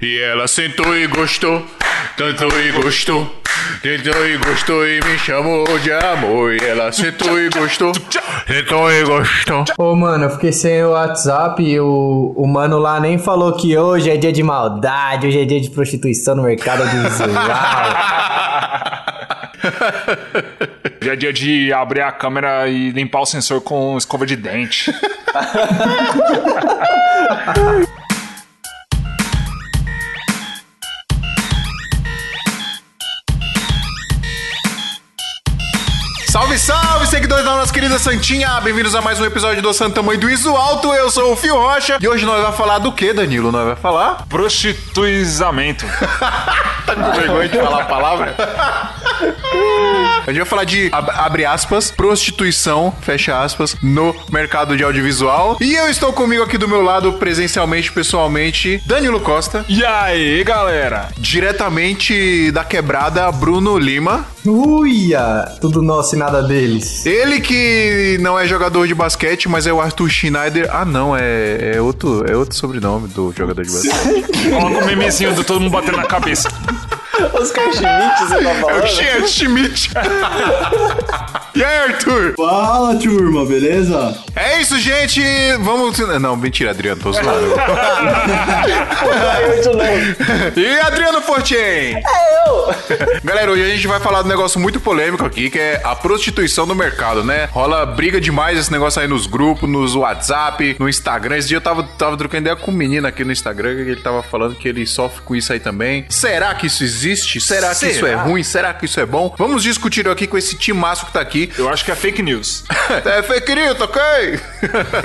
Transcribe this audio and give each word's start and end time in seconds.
E 0.00 0.16
ela 0.20 0.46
sentou 0.46 0.96
e 0.96 1.08
gostou, 1.08 1.60
tanto 2.16 2.44
e 2.56 2.70
gostou, 2.70 3.34
tentou 3.82 4.28
e 4.28 4.36
gostou 4.36 4.86
e 4.86 5.00
me 5.00 5.18
chamou 5.18 5.66
de 5.80 5.90
amor. 5.90 6.54
E 6.54 6.64
ela 6.64 6.92
sentou 6.92 7.36
e 7.36 7.48
gostou, 7.48 7.90
tentou 8.46 8.92
e 8.92 9.02
gostou. 9.02 9.64
Ô, 9.76 9.96
mano, 9.96 10.26
eu 10.26 10.30
fiquei 10.30 10.52
sem 10.52 10.84
o 10.84 10.90
WhatsApp 10.90 11.60
e 11.60 11.80
o, 11.80 12.32
o 12.36 12.46
mano 12.46 12.78
lá 12.78 13.00
nem 13.00 13.18
falou 13.18 13.56
que 13.56 13.76
hoje 13.76 14.08
é 14.08 14.16
dia 14.16 14.32
de 14.32 14.40
maldade, 14.40 15.26
hoje 15.26 15.40
é 15.40 15.44
dia 15.44 15.60
de 15.60 15.68
prostituição 15.68 16.36
no 16.36 16.44
mercado 16.44 16.84
audiovisual. 16.84 17.30
Hoje 21.00 21.10
é 21.10 21.16
dia 21.16 21.32
de 21.32 21.72
abrir 21.72 22.02
a 22.02 22.12
câmera 22.12 22.68
e 22.68 22.90
limpar 22.90 23.20
o 23.20 23.26
sensor 23.26 23.60
com 23.60 23.98
escova 23.98 24.24
de 24.24 24.36
dente. 24.36 24.94
Salve, 36.38 36.56
salve, 36.56 37.06
seguidores 37.08 37.44
da 37.44 37.56
nossa 37.56 37.72
querida 37.72 37.98
Santinha! 37.98 38.60
Bem-vindos 38.60 38.94
a 38.94 39.00
mais 39.00 39.18
um 39.18 39.24
episódio 39.24 39.60
do 39.60 39.74
Santa 39.74 40.00
Mãe 40.04 40.16
do 40.16 40.30
Iso 40.30 40.54
Alto. 40.54 40.94
Eu 40.94 41.10
sou 41.10 41.32
o 41.32 41.36
Fio 41.36 41.56
Rocha 41.56 41.98
e 42.00 42.06
hoje 42.06 42.24
nós 42.24 42.40
vamos 42.40 42.56
falar 42.56 42.78
do 42.78 42.92
que, 42.92 43.12
Danilo? 43.12 43.50
Nós 43.50 43.64
vamos 43.64 43.80
falar? 43.80 44.24
Prostituizamento. 44.28 45.84
Tá 46.88 46.94
com 46.94 47.12
vergonha 47.12 47.46
de 47.50 47.58
falar 47.58 47.82
a 47.82 47.84
palavra? 47.84 48.34
A 50.26 50.30
gente 50.32 50.38
vai 50.38 50.46
falar 50.46 50.64
de, 50.64 50.88
ab- 50.90 51.10
abre 51.16 51.44
aspas, 51.44 51.90
prostituição, 51.90 52.94
fecha 53.02 53.38
aspas, 53.42 53.76
no 53.82 54.16
mercado 54.32 54.74
de 54.74 54.82
audiovisual. 54.82 55.58
E 55.60 55.74
eu 55.74 55.90
estou 55.90 56.14
comigo 56.14 56.42
aqui 56.42 56.56
do 56.56 56.66
meu 56.66 56.80
lado, 56.80 57.12
presencialmente, 57.14 57.92
pessoalmente, 57.92 58.82
Danilo 58.86 59.20
Costa. 59.20 59.66
E 59.68 59.84
aí, 59.84 60.42
galera? 60.44 61.08
Diretamente 61.18 62.50
da 62.52 62.64
quebrada, 62.64 63.30
Bruno 63.32 63.76
Lima. 63.76 64.24
Uia! 64.46 65.44
Tudo 65.60 65.82
nosso 65.82 66.14
e 66.14 66.18
nada 66.18 66.27
deles. 66.46 67.04
Ele 67.06 67.40
que 67.40 68.18
não 68.20 68.38
é 68.38 68.46
jogador 68.46 68.86
de 68.86 68.94
basquete, 68.94 69.48
mas 69.48 69.66
é 69.66 69.72
o 69.72 69.80
Arthur 69.80 70.08
Schneider. 70.08 70.68
Ah, 70.70 70.84
não, 70.84 71.16
é, 71.16 71.74
é, 71.74 71.80
outro, 71.80 72.24
é 72.30 72.36
outro 72.36 72.54
sobrenome 72.54 73.08
do 73.08 73.32
jogador 73.36 73.64
de 73.64 73.72
basquete. 73.72 74.50
Coloca 74.50 74.84
o 74.84 74.86
memezinho 74.86 75.34
do 75.34 75.42
todo 75.42 75.60
mundo 75.60 75.72
batendo 75.72 75.96
na 75.96 76.06
cabeça. 76.06 76.48
Oscar 77.34 77.72
Schmidt, 77.72 78.20
você 78.20 78.42
tá 78.42 78.50
É 78.50 78.52
o 78.52 78.60
falando? 78.60 78.86
Ch- 78.86 79.28
Schmidt. 79.28 79.90
e 81.54 81.64
aí, 81.64 81.78
Arthur? 81.90 82.34
Fala, 82.36 82.94
turma, 82.96 83.44
beleza? 83.46 84.16
É 84.36 84.60
isso, 84.60 84.78
gente. 84.78 85.20
Vamos. 85.60 85.98
Não, 86.20 86.36
mentira, 86.36 86.70
Adriano, 86.70 87.00
tô 87.00 87.12
zoando. 87.12 87.28
E 90.56 90.80
Adriano 90.80 91.20
Fortin? 91.22 91.54
É 91.54 92.02
eu. 92.48 92.74
Galera, 93.24 93.50
hoje 93.50 93.62
a 93.62 93.68
gente 93.68 93.86
vai 93.86 94.00
falar 94.00 94.20
de 94.22 94.26
um 94.26 94.30
negócio 94.30 94.60
muito 94.60 94.80
polêmico 94.80 95.24
aqui, 95.24 95.50
que 95.50 95.58
é 95.58 95.80
a 95.84 95.94
prostituição 95.94 96.66
no 96.66 96.74
mercado, 96.74 97.22
né? 97.24 97.48
Rola 97.52 97.84
briga 97.86 98.20
demais 98.20 98.58
esse 98.58 98.70
negócio 98.72 99.00
aí 99.00 99.08
nos 99.08 99.26
grupos, 99.26 99.68
nos 99.68 99.94
WhatsApp, 99.94 100.76
no 100.78 100.88
Instagram. 100.88 101.36
Esse 101.36 101.48
dia 101.48 101.56
eu 101.58 101.60
tava, 101.60 101.82
tava 101.82 102.16
trocando 102.16 102.42
ideia 102.42 102.56
com 102.56 102.70
um 102.70 102.74
menino 102.74 103.06
aqui 103.06 103.24
no 103.24 103.32
Instagram, 103.32 103.74
que 103.76 103.80
ele 103.90 104.00
tava 104.00 104.22
falando 104.22 104.54
que 104.54 104.68
ele 104.68 104.86
sofre 104.86 105.22
com 105.22 105.34
isso 105.34 105.52
aí 105.52 105.60
também. 105.60 106.06
Será 106.08 106.54
que 106.54 106.66
isso 106.66 106.82
existe? 106.84 107.07
Será 107.16 107.74
que 107.74 107.86
isso 107.86 108.06
é 108.06 108.10
Será? 108.10 108.22
ruim? 108.22 108.42
Será 108.42 108.74
que 108.74 108.84
isso 108.86 109.00
é 109.00 109.06
bom? 109.06 109.34
Vamos 109.38 109.62
discutir 109.62 110.08
aqui 110.08 110.26
com 110.26 110.36
esse 110.36 110.56
timaço 110.56 111.06
que 111.06 111.12
tá 111.12 111.20
aqui. 111.20 111.50
Eu 111.56 111.68
acho 111.68 111.84
que 111.84 111.90
é 111.90 111.94
fake 111.94 112.22
news. 112.22 112.64
É 113.04 113.22
fake 113.22 113.54
news, 113.54 113.78
ok? 113.80 114.00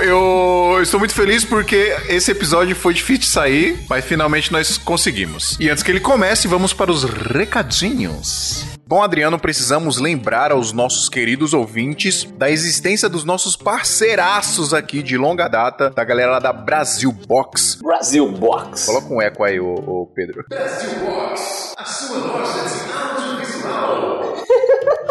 Eu 0.00 0.78
estou 0.82 0.98
muito 0.98 1.14
feliz 1.14 1.44
porque 1.44 1.94
esse 2.08 2.30
episódio 2.30 2.74
foi 2.74 2.94
difícil 2.94 3.20
de 3.20 3.26
sair, 3.26 3.84
mas 3.88 4.04
finalmente 4.04 4.50
nós 4.50 4.78
conseguimos. 4.78 5.56
E 5.60 5.68
antes 5.68 5.82
que 5.82 5.90
ele 5.90 6.00
comece, 6.00 6.48
vamos 6.48 6.72
para 6.72 6.90
os 6.90 7.04
recadinhos. 7.04 8.73
Bom, 8.86 9.02
Adriano, 9.02 9.38
precisamos 9.38 9.98
lembrar 9.98 10.52
aos 10.52 10.70
nossos 10.70 11.08
queridos 11.08 11.54
ouvintes 11.54 12.24
da 12.36 12.50
existência 12.50 13.08
dos 13.08 13.24
nossos 13.24 13.56
parceiraços 13.56 14.74
aqui 14.74 15.02
de 15.02 15.16
longa 15.16 15.48
data, 15.48 15.88
da 15.88 16.04
galera 16.04 16.32
lá 16.32 16.38
da 16.38 16.52
Brasil 16.52 17.10
Box. 17.10 17.78
Brasil 17.82 18.30
Box. 18.30 18.84
Coloca 18.84 19.14
um 19.14 19.22
eco 19.22 19.42
aí, 19.42 19.58
ô, 19.58 19.72
ô 19.72 20.06
Pedro. 20.14 20.44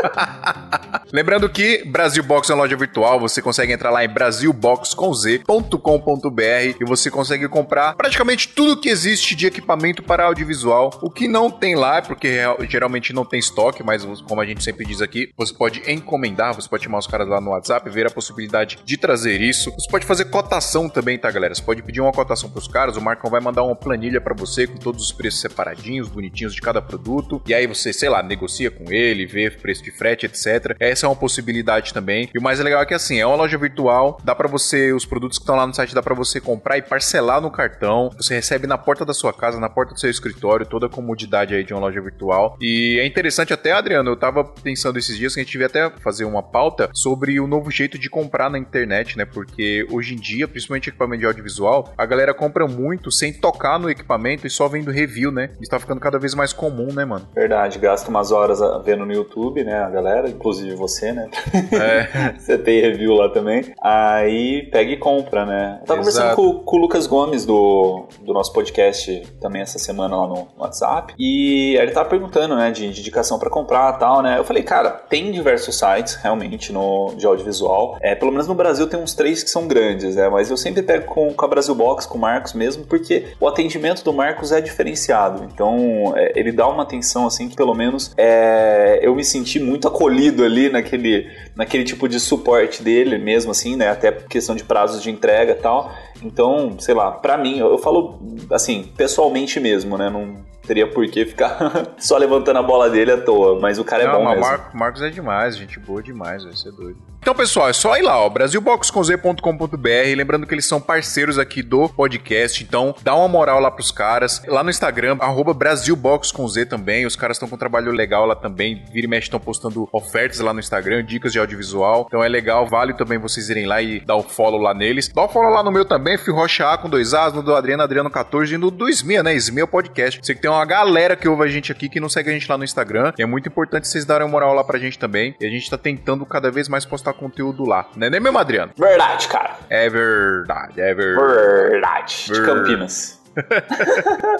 Lembrando 1.11 1.49
que 1.49 1.83
Brasil 1.85 2.23
Box 2.23 2.49
é 2.49 2.53
uma 2.53 2.63
loja 2.63 2.75
virtual, 2.75 3.19
você 3.19 3.41
consegue 3.41 3.71
entrar 3.71 3.91
lá 3.91 4.03
em 4.03 4.09
brasilboxconz.com.br 4.09 6.77
e 6.79 6.85
você 6.85 7.11
consegue 7.11 7.47
comprar 7.47 7.95
praticamente 7.95 8.49
tudo 8.49 8.79
que 8.79 8.89
existe 8.89 9.35
de 9.35 9.47
equipamento 9.47 10.03
para 10.03 10.25
audiovisual. 10.25 10.99
O 11.01 11.09
que 11.09 11.27
não 11.27 11.49
tem 11.49 11.75
lá, 11.75 11.97
é 11.97 12.01
porque 12.01 12.39
geralmente 12.69 13.13
não 13.13 13.25
tem 13.25 13.39
estoque, 13.39 13.83
mas 13.83 14.03
como 14.21 14.41
a 14.41 14.45
gente 14.45 14.63
sempre 14.63 14.85
diz 14.85 15.01
aqui, 15.01 15.31
você 15.37 15.53
pode 15.53 15.81
encomendar, 15.91 16.53
você 16.53 16.67
pode 16.67 16.83
chamar 16.83 16.99
os 16.99 17.07
caras 17.07 17.27
lá 17.27 17.39
no 17.39 17.51
WhatsApp, 17.51 17.89
ver 17.89 18.07
a 18.07 18.11
possibilidade 18.11 18.79
de 18.83 18.97
trazer 18.97 19.39
isso. 19.39 19.71
Você 19.71 19.89
pode 19.89 20.05
fazer 20.05 20.25
cotação 20.25 20.89
também, 20.89 21.17
tá, 21.17 21.29
galera? 21.29 21.53
Você 21.53 21.61
pode 21.61 21.83
pedir 21.83 22.01
uma 22.01 22.11
cotação 22.11 22.49
pros 22.49 22.67
caras, 22.67 22.97
o 22.97 23.01
Marcão 23.01 23.29
vai 23.29 23.39
mandar 23.39 23.63
uma 23.63 23.75
planilha 23.75 24.19
para 24.19 24.33
você 24.33 24.67
com 24.67 24.77
todos 24.77 25.05
os 25.05 25.11
preços 25.11 25.41
separadinhos, 25.41 26.09
bonitinhos 26.09 26.53
de 26.53 26.61
cada 26.61 26.81
produto, 26.81 27.41
e 27.45 27.53
aí 27.53 27.67
você, 27.67 27.93
sei 27.93 28.09
lá, 28.09 28.23
negocia 28.23 28.71
com 28.71 28.91
ele, 28.91 29.25
vê 29.25 29.51
preço 29.51 29.83
de 29.83 29.91
frete, 29.97 30.25
etc. 30.25 30.75
Essa 30.79 31.05
é 31.05 31.09
uma 31.09 31.15
possibilidade 31.15 31.93
também. 31.93 32.29
E 32.33 32.39
o 32.39 32.41
mais 32.41 32.59
legal 32.59 32.81
é 32.81 32.85
que 32.85 32.93
assim, 32.93 33.19
é 33.19 33.25
uma 33.25 33.35
loja 33.35 33.57
virtual, 33.57 34.19
dá 34.23 34.35
pra 34.35 34.47
você, 34.47 34.91
os 34.93 35.05
produtos 35.05 35.37
que 35.37 35.43
estão 35.43 35.55
lá 35.55 35.65
no 35.65 35.73
site 35.73 35.95
dá 35.95 36.01
pra 36.01 36.15
você 36.15 36.39
comprar 36.39 36.77
e 36.77 36.81
parcelar 36.81 37.41
no 37.41 37.51
cartão. 37.51 38.09
Você 38.17 38.35
recebe 38.35 38.67
na 38.67 38.77
porta 38.77 39.05
da 39.05 39.13
sua 39.13 39.33
casa, 39.33 39.59
na 39.59 39.69
porta 39.69 39.93
do 39.93 39.99
seu 39.99 40.09
escritório, 40.09 40.65
toda 40.65 40.87
a 40.87 40.89
comodidade 40.89 41.53
aí 41.55 41.63
de 41.63 41.73
uma 41.73 41.81
loja 41.81 42.01
virtual. 42.01 42.57
E 42.59 42.99
é 42.99 43.05
interessante 43.05 43.53
até, 43.53 43.71
Adriano, 43.71 44.09
eu 44.09 44.15
tava 44.15 44.43
pensando 44.43 44.97
esses 44.97 45.17
dias 45.17 45.33
que 45.33 45.39
a 45.39 45.43
gente 45.43 45.51
devia 45.51 45.67
até 45.67 45.89
fazer 46.01 46.25
uma 46.25 46.43
pauta 46.43 46.89
sobre 46.93 47.39
o 47.39 47.47
novo 47.47 47.69
jeito 47.71 47.97
de 47.97 48.09
comprar 48.09 48.49
na 48.49 48.57
internet, 48.57 49.17
né? 49.17 49.25
Porque 49.25 49.85
hoje 49.91 50.13
em 50.13 50.17
dia, 50.17 50.47
principalmente 50.47 50.89
equipamento 50.89 51.19
de 51.19 51.25
audiovisual, 51.25 51.93
a 51.97 52.05
galera 52.05 52.33
compra 52.33 52.67
muito 52.67 53.11
sem 53.11 53.33
tocar 53.33 53.79
no 53.79 53.89
equipamento 53.89 54.47
e 54.47 54.49
só 54.49 54.67
vendo 54.67 54.91
review, 54.91 55.31
né? 55.31 55.51
Isso 55.59 55.69
tá 55.69 55.79
ficando 55.79 55.99
cada 55.99 56.19
vez 56.19 56.33
mais 56.33 56.53
comum, 56.53 56.93
né, 56.93 57.05
mano? 57.05 57.27
Verdade, 57.33 57.79
gasta 57.79 58.09
umas 58.09 58.31
horas 58.31 58.59
vendo 58.83 59.05
no 59.05 59.13
YouTube, 59.13 59.63
né, 59.63 59.82
a 59.85 59.89
galera, 59.89 60.29
inclusive 60.29 60.75
você, 60.75 61.11
né? 61.11 61.29
É. 61.71 62.33
você 62.39 62.57
tem 62.57 62.81
review 62.81 63.13
lá 63.13 63.29
também. 63.29 63.73
Aí 63.81 64.63
pega 64.71 64.91
e 64.91 64.97
compra, 64.97 65.45
né? 65.45 65.79
Eu 65.81 65.87
tava 65.87 66.01
Exato. 66.01 66.35
conversando 66.35 66.35
com, 66.35 66.63
com 66.63 66.77
o 66.77 66.79
Lucas 66.79 67.07
Gomes 67.07 67.45
do, 67.45 68.05
do 68.21 68.33
nosso 68.33 68.53
podcast 68.53 69.21
também 69.39 69.61
essa 69.61 69.79
semana 69.79 70.15
lá 70.15 70.27
no 70.27 70.47
WhatsApp. 70.57 71.13
E 71.17 71.75
ele 71.77 71.91
tava 71.91 72.09
perguntando, 72.09 72.55
né, 72.55 72.71
de, 72.71 72.89
de 72.89 72.99
indicação 72.99 73.37
pra 73.37 73.49
comprar 73.49 73.95
e 73.95 73.99
tal, 73.99 74.21
né? 74.21 74.37
Eu 74.37 74.43
falei, 74.43 74.63
cara, 74.63 74.89
tem 74.91 75.31
diversos 75.31 75.77
sites, 75.77 76.15
realmente, 76.15 76.71
no, 76.71 77.13
de 77.15 77.25
audiovisual. 77.25 77.97
É, 78.01 78.15
pelo 78.15 78.31
menos 78.31 78.47
no 78.47 78.55
Brasil 78.55 78.87
tem 78.87 78.99
uns 78.99 79.13
três 79.13 79.43
que 79.43 79.49
são 79.49 79.67
grandes, 79.67 80.15
né? 80.15 80.29
Mas 80.29 80.49
eu 80.49 80.57
sempre 80.57 80.81
pego 80.81 81.05
com, 81.05 81.33
com 81.33 81.45
a 81.45 81.47
Brasil 81.47 81.75
Box, 81.75 82.05
com 82.07 82.17
o 82.17 82.21
Marcos 82.21 82.53
mesmo, 82.53 82.85
porque 82.85 83.25
o 83.39 83.47
atendimento 83.47 84.03
do 84.03 84.13
Marcos 84.13 84.51
é 84.51 84.61
diferenciado. 84.61 85.43
Então, 85.43 86.13
é, 86.15 86.31
ele 86.35 86.51
dá 86.51 86.67
uma 86.67 86.83
atenção, 86.83 87.25
assim, 87.25 87.49
que 87.49 87.55
pelo 87.55 87.73
menos 87.73 88.13
é, 88.17 88.99
eu 89.01 89.15
me 89.15 89.23
senti 89.23 89.59
muito 89.59 89.72
acolhido 89.85 90.43
ali 90.43 90.69
naquele, 90.69 91.29
naquele 91.55 91.83
tipo 91.83 92.07
de 92.07 92.19
suporte 92.19 92.81
dele 92.83 93.17
mesmo, 93.17 93.51
assim, 93.51 93.75
né? 93.75 93.89
Até 93.89 94.11
questão 94.11 94.55
de 94.55 94.63
prazos 94.63 95.01
de 95.01 95.09
entrega 95.11 95.51
e 95.53 95.55
tal. 95.55 95.91
Então, 96.21 96.77
sei 96.79 96.93
lá, 96.93 97.11
pra 97.11 97.37
mim, 97.37 97.57
eu, 97.59 97.71
eu 97.71 97.77
falo, 97.77 98.19
assim, 98.51 98.91
pessoalmente 98.95 99.59
mesmo, 99.59 99.97
né? 99.97 100.09
Não 100.09 100.37
teria 100.65 100.87
por 100.87 101.05
que 101.07 101.25
ficar 101.25 101.57
só 101.99 102.17
levantando 102.17 102.59
a 102.59 102.63
bola 102.63 102.89
dele 102.89 103.11
à 103.11 103.17
toa, 103.21 103.59
mas 103.59 103.77
o 103.79 103.83
cara 103.83 104.03
é 104.03 104.07
Não, 104.07 104.13
bom 104.19 104.23
mas 104.23 104.33
o 104.37 104.39
mesmo. 104.39 104.51
Mar- 104.57 104.71
Marcos 104.73 105.01
é 105.01 105.09
demais, 105.09 105.57
gente 105.57 105.79
boa 105.79 106.01
demais, 106.01 106.43
vai 106.43 106.55
ser 106.55 106.71
doido. 106.71 106.97
Então, 107.23 107.33
pessoal, 107.33 107.69
é 107.69 107.73
só 107.73 107.95
ir 107.95 108.01
lá, 108.01 108.19
ó, 108.19 108.27
brasilboxconz.com.br, 108.27 109.87
lembrando 110.13 110.45
que 110.45 110.53
eles 110.53 110.65
são 110.65 110.81
parceiros 110.81 111.39
aqui 111.39 111.63
do 111.63 111.87
podcast, 111.87 112.61
então 112.61 112.93
dá 113.01 113.15
uma 113.15 113.29
moral 113.29 113.61
lá 113.61 113.71
pros 113.71 113.91
caras. 113.91 114.41
Lá 114.45 114.61
no 114.61 114.69
Instagram, 114.69 115.15
arroba 115.21 115.53
brasilboxconz 115.53 116.65
também, 116.69 117.05
os 117.05 117.15
caras 117.15 117.37
estão 117.37 117.47
com 117.47 117.55
um 117.55 117.57
trabalho 117.57 117.93
legal 117.93 118.25
lá 118.25 118.35
também, 118.35 118.83
vira 118.91 119.07
e 119.07 119.09
mexe 119.09 119.27
estão 119.27 119.39
postando 119.39 119.87
ofertas 119.93 120.41
lá 120.41 120.53
no 120.53 120.59
Instagram, 120.59 121.05
dicas 121.05 121.31
de 121.31 121.39
audiovisual, 121.39 122.03
então 122.05 122.21
é 122.21 122.27
legal, 122.27 122.67
vale 122.67 122.93
também 122.93 123.17
vocês 123.17 123.49
irem 123.49 123.67
lá 123.67 123.81
e 123.81 124.01
dar 124.01 124.17
o 124.17 124.23
follow 124.23 124.59
lá 124.59 124.73
neles. 124.73 125.07
Dá 125.07 125.23
o 125.23 125.29
follow 125.29 125.49
lá 125.49 125.63
no 125.63 125.71
meu 125.71 125.85
também, 125.85 126.17
Fio 126.17 126.35
Rocha 126.35 126.73
A 126.73 126.77
com 126.77 126.89
dois 126.89 127.13
As, 127.13 127.31
no 127.31 127.41
do 127.41 127.55
Adriano, 127.55 127.83
Adriano 127.83 128.09
14 128.09 128.53
e 128.53 128.57
no 128.57 128.69
do 128.69 128.89
Smia, 128.89 129.23
né, 129.23 129.33
Smia 129.35 129.65
Podcast. 129.65 130.19
Sei 130.21 130.35
que 130.35 130.41
tem 130.41 130.51
uma 130.51 130.65
galera 130.65 131.15
que 131.15 131.29
ouve 131.29 131.43
a 131.43 131.47
gente 131.47 131.71
aqui 131.71 131.87
que 131.87 132.01
não 132.01 132.09
segue 132.09 132.29
a 132.29 132.33
gente 132.33 132.51
lá 132.51 132.57
no 132.57 132.65
Instagram, 132.65 133.13
é 133.17 133.25
muito 133.25 133.47
importante 133.47 133.87
vocês 133.87 134.03
darem 134.03 134.27
uma 134.27 134.31
moral 134.33 134.53
lá 134.53 134.63
pra 134.65 134.77
gente 134.77 134.99
também, 134.99 135.33
e 135.39 135.45
a 135.45 135.49
gente 135.49 135.69
tá 135.69 135.77
tentando 135.77 136.25
cada 136.25 136.51
vez 136.51 136.67
mais 136.67 136.83
postar 136.83 137.12
conteúdo 137.13 137.65
lá, 137.65 137.87
né, 137.95 138.09
né 138.09 138.19
mesmo, 138.19 138.37
Adriano? 138.37 138.73
Verdade, 138.77 139.27
cara. 139.27 139.55
É 139.69 139.89
verdade, 139.89 140.81
é 140.81 140.93
verdade. 140.93 141.71
Verdade. 141.71 142.25
De 142.33 142.41
Campinas. 142.43 143.21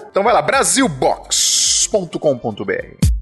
Então 0.08 0.22
vai 0.22 0.32
lá, 0.32 0.40
brasilbox.com.br. 0.40 3.13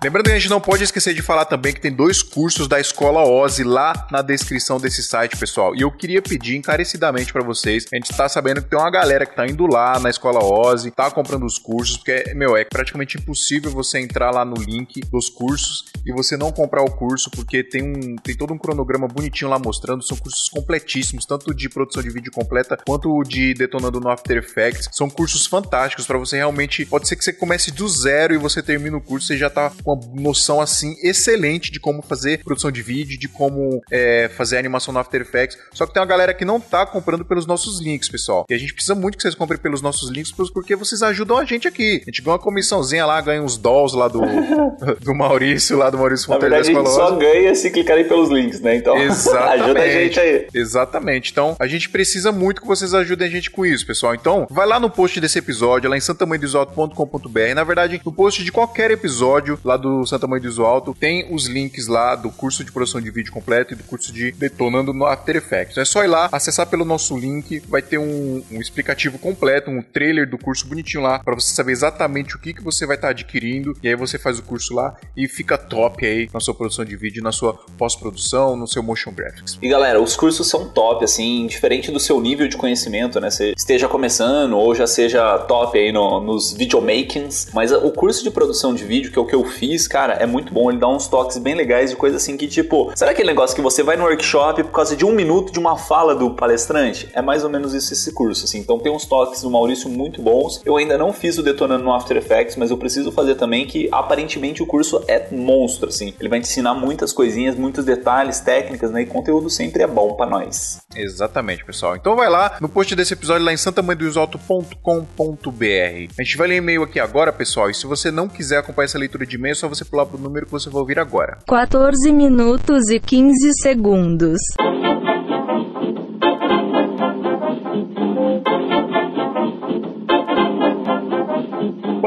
Lembrando 0.00 0.26
que 0.26 0.30
a 0.30 0.38
gente 0.38 0.48
não 0.48 0.60
pode 0.60 0.84
esquecer 0.84 1.12
de 1.12 1.22
falar 1.22 1.44
também 1.44 1.74
que 1.74 1.80
tem 1.80 1.92
dois 1.92 2.22
cursos 2.22 2.68
da 2.68 2.78
Escola 2.78 3.24
Ozzy 3.28 3.64
lá 3.64 4.06
na 4.12 4.22
descrição 4.22 4.78
desse 4.78 5.02
site, 5.02 5.36
pessoal. 5.36 5.74
E 5.74 5.80
eu 5.80 5.90
queria 5.90 6.22
pedir 6.22 6.56
encarecidamente 6.56 7.32
para 7.32 7.42
vocês, 7.42 7.84
a 7.92 7.96
gente 7.96 8.16
tá 8.16 8.28
sabendo 8.28 8.62
que 8.62 8.68
tem 8.68 8.78
uma 8.78 8.90
galera 8.92 9.26
que 9.26 9.34
tá 9.34 9.44
indo 9.44 9.66
lá 9.66 9.98
na 9.98 10.08
Escola 10.08 10.38
Ozzy, 10.38 10.92
tá 10.92 11.10
comprando 11.10 11.44
os 11.44 11.58
cursos, 11.58 11.96
porque, 11.96 12.32
meu, 12.36 12.56
é 12.56 12.64
praticamente 12.64 13.18
impossível 13.18 13.72
você 13.72 13.98
entrar 13.98 14.30
lá 14.30 14.44
no 14.44 14.54
link 14.54 15.00
dos 15.10 15.28
cursos 15.28 15.86
e 16.06 16.12
você 16.12 16.36
não 16.36 16.52
comprar 16.52 16.82
o 16.82 16.90
curso, 16.92 17.28
porque 17.32 17.64
tem, 17.64 17.82
um, 17.82 18.14
tem 18.16 18.36
todo 18.36 18.54
um 18.54 18.58
cronograma 18.58 19.08
bonitinho 19.08 19.50
lá 19.50 19.58
mostrando, 19.58 20.04
são 20.04 20.16
cursos 20.16 20.48
completíssimos, 20.48 21.26
tanto 21.26 21.52
de 21.52 21.68
produção 21.68 22.04
de 22.04 22.10
vídeo 22.10 22.30
completa 22.30 22.78
quanto 22.86 23.20
de 23.24 23.52
detonando 23.52 23.98
no 23.98 24.08
After 24.08 24.36
Effects. 24.36 24.90
São 24.92 25.10
cursos 25.10 25.44
fantásticos 25.44 26.06
para 26.06 26.18
você 26.18 26.36
realmente, 26.36 26.86
pode 26.86 27.08
ser 27.08 27.16
que 27.16 27.24
você 27.24 27.32
comece 27.32 27.72
do 27.72 27.88
zero 27.88 28.32
e 28.32 28.38
você 28.38 28.62
termina 28.62 28.96
o 28.96 29.00
curso, 29.00 29.26
você 29.26 29.36
já 29.36 29.50
tá 29.50 29.72
uma 29.92 30.00
noção 30.14 30.60
assim 30.60 30.96
excelente 31.02 31.70
de 31.70 31.80
como 31.80 32.02
fazer 32.02 32.42
produção 32.44 32.70
de 32.70 32.82
vídeo, 32.82 33.18
de 33.18 33.28
como 33.28 33.80
é, 33.90 34.28
fazer 34.28 34.58
animação 34.58 34.92
no 34.92 35.00
After 35.00 35.20
Effects. 35.20 35.58
Só 35.72 35.86
que 35.86 35.92
tem 35.92 36.00
uma 36.00 36.06
galera 36.06 36.34
que 36.34 36.44
não 36.44 36.60
tá 36.60 36.86
comprando 36.86 37.24
pelos 37.24 37.46
nossos 37.46 37.80
links, 37.80 38.08
pessoal. 38.08 38.44
E 38.48 38.54
a 38.54 38.58
gente 38.58 38.74
precisa 38.74 38.94
muito 38.94 39.16
que 39.16 39.22
vocês 39.22 39.34
comprem 39.34 39.58
pelos 39.58 39.82
nossos 39.82 40.10
links, 40.10 40.32
porque 40.32 40.76
vocês 40.76 41.02
ajudam 41.02 41.38
a 41.38 41.44
gente 41.44 41.66
aqui. 41.66 42.00
A 42.02 42.10
gente 42.10 42.22
ganha 42.22 42.34
uma 42.34 42.38
comissãozinha 42.38 43.06
lá, 43.06 43.20
ganha 43.20 43.42
uns 43.42 43.56
dolls 43.56 43.96
lá 43.96 44.08
do, 44.08 44.20
do 45.00 45.14
Maurício, 45.14 45.76
lá 45.76 45.90
do 45.90 45.98
Maurício 45.98 46.26
Fonteira 46.26 46.56
da 46.56 46.60
Escola. 46.60 46.88
A 46.88 46.90
gente 46.90 46.94
só 46.94 47.16
ganha 47.16 47.54
se 47.54 47.70
clicarem 47.70 48.06
pelos 48.06 48.30
links, 48.30 48.60
né? 48.60 48.76
Então 48.76 48.96
ajuda 48.98 49.80
a 49.80 49.88
gente 49.88 50.20
aí. 50.20 50.46
Exatamente. 50.54 51.30
Então 51.30 51.56
a 51.58 51.66
gente 51.66 51.88
precisa 51.88 52.32
muito 52.32 52.60
que 52.60 52.66
vocês 52.66 52.94
ajudem 52.94 53.28
a 53.28 53.30
gente 53.30 53.50
com 53.50 53.64
isso, 53.64 53.86
pessoal. 53.86 54.14
Então 54.14 54.46
vai 54.50 54.66
lá 54.66 54.78
no 54.78 54.90
post 54.90 55.20
desse 55.20 55.38
episódio, 55.38 55.88
lá 55.88 55.96
em 55.96 56.00
santamanhodosalto.com.br. 56.00 57.54
Na 57.54 57.64
verdade, 57.64 58.00
no 58.04 58.12
post 58.12 58.44
de 58.44 58.52
qualquer 58.52 58.90
episódio 58.90 59.58
lá 59.64 59.76
do 59.78 60.04
Santa 60.06 60.26
Mãe 60.26 60.40
do 60.40 60.64
Alto, 60.64 60.94
tem 60.98 61.32
os 61.32 61.46
links 61.46 61.86
lá 61.86 62.14
do 62.14 62.30
curso 62.30 62.64
de 62.64 62.72
produção 62.72 63.00
de 63.00 63.10
vídeo 63.10 63.32
completo 63.32 63.72
e 63.72 63.76
do 63.76 63.84
curso 63.84 64.12
de 64.12 64.32
detonando 64.32 64.92
no 64.92 65.06
After 65.06 65.36
Effects. 65.36 65.78
É 65.78 65.84
só 65.84 66.04
ir 66.04 66.08
lá, 66.08 66.28
acessar 66.32 66.66
pelo 66.66 66.84
nosso 66.84 67.16
link, 67.16 67.60
vai 67.60 67.82
ter 67.82 67.98
um, 67.98 68.42
um 68.50 68.60
explicativo 68.60 69.18
completo, 69.18 69.70
um 69.70 69.82
trailer 69.82 70.28
do 70.28 70.38
curso 70.38 70.66
bonitinho 70.66 71.02
lá, 71.02 71.18
para 71.18 71.34
você 71.34 71.54
saber 71.54 71.72
exatamente 71.72 72.36
o 72.36 72.38
que, 72.38 72.52
que 72.52 72.62
você 72.62 72.86
vai 72.86 72.96
estar 72.96 73.08
tá 73.08 73.12
adquirindo, 73.12 73.76
e 73.82 73.88
aí 73.88 73.94
você 73.94 74.18
faz 74.18 74.38
o 74.38 74.42
curso 74.42 74.74
lá 74.74 74.96
e 75.16 75.28
fica 75.28 75.56
top 75.56 76.04
aí 76.04 76.28
na 76.32 76.40
sua 76.40 76.54
produção 76.54 76.84
de 76.84 76.96
vídeo, 76.96 77.22
na 77.22 77.32
sua 77.32 77.54
pós-produção, 77.76 78.56
no 78.56 78.66
seu 78.66 78.82
motion 78.82 79.12
graphics. 79.12 79.58
E 79.62 79.68
galera, 79.68 80.00
os 80.00 80.16
cursos 80.16 80.48
são 80.48 80.68
top, 80.68 81.04
assim, 81.04 81.46
diferente 81.46 81.90
do 81.90 82.00
seu 82.00 82.20
nível 82.20 82.48
de 82.48 82.56
conhecimento, 82.56 83.20
né? 83.20 83.30
Você 83.30 83.52
esteja 83.56 83.88
começando 83.88 84.56
ou 84.56 84.74
já 84.74 84.86
seja 84.86 85.38
top 85.40 85.78
aí 85.78 85.92
no, 85.92 86.20
nos 86.20 86.52
videomakings, 86.52 87.48
mas 87.52 87.72
o 87.72 87.90
curso 87.90 88.22
de 88.22 88.30
produção 88.30 88.74
de 88.74 88.84
vídeo, 88.84 89.12
que 89.12 89.18
é 89.18 89.22
o 89.22 89.26
que 89.26 89.34
eu 89.34 89.44
fiz, 89.44 89.67
cara, 89.88 90.14
é 90.14 90.26
muito 90.26 90.52
bom. 90.52 90.70
Ele 90.70 90.78
dá 90.78 90.88
uns 90.88 91.08
toques 91.08 91.38
bem 91.38 91.54
legais 91.54 91.90
de 91.90 91.96
coisa 91.96 92.16
assim 92.16 92.36
que, 92.36 92.46
tipo, 92.46 92.92
sabe 92.94 93.12
aquele 93.12 93.28
negócio 93.28 93.54
que 93.54 93.62
você 93.62 93.82
vai 93.82 93.96
no 93.96 94.04
workshop 94.04 94.62
por 94.64 94.72
causa 94.72 94.96
de 94.96 95.04
um 95.04 95.12
minuto 95.12 95.52
de 95.52 95.58
uma 95.58 95.76
fala 95.76 96.14
do 96.14 96.30
palestrante? 96.30 97.08
É 97.12 97.20
mais 97.20 97.44
ou 97.44 97.50
menos 97.50 97.74
isso 97.74 97.92
esse 97.92 98.12
curso, 98.12 98.44
assim. 98.44 98.58
Então 98.58 98.78
tem 98.78 98.92
uns 98.92 99.04
toques 99.04 99.42
do 99.42 99.50
Maurício 99.50 99.88
muito 99.88 100.22
bons. 100.22 100.60
Eu 100.64 100.76
ainda 100.76 100.96
não 100.96 101.12
fiz 101.12 101.38
o 101.38 101.42
detonando 101.42 101.84
no 101.84 101.92
After 101.92 102.16
Effects, 102.16 102.56
mas 102.56 102.70
eu 102.70 102.78
preciso 102.78 103.12
fazer 103.12 103.34
também 103.34 103.66
que 103.66 103.88
aparentemente 103.92 104.62
o 104.62 104.66
curso 104.66 105.02
é 105.08 105.26
monstro, 105.30 105.88
assim. 105.88 106.14
Ele 106.18 106.28
vai 106.28 106.40
te 106.40 106.48
ensinar 106.48 106.74
muitas 106.74 107.12
coisinhas, 107.12 107.56
muitos 107.56 107.84
detalhes, 107.84 108.40
técnicas, 108.40 108.90
né? 108.90 109.02
E 109.02 109.06
conteúdo 109.06 109.50
sempre 109.50 109.82
é 109.82 109.86
bom 109.86 110.14
para 110.14 110.30
nós. 110.30 110.80
Exatamente, 110.94 111.64
pessoal. 111.64 111.96
Então 111.96 112.16
vai 112.16 112.28
lá 112.28 112.56
no 112.60 112.68
post 112.68 112.94
desse 112.94 113.14
episódio 113.14 113.44
lá 113.44 113.52
em 113.52 113.56
santamanhodosalto.com.br. 113.56 116.12
A 116.18 116.22
gente 116.22 116.36
vai 116.36 116.48
ler 116.48 116.56
e-mail 116.56 116.82
aqui 116.82 117.00
agora, 117.00 117.32
pessoal. 117.32 117.70
E 117.70 117.74
se 117.74 117.86
você 117.86 118.10
não 118.10 118.28
quiser 118.28 118.58
acompanhar 118.58 118.86
essa 118.86 118.98
leitura 118.98 119.26
de 119.26 119.36
e-mail, 119.36 119.56
só 119.58 119.68
você 119.68 119.84
pular 119.84 120.06
pro 120.06 120.18
número 120.18 120.46
que 120.46 120.52
você 120.52 120.70
vai 120.70 120.80
ouvir 120.80 120.98
agora. 120.98 121.38
14 121.46 122.12
minutos 122.12 122.88
e 122.90 123.00
15 123.00 123.52
segundos. 123.62 124.38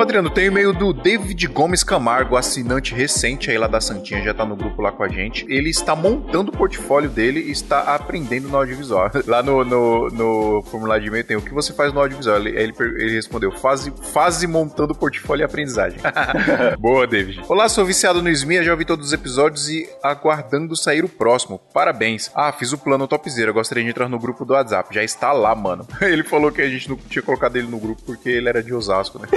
Adriano, 0.01 0.29
tem 0.29 0.45
e-mail 0.45 0.73
do 0.73 0.93
David 0.93 1.47
Gomes 1.47 1.83
Camargo, 1.83 2.35
assinante 2.35 2.95
recente 2.95 3.51
aí 3.51 3.57
lá 3.57 3.67
da 3.67 3.79
Santinha, 3.79 4.23
já 4.23 4.33
tá 4.33 4.43
no 4.45 4.55
grupo 4.55 4.81
lá 4.81 4.91
com 4.91 5.03
a 5.03 5.07
gente. 5.07 5.45
Ele 5.47 5.69
está 5.69 5.95
montando 5.95 6.49
o 6.49 6.57
portfólio 6.57 7.09
dele 7.09 7.39
e 7.39 7.51
está 7.51 7.81
aprendendo 7.95 8.47
no 8.47 8.57
audiovisual. 8.57 9.11
Lá 9.27 9.43
no, 9.43 9.63
no, 9.63 10.09
no 10.09 10.63
formulário 10.63 11.03
de 11.03 11.09
e-mail 11.09 11.23
tem 11.23 11.37
o 11.37 11.41
que 11.41 11.53
você 11.53 11.71
faz 11.73 11.93
no 11.93 11.99
audiovisual. 11.99 12.37
Ele, 12.37 12.49
ele, 12.49 12.73
ele 12.79 13.13
respondeu: 13.13 13.51
fase, 13.51 13.93
fase 14.11 14.47
montando 14.47 14.93
o 14.93 14.97
portfólio 14.97 15.43
e 15.43 15.45
aprendizagem. 15.45 15.99
Boa, 16.79 17.05
David. 17.05 17.41
Olá, 17.47 17.69
sou 17.69 17.85
viciado 17.85 18.21
no 18.21 18.29
Smia, 18.29 18.63
já 18.63 18.71
ouvi 18.71 18.85
todos 18.85 19.07
os 19.07 19.13
episódios 19.13 19.69
e 19.69 19.87
aguardando 20.03 20.75
sair 20.75 21.03
o 21.03 21.09
próximo. 21.09 21.59
Parabéns. 21.73 22.31
Ah, 22.33 22.51
fiz 22.51 22.71
o 22.73 22.77
plano 22.77 23.07
topzera. 23.07 23.51
Gostaria 23.51 23.83
de 23.83 23.89
entrar 23.89 24.09
no 24.09 24.19
grupo 24.19 24.43
do 24.45 24.53
WhatsApp. 24.53 24.93
Já 24.93 25.03
está 25.03 25.31
lá, 25.31 25.53
mano. 25.53 25.87
Ele 26.01 26.23
falou 26.23 26.51
que 26.51 26.61
a 26.61 26.69
gente 26.69 26.89
não 26.89 26.97
tinha 26.97 27.21
colocado 27.21 27.55
ele 27.55 27.67
no 27.67 27.79
grupo 27.79 28.01
porque 28.03 28.29
ele 28.29 28.49
era 28.49 28.63
de 28.63 28.73
Osasco, 28.73 29.19
né? 29.19 29.27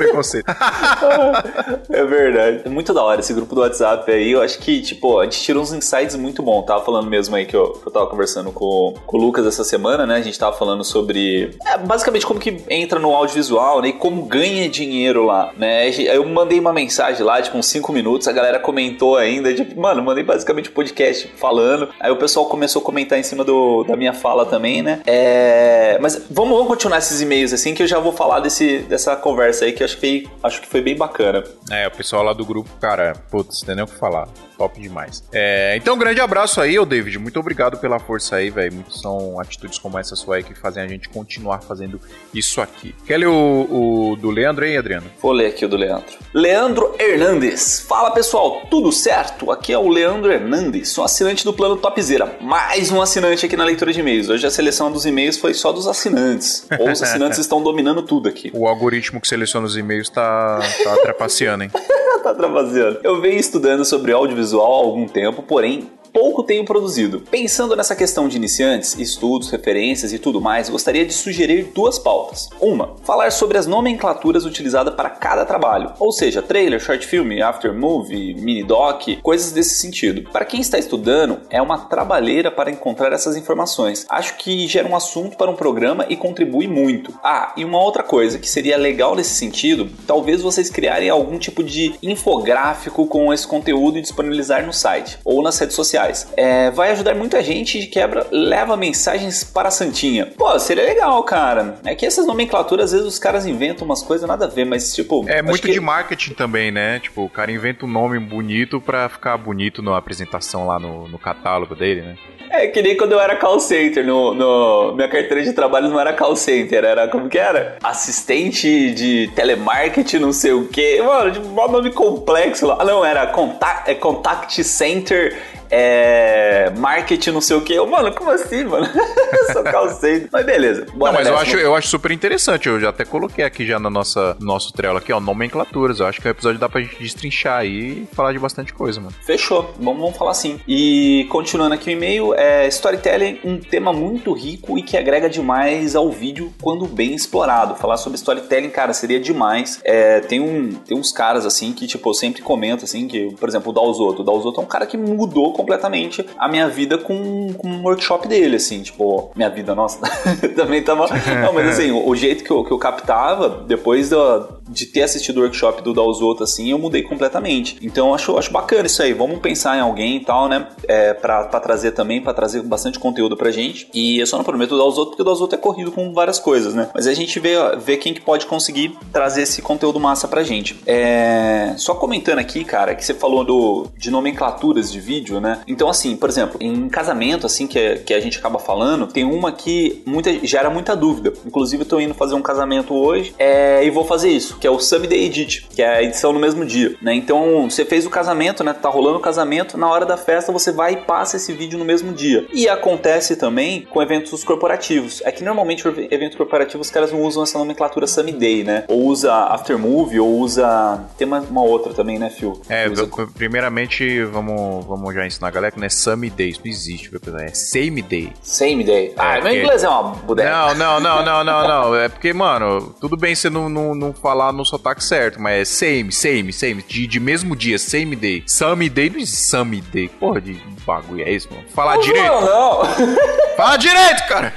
Preconceito. 0.00 0.46
é 1.90 2.04
verdade. 2.04 2.62
É 2.64 2.68
muito 2.68 2.94
da 2.94 3.02
hora 3.02 3.20
esse 3.20 3.32
grupo 3.32 3.54
do 3.54 3.60
WhatsApp 3.60 4.10
aí. 4.10 4.32
Eu 4.32 4.40
acho 4.40 4.58
que, 4.58 4.80
tipo, 4.80 5.18
a 5.18 5.24
gente 5.24 5.40
tirou 5.40 5.62
uns 5.62 5.72
insights 5.72 6.16
muito 6.16 6.42
bons. 6.42 6.64
Tava 6.64 6.84
falando 6.84 7.08
mesmo 7.08 7.36
aí 7.36 7.44
que 7.44 7.54
eu, 7.54 7.72
que 7.72 7.86
eu 7.86 7.92
tava 7.92 8.06
conversando 8.06 8.50
com, 8.52 8.94
com 9.06 9.16
o 9.16 9.20
Lucas 9.20 9.46
essa 9.46 9.64
semana, 9.64 10.06
né? 10.06 10.16
A 10.16 10.22
gente 10.22 10.38
tava 10.38 10.56
falando 10.56 10.82
sobre 10.84 11.50
é, 11.66 11.78
basicamente 11.78 12.26
como 12.26 12.40
que 12.40 12.56
entra 12.68 12.98
no 12.98 13.14
audiovisual, 13.14 13.82
né? 13.82 13.88
E 13.88 13.92
como 13.92 14.22
ganha 14.22 14.68
dinheiro 14.68 15.26
lá, 15.26 15.52
né? 15.56 15.90
Eu 15.90 16.24
mandei 16.26 16.58
uma 16.58 16.72
mensagem 16.72 17.24
lá, 17.24 17.40
tipo, 17.42 17.58
uns 17.58 17.66
5 17.66 17.92
minutos, 17.92 18.28
a 18.28 18.32
galera 18.32 18.58
comentou 18.58 19.16
ainda, 19.16 19.52
tipo, 19.52 19.78
mano, 19.80 20.02
mandei 20.02 20.24
basicamente 20.24 20.70
um 20.70 20.72
podcast 20.72 21.30
falando. 21.36 21.88
Aí 22.00 22.10
o 22.10 22.16
pessoal 22.16 22.46
começou 22.46 22.80
a 22.80 22.84
comentar 22.84 23.18
em 23.18 23.22
cima 23.22 23.44
do, 23.44 23.84
da 23.84 23.96
minha 23.96 24.12
fala 24.12 24.46
também, 24.46 24.82
né? 24.82 25.00
É... 25.06 25.98
Mas 26.00 26.22
vamos, 26.30 26.52
vamos 26.52 26.68
continuar 26.68 26.98
esses 26.98 27.20
e-mails 27.20 27.52
assim, 27.52 27.74
que 27.74 27.82
eu 27.82 27.86
já 27.86 27.98
vou 27.98 28.12
falar 28.12 28.40
desse, 28.40 28.78
dessa 28.80 29.16
conversa 29.16 29.64
aí 29.64 29.72
que 29.72 29.82
eu 29.82 29.86
acho 29.90 29.98
que, 29.98 30.28
acho 30.42 30.60
que 30.60 30.66
foi 30.66 30.80
bem 30.80 30.96
bacana. 30.96 31.42
É, 31.70 31.88
o 31.88 31.90
pessoal 31.90 32.22
lá 32.22 32.32
do 32.32 32.44
grupo, 32.44 32.70
cara, 32.80 33.14
putz, 33.30 33.60
tem 33.60 33.74
nem 33.74 33.84
o 33.84 33.88
que 33.88 33.94
falar 33.94 34.28
top 34.60 34.78
demais. 34.78 35.24
É, 35.32 35.74
então, 35.74 35.94
um 35.94 35.98
grande 35.98 36.20
abraço 36.20 36.60
aí, 36.60 36.78
ô 36.78 36.84
David. 36.84 37.18
Muito 37.18 37.40
obrigado 37.40 37.78
pela 37.78 37.98
força 37.98 38.36
aí, 38.36 38.50
velho. 38.50 38.84
São 38.90 39.40
atitudes 39.40 39.78
como 39.78 39.98
essa 39.98 40.14
sua 40.14 40.36
aí 40.36 40.42
que 40.42 40.52
fazem 40.52 40.82
a 40.82 40.86
gente 40.86 41.08
continuar 41.08 41.62
fazendo 41.62 41.98
isso 42.34 42.60
aqui. 42.60 42.94
Quer 43.06 43.16
ler 43.16 43.28
o, 43.28 44.12
o 44.12 44.16
do 44.16 44.28
Leandro 44.30 44.66
aí, 44.66 44.76
Adriano? 44.76 45.06
Vou 45.22 45.32
ler 45.32 45.46
aqui 45.46 45.64
o 45.64 45.68
do 45.68 45.78
Leandro. 45.78 46.12
Leandro 46.34 46.94
Hernandes. 46.98 47.80
Fala 47.80 48.10
pessoal, 48.10 48.66
tudo 48.70 48.92
certo? 48.92 49.50
Aqui 49.50 49.72
é 49.72 49.78
o 49.78 49.88
Leandro 49.88 50.30
Hernandes, 50.30 50.90
sou 50.90 51.04
assinante 51.04 51.42
do 51.42 51.54
plano 51.54 51.78
Topzera. 51.78 52.36
Mais 52.42 52.92
um 52.92 53.00
assinante 53.00 53.46
aqui 53.46 53.56
na 53.56 53.64
leitura 53.64 53.94
de 53.94 54.00
e-mails. 54.00 54.28
Hoje 54.28 54.46
a 54.46 54.50
seleção 54.50 54.92
dos 54.92 55.06
e-mails 55.06 55.38
foi 55.38 55.54
só 55.54 55.72
dos 55.72 55.86
assinantes. 55.86 56.66
Ou 56.78 56.90
os 56.90 57.02
assinantes 57.02 57.38
estão 57.40 57.62
dominando 57.62 58.02
tudo 58.02 58.28
aqui. 58.28 58.50
O 58.54 58.68
algoritmo 58.68 59.22
que 59.22 59.28
seleciona 59.28 59.66
os 59.66 59.74
e-mails 59.74 60.10
tá, 60.10 60.60
tá 60.84 60.96
trapaceando, 60.98 61.64
hein? 61.64 61.70
tá 62.22 62.34
trapaceando. 62.34 63.00
Eu 63.02 63.22
venho 63.22 63.38
estudando 63.38 63.86
sobre 63.86 64.12
audiovisual 64.12 64.49
audiovisual 64.52 64.72
há 64.72 64.84
algum 64.84 65.06
tempo, 65.06 65.42
porém 65.42 65.90
pouco 66.12 66.42
tenho 66.42 66.64
produzido. 66.64 67.20
Pensando 67.30 67.76
nessa 67.76 67.94
questão 67.94 68.28
de 68.28 68.36
iniciantes, 68.36 68.98
estudos, 68.98 69.50
referências 69.50 70.12
e 70.12 70.18
tudo 70.18 70.40
mais, 70.40 70.68
gostaria 70.68 71.06
de 71.06 71.12
sugerir 71.12 71.70
duas 71.74 71.98
pautas. 71.98 72.48
Uma, 72.60 72.96
falar 73.04 73.30
sobre 73.32 73.58
as 73.58 73.66
nomenclaturas 73.66 74.44
utilizadas 74.44 74.94
para 74.94 75.10
cada 75.10 75.44
trabalho, 75.44 75.92
ou 75.98 76.12
seja, 76.12 76.42
trailer, 76.42 76.80
short 76.80 77.06
film, 77.06 77.42
after 77.42 77.72
movie, 77.72 78.34
mini 78.34 78.62
doc, 78.62 79.02
coisas 79.22 79.52
desse 79.52 79.76
sentido. 79.76 80.28
Para 80.30 80.44
quem 80.44 80.60
está 80.60 80.78
estudando, 80.78 81.40
é 81.48 81.60
uma 81.62 81.78
trabalheira 81.78 82.50
para 82.50 82.70
encontrar 82.70 83.12
essas 83.12 83.36
informações. 83.36 84.06
Acho 84.08 84.36
que 84.36 84.66
gera 84.66 84.88
um 84.88 84.96
assunto 84.96 85.36
para 85.36 85.50
um 85.50 85.56
programa 85.56 86.06
e 86.08 86.16
contribui 86.16 86.66
muito. 86.66 87.12
Ah, 87.22 87.52
e 87.56 87.64
uma 87.64 87.80
outra 87.82 88.02
coisa 88.02 88.38
que 88.38 88.48
seria 88.48 88.76
legal 88.76 89.14
nesse 89.14 89.34
sentido, 89.34 89.88
talvez 90.06 90.42
vocês 90.42 90.70
criarem 90.70 91.08
algum 91.08 91.38
tipo 91.38 91.62
de 91.62 91.94
infográfico 92.02 93.06
com 93.06 93.32
esse 93.32 93.46
conteúdo 93.46 93.98
e 93.98 94.02
disponibilizar 94.02 94.66
no 94.66 94.72
site 94.72 95.18
ou 95.24 95.42
nas 95.42 95.58
redes 95.58 95.76
sociais 95.76 95.99
sociais. 96.00 96.32
É, 96.36 96.70
vai 96.70 96.90
ajudar 96.92 97.14
muita 97.14 97.42
gente 97.42 97.78
de 97.78 97.86
quebra, 97.86 98.26
leva 98.30 98.76
mensagens 98.76 99.44
para 99.44 99.68
a 99.68 99.70
Santinha. 99.70 100.26
Pô, 100.36 100.58
seria 100.58 100.84
legal, 100.84 101.22
cara. 101.24 101.76
É 101.84 101.94
que 101.94 102.06
essas 102.06 102.26
nomenclaturas, 102.26 102.86
às 102.86 102.92
vezes 102.92 103.06
os 103.06 103.18
caras 103.18 103.46
inventam 103.46 103.84
umas 103.84 104.02
coisas 104.02 104.26
nada 104.26 104.46
a 104.46 104.48
ver, 104.48 104.64
mas 104.64 104.94
tipo. 104.94 105.24
É 105.28 105.42
muito 105.42 105.62
que... 105.62 105.72
de 105.72 105.80
marketing 105.80 106.34
também, 106.34 106.70
né? 106.70 106.98
Tipo, 107.00 107.24
o 107.24 107.30
cara 107.30 107.52
inventa 107.52 107.84
um 107.84 107.88
nome 107.88 108.18
bonito 108.18 108.80
pra 108.80 109.08
ficar 109.08 109.36
bonito 109.36 109.82
na 109.82 109.96
apresentação 109.96 110.66
lá 110.66 110.78
no, 110.78 111.08
no 111.08 111.18
catálogo 111.18 111.74
dele, 111.74 112.02
né? 112.02 112.16
É 112.52 112.66
que 112.66 112.82
nem 112.82 112.96
quando 112.96 113.12
eu 113.12 113.20
era 113.20 113.36
call 113.36 113.60
center, 113.60 114.04
no, 114.04 114.34
no, 114.34 114.92
minha 114.96 115.08
carteira 115.08 115.42
de 115.42 115.52
trabalho 115.52 115.88
não 115.88 116.00
era 116.00 116.12
call 116.12 116.34
center, 116.34 116.84
era 116.84 117.06
como 117.06 117.28
que 117.28 117.38
era? 117.38 117.76
Assistente 117.80 118.90
de 118.90 119.30
telemarketing, 119.36 120.18
não 120.18 120.32
sei 120.32 120.52
o 120.52 120.66
que. 120.66 121.00
Mano, 121.00 121.30
de 121.30 121.38
um 121.38 121.70
nome 121.70 121.92
complexo 121.92 122.66
lá. 122.66 122.78
Ah, 122.80 122.84
não, 122.84 123.04
era 123.04 123.28
contact, 123.28 123.88
é 123.88 123.94
contact 123.94 124.64
Center 124.64 125.36
é. 125.70 126.70
Marketing, 126.76 127.30
não 127.30 127.40
sei 127.40 127.56
o 127.56 127.60
quê. 127.60 127.74
Eu, 127.74 127.86
mano, 127.86 128.12
como 128.14 128.30
assim, 128.30 128.64
mano? 128.64 128.86
eu 128.94 129.52
só 129.52 129.62
calcei. 129.62 130.28
Mas 130.32 130.44
beleza. 130.44 130.86
Bora 130.94 131.12
Não, 131.12 131.18
mas 131.18 131.28
eu 131.28 131.36
acho, 131.36 131.56
eu 131.56 131.74
acho 131.74 131.88
super 131.88 132.10
interessante. 132.10 132.68
Eu 132.68 132.80
já 132.80 132.90
até 132.90 133.04
coloquei 133.04 133.44
aqui 133.44 133.66
já 133.66 133.78
no 133.78 133.90
nossa, 133.90 134.36
nosso 134.40 134.72
trelo 134.72 134.98
aqui, 134.98 135.12
ó, 135.12 135.20
nomenclaturas. 135.20 136.00
Eu 136.00 136.06
acho 136.06 136.20
que 136.20 136.28
o 136.28 136.30
episódio 136.30 136.58
dá 136.58 136.68
pra 136.68 136.80
gente 136.80 136.98
destrinchar 136.98 137.58
aí 137.58 138.02
e 138.02 138.08
falar 138.14 138.32
de 138.32 138.38
bastante 138.38 138.72
coisa, 138.72 139.00
mano. 139.00 139.14
Fechou, 139.22 139.74
vamos, 139.78 140.00
vamos 140.00 140.16
falar 140.16 140.32
assim. 140.32 140.60
E 140.66 141.26
continuando 141.30 141.74
aqui 141.74 141.90
o 141.90 141.92
e-mail, 141.92 142.34
é 142.34 142.66
storytelling, 142.68 143.40
um 143.44 143.58
tema 143.58 143.92
muito 143.92 144.32
rico 144.32 144.78
e 144.78 144.82
que 144.82 144.96
agrega 144.96 145.28
demais 145.28 145.94
ao 145.94 146.10
vídeo 146.10 146.52
quando 146.60 146.86
bem 146.86 147.14
explorado. 147.14 147.74
Falar 147.76 147.96
sobre 147.96 148.16
storytelling, 148.16 148.70
cara, 148.70 148.92
seria 148.92 149.20
demais. 149.20 149.80
É, 149.84 150.20
tem, 150.20 150.40
um, 150.40 150.72
tem 150.72 150.96
uns 150.96 151.12
caras 151.12 151.46
assim 151.46 151.72
que, 151.72 151.86
tipo, 151.86 152.08
eu 152.08 152.14
sempre 152.14 152.42
comento 152.42 152.84
assim, 152.84 153.06
que, 153.06 153.34
por 153.36 153.48
exemplo, 153.48 153.70
o 153.70 153.74
Dalzotto. 153.74 154.22
O 154.22 154.24
Dalzotto 154.24 154.60
é 154.60 154.64
um 154.64 154.66
cara 154.66 154.86
que 154.86 154.96
mudou 154.96 155.52
completamente 155.60 156.24
a 156.38 156.48
minha 156.48 156.68
vida 156.68 156.96
com, 156.96 157.52
com 157.52 157.68
um 157.68 157.82
workshop 157.82 158.26
dele, 158.26 158.56
assim, 158.56 158.82
tipo, 158.82 159.30
minha 159.36 159.50
vida, 159.50 159.74
nossa, 159.74 160.00
também 160.56 160.82
tava. 160.82 161.06
Não, 161.44 161.52
mas 161.52 161.68
assim, 161.68 161.90
o, 161.90 162.08
o 162.08 162.16
jeito 162.16 162.42
que 162.42 162.50
eu, 162.50 162.64
que 162.64 162.72
eu 162.72 162.78
captava, 162.78 163.64
depois 163.66 164.10
da, 164.10 164.48
de 164.68 164.86
ter 164.86 165.02
assistido 165.02 165.38
o 165.38 165.40
workshop 165.42 165.82
do 165.82 165.92
Dalzotto, 165.92 166.44
assim, 166.44 166.70
eu 166.70 166.78
mudei 166.78 167.02
completamente. 167.02 167.76
Então 167.82 168.08
eu 168.08 168.14
acho, 168.14 168.38
acho 168.38 168.52
bacana 168.52 168.86
isso 168.86 169.02
aí. 169.02 169.12
Vamos 169.12 169.38
pensar 169.40 169.76
em 169.76 169.80
alguém 169.80 170.16
e 170.16 170.20
tal, 170.20 170.48
né? 170.48 170.66
É, 170.88 171.12
pra, 171.12 171.44
pra 171.44 171.60
trazer 171.60 171.92
também, 171.92 172.20
pra 172.20 172.32
trazer 172.32 172.62
bastante 172.62 172.98
conteúdo 172.98 173.36
pra 173.36 173.50
gente. 173.50 173.88
E 173.92 174.18
eu 174.18 174.26
só 174.26 174.36
não 174.36 174.44
prometo 174.44 174.74
o 174.74 174.78
Dalzotto, 174.78 175.10
porque 175.10 175.22
o 175.22 175.24
Dalzotto 175.24 175.54
é 175.54 175.58
corrido 175.58 175.90
com 175.90 176.12
várias 176.12 176.38
coisas, 176.38 176.74
né? 176.74 176.88
Mas 176.94 177.06
a 177.06 177.14
gente 177.14 177.38
vê, 177.38 177.54
vê 177.76 177.96
quem 177.96 178.14
que 178.14 178.20
pode 178.20 178.46
conseguir 178.46 178.96
trazer 179.12 179.42
esse 179.42 179.60
conteúdo 179.60 179.98
massa 179.98 180.28
pra 180.28 180.42
gente. 180.42 180.80
É, 180.86 181.74
só 181.76 181.94
comentando 181.94 182.38
aqui, 182.38 182.64
cara, 182.64 182.94
que 182.94 183.04
você 183.04 183.14
falou 183.14 183.44
do, 183.44 183.86
de 183.96 184.10
nomenclaturas 184.10 184.90
de 184.90 185.00
vídeo, 185.00 185.40
né? 185.40 185.49
Então, 185.66 185.88
assim, 185.88 186.16
por 186.16 186.28
exemplo, 186.28 186.56
em 186.60 186.88
casamento, 186.88 187.46
assim, 187.46 187.66
que, 187.66 187.78
é- 187.78 187.96
que 187.96 188.14
a 188.14 188.20
gente 188.20 188.38
acaba 188.38 188.58
falando, 188.58 189.06
tem 189.06 189.24
uma 189.24 189.52
que 189.52 190.02
muita, 190.06 190.32
gera 190.46 190.70
muita 190.70 190.94
dúvida. 190.96 191.32
Inclusive, 191.46 191.82
eu 191.82 191.88
tô 191.88 192.00
indo 192.00 192.14
fazer 192.14 192.34
um 192.34 192.42
casamento 192.42 192.94
hoje 192.94 193.34
é, 193.38 193.84
e 193.84 193.90
vou 193.90 194.04
fazer 194.04 194.30
isso, 194.30 194.56
que 194.58 194.66
é 194.66 194.70
o 194.70 194.78
Someday 194.78 195.24
Edit, 195.24 195.66
que 195.70 195.82
é 195.82 195.88
a 195.96 196.02
edição 196.02 196.32
no 196.32 196.38
mesmo 196.40 196.64
dia, 196.64 196.94
né? 197.02 197.14
Então, 197.14 197.68
você 197.68 197.84
fez 197.84 198.06
o 198.06 198.10
casamento, 198.10 198.62
né? 198.64 198.72
Tá 198.72 198.88
rolando 198.88 199.18
o 199.18 199.20
casamento, 199.20 199.76
na 199.78 199.88
hora 199.90 200.04
da 200.06 200.16
festa 200.16 200.50
você 200.52 200.72
vai 200.72 200.92
e 200.92 200.96
passa 200.98 201.36
esse 201.36 201.52
vídeo 201.52 201.78
no 201.78 201.84
mesmo 201.84 202.12
dia. 202.12 202.46
E 202.52 202.68
acontece 202.68 203.36
também 203.36 203.82
com 203.82 204.02
eventos 204.02 204.42
corporativos. 204.44 205.22
É 205.24 205.30
que 205.32 205.42
normalmente 205.44 205.86
eventos 206.10 206.36
corporativos 206.36 206.86
os 206.88 206.92
caras 206.92 207.12
não 207.12 207.22
usam 207.22 207.42
essa 207.42 207.58
nomenclatura 207.58 208.06
Someday, 208.06 208.64
né? 208.64 208.84
Ou 208.88 209.04
usa 209.06 209.32
Aftermovie, 209.32 210.20
ou 210.20 210.38
usa... 210.38 211.04
Tem 211.18 211.26
uma, 211.26 211.40
uma 211.40 211.62
outra 211.62 211.92
também, 211.92 212.18
né, 212.18 212.30
Phil? 212.30 212.60
É, 212.68 212.88
Usa- 212.88 213.08
primeiramente, 213.34 214.22
vamos, 214.24 214.84
vamos 214.86 215.14
já 215.14 215.26
ensinar 215.40 215.48
a 215.48 215.50
galera 215.50 215.72
que 215.72 215.78
não 215.78 215.86
é 215.86 215.88
Same 215.88 216.28
Day, 216.28 216.50
isso 216.50 216.60
não 216.62 216.70
existe, 216.70 217.10
é 217.40 217.54
Same 217.54 218.02
Day. 218.02 218.32
Same 218.42 218.84
Day. 218.84 219.14
Ah, 219.16 219.34
meu 219.34 219.42
porque- 219.42 219.58
inglês 219.60 219.84
é 219.84 219.88
uma 219.88 220.02
bodega. 220.02 220.50
Não, 220.50 220.74
não, 220.74 221.00
não, 221.00 221.24
não, 221.24 221.44
não, 221.44 221.68
não. 221.68 221.96
É 221.96 222.08
porque, 222.08 222.32
mano, 222.32 222.94
tudo 223.00 223.16
bem 223.16 223.34
você 223.34 223.48
não, 223.48 223.68
não, 223.68 223.94
não 223.94 224.12
falar 224.12 224.52
no 224.52 224.64
sotaque 224.64 225.02
certo, 225.02 225.40
mas 225.40 225.60
é 225.60 225.64
same, 225.64 226.12
same, 226.12 226.52
same. 226.52 226.84
De, 226.86 227.06
de 227.06 227.20
mesmo 227.20 227.56
dia, 227.56 227.78
same 227.78 228.14
day. 228.14 228.42
Same 228.46 228.88
day 228.88 229.10
não 229.10 229.18
existe 229.18 229.46
same 229.46 229.80
day. 229.80 230.08
Porra 230.08 230.40
de 230.40 230.60
bagulho 230.84 231.22
é 231.22 231.32
esse, 231.32 231.48
mano? 231.50 231.64
Falar 231.74 231.96
direito. 231.98 232.26
Não, 232.26 232.42
não. 232.42 232.80
Fala 233.60 233.76
direito, 233.76 234.26
cara. 234.26 234.54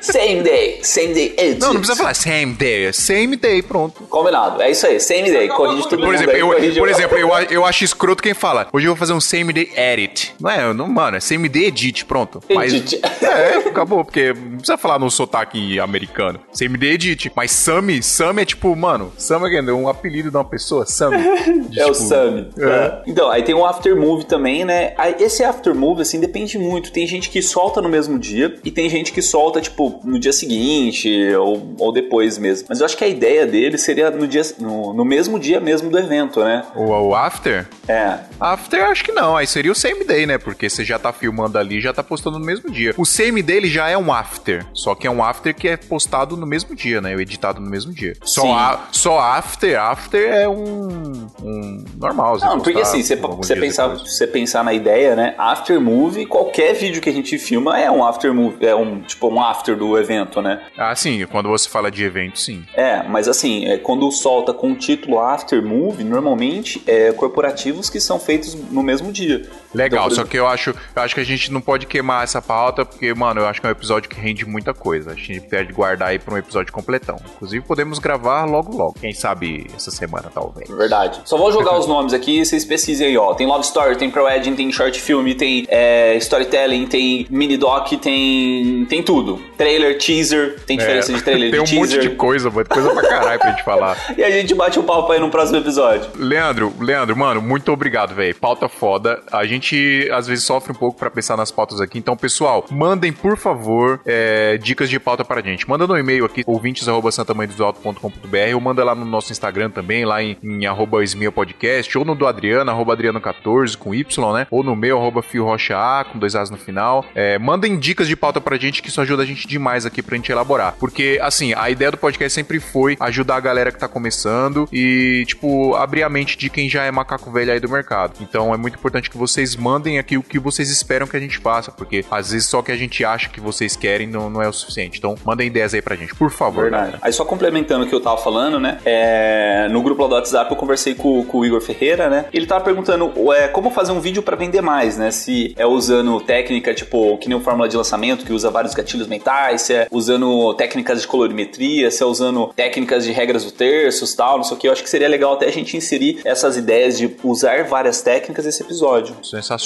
Same 0.00 0.42
day. 0.42 0.78
Same 0.84 1.12
day. 1.12 1.34
edit. 1.36 1.60
Não, 1.60 1.72
não 1.72 1.80
precisa 1.80 1.96
falar 1.96 2.14
same 2.14 2.54
day, 2.54 2.86
é 2.86 2.92
same 2.92 3.34
day, 3.34 3.62
pronto. 3.62 4.02
Combinado. 4.04 4.62
É 4.62 4.70
isso 4.70 4.86
aí. 4.86 5.00
Same 5.00 5.30
day. 5.30 5.48
Corrige 5.48 5.88
tudo 5.88 6.04
Por 6.04 6.14
exemplo, 6.14 6.34
aí, 6.34 6.40
eu, 6.40 6.74
por 6.76 6.88
exemplo 6.88 7.18
eu, 7.18 7.28
eu 7.50 7.64
acho 7.64 7.82
escroto 7.82 8.22
quem 8.22 8.32
fala, 8.32 8.68
hoje 8.72 8.86
eu 8.86 8.92
vou 8.92 8.96
fazer 8.96 9.12
um 9.12 9.20
same 9.20 9.52
day 9.52 9.72
edit. 9.76 10.23
Não 10.40 10.50
é, 10.50 10.72
não, 10.72 10.88
mano, 10.88 11.16
é 11.16 11.48
day 11.48 11.66
edit, 11.66 12.04
pronto. 12.04 12.42
Edit. 12.48 13.00
é, 13.22 13.56
acabou, 13.56 14.04
porque 14.04 14.32
não 14.32 14.58
precisa 14.58 14.76
falar 14.76 14.98
no 14.98 15.10
sotaque 15.10 15.78
americano. 15.80 16.40
Day 16.78 16.90
edit. 16.92 17.32
Mas 17.34 17.50
Sammy, 17.50 18.02
Sammy 18.02 18.42
é 18.42 18.44
tipo, 18.44 18.74
mano, 18.74 19.12
Sammy 19.16 19.54
é 19.56 19.72
um 19.72 19.88
apelido 19.88 20.30
de 20.30 20.36
uma 20.36 20.44
pessoa, 20.44 20.86
Sammy. 20.86 21.24
É 21.76 21.84
o 21.86 21.92
Tipo, 21.92 22.08
Sammy. 22.08 22.50
É. 22.58 22.64
É. 22.64 23.02
Então, 23.06 23.30
aí 23.30 23.42
tem 23.42 23.54
um 23.54 23.64
aftermovie 23.64 24.24
também, 24.24 24.64
né? 24.64 24.94
Esse 25.18 25.42
aftermovie, 25.44 26.02
assim, 26.02 26.20
depende 26.20 26.58
muito. 26.58 26.92
Tem 26.92 27.06
gente 27.06 27.30
que 27.30 27.42
solta 27.42 27.80
no 27.80 27.88
mesmo 27.88 28.18
dia 28.18 28.54
e 28.64 28.70
tem 28.70 28.88
gente 28.88 29.12
que 29.12 29.22
solta, 29.22 29.60
tipo, 29.60 30.00
no 30.04 30.18
dia 30.18 30.32
seguinte 30.32 31.08
ou, 31.34 31.74
ou 31.78 31.92
depois 31.92 32.38
mesmo. 32.38 32.66
Mas 32.68 32.80
eu 32.80 32.86
acho 32.86 32.96
que 32.96 33.04
a 33.04 33.08
ideia 33.08 33.46
dele 33.46 33.78
seria 33.78 34.10
no, 34.10 34.26
dia, 34.26 34.42
no, 34.58 34.92
no 34.92 35.04
mesmo 35.04 35.38
dia 35.38 35.60
mesmo 35.60 35.90
do 35.90 35.98
evento, 35.98 36.40
né? 36.40 36.64
O, 36.74 36.84
o 36.84 37.14
after? 37.14 37.66
É. 37.88 38.18
After 38.40 38.84
acho 38.84 39.04
que 39.04 39.12
não, 39.12 39.36
aí 39.36 39.46
seria 39.46 39.72
o 39.72 39.74
same 39.74 40.03
day, 40.06 40.26
né? 40.26 40.38
Porque 40.38 40.68
você 40.68 40.84
já 40.84 40.98
tá 40.98 41.12
filmando 41.12 41.58
ali, 41.58 41.80
já 41.80 41.92
tá 41.92 42.02
postando 42.02 42.38
no 42.38 42.44
mesmo 42.44 42.70
dia. 42.70 42.94
O 42.96 43.04
same 43.04 43.42
day 43.42 43.56
ele 43.58 43.68
já 43.68 43.88
é 43.88 43.96
um 43.96 44.12
after, 44.12 44.64
só 44.72 44.94
que 44.94 45.06
é 45.06 45.10
um 45.10 45.22
after 45.22 45.54
que 45.54 45.68
é 45.68 45.76
postado 45.76 46.36
no 46.36 46.46
mesmo 46.46 46.74
dia, 46.74 47.00
né? 47.00 47.14
Editado 47.14 47.60
no 47.60 47.68
mesmo 47.70 47.92
dia. 47.92 48.14
Só, 48.22 48.52
a- 48.54 48.88
só 48.92 49.18
after, 49.20 49.78
after 49.80 50.20
é 50.20 50.48
um, 50.48 51.26
um 51.42 51.84
normal. 51.96 52.38
você 52.38 52.46
Não, 52.46 52.60
porque 52.60 52.80
assim, 52.80 53.02
você, 53.02 53.16
você 53.16 53.56
pensar, 53.56 53.88
depois. 53.88 54.12
você 54.16 54.26
pensar 54.26 54.62
na 54.64 54.72
ideia, 54.72 55.14
né? 55.16 55.34
Aftermovie, 55.38 56.26
qualquer 56.26 56.74
vídeo 56.74 57.00
que 57.00 57.08
a 57.08 57.12
gente 57.12 57.38
filma 57.38 57.78
é 57.78 57.90
um 57.90 58.04
aftermovie, 58.04 58.66
é 58.66 58.74
um, 58.74 59.00
tipo, 59.00 59.28
um 59.28 59.40
after 59.42 59.76
do 59.76 59.96
evento, 59.98 60.40
né? 60.42 60.60
Ah, 60.76 60.94
sim, 60.94 61.24
quando 61.30 61.48
você 61.48 61.68
fala 61.68 61.90
de 61.90 62.04
evento, 62.04 62.38
sim. 62.38 62.64
É, 62.74 63.02
mas 63.08 63.28
assim, 63.28 63.66
é, 63.66 63.78
quando 63.78 64.10
solta 64.10 64.52
com 64.52 64.72
o 64.72 64.74
título 64.74 65.18
Aftermovie, 65.20 66.04
normalmente 66.04 66.82
é 66.86 67.12
corporativos 67.12 67.88
que 67.90 68.00
são 68.00 68.18
feitos 68.18 68.54
no 68.54 68.82
mesmo 68.82 69.12
dia. 69.12 69.48
Legal, 69.74 69.93
Por 70.02 70.14
só 70.14 70.24
que 70.24 70.36
eu 70.38 70.46
acho, 70.46 70.70
eu 70.94 71.02
acho 71.02 71.14
que 71.14 71.20
a 71.20 71.24
gente 71.24 71.52
não 71.52 71.60
pode 71.60 71.86
queimar 71.86 72.24
essa 72.24 72.40
pauta, 72.42 72.84
porque, 72.84 73.12
mano, 73.14 73.40
eu 73.40 73.46
acho 73.46 73.60
que 73.60 73.66
é 73.66 73.70
um 73.70 73.72
episódio 73.72 74.08
que 74.08 74.20
rende 74.20 74.44
muita 74.46 74.72
coisa. 74.74 75.12
A 75.12 75.14
gente 75.14 75.40
pode 75.40 75.72
guardar 75.72 76.08
aí 76.08 76.18
pra 76.18 76.34
um 76.34 76.38
episódio 76.38 76.72
completão. 76.72 77.16
Inclusive, 77.36 77.64
podemos 77.64 77.98
gravar 77.98 78.44
logo 78.44 78.76
logo. 78.76 78.94
Quem 79.00 79.12
sabe 79.12 79.66
essa 79.74 79.90
semana, 79.90 80.30
talvez. 80.32 80.68
Verdade. 80.68 81.20
Só 81.24 81.36
vou 81.36 81.52
jogar 81.52 81.78
os 81.78 81.86
nomes 81.86 82.12
aqui 82.12 82.40
e 82.40 82.44
vocês 82.46 82.64
pesquisem 82.64 83.08
aí, 83.08 83.16
ó. 83.16 83.34
Tem 83.34 83.46
Love 83.46 83.64
Story, 83.64 83.96
tem 83.96 84.10
Pro 84.10 84.24
Wedding, 84.24 84.54
tem 84.54 84.70
Short 84.72 85.00
Film, 85.00 85.32
tem 85.34 85.64
é, 85.68 86.16
Storytelling, 86.16 86.86
tem 86.86 87.26
Mini 87.30 87.56
Doc, 87.56 87.88
tem. 88.00 88.84
tem 88.88 89.02
tudo. 89.02 89.40
Trailer, 89.56 89.98
teaser, 89.98 90.60
tem 90.66 90.76
diferença 90.76 91.12
É, 91.12 91.14
de 91.16 91.22
trailer 91.22 91.50
Tem 91.50 91.58
e 91.58 91.62
um 91.62 91.64
de 91.64 91.70
teaser. 91.70 91.96
monte 91.98 92.08
de 92.10 92.16
coisa, 92.16 92.50
mano. 92.50 92.66
Coisa 92.68 92.90
pra 92.90 93.02
caralho 93.08 93.38
pra 93.40 93.50
gente 93.50 93.64
falar. 93.64 93.96
E 94.16 94.22
a 94.22 94.30
gente 94.30 94.54
bate 94.54 94.78
um 94.78 94.82
papo 94.84 95.10
aí 95.12 95.18
no 95.18 95.28
próximo 95.30 95.58
episódio. 95.58 96.10
Leandro, 96.16 96.72
Leandro, 96.80 97.16
mano, 97.16 97.42
muito 97.42 97.72
obrigado, 97.72 98.14
velho. 98.14 98.34
Pauta 98.36 98.68
foda. 98.68 99.20
A 99.32 99.44
gente 99.44 99.74
às 100.12 100.26
vezes 100.26 100.44
sofre 100.44 100.72
um 100.72 100.74
pouco 100.74 100.98
pra 100.98 101.10
pensar 101.10 101.36
nas 101.36 101.50
pautas 101.50 101.80
aqui. 101.80 101.98
Então, 101.98 102.16
pessoal, 102.16 102.64
mandem, 102.70 103.12
por 103.12 103.36
favor, 103.36 104.00
é, 104.04 104.58
dicas 104.58 104.88
de 104.88 104.98
pauta 104.98 105.24
pra 105.24 105.40
gente. 105.40 105.68
Manda 105.68 105.86
no 105.86 105.98
e-mail 105.98 106.24
aqui, 106.24 106.42
ouvintes.santamanhodosalto.com.br 106.46 108.54
ou 108.54 108.60
manda 108.60 108.84
lá 108.84 108.94
no 108.94 109.04
nosso 109.04 109.32
Instagram 109.32 109.70
também, 109.70 110.04
lá 110.04 110.22
em, 110.22 110.36
em 110.42 110.66
arroba 110.66 110.98
podcast, 111.34 111.98
ou 111.98 112.04
no 112.04 112.14
do 112.14 112.26
Adriano, 112.26 112.70
arroba 112.70 112.96
Adriano14 112.96 113.76
com 113.76 113.94
Y, 113.94 114.32
né? 114.32 114.46
Ou 114.50 114.62
no 114.62 114.76
meu, 114.76 114.98
arroba 114.98 115.22
Fio 115.22 115.44
Rocha 115.44 115.76
A, 115.76 116.04
com 116.04 116.18
dois 116.18 116.34
As 116.34 116.50
no 116.50 116.56
final. 116.56 117.04
É, 117.14 117.38
mandem 117.38 117.78
dicas 117.78 118.08
de 118.08 118.16
pauta 118.16 118.40
pra 118.40 118.56
gente, 118.56 118.82
que 118.82 118.88
isso 118.88 119.00
ajuda 119.00 119.22
a 119.22 119.26
gente 119.26 119.46
demais 119.46 119.86
aqui 119.86 120.02
pra 120.02 120.16
gente 120.16 120.30
elaborar. 120.30 120.76
Porque, 120.78 121.18
assim, 121.22 121.52
a 121.54 121.70
ideia 121.70 121.90
do 121.90 121.96
podcast 121.96 122.34
sempre 122.34 122.60
foi 122.60 122.96
ajudar 123.00 123.36
a 123.36 123.40
galera 123.40 123.72
que 123.72 123.78
tá 123.78 123.88
começando 123.88 124.68
e, 124.72 125.24
tipo, 125.26 125.74
abrir 125.74 126.02
a 126.02 126.08
mente 126.08 126.36
de 126.36 126.48
quem 126.48 126.68
já 126.68 126.84
é 126.84 126.90
macaco 126.90 127.30
velho 127.30 127.52
aí 127.52 127.60
do 127.60 127.68
mercado. 127.68 128.14
Então 128.20 128.54
é 128.54 128.56
muito 128.56 128.78
importante 128.78 129.10
que 129.10 129.16
vocês 129.16 129.56
mandem 129.56 129.73
aqui 129.98 130.16
o 130.16 130.22
que 130.22 130.38
vocês 130.38 130.70
esperam 130.70 131.06
que 131.06 131.16
a 131.16 131.20
gente 131.20 131.38
faça, 131.38 131.70
porque 131.70 132.04
às 132.10 132.30
vezes 132.30 132.48
só 132.48 132.60
o 132.60 132.62
que 132.62 132.72
a 132.72 132.76
gente 132.76 133.04
acha 133.04 133.28
que 133.28 133.40
vocês 133.40 133.76
querem 133.76 134.06
não, 134.06 134.30
não 134.30 134.42
é 134.42 134.48
o 134.48 134.52
suficiente. 134.52 134.98
Então 134.98 135.16
mandem 135.24 135.46
ideias 135.46 135.74
aí 135.74 135.82
pra 135.82 135.96
gente, 135.96 136.14
por 136.14 136.30
favor. 136.30 136.62
Verdade. 136.62 136.96
Aí 137.00 137.12
só 137.12 137.24
complementando 137.24 137.84
o 137.84 137.88
que 137.88 137.94
eu 137.94 138.00
tava 138.00 138.18
falando, 138.18 138.60
né? 138.60 138.78
é, 138.84 139.68
no 139.70 139.82
grupo 139.82 140.02
lá 140.02 140.08
do 140.08 140.14
WhatsApp 140.14 140.50
eu 140.50 140.56
conversei 140.56 140.94
com, 140.94 141.24
com 141.24 141.38
o 141.38 141.44
Igor 141.44 141.60
Ferreira, 141.60 142.08
né? 142.08 142.26
Ele 142.32 142.46
tava 142.46 142.64
perguntando 142.64 143.12
é, 143.32 143.48
como 143.48 143.70
fazer 143.70 143.92
um 143.92 144.00
vídeo 144.00 144.22
pra 144.22 144.36
vender 144.36 144.60
mais, 144.60 144.96
né? 144.96 145.10
Se 145.10 145.54
é 145.56 145.66
usando 145.66 146.20
técnica 146.20 146.74
tipo 146.74 147.16
que 147.18 147.28
nem 147.28 147.36
o 147.36 147.40
fórmula 147.40 147.68
de 147.68 147.76
lançamento 147.76 148.24
que 148.24 148.32
usa 148.32 148.50
vários 148.50 148.74
gatilhos 148.74 149.06
mentais, 149.06 149.62
se 149.62 149.74
é 149.74 149.88
usando 149.90 150.54
técnicas 150.54 151.00
de 151.00 151.06
colorimetria, 151.06 151.90
se 151.90 152.02
é 152.02 152.06
usando 152.06 152.52
técnicas 152.54 153.04
de 153.04 153.12
regras 153.12 153.44
do 153.44 153.50
terços, 153.50 154.14
tal, 154.14 154.36
não 154.36 154.44
sei 154.44 154.56
o 154.56 154.60
que. 154.60 154.68
Eu 154.68 154.72
acho 154.72 154.82
que 154.82 154.90
seria 154.90 155.08
legal 155.08 155.34
até 155.34 155.46
a 155.46 155.52
gente 155.52 155.76
inserir 155.76 156.20
essas 156.24 156.56
ideias 156.56 156.98
de 156.98 157.14
usar 157.22 157.64
várias 157.64 158.02
técnicas 158.02 158.44
nesse 158.44 158.62
episódio. 158.62 159.16
Sensacional. 159.22 159.63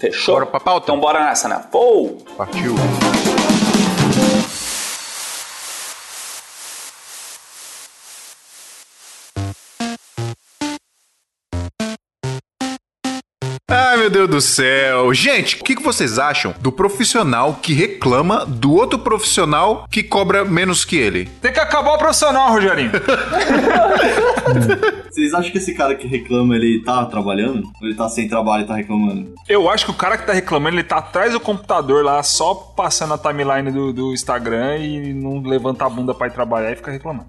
Fechou? 0.00 0.34
Bora 0.34 0.46
pra 0.46 0.60
pauta? 0.60 0.84
Então 0.84 1.00
bora 1.00 1.24
nessa, 1.24 1.48
né? 1.48 1.64
Pou! 1.70 2.18
Partiu. 2.36 2.74
Meu 14.02 14.10
Deus 14.10 14.28
do 14.28 14.40
céu. 14.40 15.14
Gente, 15.14 15.60
o 15.60 15.62
que, 15.62 15.76
que 15.76 15.82
vocês 15.82 16.18
acham 16.18 16.52
do 16.58 16.72
profissional 16.72 17.60
que 17.62 17.72
reclama 17.72 18.44
do 18.44 18.74
outro 18.74 18.98
profissional 18.98 19.86
que 19.88 20.02
cobra 20.02 20.44
menos 20.44 20.84
que 20.84 20.96
ele? 20.96 21.26
Tem 21.40 21.52
que 21.52 21.60
acabar 21.60 21.92
o 21.92 21.98
profissional, 21.98 22.50
Rogerinho. 22.50 22.90
Vocês 25.08 25.32
acham 25.34 25.52
que 25.52 25.58
esse 25.58 25.74
cara 25.74 25.94
que 25.94 26.06
reclama, 26.06 26.56
ele 26.56 26.82
tá 26.82 27.04
trabalhando? 27.04 27.70
Ou 27.80 27.86
ele 27.86 27.94
tá 27.94 28.08
sem 28.08 28.26
trabalho 28.26 28.64
e 28.64 28.66
tá 28.66 28.74
reclamando? 28.74 29.34
Eu 29.46 29.70
acho 29.70 29.84
que 29.84 29.90
o 29.90 29.94
cara 29.94 30.16
que 30.16 30.26
tá 30.26 30.32
reclamando, 30.32 30.76
ele 30.76 30.82
tá 30.82 30.96
atrás 30.96 31.32
do 31.32 31.38
computador 31.38 32.02
lá, 32.02 32.22
só 32.22 32.54
passando 32.54 33.14
a 33.14 33.18
timeline 33.18 33.70
do, 33.70 33.92
do 33.92 34.12
Instagram 34.12 34.78
e 34.78 35.12
não 35.12 35.42
levanta 35.42 35.84
a 35.84 35.90
bunda 35.90 36.14
pra 36.14 36.26
ir 36.26 36.32
trabalhar 36.32 36.72
e 36.72 36.76
fica 36.76 36.90
reclamando. 36.90 37.28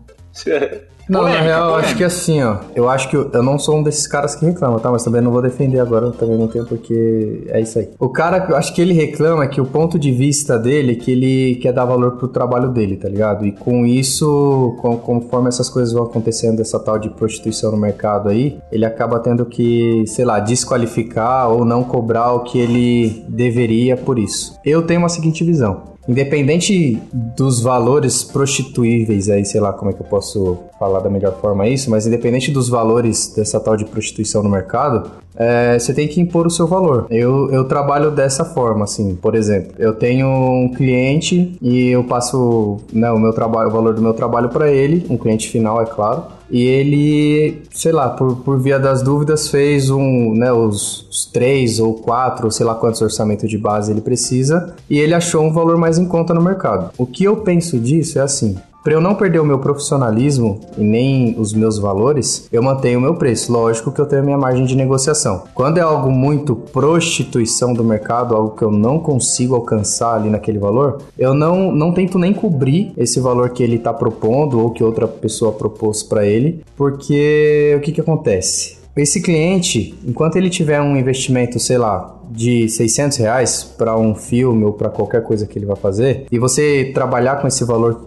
Não, 1.10 1.20
Polêmica, 1.22 1.42
na 1.44 1.48
real, 1.48 1.70
eu 1.70 1.76
acho 1.76 1.96
que 1.98 2.04
assim, 2.04 2.42
ó. 2.42 2.58
Eu 2.76 2.90
acho 2.90 3.10
que 3.10 3.16
eu, 3.18 3.30
eu 3.34 3.44
não 3.44 3.60
sou 3.60 3.78
um 3.78 3.84
desses 3.84 4.08
caras 4.08 4.36
que 4.36 4.46
reclama, 4.46 4.80
tá? 4.80 4.90
Mas 4.90 5.04
também 5.04 5.22
não 5.22 5.32
vou 5.32 5.42
defender 5.42 5.80
agora, 5.80 6.12
também 6.12 6.38
não 6.38 6.48
tenho 6.48 6.66
porque 6.66 7.44
é 7.50 7.60
isso 7.60 7.78
aí. 7.80 7.90
O 8.00 8.10
cara, 8.10 8.46
eu 8.50 8.56
acho 8.56 8.74
que 8.74 8.82
ele 8.82 8.94
reclama 8.94 9.46
que 9.48 9.60
o 9.60 9.66
ponto 9.66 10.00
de 10.00 10.12
vista 10.12 10.58
dele 10.58 10.94
é 10.94 10.96
que 10.96 11.12
ele 11.12 11.56
quer 11.56 11.74
dar 11.74 11.86
valor 11.86 12.12
pro 12.14 12.28
trabalho 12.28 12.70
dele, 12.70 12.96
tá 12.96 13.10
ligado? 13.10 13.46
E 13.46 13.52
com 13.52 13.86
isso, 13.86 14.78
com- 14.82 14.98
conforme 14.98 15.50
essas 15.50 15.70
coisas 15.70 15.94
vão 15.94 16.04
acontecendo, 16.04 16.62
essa 16.62 16.80
tal 16.80 16.98
de 16.98 17.10
prostituição 17.10 17.72
no 17.72 17.78
mercado 17.78 18.30
aí, 18.30 18.58
ele 18.72 18.86
acaba 18.86 19.20
tendo 19.20 19.46
que, 19.46 20.06
sei 20.08 20.24
lá, 20.24 20.40
desqualificar 20.40 21.50
ou 21.50 21.66
não 21.66 21.84
cobrar 21.84 22.32
o 22.34 22.40
que 22.42 22.58
ele 22.60 23.24
deveria 23.28 23.98
por 23.98 24.18
isso. 24.18 24.58
Eu 24.66 24.82
tenho 24.84 25.00
uma 25.00 25.10
seguinte 25.10 25.44
visão. 25.44 25.92
Independente 26.06 27.02
dos 27.14 27.62
valores 27.62 28.24
prostituíveis 28.26 29.30
aí, 29.30 29.46
sei 29.46 29.62
lá 29.62 29.72
como 29.72 29.90
é 29.92 29.94
que 29.94 30.02
eu 30.02 30.06
posso 30.06 30.58
falar 30.78 30.93
da 31.00 31.10
melhor 31.10 31.36
forma 31.40 31.68
isso, 31.68 31.90
mas 31.90 32.08
independente 32.08 32.52
dos 32.52 32.70
valores 32.70 33.34
dessa 33.36 33.60
tal 33.60 33.76
de 33.76 33.86
prostituição 33.86 34.44
no 34.44 34.50
mercado, 34.50 35.10
é, 35.36 35.78
você 35.78 35.94
tem 35.94 36.08
que 36.08 36.22
impor 36.22 36.46
o 36.48 36.50
seu 36.50 36.68
valor. 36.68 37.08
Eu, 37.10 37.50
eu 37.52 37.66
trabalho 37.66 38.12
dessa 38.12 38.46
forma, 38.46 38.84
assim, 38.84 39.16
por 39.16 39.36
exemplo, 39.36 39.74
eu 39.80 39.94
tenho 39.94 40.28
um 40.28 40.72
cliente 40.74 41.58
e 41.62 41.90
eu 41.90 42.04
passo 42.04 42.78
né, 42.92 43.12
o 43.12 43.20
meu 43.20 43.34
trabalho, 43.34 43.70
o 43.70 43.72
valor 43.72 43.94
do 43.94 44.02
meu 44.02 44.14
trabalho 44.14 44.50
para 44.50 44.72
ele, 44.72 45.06
um 45.10 45.18
cliente 45.18 45.50
final, 45.50 45.82
é 45.82 45.86
claro. 45.86 46.24
E 46.52 46.62
ele, 46.68 47.64
sei 47.72 47.92
lá, 47.92 48.10
por, 48.10 48.36
por 48.38 48.60
via 48.60 48.78
das 48.78 49.02
dúvidas, 49.02 49.48
fez 49.48 49.90
um, 49.90 50.34
né, 50.36 50.52
os, 50.52 51.08
os 51.10 51.26
três 51.26 51.80
ou 51.80 51.96
quatro, 51.96 52.52
sei 52.52 52.66
lá 52.66 52.76
quantos 52.76 53.02
orçamentos 53.02 53.50
de 53.50 53.58
base 53.58 53.92
ele 53.92 54.02
precisa, 54.02 54.76
e 54.88 55.00
ele 55.00 55.16
achou 55.16 55.42
um 55.44 55.52
valor 55.52 55.78
mais 55.78 55.98
em 55.98 56.06
conta 56.06 56.34
no 56.34 56.42
mercado. 56.42 56.92
O 56.98 57.08
que 57.08 57.24
eu 57.24 57.38
penso 57.38 57.80
disso 57.80 58.20
é 58.20 58.22
assim. 58.22 58.56
Para 58.84 58.94
eu 58.94 59.00
não 59.00 59.16
perder 59.16 59.40
o 59.40 59.46
meu 59.46 59.60
profissionalismo 59.60 60.60
e 60.78 60.84
nem 60.84 61.40
os 61.40 61.54
meus 61.54 61.80
valores, 61.80 62.50
eu 62.52 62.62
mantenho 62.62 63.00
o 63.00 63.02
meu 63.02 63.16
preço. 63.16 63.50
Lógico 63.50 63.94
que 63.94 64.02
eu 64.02 64.06
tenho 64.06 64.22
a 64.22 64.26
minha 64.26 64.38
margem 64.38 64.66
de 64.66 64.76
negociação. 64.76 65.44
Quando 65.54 65.78
é 65.78 65.82
algo 65.82 66.12
muito 66.12 66.54
prostituição 66.54 67.74
do 67.74 67.82
mercado, 67.82 68.36
algo 68.36 68.58
que 68.58 68.62
eu 68.62 68.72
não 68.72 69.00
consigo 69.00 69.56
alcançar 69.56 70.16
ali 70.16 70.30
naquele 70.30 70.60
valor, 70.60 71.02
eu 71.18 71.34
não, 71.34 71.72
não 71.72 71.94
tento 71.94 72.20
nem 72.20 72.34
cobrir 72.34 72.92
esse 72.98 73.22
valor 73.22 73.52
que 73.52 73.64
ele 73.64 73.78
está 73.78 73.94
propondo 73.94 74.60
ou 74.60 74.72
que 74.72 74.84
outra 74.84 75.08
pessoa 75.08 75.54
propôs 75.54 76.04
para 76.04 76.26
ele, 76.26 76.62
porque 76.76 77.74
o 77.78 77.80
que, 77.80 77.94
que 77.94 78.02
acontece? 78.02 78.83
Esse 78.96 79.22
cliente, 79.22 79.96
enquanto 80.06 80.36
ele 80.36 80.50
tiver 80.50 80.80
um 80.80 80.96
investimento, 80.96 81.60
sei 81.60 81.78
lá, 81.80 82.16
de 82.30 82.70
600 82.70 83.18
reais 83.18 83.64
para 83.64 83.98
um 83.98 84.14
filme 84.14 84.64
ou 84.64 84.74
para 84.74 84.90
qualquer 84.90 85.24
coisa 85.24 85.48
que 85.48 85.58
ele 85.58 85.66
vai 85.66 85.76
fazer, 85.76 86.26
e 86.32 86.38
você 86.38 86.92
trabalhar 86.94 87.38
com 87.38 87.48
esse 87.48 87.64
valor 87.66 88.06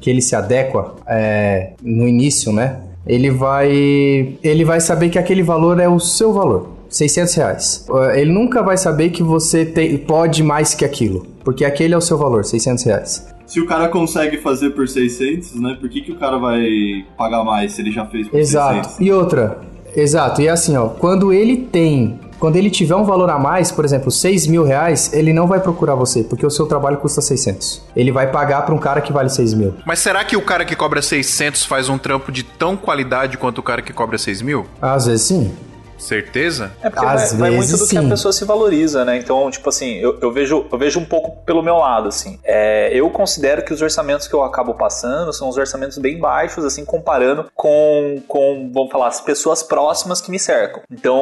que 0.00 0.10
ele 0.10 0.20
se 0.20 0.34
adequa 0.34 0.94
é, 1.06 1.72
no 1.82 2.08
início, 2.08 2.52
né? 2.52 2.80
Ele 3.06 3.30
vai, 3.30 4.36
ele 4.42 4.64
vai 4.64 4.80
saber 4.80 5.10
que 5.10 5.18
aquele 5.18 5.42
valor 5.42 5.78
é 5.78 5.88
o 5.88 6.00
seu 6.00 6.32
valor. 6.32 6.74
600 6.88 7.34
reais. 7.34 7.86
Ele 8.14 8.32
nunca 8.32 8.62
vai 8.62 8.76
saber 8.76 9.10
que 9.10 9.22
você 9.22 9.64
tem, 9.64 9.96
pode 9.96 10.42
mais 10.42 10.74
que 10.74 10.84
aquilo, 10.84 11.26
porque 11.44 11.64
aquele 11.64 11.94
é 11.94 11.96
o 11.96 12.00
seu 12.00 12.16
valor, 12.16 12.44
600 12.44 12.84
reais. 12.84 13.26
Se 13.44 13.60
o 13.60 13.66
cara 13.66 13.88
consegue 13.88 14.38
fazer 14.38 14.70
por 14.70 14.88
600, 14.88 15.60
né? 15.60 15.76
Por 15.80 15.88
que, 15.88 16.00
que 16.00 16.10
o 16.10 16.16
cara 16.16 16.36
vai 16.36 17.04
pagar 17.16 17.44
mais 17.44 17.72
se 17.72 17.80
ele 17.80 17.92
já 17.92 18.04
fez 18.06 18.28
por 18.28 18.38
Exato. 18.38 18.88
600? 18.88 19.00
E 19.00 19.12
outra, 19.12 19.60
exato. 19.96 20.40
E 20.42 20.48
assim, 20.48 20.76
ó, 20.76 20.88
quando 20.88 21.32
ele 21.32 21.56
tem, 21.56 22.20
quando 22.38 22.56
ele 22.56 22.70
tiver 22.70 22.94
um 22.94 23.04
valor 23.04 23.30
a 23.30 23.38
mais, 23.38 23.72
por 23.72 23.84
exemplo, 23.84 24.10
6 24.10 24.46
mil 24.46 24.62
reais, 24.62 25.12
ele 25.12 25.32
não 25.32 25.46
vai 25.46 25.60
procurar 25.60 25.94
você, 25.94 26.22
porque 26.22 26.44
o 26.44 26.50
seu 26.50 26.66
trabalho 26.66 26.98
custa 26.98 27.20
600. 27.20 27.82
Ele 27.96 28.12
vai 28.12 28.30
pagar 28.30 28.62
para 28.62 28.74
um 28.74 28.78
cara 28.78 29.00
que 29.00 29.12
vale 29.12 29.30
6 29.30 29.54
mil. 29.54 29.74
Mas 29.84 29.98
será 29.98 30.24
que 30.24 30.36
o 30.36 30.42
cara 30.42 30.64
que 30.64 30.76
cobra 30.76 31.00
600 31.00 31.64
faz 31.64 31.88
um 31.88 31.98
trampo 31.98 32.30
de 32.30 32.42
tão 32.42 32.76
qualidade 32.76 33.38
quanto 33.38 33.58
o 33.58 33.62
cara 33.62 33.82
que 33.82 33.92
cobra 33.92 34.18
6 34.18 34.42
mil? 34.42 34.66
Às 34.80 35.06
vezes 35.06 35.26
sim. 35.26 35.52
Certeza? 35.98 36.72
É 36.82 36.90
porque 36.90 37.04
Às 37.04 37.32
vai, 37.32 37.40
vai 37.40 37.50
muito 37.50 37.70
vezes, 37.70 37.80
do 37.80 37.88
que 37.88 37.98
a 37.98 38.02
sim. 38.02 38.08
pessoa 38.08 38.32
se 38.32 38.44
valoriza, 38.44 39.04
né? 39.04 39.16
Então, 39.16 39.50
tipo 39.50 39.68
assim, 39.68 39.96
eu, 39.96 40.18
eu 40.20 40.32
vejo, 40.32 40.66
eu 40.70 40.78
vejo 40.78 41.00
um 41.00 41.04
pouco 41.04 41.44
pelo 41.44 41.62
meu 41.62 41.76
lado, 41.76 42.08
assim. 42.08 42.38
É, 42.44 42.90
eu 42.92 43.08
considero 43.10 43.64
que 43.64 43.72
os 43.72 43.82
orçamentos 43.82 44.28
que 44.28 44.34
eu 44.34 44.42
acabo 44.42 44.74
passando 44.74 45.32
são 45.32 45.48
os 45.48 45.56
orçamentos 45.56 45.98
bem 45.98 46.18
baixos, 46.18 46.64
assim, 46.64 46.84
comparando 46.84 47.46
com, 47.54 48.22
com 48.26 48.70
vamos 48.72 48.90
falar, 48.90 49.08
as 49.08 49.20
pessoas 49.20 49.62
próximas 49.62 50.20
que 50.20 50.30
me 50.30 50.38
cercam. 50.38 50.82
Então, 50.90 51.20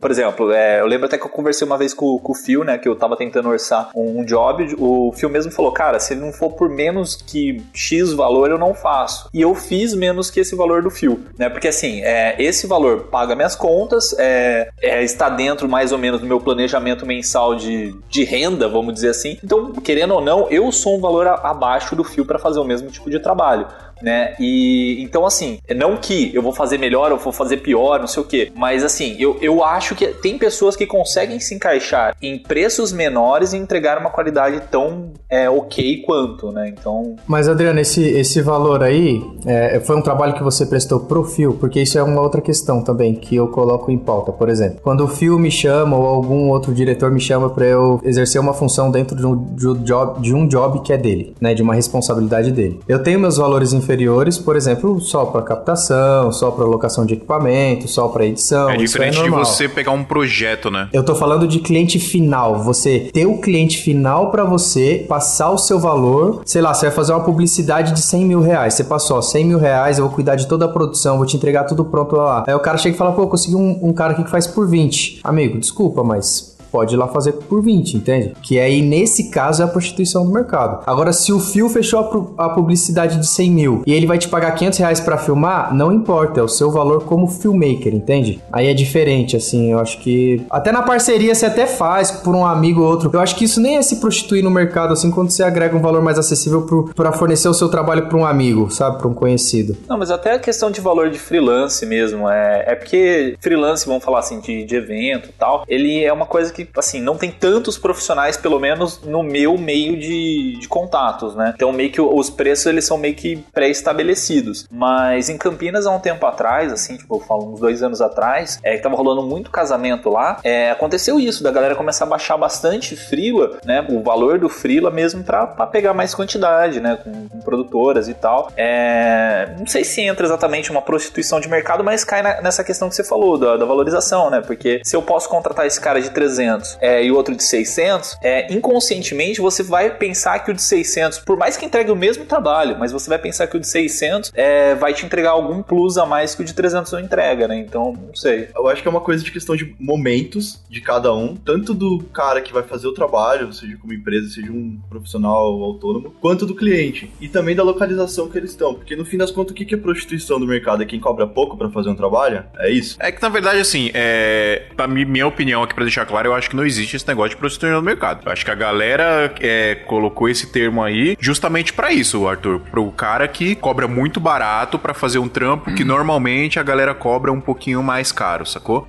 por 0.00 0.10
exemplo, 0.10 0.52
é, 0.52 0.80
eu 0.80 0.86
lembro 0.86 1.06
até 1.06 1.18
que 1.18 1.24
eu 1.24 1.30
conversei 1.30 1.66
uma 1.66 1.78
vez 1.78 1.94
com, 1.94 2.18
com 2.18 2.32
o 2.32 2.34
Phil, 2.34 2.64
né? 2.64 2.78
Que 2.78 2.88
eu 2.88 2.96
tava 2.96 3.16
tentando 3.16 3.48
orçar 3.48 3.90
um, 3.94 4.20
um 4.20 4.24
job. 4.24 4.74
O 4.78 5.12
Phil 5.12 5.28
mesmo 5.28 5.52
falou, 5.52 5.72
cara, 5.72 5.98
se 6.00 6.14
ele 6.14 6.20
não 6.20 6.32
for 6.32 6.52
por 6.52 6.68
menos 6.68 7.16
que 7.16 7.62
X 7.72 8.12
valor, 8.12 8.50
eu 8.50 8.58
não 8.58 8.74
faço. 8.74 9.28
E 9.32 9.40
eu 9.40 9.54
fiz 9.54 9.94
menos 9.94 10.30
que 10.30 10.40
esse 10.40 10.54
valor 10.54 10.82
do 10.82 10.90
Phil, 10.90 11.20
né? 11.38 11.48
Porque 11.48 11.68
assim, 11.68 12.02
é, 12.02 12.36
esse 12.42 12.66
valor 12.66 13.04
paga 13.04 13.34
minhas 13.34 13.54
contas, 13.54 13.81
é, 14.18 14.68
é, 14.80 15.02
está 15.02 15.28
dentro 15.28 15.68
mais 15.68 15.92
ou 15.92 15.98
menos 15.98 16.20
do 16.20 16.26
meu 16.26 16.40
planejamento 16.40 17.06
mensal 17.06 17.54
de, 17.54 17.94
de 18.08 18.24
renda, 18.24 18.68
vamos 18.68 18.94
dizer 18.94 19.10
assim. 19.10 19.38
Então, 19.42 19.72
querendo 19.72 20.14
ou 20.14 20.20
não, 20.20 20.48
eu 20.50 20.70
sou 20.72 20.96
um 20.96 21.00
valor 21.00 21.26
a- 21.26 21.34
abaixo 21.44 21.94
do 21.96 22.04
Phil 22.04 22.24
para 22.24 22.38
fazer 22.38 22.58
o 22.60 22.64
mesmo 22.64 22.90
tipo 22.90 23.10
de 23.10 23.18
trabalho. 23.20 23.66
Né? 24.02 24.34
E 24.38 25.02
então, 25.02 25.24
assim, 25.24 25.58
não 25.74 25.96
que 25.96 26.34
eu 26.34 26.42
vou 26.42 26.52
fazer 26.52 26.78
melhor 26.78 27.12
ou 27.12 27.18
vou 27.18 27.32
fazer 27.32 27.58
pior, 27.58 28.00
não 28.00 28.06
sei 28.06 28.22
o 28.22 28.26
que, 28.26 28.52
mas 28.54 28.84
assim, 28.84 29.16
eu, 29.18 29.36
eu 29.40 29.62
acho 29.62 29.94
que 29.94 30.06
tem 30.08 30.38
pessoas 30.38 30.76
que 30.76 30.86
conseguem 30.86 31.38
se 31.40 31.54
encaixar 31.54 32.16
em 32.20 32.38
preços 32.38 32.92
menores 32.92 33.52
e 33.52 33.56
entregar 33.56 33.98
uma 33.98 34.10
qualidade 34.10 34.60
tão 34.70 35.12
é, 35.28 35.48
ok 35.48 36.02
quanto, 36.02 36.50
né? 36.52 36.68
Então, 36.68 37.16
Mas, 37.26 37.48
Adriano, 37.48 37.80
esse, 37.80 38.02
esse 38.02 38.40
valor 38.42 38.82
aí 38.82 39.22
é, 39.46 39.80
foi 39.80 39.96
um 39.96 40.02
trabalho 40.02 40.34
que 40.34 40.42
você 40.42 40.66
prestou 40.66 41.00
pro 41.00 41.24
Fio, 41.24 41.54
porque 41.54 41.80
isso 41.80 41.98
é 41.98 42.02
uma 42.02 42.20
outra 42.20 42.40
questão 42.40 42.82
também 42.82 43.14
que 43.14 43.36
eu 43.36 43.48
coloco 43.48 43.90
em 43.90 43.98
pauta. 43.98 44.32
Por 44.32 44.48
exemplo, 44.48 44.80
quando 44.82 45.04
o 45.04 45.08
Fio 45.08 45.38
me 45.38 45.50
chama 45.50 45.96
ou 45.96 46.06
algum 46.06 46.48
outro 46.50 46.74
diretor 46.74 47.10
me 47.10 47.20
chama 47.20 47.50
para 47.50 47.66
eu 47.66 48.00
exercer 48.02 48.40
uma 48.40 48.52
função 48.52 48.90
dentro 48.90 49.16
de 49.16 49.26
um, 49.26 49.36
de 49.54 49.68
um 49.68 49.74
job, 49.82 50.20
de 50.20 50.34
um 50.34 50.46
job 50.46 50.80
que 50.80 50.92
é 50.92 50.98
dele, 50.98 51.34
né, 51.40 51.54
de 51.54 51.62
uma 51.62 51.74
responsabilidade 51.74 52.50
dele. 52.50 52.80
Eu 52.88 53.02
tenho 53.02 53.18
meus 53.18 53.36
valores 53.36 53.72
inferiores, 53.72 53.91
por 54.38 54.56
exemplo, 54.56 55.00
só 55.00 55.26
para 55.26 55.42
captação, 55.42 56.32
só 56.32 56.50
para 56.50 56.64
locação 56.64 57.04
de 57.04 57.14
equipamento, 57.14 57.88
só 57.88 58.08
para 58.08 58.26
edição. 58.26 58.70
É 58.70 58.76
isso 58.76 58.92
diferente 58.92 59.14
de 59.14 59.20
normal. 59.20 59.44
você 59.44 59.68
pegar 59.68 59.92
um 59.92 60.04
projeto, 60.04 60.70
né? 60.70 60.88
Eu 60.92 61.04
tô 61.04 61.14
falando 61.14 61.46
de 61.46 61.58
cliente 61.58 61.98
final. 61.98 62.62
Você 62.62 63.10
ter 63.12 63.26
o 63.26 63.38
cliente 63.38 63.78
final 63.78 64.30
pra 64.30 64.44
você, 64.44 65.04
passar 65.08 65.50
o 65.50 65.58
seu 65.58 65.78
valor. 65.78 66.42
Sei 66.44 66.60
lá, 66.60 66.74
você 66.74 66.86
vai 66.86 66.94
fazer 66.94 67.12
uma 67.12 67.24
publicidade 67.24 67.92
de 67.92 68.00
100 68.00 68.24
mil 68.24 68.40
reais. 68.40 68.74
Você 68.74 68.84
passou, 68.84 69.18
ó, 69.18 69.22
100 69.22 69.44
mil 69.44 69.58
reais, 69.58 69.98
eu 69.98 70.06
vou 70.06 70.14
cuidar 70.14 70.36
de 70.36 70.46
toda 70.46 70.64
a 70.64 70.68
produção, 70.68 71.16
vou 71.16 71.26
te 71.26 71.36
entregar 71.36 71.64
tudo 71.64 71.84
pronto 71.84 72.16
lá. 72.16 72.44
Aí 72.46 72.54
o 72.54 72.60
cara 72.60 72.78
chega 72.78 72.94
e 72.94 72.98
fala, 72.98 73.12
pô, 73.12 73.26
consegui 73.26 73.56
um, 73.56 73.78
um 73.82 73.92
cara 73.92 74.12
aqui 74.12 74.24
que 74.24 74.30
faz 74.30 74.46
por 74.46 74.68
20. 74.68 75.20
Amigo, 75.24 75.58
desculpa, 75.58 76.02
mas 76.02 76.51
pode 76.72 76.94
ir 76.94 76.96
lá 76.98 77.06
fazer 77.06 77.32
por 77.32 77.62
20, 77.62 77.94
entende? 77.98 78.32
Que 78.42 78.58
aí, 78.58 78.80
nesse 78.82 79.30
caso, 79.30 79.62
é 79.62 79.64
a 79.64 79.68
prostituição 79.68 80.24
do 80.26 80.32
mercado. 80.32 80.82
Agora, 80.86 81.12
se 81.12 81.32
o 81.32 81.38
Fio 81.38 81.68
fechou 81.68 82.00
a, 82.00 82.04
pu- 82.04 82.34
a 82.38 82.48
publicidade 82.48 83.18
de 83.18 83.26
100 83.26 83.50
mil 83.50 83.82
e 83.86 83.92
ele 83.92 84.06
vai 84.06 84.16
te 84.18 84.28
pagar 84.28 84.52
500 84.52 84.78
reais 84.78 85.00
pra 85.00 85.18
filmar, 85.18 85.74
não 85.74 85.92
importa, 85.92 86.40
é 86.40 86.42
o 86.42 86.48
seu 86.48 86.70
valor 86.70 87.04
como 87.04 87.28
filmmaker, 87.28 87.94
entende? 87.94 88.40
Aí 88.50 88.66
é 88.68 88.74
diferente, 88.74 89.36
assim, 89.36 89.72
eu 89.72 89.78
acho 89.78 89.98
que... 89.98 90.40
Até 90.50 90.72
na 90.72 90.82
parceria 90.82 91.34
você 91.34 91.46
até 91.46 91.66
faz 91.66 92.10
por 92.10 92.34
um 92.34 92.46
amigo 92.46 92.80
ou 92.80 92.88
outro. 92.88 93.10
Eu 93.12 93.20
acho 93.20 93.36
que 93.36 93.44
isso 93.44 93.60
nem 93.60 93.76
é 93.76 93.82
se 93.82 93.96
prostituir 93.96 94.42
no 94.42 94.50
mercado, 94.50 94.92
assim, 94.94 95.10
quando 95.10 95.30
você 95.30 95.42
agrega 95.42 95.76
um 95.76 95.80
valor 95.80 96.00
mais 96.02 96.18
acessível 96.18 96.62
pro, 96.62 96.90
pra 96.94 97.12
fornecer 97.12 97.48
o 97.48 97.54
seu 97.54 97.68
trabalho 97.68 98.06
pra 98.08 98.16
um 98.16 98.24
amigo, 98.24 98.70
sabe? 98.70 98.98
Pra 98.98 99.08
um 99.08 99.14
conhecido. 99.14 99.76
Não, 99.88 99.98
mas 99.98 100.10
até 100.10 100.32
a 100.32 100.38
questão 100.38 100.70
de 100.70 100.80
valor 100.80 101.10
de 101.10 101.18
freelance 101.18 101.84
mesmo. 101.84 102.28
É, 102.28 102.64
é 102.68 102.74
porque 102.74 103.36
freelance, 103.40 103.86
vamos 103.86 104.02
falar 104.04 104.20
assim, 104.20 104.40
de, 104.40 104.64
de 104.64 104.76
evento 104.76 105.28
e 105.28 105.32
tal, 105.32 105.64
ele 105.68 106.02
é 106.02 106.12
uma 106.12 106.26
coisa 106.26 106.52
que 106.52 106.61
que, 106.66 106.78
assim, 106.78 107.00
não 107.00 107.16
tem 107.16 107.30
tantos 107.30 107.78
profissionais, 107.78 108.36
pelo 108.36 108.58
menos 108.58 109.00
no 109.02 109.22
meu 109.22 109.56
meio 109.56 109.98
de, 109.98 110.58
de 110.58 110.68
contatos, 110.68 111.34
né? 111.34 111.52
Então, 111.54 111.72
meio 111.72 111.90
que 111.90 112.00
os 112.00 112.30
preços, 112.30 112.66
eles 112.66 112.84
são 112.84 112.98
meio 112.98 113.14
que 113.14 113.36
pré-estabelecidos. 113.52 114.66
Mas 114.70 115.28
em 115.28 115.36
Campinas, 115.36 115.86
há 115.86 115.90
um 115.90 116.00
tempo 116.00 116.24
atrás, 116.26 116.72
assim, 116.72 116.96
tipo, 116.96 117.16
eu 117.16 117.20
falo 117.20 117.52
uns 117.52 117.60
dois 117.60 117.82
anos 117.82 118.00
atrás, 118.00 118.58
é 118.62 118.76
que 118.76 118.82
tava 118.82 118.96
rolando 118.96 119.22
muito 119.22 119.50
casamento 119.50 120.08
lá, 120.08 120.38
é, 120.42 120.70
aconteceu 120.70 121.18
isso, 121.18 121.42
da 121.42 121.50
galera 121.50 121.74
começar 121.74 122.04
a 122.04 122.08
baixar 122.08 122.36
bastante 122.36 122.96
frila, 122.96 123.58
né? 123.64 123.86
O 123.88 124.02
valor 124.02 124.38
do 124.38 124.48
frila 124.48 124.90
mesmo 124.90 125.22
pra 125.22 125.46
pegar 125.66 125.94
mais 125.94 126.14
quantidade, 126.14 126.80
né? 126.80 126.96
Com, 126.96 127.28
com 127.28 127.40
produtoras 127.40 128.08
e 128.08 128.14
tal. 128.14 128.50
É, 128.56 129.54
não 129.58 129.66
sei 129.66 129.84
se 129.84 130.00
entra 130.00 130.26
exatamente 130.26 130.70
uma 130.70 130.82
prostituição 130.82 131.40
de 131.40 131.48
mercado, 131.48 131.84
mas 131.84 132.04
cai 132.04 132.22
na, 132.22 132.40
nessa 132.40 132.64
questão 132.64 132.88
que 132.88 132.94
você 132.94 133.04
falou, 133.04 133.38
da, 133.38 133.56
da, 133.56 133.64
valorização, 133.64 134.30
né? 134.30 134.40
Porque 134.40 134.80
se 134.84 134.96
eu 134.96 135.02
posso 135.02 135.28
contratar 135.28 135.66
esse 135.66 135.80
cara 135.80 136.00
de 136.00 136.10
300 136.10 136.51
é, 136.80 137.04
e 137.04 137.10
o 137.10 137.16
outro 137.16 137.34
de 137.34 137.42
600, 137.42 138.18
é, 138.22 138.52
inconscientemente 138.52 139.40
você 139.40 139.62
vai 139.62 139.90
pensar 139.96 140.38
que 140.40 140.50
o 140.50 140.54
de 140.54 140.62
600, 140.62 141.18
por 141.20 141.36
mais 141.36 141.56
que 141.56 141.66
entregue 141.66 141.90
o 141.90 141.96
mesmo 141.96 142.24
trabalho, 142.24 142.76
mas 142.78 142.92
você 142.92 143.08
vai 143.08 143.18
pensar 143.18 143.46
que 143.46 143.56
o 143.56 143.60
de 143.60 143.66
600 143.66 144.32
é, 144.34 144.74
vai 144.74 144.94
te 144.94 145.04
entregar 145.04 145.30
algum 145.30 145.62
plus 145.62 145.98
a 145.98 146.06
mais 146.06 146.34
que 146.34 146.42
o 146.42 146.44
de 146.44 146.54
300 146.54 146.92
não 146.92 147.00
entrega, 147.00 147.48
né? 147.48 147.58
Então, 147.58 147.92
não 147.92 148.14
sei. 148.14 148.48
Eu 148.54 148.68
acho 148.68 148.82
que 148.82 148.88
é 148.88 148.90
uma 148.90 149.00
coisa 149.00 149.22
de 149.22 149.30
questão 149.30 149.56
de 149.56 149.74
momentos 149.78 150.62
de 150.68 150.80
cada 150.80 151.12
um, 151.14 151.36
tanto 151.36 151.74
do 151.74 152.02
cara 152.12 152.40
que 152.40 152.52
vai 152.52 152.62
fazer 152.62 152.86
o 152.86 152.92
trabalho, 152.92 153.52
seja 153.52 153.76
como 153.76 153.92
empresa, 153.92 154.28
seja 154.28 154.50
um 154.50 154.78
profissional 154.88 155.62
autônomo, 155.62 156.10
quanto 156.20 156.46
do 156.46 156.54
cliente. 156.54 157.10
E 157.20 157.28
também 157.28 157.54
da 157.54 157.62
localização 157.62 158.28
que 158.28 158.38
eles 158.38 158.50
estão. 158.50 158.74
Porque 158.74 158.96
no 158.96 159.04
fim 159.04 159.16
das 159.16 159.30
contas, 159.30 159.52
o 159.52 159.54
que 159.54 159.74
é 159.74 159.78
prostituição 159.78 160.38
do 160.38 160.46
mercado? 160.46 160.82
É 160.82 160.86
quem 160.86 161.00
cobra 161.00 161.26
pouco 161.26 161.56
para 161.56 161.70
fazer 161.70 161.88
um 161.88 161.94
trabalho? 161.94 162.44
É 162.58 162.70
isso? 162.70 162.96
É 163.00 163.10
que 163.10 163.20
na 163.22 163.28
verdade, 163.28 163.60
assim, 163.60 163.90
é... 163.94 164.66
pra 164.76 164.86
minha 164.86 165.26
opinião 165.26 165.62
aqui, 165.62 165.74
pra 165.74 165.84
deixar 165.84 166.06
claro, 166.06 166.28
eu 166.28 166.34
acho 166.34 166.41
que 166.50 166.56
não 166.56 166.64
existe 166.64 166.96
esse 166.96 167.06
negócio 167.08 167.30
de 167.30 167.36
prostituição 167.36 167.78
no 167.80 167.84
mercado. 167.84 168.20
Eu 168.24 168.32
acho 168.32 168.44
que 168.44 168.50
a 168.50 168.54
galera 168.54 169.32
é, 169.40 169.74
colocou 169.74 170.28
esse 170.28 170.46
termo 170.52 170.82
aí 170.82 171.16
justamente 171.20 171.72
para 171.72 171.92
isso, 171.92 172.26
Arthur. 172.26 172.60
Pro 172.70 172.90
cara 172.92 173.26
que 173.28 173.54
cobra 173.54 173.86
muito 173.88 174.18
barato 174.20 174.78
para 174.78 174.94
fazer 174.94 175.18
um 175.18 175.28
trampo 175.28 175.74
que 175.74 175.84
normalmente 175.84 176.58
a 176.58 176.62
galera 176.62 176.94
cobra 176.94 177.30
um 177.32 177.40
pouquinho 177.40 177.82
mais 177.82 178.12
caro, 178.12 178.44
sacou? 178.46 178.86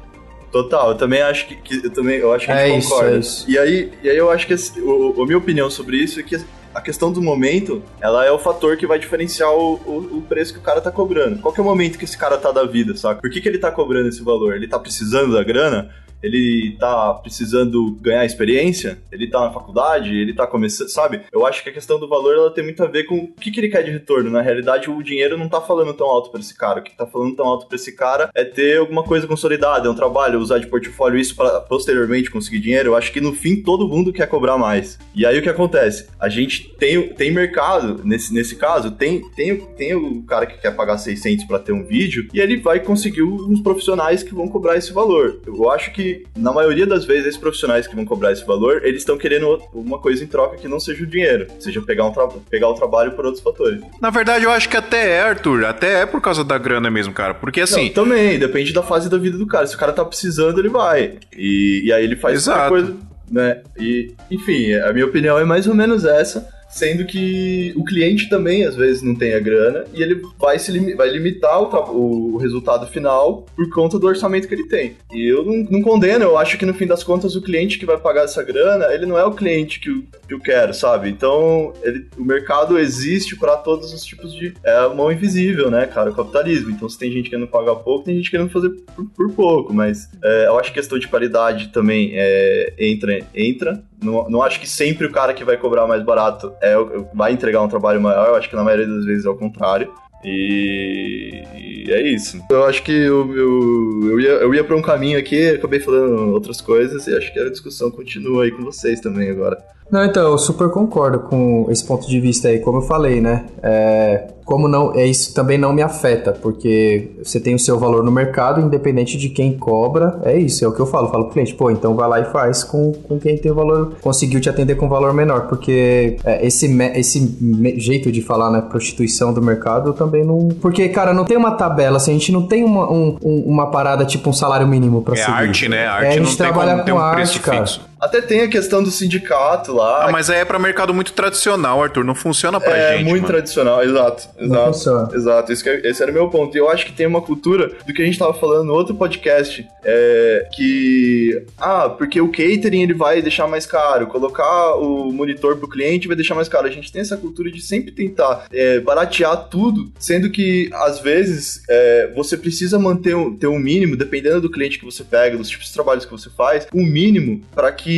Total, 0.51 0.89
eu 0.91 0.95
também 0.97 1.21
acho 1.21 1.47
que, 1.47 1.55
que 1.55 1.85
eu 1.87 1.91
também 1.91 2.17
eu 2.17 2.31
acho 2.31 2.45
que 2.45 2.51
a 2.51 2.55
gente 2.57 2.73
É 2.75 2.77
isso, 2.77 2.89
concorda. 2.89 3.15
é 3.15 3.19
isso. 3.19 3.45
E 3.49 3.57
aí, 3.57 3.91
e 4.03 4.09
aí 4.09 4.17
eu 4.17 4.29
acho 4.29 4.45
que 4.45 4.53
esse- 4.53 4.79
o, 4.79 5.15
o- 5.17 5.23
a 5.23 5.25
minha 5.25 5.37
opinião 5.37 5.67
sobre 5.69 5.97
isso 5.97 6.19
é 6.19 6.23
que 6.23 6.37
a 6.75 6.81
questão 6.81 7.11
do 7.11 7.21
momento, 7.21 7.81
ela 8.01 8.23
é 8.25 8.31
o 8.31 8.37
fator 8.37 8.77
que 8.77 8.85
vai 8.85 8.97
diferenciar 8.99 9.49
o, 9.51 9.73
o, 9.85 10.17
o 10.17 10.21
preço 10.21 10.53
que 10.53 10.59
o 10.59 10.61
cara 10.61 10.79
tá 10.81 10.91
cobrando. 10.91 11.39
Qual 11.39 11.51
que 11.53 11.59
é 11.59 11.63
o 11.63 11.65
momento 11.65 11.97
que 11.97 12.05
esse 12.05 12.17
cara 12.17 12.37
tá 12.37 12.51
da 12.51 12.65
vida, 12.65 12.95
saca? 12.95 13.19
Por 13.21 13.29
que, 13.31 13.41
que 13.41 13.47
ele 13.49 13.57
tá 13.59 13.71
cobrando 13.71 14.09
esse 14.09 14.23
valor? 14.23 14.55
Ele 14.55 14.67
tá 14.67 14.77
precisando 14.79 15.33
da 15.33 15.43
grana? 15.43 15.89
Ele 16.23 16.75
tá 16.79 17.13
precisando 17.15 17.91
ganhar 18.01 18.25
experiência? 18.25 18.97
Ele 19.12 19.29
tá 19.29 19.41
na 19.41 19.51
faculdade? 19.51 20.15
Ele 20.15 20.33
tá 20.33 20.47
começando, 20.47 20.88
sabe? 20.88 21.21
Eu 21.31 21.45
acho 21.45 21.62
que 21.62 21.69
a 21.69 21.73
questão 21.73 21.99
do 21.99 22.07
valor 22.07 22.33
ela 22.33 22.51
tem 22.51 22.63
muito 22.63 22.83
a 22.83 22.88
ver 22.88 23.03
com 23.03 23.15
o 23.17 23.27
que, 23.33 23.51
que 23.51 23.59
ele 23.59 23.69
quer 23.69 23.83
de 23.83 23.91
retorno. 23.91 24.29
Na 24.29 24.41
realidade, 24.41 24.89
o 24.89 25.03
dinheiro 25.03 25.38
não 25.38 25.49
tá 25.49 25.59
falando 25.59 25.93
tão 25.93 26.07
alto 26.07 26.31
pra 26.31 26.39
esse 26.39 26.55
cara. 26.55 26.79
O 26.79 26.83
que 26.83 26.95
tá 26.95 27.05
falando 27.05 27.36
tão 27.36 27.45
alto 27.45 27.67
pra 27.67 27.75
esse 27.75 27.91
cara 27.91 28.29
é 28.33 28.43
ter 28.45 28.77
alguma 28.77 29.03
coisa 29.03 29.27
consolidada, 29.27 29.88
é 29.88 29.91
um 29.91 29.95
trabalho, 29.95 30.39
usar 30.39 30.59
de 30.59 30.67
portfólio 30.67 31.19
isso 31.19 31.36
para 31.36 31.59
posteriormente 31.62 32.31
conseguir 32.31 32.59
dinheiro. 32.59 32.89
Eu 32.89 32.95
acho 32.95 33.12
que 33.12 33.19
no 33.19 33.33
fim 33.33 33.62
todo 33.62 33.88
mundo 33.88 34.13
quer 34.13 34.27
cobrar 34.27 34.57
mais. 34.57 34.97
E 35.13 35.25
aí 35.25 35.38
o 35.38 35.41
que 35.41 35.49
acontece? 35.49 36.07
A 36.19 36.29
gente 36.29 36.69
tem, 36.77 37.09
tem 37.09 37.31
mercado, 37.31 38.01
nesse, 38.03 38.33
nesse 38.33 38.55
caso, 38.55 38.91
tem, 38.91 39.21
tem, 39.31 39.57
tem 39.57 39.93
o 39.95 40.23
cara 40.23 40.45
que 40.45 40.59
quer 40.59 40.75
pagar 40.75 40.97
600 40.97 41.45
para 41.45 41.59
ter 41.59 41.73
um 41.73 41.83
vídeo 41.83 42.27
e 42.33 42.39
ele 42.39 42.57
vai 42.57 42.79
conseguir 42.79 43.23
uns 43.23 43.62
profissionais 43.62 44.23
que 44.23 44.33
vão 44.33 44.47
cobrar 44.47 44.77
esse 44.77 44.93
valor. 44.93 45.41
Eu 45.45 45.69
acho 45.69 45.91
que 45.91 46.12
na 46.36 46.52
maioria 46.52 46.86
das 46.86 47.06
vezes 47.06 47.28
esses 47.28 47.39
profissionais 47.39 47.88
que 47.88 47.95
vão 47.95 48.06
cobrar 48.06 48.32
esse 48.32 48.45
valor, 48.45 48.82
eles 48.84 49.02
estão 49.02 49.17
querendo 49.17 49.62
uma 49.73 49.99
coisa 49.99 50.23
em 50.23 50.28
troca 50.28 50.58
que 50.58 50.67
não 50.67 50.80
seja 50.80 51.04
o 51.04 51.08
dinheiro, 51.08 51.47
seja 51.60 51.82
pegar, 51.82 52.06
um 52.06 52.13
pegar 52.49 52.69
o 52.69 52.73
trabalho 52.73 53.12
por 53.13 53.26
outros 53.26 53.43
fatores. 53.43 53.82
Na 54.02 54.10
verdade, 54.10 54.45
eu 54.45 54.52
acho 54.52 54.69
que 54.69 54.78
até 54.78 55.17
é, 55.17 55.21
Arthur. 55.21 55.65
Até 55.65 56.02
é 56.02 56.06
por 56.06 56.21
causa 56.21 56.43
da 56.43 56.58
grana 56.58 56.89
mesmo, 56.89 57.13
cara. 57.13 57.34
Porque 57.34 57.62
assim. 57.62 57.88
Não, 57.88 57.93
também, 57.93 58.38
depende 58.39 58.73
da 58.73 58.84
fase 58.84 59.10
da 59.10 59.17
vida 59.17 59.38
do 59.38 59.47
cara. 59.47 59.67
Se 59.67 59.76
o 59.76 59.80
cara 59.80 59.93
tá 59.93 60.04
precisando, 60.06 60.60
ele 60.60 60.69
vai. 60.69 61.17
E, 61.36 61.84
e 61.86 61.93
aí 61.93 62.04
ele 62.04 62.15
faz 62.15 62.36
Exato. 62.36 62.69
coisa, 62.69 62.95
né? 63.30 63.62
E, 63.78 64.13
enfim, 64.30 64.73
a 64.73 64.93
minha 64.93 65.06
opinião 65.06 65.38
é 65.38 65.43
mais 65.43 65.67
ou 65.67 65.76
menos 65.76 66.06
essa. 66.06 66.47
Sendo 66.73 67.05
que 67.05 67.71
o 67.75 67.83
cliente 67.83 68.27
também, 68.29 68.65
às 68.65 68.75
vezes, 68.75 69.01
não 69.03 69.13
tem 69.15 69.33
a 69.33 69.39
grana 69.39 69.86
e 69.93 70.01
ele 70.01 70.21
vai, 70.39 70.57
se 70.57 70.71
limi- 70.71 70.95
vai 70.95 71.09
limitar 71.09 71.62
o, 71.62 72.33
o 72.33 72.38
resultado 72.38 72.88
final 72.88 73.45
por 73.55 73.69
conta 73.69 73.99
do 73.99 74.07
orçamento 74.07 74.47
que 74.47 74.55
ele 74.55 74.67
tem. 74.67 74.95
E 75.13 75.27
eu 75.31 75.45
não, 75.45 75.67
não 75.69 75.81
condeno, 75.81 76.23
eu 76.25 76.38
acho 76.38 76.57
que 76.57 76.65
no 76.65 76.73
fim 76.73 76.88
das 76.88 77.03
contas 77.03 77.36
o 77.36 77.41
cliente 77.41 77.77
que 77.77 77.86
vai 77.86 77.97
pagar 77.97 78.23
essa 78.23 78.41
grana, 78.43 78.86
ele 78.93 79.05
não 79.05 79.17
é 79.17 79.23
o 79.23 79.31
cliente 79.33 79.79
que 79.79 79.89
eu, 79.89 80.03
que 80.27 80.33
eu 80.33 80.39
quero, 80.39 80.73
sabe? 80.73 81.09
Então, 81.09 81.73
ele- 81.83 82.07
o 82.17 82.23
mercado 82.23 82.79
existe 82.79 83.36
para 83.36 83.55
todos 83.57 83.93
os 83.93 84.03
tipos 84.03 84.33
de. 84.33 84.53
É 84.63 84.88
mão 84.88 85.12
invisível, 85.12 85.69
né, 85.69 85.86
cara? 85.86 86.09
O 86.09 86.15
capitalismo. 86.15 86.71
Então, 86.71 86.89
se 86.89 86.97
tem 86.97 87.12
gente 87.12 87.29
querendo 87.29 87.47
pagar 87.47 87.75
pouco, 87.75 88.05
tem 88.05 88.15
gente 88.15 88.31
querendo 88.31 88.49
fazer 88.49 88.69
por, 88.95 89.05
por 89.15 89.31
pouco. 89.33 89.73
Mas 89.73 90.09
é, 90.23 90.47
eu 90.47 90.57
acho 90.59 90.69
que 90.69 90.79
questão 90.79 90.97
de 90.97 91.07
qualidade 91.07 91.67
também 91.69 92.12
é, 92.13 92.73
entra. 92.79 93.19
entra. 93.36 93.83
Não, 94.03 94.29
não 94.29 94.41
acho 94.41 94.59
que 94.59 94.67
sempre 94.67 95.07
o 95.07 95.11
cara 95.11 95.33
que 95.33 95.43
vai 95.43 95.57
cobrar 95.57 95.87
mais 95.87 96.03
barato 96.03 96.53
é, 96.61 96.75
vai 97.13 97.31
entregar 97.31 97.61
um 97.61 97.67
trabalho 97.67 98.01
maior. 98.01 98.27
Eu 98.27 98.35
acho 98.35 98.49
que 98.49 98.55
na 98.55 98.63
maioria 98.63 98.87
das 98.87 99.05
vezes 99.05 99.25
é 99.25 99.29
o 99.29 99.35
contrário. 99.35 99.91
E, 100.23 101.43
e 101.55 101.91
é 101.91 102.01
isso. 102.01 102.41
Eu 102.49 102.63
acho 102.63 102.81
que 102.83 102.91
eu, 102.91 103.35
eu, 103.35 104.11
eu 104.11 104.19
ia, 104.19 104.29
eu 104.29 104.53
ia 104.53 104.63
pra 104.63 104.75
um 104.75 104.81
caminho 104.81 105.19
aqui, 105.19 105.49
acabei 105.49 105.79
falando 105.79 106.31
outras 106.31 106.61
coisas 106.61 107.07
e 107.07 107.15
acho 107.15 107.33
que 107.33 107.39
a 107.39 107.49
discussão 107.49 107.91
continua 107.91 108.45
aí 108.45 108.51
com 108.51 108.63
vocês 108.63 109.01
também 109.01 109.29
agora. 109.29 109.57
Não, 109.91 110.03
então, 110.03 110.31
eu 110.31 110.37
super 110.37 110.69
concordo 110.69 111.19
com 111.19 111.67
esse 111.69 111.85
ponto 111.85 112.07
de 112.07 112.19
vista 112.19 112.47
aí, 112.47 112.59
como 112.59 112.79
eu 112.79 112.81
falei, 112.81 113.21
né? 113.21 113.45
É, 113.61 114.27
como 114.43 114.67
não, 114.67 114.93
é 114.95 115.05
isso 115.05 115.33
também 115.33 115.57
não 115.57 115.71
me 115.71 115.81
afeta, 115.81 116.31
porque 116.31 117.11
você 117.23 117.39
tem 117.39 117.53
o 117.55 117.59
seu 117.59 117.77
valor 117.79 118.03
no 118.03 118.11
mercado, 118.11 118.59
independente 118.59 119.17
de 119.17 119.29
quem 119.29 119.55
cobra, 119.57 120.19
é 120.23 120.35
isso, 120.37 120.65
é 120.65 120.67
o 120.67 120.71
que 120.73 120.79
eu 120.79 120.85
falo, 120.87 121.07
eu 121.07 121.11
falo 121.11 121.23
pro 121.25 121.33
cliente, 121.33 121.53
pô, 121.53 121.69
então 121.71 121.95
vai 121.95 122.09
lá 122.09 122.19
e 122.19 122.25
faz 122.25 122.63
com, 122.63 122.91
com 122.91 123.19
quem 123.19 123.37
tem 123.37 123.51
o 123.51 123.55
valor, 123.55 123.93
conseguiu 124.01 124.41
te 124.41 124.49
atender 124.49 124.75
com 124.75 124.89
valor 124.89 125.13
menor, 125.13 125.47
porque 125.47 126.17
é, 126.25 126.45
esse, 126.45 126.67
me- 126.67 126.91
esse 126.99 127.37
me- 127.39 127.79
jeito 127.79 128.11
de 128.11 128.21
falar, 128.21 128.49
né, 128.51 128.61
prostituição 128.61 129.31
do 129.33 129.41
mercado, 129.41 129.89
eu 129.91 129.93
também 129.93 130.25
não... 130.25 130.49
Porque, 130.59 130.89
cara, 130.89 131.13
não 131.13 131.23
tem 131.23 131.37
uma 131.37 131.51
tabela, 131.51 131.97
assim, 131.97 132.11
a 132.11 132.13
gente 132.15 132.31
não 132.31 132.47
tem 132.47 132.63
uma, 132.63 132.91
um- 132.91 133.15
um- 133.23 133.43
uma 133.45 133.67
parada 133.71 134.03
tipo 134.05 134.29
um 134.29 134.33
salário 134.33 134.67
mínimo 134.67 135.01
pra 135.03 135.13
É 135.13 135.17
seguir. 135.17 135.31
arte, 135.31 135.69
né? 135.69 135.79
A 135.79 135.81
É, 135.81 135.87
arte 135.87 136.05
a 136.07 136.09
gente 136.11 136.19
não 136.21 136.25
tem 136.27 136.35
trabalha 136.37 136.71
como 136.73 136.83
ter 136.83 136.91
com 136.91 136.97
um 136.97 137.01
arte, 137.01 137.15
preço 137.15 137.41
cara. 137.41 137.57
fixo. 137.59 137.92
Até 138.03 138.21
tem 138.21 138.41
a 138.41 138.47
questão 138.49 138.83
do 138.83 138.91
sindicato 138.91 139.71
lá. 139.73 140.07
Ah, 140.07 140.11
mas 140.11 140.29
aí 140.29 140.39
é 140.39 140.45
pra 140.45 140.59
mercado 140.59 140.93
muito 140.93 141.13
tradicional, 141.13 141.81
Arthur. 141.81 142.03
Não 142.03 142.13
funciona 142.15 142.59
pra 142.59 142.75
é 142.77 142.97
gente. 142.97 143.05
muito 143.09 143.21
mano. 143.21 143.27
tradicional, 143.33 143.81
exato. 143.83 144.27
Não 144.37 144.45
Exato. 144.47 144.73
funciona. 144.73 145.09
Exato, 145.15 145.51
esse, 145.53 145.63
que 145.63 145.69
é- 145.69 145.87
esse 145.89 146.01
era 146.03 146.11
o 146.11 146.13
meu 146.13 146.29
ponto. 146.29 146.55
E 146.55 146.59
eu 146.59 146.69
acho 146.69 146.85
que 146.85 146.91
tem 146.91 147.07
uma 147.07 147.21
cultura 147.21 147.71
do 147.87 147.93
que 147.93 148.01
a 148.01 148.05
gente 148.05 148.19
tava 148.19 148.33
falando 148.33 148.65
no 148.65 148.73
outro 148.73 148.93
podcast, 148.93 149.65
é, 149.85 150.47
que, 150.53 151.43
ah, 151.57 151.87
porque 151.89 152.19
o 152.19 152.27
catering 152.29 152.83
ele 152.83 152.93
vai 152.93 153.21
deixar 153.21 153.47
mais 153.47 153.65
caro, 153.65 154.07
colocar 154.07 154.75
o 154.75 155.11
monitor 155.11 155.55
pro 155.57 155.67
cliente 155.69 156.07
vai 156.07 156.15
deixar 156.17 156.35
mais 156.35 156.49
caro. 156.49 156.67
A 156.67 156.71
gente 156.71 156.91
tem 156.91 157.01
essa 157.01 157.15
cultura 157.15 157.49
de 157.49 157.61
sempre 157.61 157.91
tentar 157.91 158.47
é, 158.51 158.79
baratear 158.81 159.47
tudo, 159.49 159.91
sendo 159.97 160.29
que, 160.29 160.69
às 160.73 160.99
vezes, 160.99 161.61
é, 161.69 162.11
você 162.15 162.35
precisa 162.35 162.77
manter 162.77 163.15
um, 163.15 163.33
ter 163.33 163.47
um 163.47 163.59
mínimo, 163.59 163.95
dependendo 163.95 164.41
do 164.41 164.49
cliente 164.51 164.77
que 164.77 164.85
você 164.85 165.03
pega, 165.05 165.37
dos 165.37 165.47
tipos 165.49 165.67
de 165.67 165.73
trabalhos 165.73 166.03
que 166.05 166.11
você 166.11 166.29
faz, 166.29 166.67
um 166.73 166.83
mínimo 166.85 167.41
para 167.55 167.71
que 167.71 167.92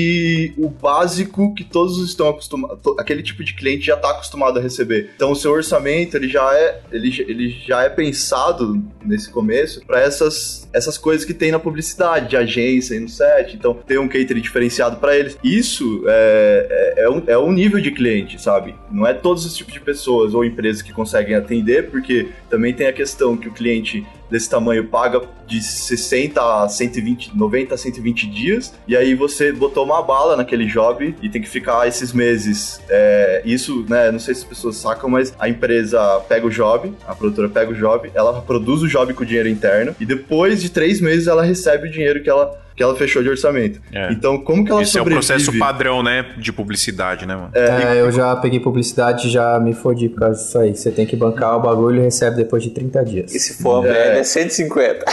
o 0.57 0.69
básico 0.69 1.53
que 1.53 1.63
todos 1.63 1.97
estão 2.03 2.29
acostumados, 2.29 2.79
aquele 2.97 3.21
tipo 3.21 3.43
de 3.43 3.53
cliente 3.53 3.85
já 3.85 3.95
está 3.95 4.11
acostumado 4.11 4.59
a 4.59 4.61
receber. 4.61 5.11
Então 5.15 5.31
o 5.31 5.35
seu 5.35 5.51
orçamento 5.51 6.15
ele 6.15 6.27
já 6.27 6.53
é 6.53 6.81
ele, 6.91 7.25
ele 7.27 7.49
já 7.65 7.83
é 7.83 7.89
pensado 7.89 8.81
nesse 9.03 9.29
começo 9.29 9.85
para 9.85 10.01
essas 10.01 10.67
essas 10.73 10.97
coisas 10.97 11.25
que 11.25 11.33
tem 11.33 11.51
na 11.51 11.59
publicidade, 11.59 12.29
de 12.29 12.37
agência 12.37 12.95
e 12.95 12.99
no 12.99 13.07
set. 13.07 13.55
Então 13.55 13.73
tem 13.73 13.97
um 13.97 14.07
catering 14.07 14.41
diferenciado 14.41 14.97
para 14.97 15.17
eles. 15.17 15.37
Isso 15.43 16.03
é, 16.07 16.95
é, 16.97 17.03
é 17.03 17.09
um, 17.09 17.23
é 17.27 17.37
um 17.37 17.51
nível 17.51 17.79
de 17.79 17.91
cliente, 17.91 18.41
sabe? 18.41 18.75
Não 18.91 19.07
é 19.07 19.13
todos 19.13 19.45
os 19.45 19.55
tipos 19.55 19.73
de 19.73 19.79
pessoas 19.79 20.33
ou 20.33 20.43
empresas 20.43 20.81
que 20.81 20.91
conseguem 20.91 21.35
atender, 21.35 21.89
porque 21.89 22.29
também 22.49 22.73
tem 22.73 22.87
a 22.87 22.93
questão 22.93 23.37
que 23.37 23.47
o 23.47 23.53
cliente 23.53 24.05
desse 24.29 24.49
tamanho 24.49 24.87
paga 24.87 25.21
de 25.47 25.61
60 25.61 26.41
a 26.41 26.67
120, 26.67 27.37
90 27.37 27.75
a 27.75 27.77
120 27.77 28.27
dias, 28.27 28.73
e 28.87 28.95
aí 28.95 29.13
você 29.13 29.51
botou 29.51 29.85
uma 29.85 30.01
bala 30.01 30.35
naquele 30.35 30.65
job 30.65 31.15
e 31.21 31.29
tem 31.29 31.41
que 31.41 31.49
ficar 31.49 31.87
esses 31.87 32.11
meses. 32.11 32.81
É, 32.89 33.41
isso, 33.45 33.85
né, 33.87 34.11
não 34.11 34.19
sei 34.19 34.33
se 34.33 34.41
as 34.41 34.47
pessoas 34.47 34.77
sacam, 34.77 35.09
mas 35.09 35.33
a 35.37 35.47
empresa 35.47 36.19
pega 36.27 36.47
o 36.47 36.49
job, 36.49 36.93
a 37.07 37.13
produtora 37.13 37.49
pega 37.49 37.71
o 37.71 37.75
job, 37.75 38.11
ela 38.13 38.41
produz 38.41 38.81
o 38.81 38.87
job 38.87 39.13
com 39.13 39.23
dinheiro 39.23 39.49
interno, 39.49 39.95
e 39.99 40.05
depois 40.05 40.61
de 40.61 40.69
três 40.69 40.99
meses 40.99 41.27
ela 41.27 41.43
recebe 41.43 41.87
o 41.87 41.91
dinheiro 41.91 42.21
que 42.23 42.29
ela 42.29 42.64
que 42.75 42.83
ela 42.83 42.95
fechou 42.95 43.23
de 43.23 43.29
orçamento. 43.29 43.79
É. 43.91 44.11
Então, 44.11 44.37
como 44.37 44.65
que 44.65 44.71
ela 44.71 44.81
Esse 44.81 44.97
é 44.97 45.01
o 45.01 45.03
sobrevive? 45.03 45.27
processo 45.27 45.57
padrão, 45.57 46.03
né? 46.03 46.25
De 46.37 46.51
publicidade, 46.51 47.25
né, 47.25 47.35
mano? 47.35 47.49
É, 47.53 48.01
eu 48.01 48.11
já 48.11 48.35
peguei 48.35 48.59
publicidade 48.59 49.27
e 49.27 49.31
já 49.31 49.59
me 49.59 49.73
fodi 49.73 50.09
por 50.09 50.19
causa 50.19 50.43
disso 50.43 50.57
aí. 50.57 50.75
Você 50.75 50.91
tem 50.91 51.05
que 51.05 51.15
bancar 51.15 51.57
o 51.57 51.61
bagulho 51.61 51.99
e 51.99 52.03
recebe 52.03 52.35
depois 52.35 52.63
de 52.63 52.71
30 52.71 53.05
dias. 53.05 53.33
E 53.33 53.39
se 53.39 53.61
for 53.61 53.79
a 53.79 53.81
média, 53.83 54.19
é 54.19 54.23
150. 54.23 55.05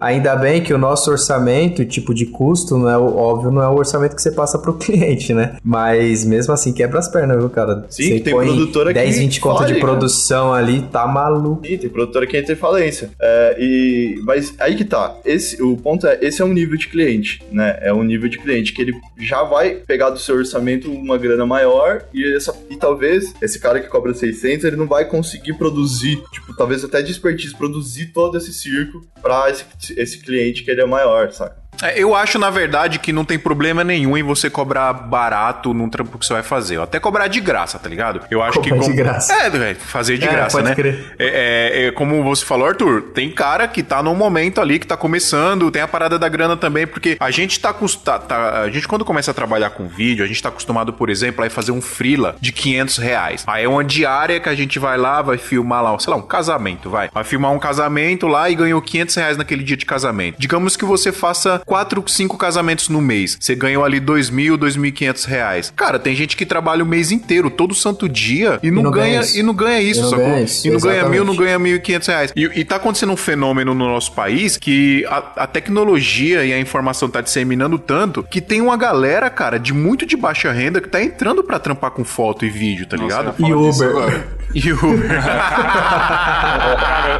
Ainda 0.00 0.36
bem 0.36 0.62
que 0.62 0.72
o 0.72 0.78
nosso 0.78 1.10
orçamento, 1.10 1.84
tipo 1.84 2.12
de 2.14 2.26
custo, 2.26 2.76
não 2.76 2.90
é 2.90 2.96
o 2.96 3.16
óbvio, 3.16 3.50
não 3.50 3.62
é 3.62 3.68
o 3.68 3.74
orçamento 3.74 4.14
que 4.14 4.22
você 4.22 4.30
passa 4.30 4.58
pro 4.58 4.74
cliente, 4.74 5.32
né? 5.32 5.56
Mas 5.62 6.24
mesmo 6.24 6.52
assim 6.52 6.72
quebra 6.72 6.98
as 6.98 7.08
pernas, 7.08 7.38
viu, 7.38 7.48
cara? 7.48 7.86
Sim, 7.88 8.04
você 8.04 8.20
tem 8.20 8.34
põe 8.34 8.46
produtora 8.46 8.92
que 8.92 9.00
10, 9.00 9.18
20 9.18 9.40
conto 9.40 9.58
fale, 9.58 9.74
de 9.74 9.80
cara. 9.80 9.92
produção 9.92 10.52
ali, 10.52 10.82
tá 10.82 11.06
maluco. 11.06 11.66
Sim, 11.66 11.78
tem 11.78 11.88
produtora 11.88 12.26
que 12.26 12.36
entra 12.36 12.52
em 12.52 12.56
falência. 12.56 13.10
É, 13.20 13.56
e, 13.58 14.20
mas 14.24 14.54
aí 14.58 14.74
que 14.74 14.84
tá. 14.84 15.16
Esse, 15.24 15.62
o 15.62 15.76
ponto 15.76 16.06
é, 16.06 16.17
esse 16.20 16.42
é 16.42 16.44
um 16.44 16.52
nível 16.52 16.76
de 16.76 16.88
cliente, 16.88 17.42
né? 17.50 17.78
É 17.80 17.92
um 17.92 18.02
nível 18.02 18.28
de 18.28 18.38
cliente 18.38 18.72
que 18.72 18.82
ele 18.82 18.92
já 19.18 19.42
vai 19.42 19.76
pegar 19.76 20.10
do 20.10 20.18
seu 20.18 20.36
orçamento 20.36 20.90
uma 20.90 21.18
grana 21.18 21.46
maior 21.46 22.04
e, 22.12 22.34
essa, 22.34 22.54
e 22.70 22.76
talvez 22.76 23.34
esse 23.40 23.58
cara 23.58 23.80
que 23.80 23.88
cobra 23.88 24.14
600, 24.14 24.64
ele 24.64 24.76
não 24.76 24.86
vai 24.86 25.04
conseguir 25.04 25.54
produzir, 25.54 26.22
tipo, 26.32 26.54
talvez 26.56 26.84
até 26.84 27.02
desperdice, 27.02 27.54
produzir 27.54 28.06
todo 28.06 28.36
esse 28.38 28.52
circo 28.52 29.06
pra 29.20 29.50
esse, 29.50 29.64
esse 29.96 30.18
cliente 30.18 30.62
que 30.62 30.70
ele 30.70 30.80
é 30.80 30.86
maior, 30.86 31.30
saca? 31.32 31.67
É, 31.82 31.98
Eu 32.00 32.14
acho, 32.14 32.38
na 32.38 32.50
verdade, 32.50 32.98
que 32.98 33.12
não 33.12 33.24
tem 33.24 33.38
problema 33.38 33.82
nenhum 33.84 34.16
em 34.16 34.22
você 34.22 34.48
cobrar 34.50 34.92
barato 34.92 35.72
num 35.74 35.88
trampo 35.88 36.18
que 36.18 36.26
você 36.26 36.32
vai 36.32 36.42
fazer. 36.42 36.78
Ou 36.78 36.84
até 36.84 36.98
cobrar 36.98 37.26
de 37.28 37.40
graça, 37.40 37.78
tá 37.78 37.88
ligado? 37.88 38.20
Eu 38.30 38.42
acho 38.42 38.60
Cobrar 38.60 38.78
que. 38.78 38.86
de 38.86 38.92
graça. 38.94 39.32
É, 39.32 39.74
fazer 39.74 40.18
de 40.18 40.26
É, 40.26 40.30
graça, 40.30 40.56
pode 40.58 40.68
né? 40.68 40.74
crer. 40.74 41.14
É, 41.18 41.26
é, 41.26 41.86
é, 41.86 41.90
como 41.92 42.22
você 42.22 42.44
falou, 42.44 42.66
Arthur, 42.68 43.02
tem 43.14 43.30
cara 43.30 43.66
que 43.68 43.82
tá 43.82 44.02
num 44.02 44.14
momento 44.14 44.60
ali 44.60 44.78
que 44.78 44.86
tá 44.86 44.96
começando, 44.96 45.70
tem 45.70 45.82
a 45.82 45.88
parada 45.88 46.18
da 46.18 46.28
grana 46.28 46.56
também, 46.56 46.86
porque 46.86 47.16
a 47.20 47.30
gente 47.30 47.58
tá, 47.60 47.72
cust- 47.72 48.02
tá- 48.02 48.18
tá- 48.18 48.60
A 48.62 48.70
gente, 48.70 48.86
quando 48.88 49.04
começa 49.04 49.30
a 49.30 49.34
trabalhar 49.34 49.70
com 49.70 49.86
vídeo, 49.88 50.24
a 50.24 50.28
gente 50.28 50.42
tá 50.42 50.48
acostumado, 50.48 50.92
por 50.92 51.10
exemplo, 51.10 51.44
a 51.44 51.50
fazer 51.50 51.72
um 51.72 51.80
freela 51.80 52.36
de 52.40 52.52
500 52.52 52.98
reais. 52.98 53.44
Aí 53.46 53.64
é 53.64 53.68
uma 53.68 53.84
diária 53.84 54.40
que 54.40 54.48
a 54.48 54.54
gente 54.54 54.78
vai 54.78 54.96
lá, 54.98 55.22
vai 55.22 55.38
filmar 55.38 55.82
lá, 55.82 55.98
sei 55.98 56.10
lá, 56.10 56.16
um 56.16 56.22
casamento, 56.22 56.90
vai. 56.90 57.08
Vai 57.12 57.24
filmar 57.24 57.52
um 57.52 57.58
casamento 57.58 58.26
lá 58.26 58.50
e 58.50 58.54
ganhou 58.54 58.80
500 58.82 59.14
reais 59.16 59.36
naquele 59.36 59.62
dia 59.62 59.76
de 59.76 59.86
casamento. 59.86 60.36
Digamos 60.38 60.76
que 60.76 60.84
você 60.84 61.12
faça 61.12 61.60
4, 61.68 62.02
5 62.06 62.36
casamentos 62.38 62.88
no 62.88 63.00
mês. 63.00 63.36
Você 63.38 63.54
ganhou 63.54 63.84
ali 63.84 64.00
2 64.00 64.30
mil, 64.30 64.56
2.500 64.58 65.26
reais. 65.26 65.72
Cara, 65.76 65.98
tem 65.98 66.16
gente 66.16 66.36
que 66.36 66.46
trabalha 66.46 66.82
o 66.82 66.86
mês 66.86 67.12
inteiro, 67.12 67.50
todo 67.50 67.74
santo 67.74 68.08
dia, 68.08 68.58
e 68.62 68.70
não, 68.70 68.84
não 68.84 68.90
ganha 68.90 69.08
ganha, 69.08 69.20
isso. 69.20 69.38
e 69.38 69.42
não 69.42 69.54
ganha 69.54 69.80
isso, 69.82 70.00
E 70.00 70.02
não 70.02 70.10
sacou? 70.10 70.24
ganha 70.26 70.42
isso, 70.42 70.66
e 70.66 70.70
não 70.70 70.80
ganha 70.80 71.08
mil, 71.08 71.24
não 71.24 71.34
exatamente. 71.34 71.58
ganha 71.58 71.78
1.500 71.80 72.06
reais. 72.08 72.32
E, 72.34 72.44
e 72.60 72.64
tá 72.64 72.76
acontecendo 72.76 73.12
um 73.12 73.16
fenômeno 73.16 73.74
no 73.74 73.86
nosso 73.86 74.12
país 74.12 74.56
que 74.56 75.04
a, 75.06 75.18
a 75.44 75.46
tecnologia 75.46 76.44
e 76.44 76.52
a 76.52 76.58
informação 76.58 77.08
tá 77.08 77.20
disseminando 77.20 77.78
tanto 77.78 78.22
que 78.22 78.40
tem 78.40 78.60
uma 78.60 78.76
galera, 78.76 79.28
cara, 79.28 79.58
de 79.58 79.74
muito 79.74 80.06
de 80.06 80.16
baixa 80.16 80.50
renda 80.50 80.80
que 80.80 80.88
tá 80.88 81.02
entrando 81.02 81.44
pra 81.44 81.58
trampar 81.58 81.90
com 81.90 82.02
foto 82.04 82.44
e 82.44 82.48
vídeo, 82.48 82.86
tá 82.86 82.96
ligado? 82.96 83.34
E 83.38 83.52
Uber. 83.52 84.37
E 84.54 84.72
o... 84.72 84.78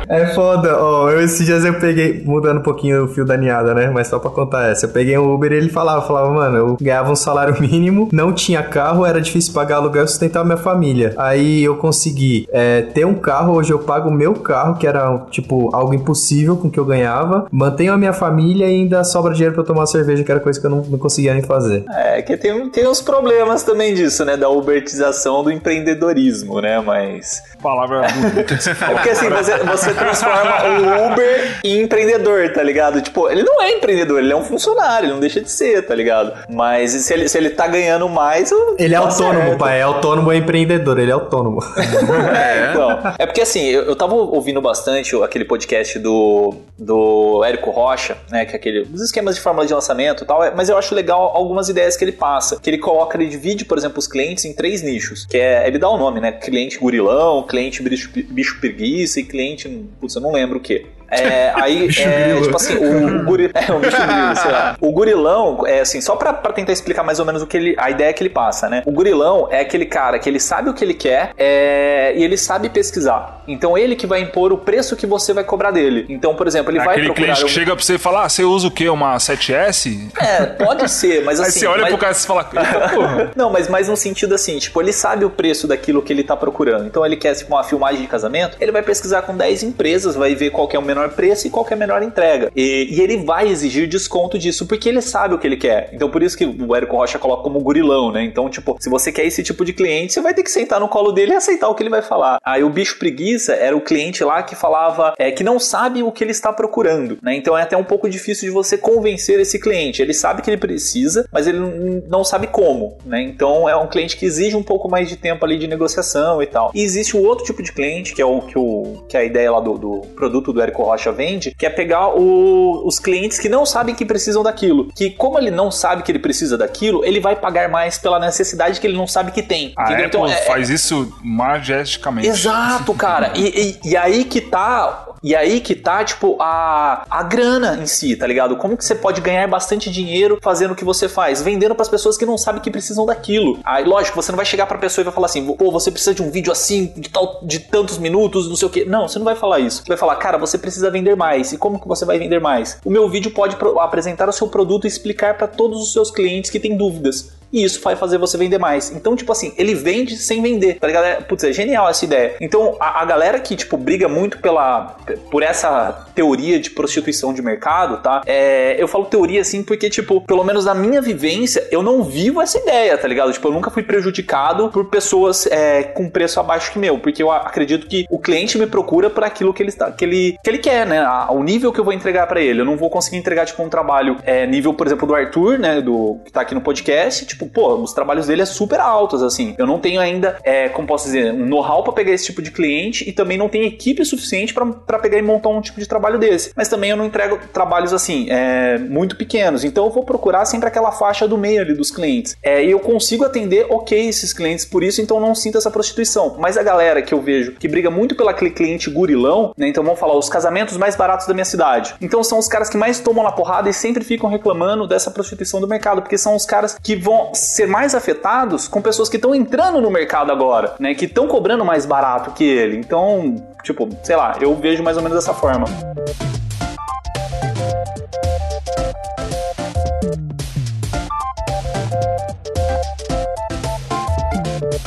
É 0.09 0.27
foda, 0.29 0.77
ó. 0.83 1.11
eu 1.11 1.21
esses 1.21 1.45
dias 1.45 1.65
eu 1.65 1.75
peguei, 1.75 2.23
mudando 2.25 2.59
um 2.59 2.63
pouquinho 2.63 3.05
o 3.05 3.09
fio 3.09 3.25
da 3.25 3.37
ninhada, 3.37 3.75
né? 3.75 3.91
Mas 3.91 4.09
só 4.09 4.19
pra 4.19 4.31
contar 4.31 4.71
essa. 4.71 4.87
Eu 4.87 4.91
peguei 4.91 5.19
um 5.19 5.33
Uber 5.33 5.53
e 5.53 5.57
ele 5.57 5.69
falava, 5.69 6.07
falava, 6.07 6.33
mano, 6.33 6.57
eu 6.57 6.77
ganhava 6.81 7.13
um 7.13 7.17
salário 7.17 7.61
mínimo, 7.61 8.09
não 8.11 8.33
tinha 8.33 8.63
carro, 8.63 9.05
era 9.05 9.21
difícil 9.21 9.53
pagar 9.53 9.77
aluguel 9.77 10.05
e 10.05 10.09
sustentar 10.09 10.45
minha 10.45 10.57
família. 10.57 11.15
Aí 11.19 11.63
eu 11.63 11.77
consegui 11.77 12.49
é, 12.51 12.83
ter 12.83 13.05
um 13.05 13.15
carro, 13.15 13.55
hoje 13.55 13.73
eu 13.73 13.79
pago 13.79 14.09
o 14.09 14.13
meu 14.13 14.35
carro, 14.35 14.77
que 14.77 14.87
era, 14.87 15.27
tipo, 15.31 15.75
algo 15.75 15.95
impossível 15.95 16.57
com 16.57 16.69
o 16.69 16.71
que 16.71 16.81
eu 16.81 16.85
ganhava. 16.85 17.47
Mantenho 17.51 17.93
a 17.93 17.99
minha 17.99 18.13
família 18.13 18.67
e 18.67 18.81
ainda 18.81 19.05
sobra 19.05 19.35
dinheiro 19.35 19.55
pra 19.55 19.63
eu 19.63 19.67
tomar 19.67 19.87
cerveja, 19.87 20.25
que 20.25 20.31
era 20.31 20.41
coisa 20.41 20.59
que 20.59 20.67
eu 20.67 20.71
não, 20.71 20.83
não 20.83 20.99
conseguia 20.99 21.35
nem 21.35 21.43
fazer. 21.43 21.85
É, 21.91 22.23
que 22.23 22.37
tem, 22.37 22.71
tem 22.71 22.89
uns 22.89 23.03
problemas 23.03 23.63
também 23.63 23.95
disso, 23.95 24.25
né? 24.25 24.37
Da 24.37 24.49
ubertização 24.49 25.43
do 25.43 25.51
empreendedorismo, 25.51 26.61
né? 26.61 26.81
Mas. 26.81 27.18
Palavra 27.63 28.03
bonita. 28.09 28.59
É 28.89 28.95
porque 28.95 29.11
assim, 29.11 29.29
você, 29.29 29.59
você 29.59 29.95
transforma 29.95 30.65
o 30.65 31.13
Uber 31.13 31.59
em 31.65 31.83
empreendedor, 31.83 32.51
tá 32.53 32.63
ligado? 32.63 33.01
Tipo, 33.01 33.29
ele 33.29 33.43
não 33.43 33.61
é 33.63 33.73
empreendedor, 33.73 34.19
ele 34.21 34.33
é 34.33 34.37
um 34.37 34.45
funcionário, 34.45 35.07
ele 35.07 35.13
não 35.13 35.21
deixa 35.21 35.41
de 35.41 35.51
ser, 35.51 35.83
tá 35.87 35.95
ligado? 35.95 36.33
Mas 36.49 36.93
se 36.93 37.13
ele, 37.13 37.29
se 37.29 37.37
ele 37.37 37.51
tá 37.51 37.67
ganhando 37.67 38.09
mais. 38.09 38.51
Ele 38.79 38.95
é 38.95 38.99
tá 38.99 39.05
autônomo, 39.05 39.41
certo. 39.41 39.59
pai. 39.59 39.79
É 39.79 39.83
autônomo, 39.83 40.33
é 40.33 40.37
empreendedor, 40.37 40.99
ele 40.99 41.11
é 41.11 41.15
autônomo. 41.15 41.61
É, 42.39 42.71
então. 42.71 42.99
É 43.19 43.27
porque 43.27 43.41
assim, 43.41 43.65
eu, 43.67 43.83
eu 43.85 43.97
tava 43.97 44.15
ouvindo 44.15 44.61
bastante 44.61 45.15
aquele 45.23 45.45
podcast 45.45 45.99
do, 45.99 46.55
do 46.79 47.43
Érico 47.45 47.71
Rocha, 47.71 48.17
né? 48.31 48.45
Que 48.45 48.53
é 48.53 48.57
aquele. 48.57 48.81
Os 48.93 49.01
esquemas 49.01 49.35
de 49.35 49.41
fórmula 49.41 49.67
de 49.67 49.73
lançamento 49.75 50.25
e 50.25 50.27
tal, 50.27 50.43
é- 50.45 50.53
mas 50.55 50.69
eu 50.69 50.77
acho 50.77 50.95
legal 50.95 51.33
algumas 51.35 51.69
ideias 51.69 51.97
que 51.97 52.05
ele 52.05 52.13
passa. 52.13 52.59
Que 52.61 52.71
ele 52.71 52.79
coloca, 52.79 53.17
ele 53.17 53.29
divide, 53.29 53.65
por 53.65 53.79
exemplo, 53.79 53.99
os 53.99 54.07
clientes 54.07 54.45
em 54.45 54.53
três 54.53 54.83
nichos. 54.83 55.27
Que 55.27 55.39
é. 55.39 55.67
Ele 55.67 55.79
dá 55.79 55.89
o 55.89 55.97
nome, 55.97 56.21
né? 56.21 56.33
Cliente 56.33 56.79
gurilão, 57.09 57.43
cliente 57.43 57.83
bicho, 57.83 58.11
bicho 58.13 58.61
preguiça 58.61 59.21
e 59.21 59.25
cliente. 59.25 59.69
Putz, 60.01 60.15
eu 60.15 60.23
não 60.23 60.33
lembro 60.33 60.59
o 60.59 60.61
que. 60.61 60.87
É, 61.11 61.53
aí, 61.55 61.89
é, 61.99 62.41
tipo 62.41 62.57
assim, 62.57 62.77
o, 62.77 63.21
o 63.21 63.25
guri- 63.25 63.51
é, 63.55 63.73
o 63.73 63.79
bicho 63.79 63.97
grilo, 63.97 64.37
sei 64.37 64.51
lá. 64.51 64.77
O 64.81 64.93
gurilão, 64.93 65.67
é 65.67 65.81
assim, 65.81 66.01
só 66.01 66.17
pra, 66.17 66.33
pra 66.33 66.53
tentar 66.53 66.73
explicar 66.73 67.03
mais 67.03 67.19
ou 67.19 67.25
menos 67.27 67.43
o 67.43 67.47
que 67.47 67.57
ele, 67.57 67.75
a 67.79 67.91
ideia 67.91 68.13
que 68.13 68.23
ele 68.23 68.31
passa, 68.31 68.69
né? 68.69 68.83
O 68.87 68.93
gurilão 68.93 69.49
é 69.51 69.61
aquele 69.61 69.87
cara 69.87 70.19
que 70.19 70.29
ele 70.29 70.41
sabe 70.41 70.69
o 70.71 70.75
que 70.75 70.85
ele 70.85 70.95
quer 70.95 71.31
é, 71.37 72.13
e 72.17 72.23
ele 72.23 72.37
sabe 72.37 72.69
pesquisar. 72.69 73.43
Então 73.49 73.77
ele 73.79 73.97
que 73.97 74.07
vai 74.07 74.21
impor 74.21 74.53
o 74.53 74.59
preço 74.59 74.95
que 74.97 75.07
você 75.07 75.33
vai 75.33 75.45
cobrar 75.45 75.71
dele. 75.71 76.05
Então, 76.09 76.35
por 76.35 76.47
exemplo, 76.47 76.71
ele 76.71 76.79
É 76.79 76.85
vai 76.85 76.95
aquele 76.95 77.07
procurar... 77.07 77.25
cliente 77.35 77.41
que 77.45 77.51
um- 77.51 77.55
chega 77.55 77.75
pra 77.75 77.85
você 77.85 77.95
e 77.95 77.99
fala: 77.99 78.25
Ah, 78.25 78.29
você 78.29 78.45
usa 78.45 78.67
o 78.67 78.71
quê? 78.71 78.89
Uma 78.89 79.17
7S? 79.17 80.11
É, 80.21 80.45
pode 80.47 80.89
ser, 80.91 81.25
mas 81.25 81.41
Aí 81.41 81.47
assim... 81.49 81.61
você 81.61 81.67
olha 81.67 81.83
mas- 81.83 81.91
pro 81.91 81.99
cara 81.99 82.13
e 82.13 82.17
fala: 82.17 82.45
porra. 82.93 83.31
Não, 83.35 83.51
mas 83.51 83.69
mais 83.69 83.89
no 83.89 83.97
sentido 83.97 84.35
assim, 84.35 84.59
tipo, 84.59 84.81
ele 84.83 84.93
sabe 84.93 85.25
o 85.25 85.31
preço 85.31 85.67
daquilo 85.67 86.03
que 86.03 86.13
ele 86.13 86.23
tá 86.23 86.37
procurando. 86.37 86.87
Então 86.87 87.05
ele 87.05 87.17
quer 87.17 87.35
tipo, 87.35 87.55
uma 87.55 87.65
filmagem 87.65 88.03
de 88.03 88.07
casamento, 88.07 88.57
ele 88.61 88.71
vai 88.73 88.83
pesquisar 88.83 89.23
com 89.23 89.35
10 89.37 89.63
empresas, 89.63 90.15
vai 90.15 90.35
ver 90.35 90.51
qual 90.51 90.69
que 90.69 90.77
é 90.77 90.79
o 90.79 90.83
menor 90.83 90.98
preço 91.09 91.47
e 91.47 91.51
qual 91.51 91.67
é 91.71 91.75
a 91.75 91.77
menor 91.77 92.03
entrega. 92.03 92.51
E, 92.57 92.89
e 92.91 93.01
ele 93.01 93.19
vai 93.19 93.49
exigir 93.49 93.87
desconto 93.89 94.39
disso, 94.39 94.67
porque 94.67 94.89
ele 94.89 95.01
sabe 95.03 95.35
o 95.35 95.39
que 95.39 95.47
ele 95.47 95.57
quer. 95.57 95.91
Então 95.93 96.11
por 96.11 96.23
isso 96.23 96.37
que 96.37 96.45
o 96.47 96.75
Érico 96.75 96.97
Rocha 96.97 97.19
coloca 97.19 97.43
como 97.43 97.61
gurilão, 97.61 98.11
né? 98.11 98.25
Então, 98.25 98.49
tipo, 98.49 98.77
se 98.81 98.89
você 98.89 99.13
quer 99.13 99.25
esse 99.25 99.43
tipo 99.43 99.65
de 99.65 99.73
cliente, 99.73 100.13
você 100.15 100.21
vai 100.21 100.33
ter 100.35 100.43
que 100.43 100.51
sentar 100.51 100.81
no 100.81 100.89
colo 100.89 101.13
dele 101.13 101.33
e 101.33 101.37
aceitar 101.37 101.69
o 101.69 101.75
que 101.75 101.83
ele 101.83 101.91
vai 101.91 102.03
falar. 102.03 102.39
Aí 102.45 102.65
o 102.65 102.71
bicho 102.71 102.99
preguiça 102.99 103.53
era 103.55 103.77
o 103.77 103.81
cliente 103.81 104.25
lá 104.25 104.43
que 104.43 104.55
falava 104.55 105.15
é, 105.19 105.31
que 105.31 105.45
não 105.45 105.59
sabe 105.59 106.03
o 106.03 106.11
que 106.11 106.25
ele 106.25 106.31
está 106.31 106.53
procurando, 106.53 107.19
né? 107.23 107.35
Então 107.37 107.57
é 107.57 107.63
até 107.63 107.77
um 107.77 107.85
pouco 107.85 108.09
difícil 108.09 108.49
de 108.49 108.55
você 108.55 108.79
convencer 108.79 109.39
esse 109.41 109.59
cliente. 109.59 110.01
Ele 110.01 110.15
sabe 110.15 110.43
que 110.43 110.51
ele 110.51 110.57
precisa, 110.57 111.29
mas 111.33 111.47
ele 111.47 111.59
não- 111.59 112.03
não 112.09 112.25
sabe 112.25 112.47
como, 112.47 112.97
né? 113.05 113.21
Então 113.23 113.69
é 113.69 113.77
um 113.77 113.87
cliente 113.87 114.17
que 114.17 114.25
exige 114.25 114.57
um 114.57 114.63
pouco 114.63 114.89
mais 114.89 115.09
de 115.09 115.17
tempo 115.17 115.45
ali 115.45 115.59
de 115.59 115.67
negociação 115.67 116.43
e 116.43 116.47
tal. 116.47 116.71
E 116.75 116.83
existe 116.83 117.17
o 117.17 117.23
outro 117.23 117.45
tipo 117.45 117.63
de 117.63 117.73
cliente, 117.73 118.15
que 118.15 118.23
é 118.23 118.25
o 118.25 118.41
que, 118.41 118.59
o, 118.59 119.05
que 119.09 119.17
é 119.17 119.21
a 119.21 119.25
ideia 119.25 119.51
lá 119.51 119.61
do, 119.61 119.77
do 119.79 120.01
produto 120.15 120.53
do 120.53 120.61
Érico 120.61 120.83
Rocha 120.89 121.13
vende, 121.13 121.55
que 121.57 121.65
é 121.67 121.71
pegar 121.71 122.09
o- 122.15 122.83
os 122.87 122.99
clientes 122.99 123.39
que 123.39 123.49
não 123.49 123.65
sabem 123.67 123.95
que 123.95 124.05
precisam 124.05 124.43
daquilo. 124.43 124.89
Que 124.95 125.11
como 125.11 125.39
ele 125.39 125.51
não 125.51 125.71
sabe 125.71 126.03
que 126.03 126.11
ele 126.13 126.19
precisa 126.19 126.57
daquilo, 126.59 127.05
ele 127.05 127.21
vai 127.21 127.37
pagar 127.37 127.69
mais 127.69 127.99
pela 127.99 128.19
necessidade 128.19 128.81
que 128.81 128.87
ele 128.87 128.97
não 128.97 129.07
sabe 129.07 129.31
que 129.33 129.43
tem. 129.43 129.73
A 129.77 129.85
entendeu? 129.85 130.07
Apple 130.07 130.19
Então, 130.21 130.27
é- 130.29 130.43
faz 130.47 130.71
isso 130.71 131.13
majesticamente. 131.23 132.29
Exato, 132.29 132.95
cara. 132.95 133.33
E, 133.35 133.79
e- 133.85 133.91
e 133.91 133.97
aí 133.97 134.25
que 134.25 134.41
tá. 134.41 135.07
E 135.23 135.35
aí 135.35 135.61
que 135.61 135.75
tá, 135.75 136.05
tipo, 136.05 136.37
a, 136.41 137.05
a 137.11 137.23
grana 137.23 137.79
em 137.81 137.87
si, 137.87 138.17
tá 138.17 138.27
ligado? 138.27 138.57
Como 138.57 138.77
que 138.77 138.85
você 138.85 138.95
pode 138.95 139.21
ganhar 139.21 139.47
bastante 139.49 139.91
dinheiro 139.91 140.39
fazendo 140.43 140.73
o 140.73 140.77
que 140.77 140.85
você 140.85 141.09
faz? 141.09 141.43
Vendendo 141.43 141.75
pras 141.75 141.89
pessoas 141.89 142.17
que 142.17 142.27
não 142.27 142.39
sabem 142.39 142.61
que 142.61 142.71
precisam 142.71 143.05
daquilo. 143.05 143.59
Aí, 143.65 143.85
lógico, 143.85 144.21
você 144.21 144.31
não 144.31 144.37
vai 144.37 144.47
chegar 144.47 144.67
pra 144.67 144.79
pessoa 144.79 145.03
e 145.03 145.05
vai 145.05 145.13
falar 145.13 145.27
assim, 145.27 145.45
pô, 145.55 145.71
você 145.71 145.91
precisa 145.91 146.15
de 146.15 146.23
um 146.23 146.31
vídeo 146.31 146.53
assim, 146.53 146.93
de, 146.97 147.09
tal, 147.09 147.41
de 147.43 147.59
tantos 147.59 147.99
minutos, 147.99 148.49
não 148.49 148.57
sei 148.57 148.69
o 148.69 148.71
quê. 148.71 148.85
Não, 148.85 149.09
você 149.09 149.19
não 149.19 149.25
vai 149.25 149.35
falar 149.35 149.59
isso. 149.59 149.83
Você 149.83 149.89
vai 149.89 149.97
falar, 149.97 150.17
cara, 150.17 150.39
você 150.39 150.57
precisa 150.57 150.91
vender 150.91 151.17
mais. 151.17 151.53
E 151.53 151.59
como 151.59 151.81
que 151.81 151.89
você 151.89 152.05
vai 152.05 152.19
vender 152.19 152.41
mais? 152.41 152.79
O 152.85 152.91
meu 152.91 153.09
vídeo 153.09 153.31
pode 153.31 153.57
apresentar 153.81 154.29
o 154.29 154.33
seu 154.33 154.49
produto 154.49 154.85
e 154.85 154.89
explicar 154.89 155.37
pra 155.37 155.47
todos 155.47 155.81
os 155.83 155.93
seus 155.93 156.11
clientes 156.11 156.51
que 156.51 156.61
têm 156.61 156.77
dúvidas. 156.77 157.38
E 157.53 157.65
isso 157.65 157.81
vai 157.83 157.97
fazer 157.97 158.19
você 158.19 158.37
vender 158.37 158.59
mais. 158.59 158.91
Então, 158.91 159.17
tipo 159.17 159.33
assim, 159.33 159.53
ele 159.57 159.75
vende 159.75 160.17
sem 160.17 160.43
vender, 160.43 160.79
tá 160.79 160.87
ligado? 160.87 161.05
É, 161.05 161.15
Putz, 161.17 161.45
é 161.45 161.53
genial 161.53 161.89
essa 161.89 162.05
ideia. 162.05 162.35
Então, 162.41 162.77
a, 162.79 163.03
a 163.03 163.05
galera 163.05 163.41
que, 163.41 163.57
tipo, 163.57 163.77
briga 163.77 164.09
muito 164.09 164.39
pela, 164.39 164.97
por 165.31 165.43
essa 165.43 166.07
teoria 166.15 166.59
de 166.61 166.71
prostituição 166.71 167.33
de 167.33 167.43
mercado, 167.43 168.03
tá? 168.03 168.23
É, 168.27 168.77
eu 168.79 168.89
falo 168.89 169.05
teoria 169.07 169.41
assim 169.41 169.63
porque, 169.63 169.89
tipo, 169.89 170.21
pelo 170.23 170.45
menos 170.45 170.65
na 170.65 170.75
minha 170.75 171.01
vivência, 171.01 171.67
eu 171.71 171.83
não 171.83 172.03
vivo 172.03 172.41
essa 172.41 172.59
ideia, 172.59 172.97
tá 172.99 173.09
ligado? 173.09 173.33
Tipo, 173.33 173.49
eu 173.49 173.53
nunca 173.53 173.71
fui 173.71 173.83
prejudicado 173.83 174.69
por 174.71 174.87
pessoas 174.87 175.47
é, 175.47 175.83
com 175.83 176.09
preço 176.09 176.41
abaixo 176.41 176.73
que 176.73 176.79
meu, 176.79 176.99
porque 176.99 177.23
eu 177.23 177.31
acredito 177.31 177.87
que 177.87 178.07
o 178.11 178.19
cliente 178.19 178.59
me 178.59 178.67
procura 178.67 179.09
por 179.09 179.25
aquilo 179.25 179.53
que 179.55 179.63
ele, 179.63 179.71
está, 179.71 179.91
que 179.91 180.05
ele, 180.05 180.39
que 180.43 180.51
ele 180.51 180.59
quer, 180.59 180.87
né? 180.87 181.05
O 181.31 181.43
nível 181.43 181.73
que 181.73 181.81
eu 181.81 181.85
vou 181.85 181.93
entregar 181.93 182.27
pra 182.27 182.41
ele. 182.41 182.61
Eu 182.61 182.65
não 182.65 182.77
vou 182.77 182.91
conseguir 182.91 183.17
entregar, 183.17 183.47
tipo, 183.47 183.63
um 183.63 183.69
trabalho 183.69 184.17
é, 184.25 184.47
nível, 184.47 184.75
por 184.75 184.87
exemplo, 184.87 185.07
do 185.07 185.15
Arthur, 185.15 185.59
né? 185.59 185.81
Do, 185.81 186.19
que 186.25 186.33
tá 186.33 186.41
aqui 186.41 186.55
no 186.55 186.61
podcast. 186.61 187.27
Tipo, 187.27 187.38
tipo, 187.39 187.47
pô, 187.47 187.75
os 187.75 187.93
trabalhos 187.93 188.27
dele 188.27 188.43
é 188.43 188.47
super 188.47 188.81
altos, 188.81 189.23
assim. 189.23 189.55
Eu 189.57 189.67
não 189.67 189.79
tenho 189.79 190.01
ainda, 190.01 190.39
é, 190.43 190.69
como 190.69 190.89
posso 190.89 191.05
dizer, 191.05 191.33
um 191.33 191.47
know-how 191.47 191.83
pra 191.85 191.93
pegar 191.93 192.13
esse 192.13 192.27
tipo 192.27 192.43
de 192.43 192.51
cliente 192.51 193.09
e 193.09 193.13
também 193.13 193.39
não 193.39 193.49
tenho 193.49 193.65
equipe 193.65 194.05
suficiente 194.05 194.53
para 194.53 194.99
pegar 194.99 195.19
e 195.19 195.23
montar 195.23 195.49
um 195.51 195.61
tipo 195.61 195.79
de 195.79 195.87
trabalho 195.87 196.19
desse. 196.19 196.53
Mas 196.57 196.69
também 196.69 196.91
eu 196.91 196.97
não 196.97 197.07
entrego 197.07 197.39
trabalhos, 197.53 197.93
assim, 197.93 198.27
é, 198.31 198.79
muito 198.79 199.17
pequenos. 199.17 199.65
Então 199.65 199.85
eu 199.85 199.91
vou 199.91 200.05
procurar 200.05 200.45
sempre 200.45 200.69
aquela 200.69 200.93
faixa 200.93 201.27
do 201.29 201.39
meio 201.39 201.61
ali 201.61 201.75
dos 201.75 201.91
clientes. 201.91 202.37
É, 202.43 202.65
e 202.65 202.71
eu 202.71 202.81
consigo 202.81 203.25
atender 203.25 203.67
ok 203.71 204.09
esses 204.09 204.33
clientes 204.33 204.65
por 204.65 204.83
isso, 204.83 205.01
então 205.01 205.21
não 205.21 205.35
sinto 205.35 205.59
essa 205.59 205.71
prostituição. 205.71 206.37
Mas 206.39 206.57
a 206.57 206.63
galera 206.63 207.03
que 207.03 207.15
eu 207.15 207.21
vejo 207.21 207.53
que 207.53 207.69
briga 207.69 207.91
muito 207.91 208.17
aquele 208.29 208.51
cliente 208.51 208.91
gurilão, 208.91 209.53
né? 209.57 209.69
Então 209.69 209.83
vamos 209.83 209.99
falar 209.99 210.17
os 210.17 210.29
casamentos 210.29 210.77
mais 210.77 210.95
baratos 210.95 211.27
da 211.27 211.35
minha 211.35 211.45
cidade. 211.45 211.95
Então 212.01 212.23
são 212.23 212.39
os 212.39 212.47
caras 212.49 212.69
que 212.69 212.77
mais 212.77 213.01
tomam 213.01 213.25
na 213.25 213.33
porrada 213.33 213.69
e 213.69 213.73
sempre 213.73 214.05
ficam 214.05 214.29
reclamando 214.29 214.87
dessa 214.87 215.11
prostituição 215.11 215.61
do 215.61 215.69
mercado, 215.69 216.03
porque 216.03 216.19
são 216.19 216.35
os 216.35 216.45
caras 216.45 216.77
que 216.83 216.95
vão 216.95 217.28
ser 217.35 217.67
mais 217.67 217.95
afetados 217.95 218.69
com 218.69 218.81
pessoas 218.81 219.09
que 219.09 219.17
estão 219.17 219.35
entrando 219.35 219.81
no 219.81 219.91
mercado 219.91 220.33
agora, 220.33 220.75
né? 220.79 220.95
Que 220.95 221.05
estão 221.05 221.27
cobrando 221.27 221.65
mais 221.65 221.87
barato 221.87 222.31
que 222.33 222.45
ele. 222.45 222.77
Então, 222.77 223.37
tipo, 223.63 223.89
sei 224.03 224.17
lá, 224.17 224.37
eu 224.41 224.55
vejo 224.55 224.83
mais 224.83 224.97
ou 224.97 225.03
menos 225.03 225.19
dessa 225.19 225.35
forma. 225.35 225.67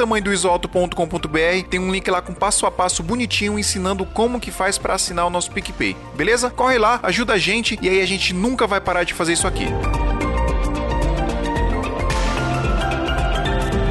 tamanhodoisoalto.com.br. 0.00 1.68
Tem 1.68 1.78
um 1.78 1.92
link 1.92 2.10
lá 2.10 2.22
com 2.22 2.32
passo 2.32 2.66
a 2.66 2.70
passo 2.70 3.02
bonitinho 3.02 3.58
ensinando 3.58 4.06
como 4.06 4.40
que 4.40 4.50
faz 4.50 4.78
para 4.78 4.94
assinar 4.94 5.26
o 5.26 5.30
nosso 5.30 5.50
PicPay. 5.50 5.96
Beleza? 6.14 6.50
Corre 6.50 6.78
lá, 6.78 7.00
ajuda 7.02 7.34
a 7.34 7.38
gente 7.38 7.78
e 7.82 7.88
aí 7.88 8.00
a 8.00 8.06
gente 8.06 8.32
nunca 8.32 8.66
vai 8.66 8.80
parar 8.80 9.04
de 9.04 9.14
fazer 9.14 9.34
isso 9.34 9.46
aqui. 9.46 9.66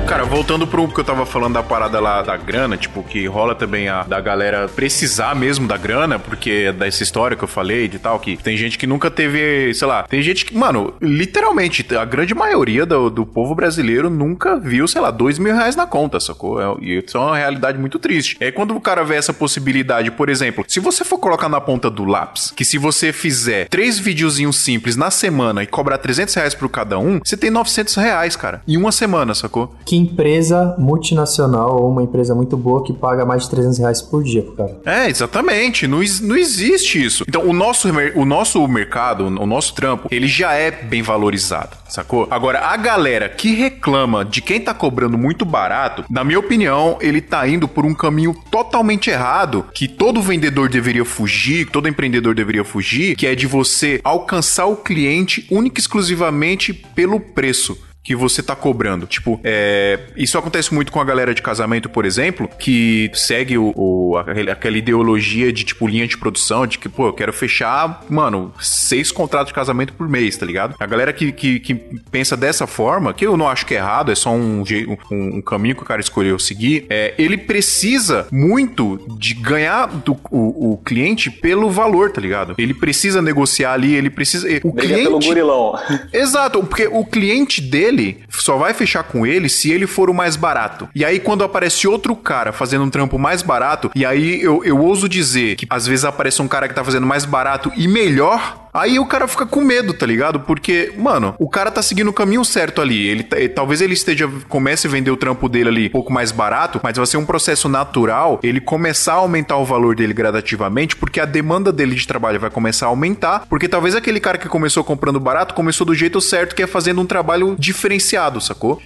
Cara, 0.10 0.26
voltando 0.26 0.66
pro 0.66 0.88
que 0.88 1.00
eu 1.00 1.04
tava 1.04 1.24
falando 1.24 1.54
da 1.54 1.62
parada 1.62 2.00
lá 2.00 2.24
da 2.24 2.36
grana, 2.36 2.76
tipo, 2.76 3.04
que 3.04 3.28
rola 3.28 3.54
também 3.54 3.90
a 3.90 4.02
da 4.02 4.20
galera 4.20 4.68
precisar 4.68 5.36
mesmo 5.36 5.68
da 5.68 5.78
grana, 5.78 6.18
porque 6.18 6.72
dessa 6.72 7.04
história 7.04 7.38
que 7.38 7.44
eu 7.44 7.48
falei 7.48 7.88
de 7.88 8.00
tal, 8.00 8.20
que 8.20 8.36
tem 8.36 8.58
gente 8.58 8.76
que 8.76 8.88
nunca 8.88 9.12
teve, 9.12 9.72
sei 9.76 9.88
lá, 9.88 10.02
tem 10.02 10.20
gente 10.24 10.46
que, 10.46 10.58
mano, 10.58 10.96
literalmente, 11.00 11.86
a 11.96 12.04
grande 12.06 12.34
maioria 12.34 12.88
do, 12.88 13.12
do 13.12 13.24
povo 13.24 13.54
brasileiro 13.54 14.10
nunca 14.10 14.58
viu, 14.58 14.88
sei 14.88 15.00
lá, 15.00 15.12
dois 15.12 15.38
mil 15.38 15.54
reais 15.54 15.76
na 15.76 15.86
conta, 15.86 16.20
sacou? 16.20 16.60
É, 16.60 16.76
e 16.82 17.04
isso 17.06 17.16
é 17.16 17.20
uma 17.20 17.38
realidade 17.38 17.78
muito 17.78 18.00
triste. 18.00 18.36
É 18.40 18.52
quando 18.52 18.76
o 18.76 18.82
cara 18.82 19.04
vê 19.04 19.14
essa 19.14 19.32
possibilidade, 19.32 20.10
por 20.10 20.28
exemplo, 20.28 20.66
se 20.68 20.80
você 20.80 21.06
for 21.06 21.20
colocar 21.20 21.48
na 21.48 21.62
ponta 21.62 21.88
do 21.88 22.04
lápis, 22.04 22.50
que 22.50 22.66
se 22.66 22.80
você 22.80 23.14
fizer 23.14 23.68
três 23.70 24.00
videozinhos 24.00 24.58
simples 24.58 24.96
na 24.96 25.12
semana 25.12 25.62
e 25.62 25.68
cobrar 25.68 26.00
300 26.00 26.34
reais 26.34 26.56
por 26.56 26.68
cada 26.68 26.98
um, 26.98 27.20
você 27.24 27.38
tem 27.38 27.52
900 27.52 27.94
reais, 27.94 28.36
cara, 28.36 28.64
em 28.68 28.76
uma 28.76 28.92
semana, 28.92 29.36
sacou? 29.36 29.76
Empresa 30.00 30.76
multinacional 30.78 31.82
ou 31.82 31.92
uma 31.92 32.04
empresa 32.04 32.34
muito 32.34 32.56
boa 32.58 32.84
que 32.84 32.94
paga 32.94 33.26
mais 33.26 33.44
de 33.44 33.50
300 33.50 33.78
reais 33.80 34.02
por 34.02 34.24
dia 34.24 34.42
pro 34.42 34.54
cara. 34.54 34.78
É, 34.86 35.10
exatamente. 35.10 35.88
Não, 35.88 36.00
não 36.22 36.36
existe 36.36 37.04
isso. 37.04 37.24
Então, 37.28 37.48
o 37.48 37.54
nosso, 37.54 37.88
o 38.16 38.26
nosso 38.26 38.68
mercado, 38.68 39.26
o 39.26 39.46
nosso 39.46 39.74
trampo, 39.74 40.08
ele 40.12 40.28
já 40.28 40.54
é 40.54 40.72
bem 40.72 41.02
valorizado, 41.02 41.78
sacou? 41.88 42.28
Agora, 42.30 42.60
a 42.60 42.78
galera 42.78 43.30
que 43.30 43.54
reclama 43.54 44.24
de 44.24 44.42
quem 44.42 44.60
tá 44.60 44.74
cobrando 44.74 45.18
muito 45.18 45.46
barato, 45.46 46.06
na 46.10 46.24
minha 46.24 46.40
opinião, 46.40 46.98
ele 47.02 47.22
tá 47.22 47.48
indo 47.48 47.68
por 47.68 47.86
um 47.86 47.94
caminho 47.94 48.36
totalmente 48.50 49.10
errado, 49.10 49.66
que 49.74 49.88
todo 49.88 50.22
vendedor 50.22 50.70
deveria 50.70 51.06
fugir, 51.06 51.70
todo 51.70 51.88
empreendedor 51.88 52.34
deveria 52.36 52.64
fugir, 52.64 53.16
que 53.16 53.28
é 53.28 53.36
de 53.36 53.48
você 53.48 54.00
alcançar 54.04 54.66
o 54.66 54.78
cliente 54.78 55.46
única 55.50 55.80
e 55.80 55.82
exclusivamente 55.82 56.74
pelo 56.74 57.20
preço 57.20 57.89
que 58.04 58.16
você 58.16 58.42
tá 58.42 58.56
cobrando. 58.56 59.06
Tipo, 59.06 59.40
é, 59.44 60.00
isso 60.16 60.38
acontece 60.38 60.74
muito 60.74 60.92
com 60.92 61.00
a 61.00 61.06
galera 61.06 61.34
de 61.34 61.42
casamento, 61.42 61.90
por 61.90 62.06
exemplo, 62.06 62.50
que 62.60 63.12
segue 63.14 63.58
o, 63.58 63.74
o 63.76 64.18
aquela 64.18 64.78
ideologia 64.78 65.52
de, 65.52 65.64
tipo, 65.64 65.88
linha 65.88 66.08
de 66.08 66.18
produção, 66.18 66.66
de 66.66 66.78
que, 66.80 66.90
pô, 66.90 67.08
eu 67.08 67.14
quero 67.14 67.32
fechar, 67.34 68.04
mano, 68.10 68.54
seis 68.60 69.12
contratos 69.12 69.50
de 69.50 69.54
casamento 69.54 69.94
por 69.94 70.08
mês, 70.08 70.38
tá 70.38 70.46
ligado? 70.46 70.76
A 70.80 70.86
galera 70.86 71.14
que, 71.14 71.32
que, 71.32 71.60
que 71.60 71.76
pensa 72.10 72.36
dessa 72.36 72.66
forma, 72.66 73.14
que 73.14 73.26
eu 73.26 73.38
não 73.38 73.48
acho 73.48 73.66
que 73.66 73.76
é 73.76 73.78
errado, 73.78 74.12
é 74.12 74.16
só 74.16 74.32
um, 74.32 74.64
um, 75.12 75.38
um 75.38 75.42
caminho 75.42 75.76
que 75.76 75.84
o 75.84 75.86
cara 75.86 76.02
escolheu 76.02 76.40
seguir, 76.40 76.86
é, 76.90 77.14
ele 77.18 77.38
precisa 77.38 78.28
muito 78.32 79.00
de 79.18 79.34
ganhar 79.34 79.88
do, 79.88 80.18
o, 80.32 80.74
o, 80.74 80.78
cliente 80.78 81.30
pelo 81.30 81.70
valor, 81.70 82.12
tá 82.12 82.22
ligado? 82.22 82.56
Ele 82.58 82.74
precisa 82.74 83.22
negociar 83.22 83.74
ali, 83.74 83.94
ele 83.94 84.10
precisa... 84.10 84.48
O 84.64 84.72
Briga 84.72 84.94
cliente... 84.94 85.04
pelo 85.04 85.20
gurilão. 85.20 85.80
Exato, 86.14 86.64
porque 86.64 86.88
o 86.88 87.06
cliente 87.06 87.62
dele 87.62 87.89
dele 87.90 88.24
só 88.30 88.58
vai 88.58 88.74
fechar 88.74 89.04
com 89.04 89.26
ele 89.26 89.50
se 89.50 89.72
ele 89.72 89.88
for 89.88 90.10
o 90.10 90.14
mais 90.14 90.36
barato. 90.36 90.88
E 90.94 91.04
aí, 91.04 91.20
quando 91.20 91.44
aparece 91.44 91.88
outro 91.88 92.16
cara 92.16 92.52
fazendo 92.52 92.84
um 92.84 92.90
trampo 92.90 93.18
mais 93.18 93.42
barato, 93.42 93.92
e 93.96 94.06
aí 94.06 94.42
eu, 94.42 94.64
eu 94.64 94.80
ouso 94.80 95.10
dizer 95.10 95.56
que 95.56 95.68
às 95.70 95.86
vezes 95.86 96.06
aparece 96.06 96.42
um 96.42 96.48
cara 96.48 96.68
que 96.68 96.74
tá 96.74 96.84
fazendo 96.84 97.06
mais 97.06 97.26
barato 97.26 97.72
e 97.76 97.88
melhor, 97.88 98.69
Aí 98.74 99.00
o 99.00 99.06
cara 99.06 99.28
fica 99.28 99.46
com 99.46 99.62
medo, 99.62 99.94
tá 99.94 100.06
ligado? 100.06 100.40
Porque, 100.42 100.94
mano, 100.98 101.36
o 101.40 101.50
cara 101.50 101.72
tá 101.72 101.82
seguindo 101.82 102.10
o 102.10 102.14
caminho 102.14 102.44
certo 102.46 102.82
ali. 102.82 103.08
Ele, 103.08 103.28
ele, 103.34 103.50
talvez 103.50 103.82
ele 103.82 103.94
esteja 103.94 104.30
comece 104.48 104.88
a 104.88 104.90
vender 104.90 105.12
o 105.12 105.18
trampo 105.18 105.50
dele 105.50 105.70
ali 105.70 105.88
um 105.88 105.92
pouco 105.92 106.12
mais 106.12 106.32
barato, 106.32 106.80
mas 106.84 106.98
vai 106.98 107.06
ser 107.06 107.18
um 107.18 107.26
processo 107.26 107.68
natural 107.68 108.40
ele 108.44 108.60
começar 108.60 109.14
a 109.14 109.18
aumentar 109.18 109.58
o 109.58 109.66
valor 109.66 109.96
dele 109.96 110.14
gradativamente, 110.14 110.96
porque 110.96 111.20
a 111.20 111.26
demanda 111.26 111.72
dele 111.72 111.96
de 111.96 112.08
trabalho 112.08 112.40
vai 112.40 112.50
começar 112.50 112.86
a 112.86 112.90
aumentar, 112.90 113.46
porque 113.50 113.68
talvez 113.68 113.96
aquele 113.96 114.20
cara 114.20 114.38
que 114.38 114.48
começou 114.48 114.84
comprando 114.84 115.20
barato 115.20 115.54
começou 115.54 115.86
do 115.86 115.96
jeito 115.96 116.22
certo, 116.22 116.56
que 116.56 116.64
é 116.64 116.68
fazendo 116.68 117.02
um 117.02 117.06
trabalho 117.06 117.56
diferenciado, 117.58 118.40
sacou? 118.40 118.82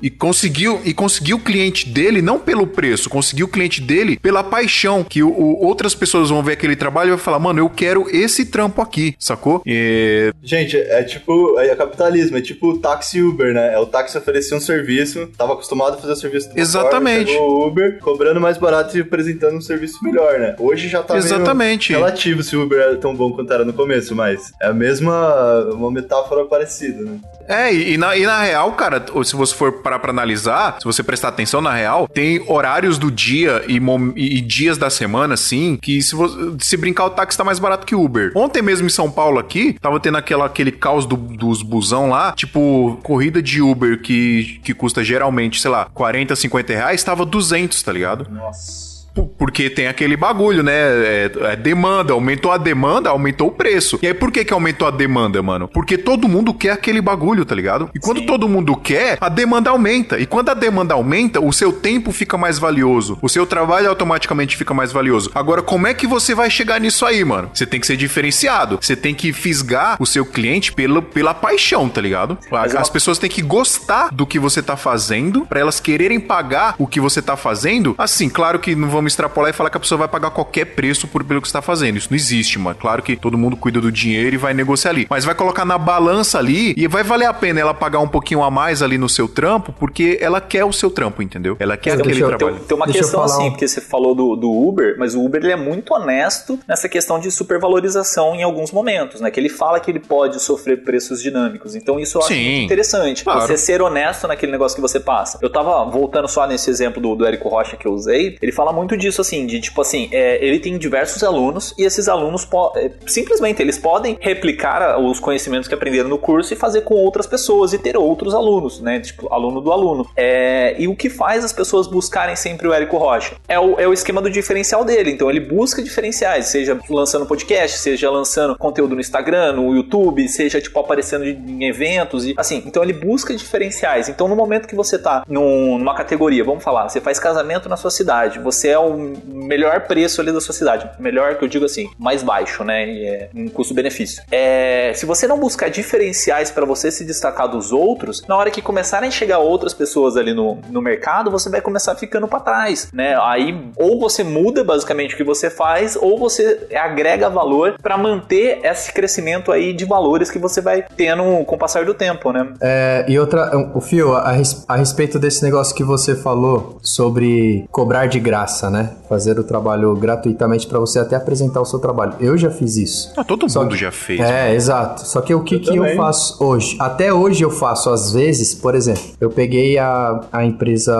E 0.00 0.10
conseguiu, 0.10 0.80
e 0.84 0.92
conseguiu 0.92 1.36
o 1.36 1.40
cliente 1.40 1.88
dele 1.88 2.20
não 2.20 2.38
pelo 2.38 2.66
preço, 2.66 3.08
conseguiu 3.08 3.46
o 3.46 3.48
cliente 3.48 3.80
dele 3.80 4.18
pela 4.18 4.42
paixão. 4.42 5.04
Que 5.04 5.22
o, 5.22 5.28
o, 5.28 5.64
outras 5.64 5.94
pessoas 5.94 6.30
vão 6.30 6.42
ver 6.42 6.52
aquele 6.52 6.76
trabalho 6.76 7.08
e 7.08 7.10
vão 7.10 7.18
falar, 7.18 7.38
mano, 7.38 7.60
eu 7.60 7.70
quero 7.70 8.06
esse 8.14 8.46
trampo 8.46 8.82
aqui, 8.82 9.14
sacou? 9.18 9.62
E... 9.64 10.32
Gente, 10.42 10.76
é 10.76 11.02
tipo. 11.02 11.58
É 11.58 11.74
capitalismo, 11.76 12.36
é 12.36 12.40
tipo 12.40 12.70
o 12.70 12.78
táxi 12.78 13.22
Uber, 13.22 13.52
né? 13.52 13.74
É 13.74 13.78
o 13.78 13.86
táxi 13.86 14.16
oferecer 14.16 14.54
um 14.54 14.60
serviço, 14.60 15.28
tava 15.36 15.52
acostumado 15.52 15.94
a 15.94 15.98
fazer 15.98 16.12
o 16.12 16.16
serviço 16.16 16.52
do 16.52 16.58
Exatamente. 16.58 17.32
Forma, 17.32 17.46
o 17.46 17.66
Uber, 17.66 17.98
cobrando 18.00 18.40
mais 18.40 18.58
barato 18.58 18.96
e 18.96 19.00
apresentando 19.00 19.56
um 19.56 19.60
serviço 19.60 20.02
melhor, 20.02 20.38
né? 20.38 20.56
Hoje 20.58 20.88
já 20.88 21.02
tá 21.02 21.16
Exatamente. 21.16 21.92
relativo 21.92 22.42
se 22.42 22.56
o 22.56 22.62
Uber 22.62 22.80
era 22.80 22.96
tão 22.96 23.14
bom 23.14 23.32
quanto 23.32 23.52
era 23.52 23.64
no 23.64 23.72
começo, 23.72 24.14
mas 24.14 24.52
é 24.60 24.66
a 24.66 24.72
mesma. 24.72 25.64
uma 25.72 25.90
metáfora 25.90 26.44
parecida, 26.44 27.02
né? 27.02 27.18
É, 27.48 27.72
e, 27.72 27.96
na, 27.96 28.16
e 28.16 28.26
na 28.26 28.42
real, 28.42 28.72
cara, 28.72 29.04
se 29.24 29.36
você 29.36 29.54
for 29.54 29.80
parar 29.86 30.00
pra 30.00 30.10
analisar, 30.10 30.78
se 30.80 30.84
você 30.84 31.00
prestar 31.00 31.28
atenção 31.28 31.60
na 31.60 31.72
real, 31.72 32.08
tem 32.08 32.42
horários 32.48 32.98
do 32.98 33.08
dia 33.08 33.62
e, 33.68 33.80
e 34.16 34.40
dias 34.40 34.76
da 34.76 34.90
semana, 34.90 35.34
assim, 35.34 35.78
que 35.80 36.02
se, 36.02 36.16
se 36.58 36.76
brincar 36.76 37.04
o 37.04 37.10
táxi 37.10 37.38
tá 37.38 37.44
mais 37.44 37.60
barato 37.60 37.86
que 37.86 37.94
Uber. 37.94 38.32
Ontem 38.34 38.62
mesmo 38.62 38.88
em 38.88 38.90
São 38.90 39.08
Paulo 39.08 39.38
aqui, 39.38 39.74
tava 39.80 40.00
tendo 40.00 40.18
aquela, 40.18 40.46
aquele 40.46 40.72
caos 40.72 41.06
do, 41.06 41.16
dos 41.16 41.62
busão 41.62 42.08
lá, 42.08 42.32
tipo, 42.32 42.98
corrida 43.04 43.40
de 43.40 43.62
Uber 43.62 44.02
que, 44.02 44.60
que 44.64 44.74
custa 44.74 45.04
geralmente, 45.04 45.60
sei 45.60 45.70
lá, 45.70 45.84
40, 45.94 46.34
50 46.34 46.72
reais, 46.72 47.04
tava 47.04 47.24
200, 47.24 47.80
tá 47.80 47.92
ligado? 47.92 48.26
Nossa. 48.28 48.95
Porque 49.38 49.70
tem 49.70 49.86
aquele 49.86 50.16
bagulho, 50.16 50.62
né? 50.62 50.72
É, 50.74 51.30
é, 51.52 51.56
demanda, 51.56 52.12
aumentou 52.12 52.52
a 52.52 52.56
demanda, 52.56 53.10
aumentou 53.10 53.48
o 53.48 53.52
preço. 53.52 53.98
E 54.02 54.06
aí 54.06 54.14
por 54.14 54.30
que 54.30 54.44
que 54.44 54.52
aumentou 54.52 54.86
a 54.86 54.90
demanda, 54.90 55.42
mano? 55.42 55.68
Porque 55.68 55.96
todo 55.96 56.28
mundo 56.28 56.52
quer 56.52 56.72
aquele 56.72 57.00
bagulho, 57.00 57.44
tá 57.44 57.54
ligado? 57.54 57.90
E 57.94 57.98
quando 57.98 58.20
Sim. 58.20 58.26
todo 58.26 58.48
mundo 58.48 58.76
quer, 58.76 59.18
a 59.20 59.28
demanda 59.28 59.70
aumenta. 59.70 60.18
E 60.18 60.26
quando 60.26 60.50
a 60.50 60.54
demanda 60.54 60.94
aumenta, 60.94 61.40
o 61.40 61.52
seu 61.52 61.72
tempo 61.72 62.12
fica 62.12 62.36
mais 62.36 62.58
valioso. 62.58 63.18
O 63.22 63.28
seu 63.28 63.46
trabalho 63.46 63.88
automaticamente 63.88 64.56
fica 64.56 64.74
mais 64.74 64.92
valioso. 64.92 65.30
Agora, 65.34 65.62
como 65.62 65.86
é 65.86 65.94
que 65.94 66.06
você 66.06 66.34
vai 66.34 66.50
chegar 66.50 66.80
nisso 66.80 67.04
aí, 67.04 67.24
mano? 67.24 67.50
Você 67.52 67.66
tem 67.66 67.80
que 67.80 67.86
ser 67.86 67.96
diferenciado. 67.96 68.78
Você 68.80 68.96
tem 68.96 69.14
que 69.14 69.32
fisgar 69.32 69.96
o 70.00 70.06
seu 70.06 70.24
cliente 70.24 70.72
pela, 70.72 71.00
pela 71.00 71.34
paixão, 71.34 71.88
tá 71.88 72.00
ligado? 72.00 72.38
As 72.50 72.72
uma... 72.72 72.92
pessoas 72.92 73.18
têm 73.18 73.30
que 73.30 73.42
gostar 73.42 74.10
do 74.12 74.26
que 74.26 74.38
você 74.38 74.62
tá 74.62 74.76
fazendo 74.76 75.46
para 75.46 75.60
elas 75.60 75.80
quererem 75.80 76.20
pagar 76.20 76.74
o 76.78 76.86
que 76.86 77.00
você 77.00 77.22
tá 77.22 77.36
fazendo. 77.36 77.94
Assim, 77.98 78.28
claro 78.28 78.58
que 78.58 78.74
não 78.74 78.88
vamos 78.88 79.05
vamos 79.06 79.12
extrapolar 79.12 79.50
e 79.50 79.52
falar 79.52 79.70
que 79.70 79.76
a 79.76 79.80
pessoa 79.80 79.98
vai 80.00 80.08
pagar 80.08 80.30
qualquer 80.30 80.64
preço 80.66 81.06
por 81.06 81.22
pelo 81.24 81.40
que 81.40 81.46
está 81.46 81.62
fazendo. 81.62 81.96
Isso 81.96 82.08
não 82.10 82.16
existe, 82.16 82.58
mano. 82.58 82.76
Claro 82.78 83.02
que 83.02 83.16
todo 83.16 83.38
mundo 83.38 83.56
cuida 83.56 83.80
do 83.80 83.90
dinheiro 83.92 84.34
e 84.34 84.38
vai 84.38 84.52
negociar 84.52 84.90
ali. 84.90 85.06
Mas 85.08 85.24
vai 85.24 85.34
colocar 85.34 85.64
na 85.64 85.78
balança 85.78 86.38
ali 86.38 86.74
e 86.76 86.86
vai 86.88 87.02
valer 87.02 87.26
a 87.26 87.32
pena 87.34 87.60
ela 87.60 87.72
pagar 87.74 88.00
um 88.00 88.08
pouquinho 88.08 88.42
a 88.42 88.50
mais 88.50 88.82
ali 88.82 88.98
no 88.98 89.08
seu 89.08 89.28
trampo, 89.28 89.72
porque 89.72 90.18
ela 90.20 90.40
quer 90.40 90.64
o 90.64 90.72
seu 90.72 90.90
trampo, 90.90 91.22
entendeu? 91.22 91.56
Ela 91.58 91.76
quer 91.76 91.94
Então, 91.94 92.04
aquele 92.06 92.22
eu- 92.22 92.28
trabalho. 92.36 92.56
Tem, 92.58 92.66
tem 92.66 92.76
uma 92.76 92.86
Deixa 92.86 93.00
questão 93.00 93.22
assim, 93.22 93.44
um- 93.46 93.50
porque 93.50 93.66
você 93.68 93.80
falou 93.80 94.14
do, 94.14 94.36
do 94.36 94.50
Uber, 94.50 94.96
mas 94.98 95.14
o 95.14 95.24
Uber 95.24 95.42
ele 95.42 95.52
é 95.52 95.56
muito 95.56 95.94
honesto 95.94 96.58
nessa 96.68 96.88
questão 96.88 97.18
de 97.18 97.30
supervalorização 97.30 98.34
em 98.34 98.42
alguns 98.42 98.70
momentos, 98.72 99.20
né? 99.20 99.30
Que 99.30 99.38
ele 99.40 99.48
fala 99.48 99.78
que 99.80 99.90
ele 99.90 100.00
pode 100.00 100.40
sofrer 100.40 100.82
preços 100.82 101.22
dinâmicos. 101.22 101.74
Então 101.74 101.98
isso 102.00 102.18
eu 102.18 102.22
acho 102.22 102.28
Sim, 102.32 102.42
muito 102.50 102.64
interessante. 102.64 103.24
claro. 103.24 103.40
Você 103.42 103.56
ser 103.56 103.82
honesto 103.82 104.26
naquele 104.26 104.52
negócio 104.52 104.74
que 104.74 104.80
você 104.82 104.98
passa. 105.00 105.38
Eu 105.42 105.50
tava 105.50 105.84
voltando 105.84 106.28
só 106.28 106.46
nesse 106.46 106.70
exemplo 106.70 107.00
do, 107.00 107.14
do 107.14 107.26
Érico 107.26 107.48
Rocha 107.48 107.76
que 107.76 107.86
eu 107.86 107.92
usei, 107.92 108.36
ele 108.40 108.52
fala 108.52 108.72
muito 108.72 108.95
disso 108.96 109.20
assim, 109.20 109.46
de 109.46 109.60
tipo 109.60 109.80
assim, 109.80 110.08
é, 110.12 110.44
ele 110.44 110.58
tem 110.58 110.76
diversos 110.78 111.22
alunos 111.22 111.74
e 111.78 111.84
esses 111.84 112.08
alunos 112.08 112.46
é, 112.76 112.90
simplesmente 113.06 113.60
eles 113.62 113.78
podem 113.78 114.16
replicar 114.20 114.98
os 115.00 115.18
conhecimentos 115.20 115.68
que 115.68 115.74
aprenderam 115.74 116.08
no 116.08 116.18
curso 116.18 116.52
e 116.52 116.56
fazer 116.56 116.82
com 116.82 116.94
outras 116.94 117.26
pessoas 117.26 117.72
e 117.72 117.78
ter 117.78 117.96
outros 117.96 118.34
alunos, 118.34 118.80
né? 118.80 119.00
Tipo, 119.00 119.32
aluno 119.32 119.60
do 119.60 119.72
aluno. 119.72 120.06
É, 120.16 120.74
e 120.78 120.88
o 120.88 120.94
que 120.96 121.08
faz 121.10 121.44
as 121.44 121.52
pessoas 121.52 121.86
buscarem 121.86 122.36
sempre 122.36 122.68
o 122.68 122.72
Érico 122.72 122.96
Rocha? 122.96 123.34
É 123.48 123.58
o, 123.58 123.78
é 123.78 123.86
o 123.86 123.92
esquema 123.92 124.20
do 124.20 124.30
diferencial 124.30 124.84
dele. 124.84 125.10
Então 125.10 125.28
ele 125.30 125.40
busca 125.40 125.82
diferenciais, 125.82 126.46
seja 126.46 126.78
lançando 126.90 127.26
podcast, 127.26 127.78
seja 127.78 128.10
lançando 128.10 128.56
conteúdo 128.56 128.94
no 128.94 129.00
Instagram, 129.00 129.52
no 129.52 129.74
YouTube, 129.74 130.28
seja 130.28 130.60
tipo 130.60 130.78
aparecendo 130.78 131.24
em 131.24 131.64
eventos 131.68 132.26
e 132.26 132.34
assim. 132.36 132.62
Então 132.66 132.82
ele 132.82 132.92
busca 132.92 133.34
diferenciais. 133.34 134.08
Então 134.08 134.28
no 134.28 134.36
momento 134.36 134.66
que 134.68 134.74
você 134.74 134.98
tá 134.98 135.24
num- 135.28 135.78
numa 135.78 135.94
categoria, 135.94 136.44
vamos 136.44 136.62
falar, 136.62 136.88
você 136.88 137.00
faz 137.00 137.18
casamento 137.18 137.68
na 137.68 137.76
sua 137.76 137.90
cidade, 137.90 138.38
você 138.38 138.68
é 138.68 138.75
o 138.78 139.12
melhor 139.26 139.82
preço 139.82 140.20
ali 140.20 140.32
da 140.32 140.40
sua 140.40 140.54
cidade, 140.54 140.88
melhor 140.98 141.36
que 141.36 141.44
eu 141.44 141.48
digo 141.48 141.64
assim, 141.64 141.88
mais 141.98 142.22
baixo, 142.22 142.64
né? 142.64 142.88
E 142.88 143.06
é 143.06 143.30
um 143.34 143.48
custo-benefício. 143.48 144.22
É, 144.30 144.92
se 144.94 145.06
você 145.06 145.26
não 145.26 145.38
buscar 145.38 145.68
diferenciais 145.68 146.50
para 146.50 146.64
você 146.64 146.90
se 146.90 147.04
destacar 147.04 147.48
dos 147.48 147.72
outros, 147.72 148.22
na 148.28 148.36
hora 148.36 148.50
que 148.50 148.62
começarem 148.62 149.08
a 149.08 149.12
chegar 149.12 149.38
outras 149.38 149.74
pessoas 149.74 150.16
ali 150.16 150.32
no, 150.32 150.58
no 150.70 150.80
mercado, 150.80 151.30
você 151.30 151.48
vai 151.48 151.60
começar 151.60 151.94
ficando 151.94 152.26
para 152.26 152.40
trás, 152.40 152.90
né? 152.92 153.16
Aí 153.20 153.70
ou 153.76 153.98
você 153.98 154.22
muda 154.24 154.64
basicamente 154.64 155.14
o 155.14 155.16
que 155.16 155.24
você 155.24 155.50
faz, 155.50 155.96
ou 155.96 156.18
você 156.18 156.66
agrega 156.74 157.28
valor 157.28 157.76
para 157.80 157.96
manter 157.96 158.60
esse 158.64 158.92
crescimento 158.92 159.52
aí 159.52 159.72
de 159.72 159.84
valores 159.84 160.30
que 160.30 160.38
você 160.38 160.60
vai 160.60 160.84
tendo 160.96 161.44
com 161.44 161.54
o 161.54 161.58
passar 161.58 161.84
do 161.84 161.94
tempo, 161.94 162.32
né? 162.32 162.52
É, 162.60 163.04
e 163.08 163.18
outra, 163.18 163.50
o 163.74 163.80
Fio, 163.80 164.14
a, 164.14 164.34
a 164.68 164.76
respeito 164.76 165.18
desse 165.18 165.42
negócio 165.42 165.74
que 165.74 165.84
você 165.84 166.14
falou 166.14 166.78
sobre 166.82 167.66
cobrar 167.70 168.06
de 168.06 168.18
graça, 168.18 168.65
né? 168.70 168.90
Fazer 169.08 169.38
o 169.38 169.44
trabalho 169.44 169.94
gratuitamente 169.96 170.66
pra 170.66 170.78
você 170.78 170.98
até 170.98 171.16
apresentar 171.16 171.60
o 171.60 171.64
seu 171.64 171.78
trabalho. 171.78 172.14
Eu 172.20 172.36
já 172.36 172.50
fiz 172.50 172.76
isso. 172.76 173.12
Ah, 173.16 173.24
todo 173.24 173.48
Só 173.48 173.62
mundo 173.62 173.72
que- 173.72 173.80
já 173.80 173.90
fez. 173.92 174.20
É, 174.20 174.54
exato. 174.54 175.06
Só 175.06 175.20
que 175.20 175.34
o 175.34 175.42
que, 175.42 175.56
Eu 175.56 175.60
que 175.60 175.76
eu 175.76 175.96
faço 175.96 176.42
hoje? 176.44 176.76
Até 176.78 177.12
hoje 177.12 177.42
eu 177.44 177.50
faço, 177.50 177.90
às 177.90 178.12
vezes, 178.12 178.54
por 178.54 178.74
exemplo, 178.74 179.02
eu 179.20 179.30
peguei 179.30 179.78
a, 179.78 180.20
a 180.32 180.44
empresa, 180.44 180.94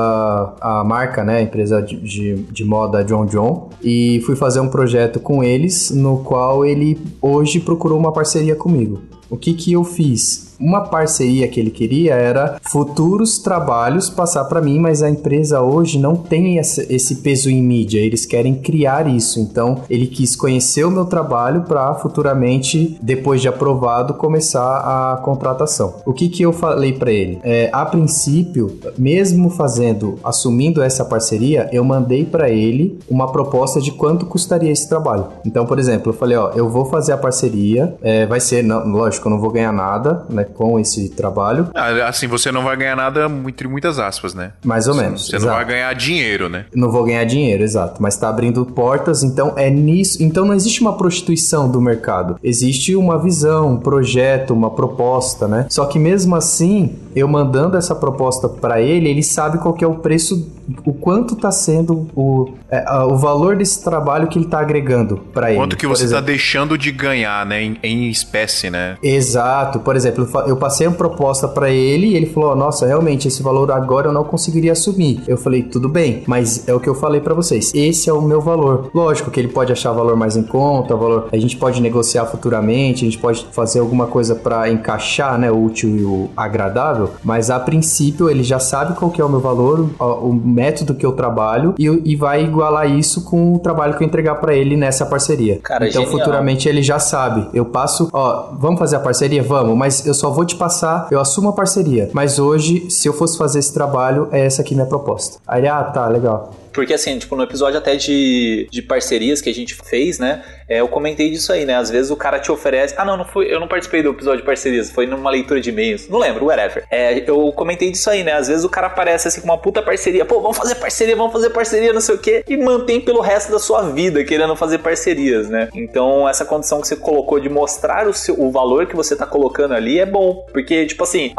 a 0.60 0.82
marca, 0.84 1.24
né? 1.24 1.38
A 1.38 1.42
empresa 1.42 1.82
de, 1.82 1.96
de, 1.96 2.34
de 2.34 2.64
moda 2.64 3.04
John 3.04 3.26
John 3.26 3.70
e 3.82 4.22
fui 4.26 4.36
fazer 4.36 4.60
um 4.60 4.68
projeto 4.68 5.20
com 5.20 5.42
eles, 5.42 5.90
no 5.90 6.18
qual 6.18 6.64
ele 6.64 6.98
hoje 7.20 7.60
procurou 7.60 7.98
uma 7.98 8.12
parceria 8.12 8.54
comigo. 8.56 9.00
O 9.28 9.36
que 9.36 9.54
que 9.54 9.72
eu 9.72 9.82
fiz? 9.82 10.45
Uma 10.58 10.82
parceria 10.82 11.48
que 11.48 11.60
ele 11.60 11.70
queria 11.70 12.14
era 12.14 12.58
futuros 12.62 13.38
trabalhos 13.38 14.08
passar 14.08 14.44
para 14.44 14.60
mim, 14.60 14.78
mas 14.78 15.02
a 15.02 15.10
empresa 15.10 15.60
hoje 15.60 15.98
não 15.98 16.16
tem 16.16 16.58
esse 16.58 17.16
peso 17.16 17.50
em 17.50 17.62
mídia. 17.62 18.00
Eles 18.00 18.24
querem 18.24 18.54
criar 18.54 19.06
isso. 19.06 19.38
Então, 19.38 19.82
ele 19.90 20.06
quis 20.06 20.34
conhecer 20.34 20.84
o 20.84 20.90
meu 20.90 21.04
trabalho 21.04 21.62
para 21.62 21.94
futuramente, 21.94 22.98
depois 23.02 23.40
de 23.40 23.48
aprovado, 23.48 24.14
começar 24.14 24.78
a 24.78 25.16
contratação. 25.18 25.94
O 26.06 26.12
que 26.12 26.28
que 26.28 26.42
eu 26.42 26.52
falei 26.52 26.92
para 26.92 27.12
ele? 27.12 27.38
É, 27.42 27.68
a 27.72 27.84
princípio, 27.84 28.78
mesmo 28.96 29.50
fazendo, 29.50 30.18
assumindo 30.24 30.82
essa 30.82 31.04
parceria, 31.04 31.68
eu 31.72 31.84
mandei 31.84 32.24
para 32.24 32.50
ele 32.50 32.98
uma 33.08 33.30
proposta 33.30 33.80
de 33.80 33.92
quanto 33.92 34.26
custaria 34.26 34.70
esse 34.70 34.88
trabalho. 34.88 35.26
Então, 35.44 35.66
por 35.66 35.78
exemplo, 35.78 36.10
eu 36.10 36.16
falei, 36.16 36.36
ó, 36.36 36.50
eu 36.50 36.68
vou 36.68 36.86
fazer 36.86 37.12
a 37.12 37.18
parceria, 37.18 37.94
é, 38.02 38.26
vai 38.26 38.40
ser, 38.40 38.62
não, 38.62 38.86
lógico, 38.86 39.28
eu 39.28 39.30
não 39.30 39.40
vou 39.40 39.50
ganhar 39.50 39.72
nada, 39.72 40.24
né, 40.30 40.45
com 40.54 40.78
esse 40.78 41.08
trabalho, 41.10 41.68
Ah, 41.74 42.08
assim, 42.08 42.26
você 42.26 42.50
não 42.52 42.62
vai 42.62 42.76
ganhar 42.76 42.96
nada, 42.96 43.26
entre 43.48 43.68
muitas 43.68 43.98
aspas, 43.98 44.34
né? 44.34 44.52
mais 44.64 44.86
ou 44.88 44.94
Você- 44.94 45.00
menos. 45.02 45.26
Você 45.26 45.32
não 45.32 45.38
exato. 45.46 45.56
vai 45.56 45.64
ganhar 45.64 45.92
dinheiro, 45.94 46.48
né? 46.48 46.66
Não 46.74 46.90
vou 46.90 47.04
ganhar 47.04 47.24
dinheiro, 47.24 47.62
exato. 47.62 48.02
Mas 48.02 48.16
tá 48.16 48.28
abrindo 48.28 48.64
portas, 48.66 49.22
então 49.22 49.52
é 49.56 49.68
nisso. 49.70 50.22
Então 50.22 50.44
não 50.44 50.54
existe 50.54 50.80
uma 50.80 50.96
prostituição 50.96 51.70
do 51.70 51.80
mercado. 51.80 52.38
Existe 52.42 52.94
uma 52.96 53.18
visão, 53.18 53.72
um 53.72 53.76
projeto, 53.76 54.52
uma 54.54 54.70
proposta, 54.70 55.46
né? 55.48 55.66
Só 55.68 55.86
que 55.86 55.98
mesmo 55.98 56.34
assim, 56.36 56.96
eu 57.14 57.26
mandando 57.28 57.76
essa 57.76 57.94
proposta 57.94 58.48
pra 58.48 58.80
ele, 58.80 59.08
ele 59.08 59.22
sabe 59.22 59.58
qual 59.58 59.74
que 59.74 59.84
é 59.84 59.88
o 59.88 59.94
preço, 59.96 60.50
o 60.84 60.92
quanto 60.92 61.36
tá 61.36 61.50
sendo 61.50 62.08
o, 62.14 62.52
é, 62.70 62.84
o 63.04 63.16
valor 63.16 63.56
desse 63.56 63.82
trabalho 63.82 64.28
que 64.28 64.38
ele 64.38 64.46
tá 64.46 64.60
agregando 64.60 65.18
pra 65.32 65.50
ele. 65.50 65.58
Quanto 65.58 65.76
que 65.76 65.86
você 65.86 66.02
tá 66.02 66.08
exemplo. 66.08 66.26
deixando 66.26 66.78
de 66.78 66.90
ganhar, 66.90 67.44
né? 67.46 67.62
Em, 67.62 67.78
em 67.82 68.10
espécie, 68.10 68.70
né? 68.70 68.96
Exato. 69.02 69.80
Por 69.80 69.96
exemplo, 69.96 70.28
eu 70.46 70.56
passei 70.56 70.86
uma 70.86 70.96
proposta 70.96 71.46
pra 71.48 71.70
ele 71.70 72.08
e 72.08 72.16
ele 72.16 72.26
falou: 72.26 72.54
"Nossa, 72.56 72.86
realmente 72.86 73.28
esse 73.28 73.42
valor 73.42 73.70
agora 73.70 74.08
eu 74.08 74.12
não 74.12 74.24
conseguiria 74.24 74.72
assumir". 74.72 75.22
Eu 75.26 75.36
falei: 75.36 75.62
"Tudo 75.62 75.88
bem, 75.88 76.22
mas 76.26 76.66
é 76.68 76.74
o 76.74 76.80
que 76.80 76.88
eu 76.88 76.94
falei 76.94 77.20
pra 77.20 77.34
vocês. 77.34 77.72
Esse 77.74 78.08
é 78.08 78.12
o 78.12 78.22
meu 78.22 78.40
valor. 78.40 78.90
Lógico 78.94 79.30
que 79.30 79.40
ele 79.40 79.48
pode 79.48 79.72
achar 79.72 79.92
valor 79.92 80.16
mais 80.16 80.36
em 80.36 80.42
conta, 80.42 80.96
valor. 80.96 81.28
A 81.32 81.36
gente 81.36 81.56
pode 81.56 81.80
negociar 81.80 82.26
futuramente, 82.26 83.04
a 83.04 83.08
gente 83.08 83.18
pode 83.18 83.46
fazer 83.52 83.80
alguma 83.80 84.06
coisa 84.06 84.34
pra 84.34 84.70
encaixar, 84.70 85.38
né, 85.38 85.50
o 85.50 85.64
útil 85.64 85.96
e 85.96 86.04
o 86.04 86.30
agradável, 86.36 87.10
mas 87.22 87.50
a 87.50 87.58
princípio 87.58 88.28
ele 88.28 88.42
já 88.42 88.58
sabe 88.58 88.94
qual 88.94 89.10
que 89.10 89.20
é 89.20 89.24
o 89.24 89.28
meu 89.28 89.40
valor, 89.40 89.90
o, 89.98 90.04
o 90.04 90.32
método 90.56 90.94
que 90.94 91.04
eu 91.04 91.12
trabalho 91.12 91.74
e, 91.78 91.84
e 91.84 92.16
vai 92.16 92.42
igualar 92.42 92.90
isso 92.90 93.24
com 93.24 93.54
o 93.54 93.58
trabalho 93.58 93.94
que 93.96 94.02
eu 94.02 94.06
entregar 94.06 94.36
pra 94.36 94.54
ele 94.54 94.74
nessa 94.74 95.04
parceria. 95.04 95.60
Cara, 95.62 95.86
então 95.86 96.02
genial. 96.02 96.18
futuramente 96.18 96.66
ele 96.66 96.82
já 96.82 96.98
sabe. 96.98 97.46
Eu 97.52 97.66
passo, 97.66 98.08
ó, 98.12 98.54
vamos 98.58 98.78
fazer 98.78 98.96
a 98.96 99.00
parceria? 99.00 99.42
Vamos, 99.42 99.76
mas 99.76 100.06
eu 100.06 100.14
só 100.14 100.30
vou 100.30 100.46
te 100.46 100.56
passar, 100.56 101.08
eu 101.10 101.20
assumo 101.20 101.50
a 101.50 101.52
parceria. 101.52 102.08
Mas 102.14 102.38
hoje, 102.38 102.90
se 102.90 103.06
eu 103.06 103.12
fosse 103.12 103.36
fazer 103.36 103.58
esse 103.58 103.72
trabalho, 103.74 104.28
é 104.32 104.46
essa 104.46 104.62
aqui 104.62 104.74
minha 104.74 104.86
proposta. 104.86 105.38
Aí 105.46 105.60
ele, 105.60 105.68
ah, 105.68 105.84
tá, 105.84 106.08
legal. 106.08 106.52
Porque 106.76 106.92
assim, 106.92 107.18
tipo, 107.18 107.34
no 107.34 107.42
episódio 107.42 107.78
até 107.78 107.96
de, 107.96 108.68
de 108.70 108.82
parcerias 108.82 109.40
que 109.40 109.48
a 109.48 109.54
gente 109.54 109.74
fez, 109.74 110.18
né? 110.18 110.44
é, 110.68 110.80
eu 110.80 110.88
comentei 110.88 111.30
disso 111.30 111.52
aí, 111.52 111.64
né? 111.64 111.74
Às 111.74 111.90
vezes 111.90 112.10
o 112.10 112.16
cara 112.16 112.38
te 112.38 112.50
oferece. 112.50 112.94
Ah, 112.96 113.04
não, 113.04 113.16
não 113.16 113.26
eu 113.42 113.60
não 113.60 113.68
participei 113.68 114.02
do 114.02 114.10
episódio 114.10 114.40
de 114.40 114.46
parcerias, 114.46 114.90
foi 114.90 115.06
numa 115.06 115.30
leitura 115.30 115.60
de 115.60 115.70
e-mails. 115.70 116.08
Não 116.08 116.18
lembro, 116.18 116.46
whatever. 116.46 116.84
É, 116.90 117.28
eu 117.28 117.52
comentei 117.52 117.90
disso 117.90 118.10
aí, 118.10 118.24
né? 118.24 118.32
Às 118.32 118.48
vezes 118.48 118.64
o 118.64 118.68
cara 118.68 118.88
aparece 118.88 119.28
assim 119.28 119.40
com 119.40 119.46
uma 119.46 119.58
puta 119.58 119.80
parceria. 119.80 120.24
Pô, 120.24 120.40
vamos 120.40 120.56
fazer 120.56 120.74
parceria, 120.76 121.14
vamos 121.14 121.32
fazer 121.32 121.50
parceria, 121.50 121.92
não 121.92 122.00
sei 122.00 122.14
o 122.14 122.18
quê. 122.18 122.44
E 122.48 122.56
mantém 122.56 123.00
pelo 123.00 123.20
resto 123.20 123.52
da 123.52 123.58
sua 123.58 123.82
vida 123.90 124.24
querendo 124.24 124.56
fazer 124.56 124.78
parcerias, 124.78 125.48
né? 125.48 125.68
Então, 125.74 126.28
essa 126.28 126.44
condição 126.44 126.80
que 126.80 126.88
você 126.88 126.96
colocou 126.96 127.38
de 127.38 127.48
mostrar 127.48 128.08
o, 128.08 128.12
seu, 128.12 128.38
o 128.40 128.50
valor 128.50 128.86
que 128.86 128.96
você 128.96 129.14
tá 129.14 129.26
colocando 129.26 129.74
ali 129.74 130.00
é 130.00 130.06
bom. 130.06 130.44
Porque, 130.52 130.86
tipo 130.86 131.04
assim, 131.04 131.32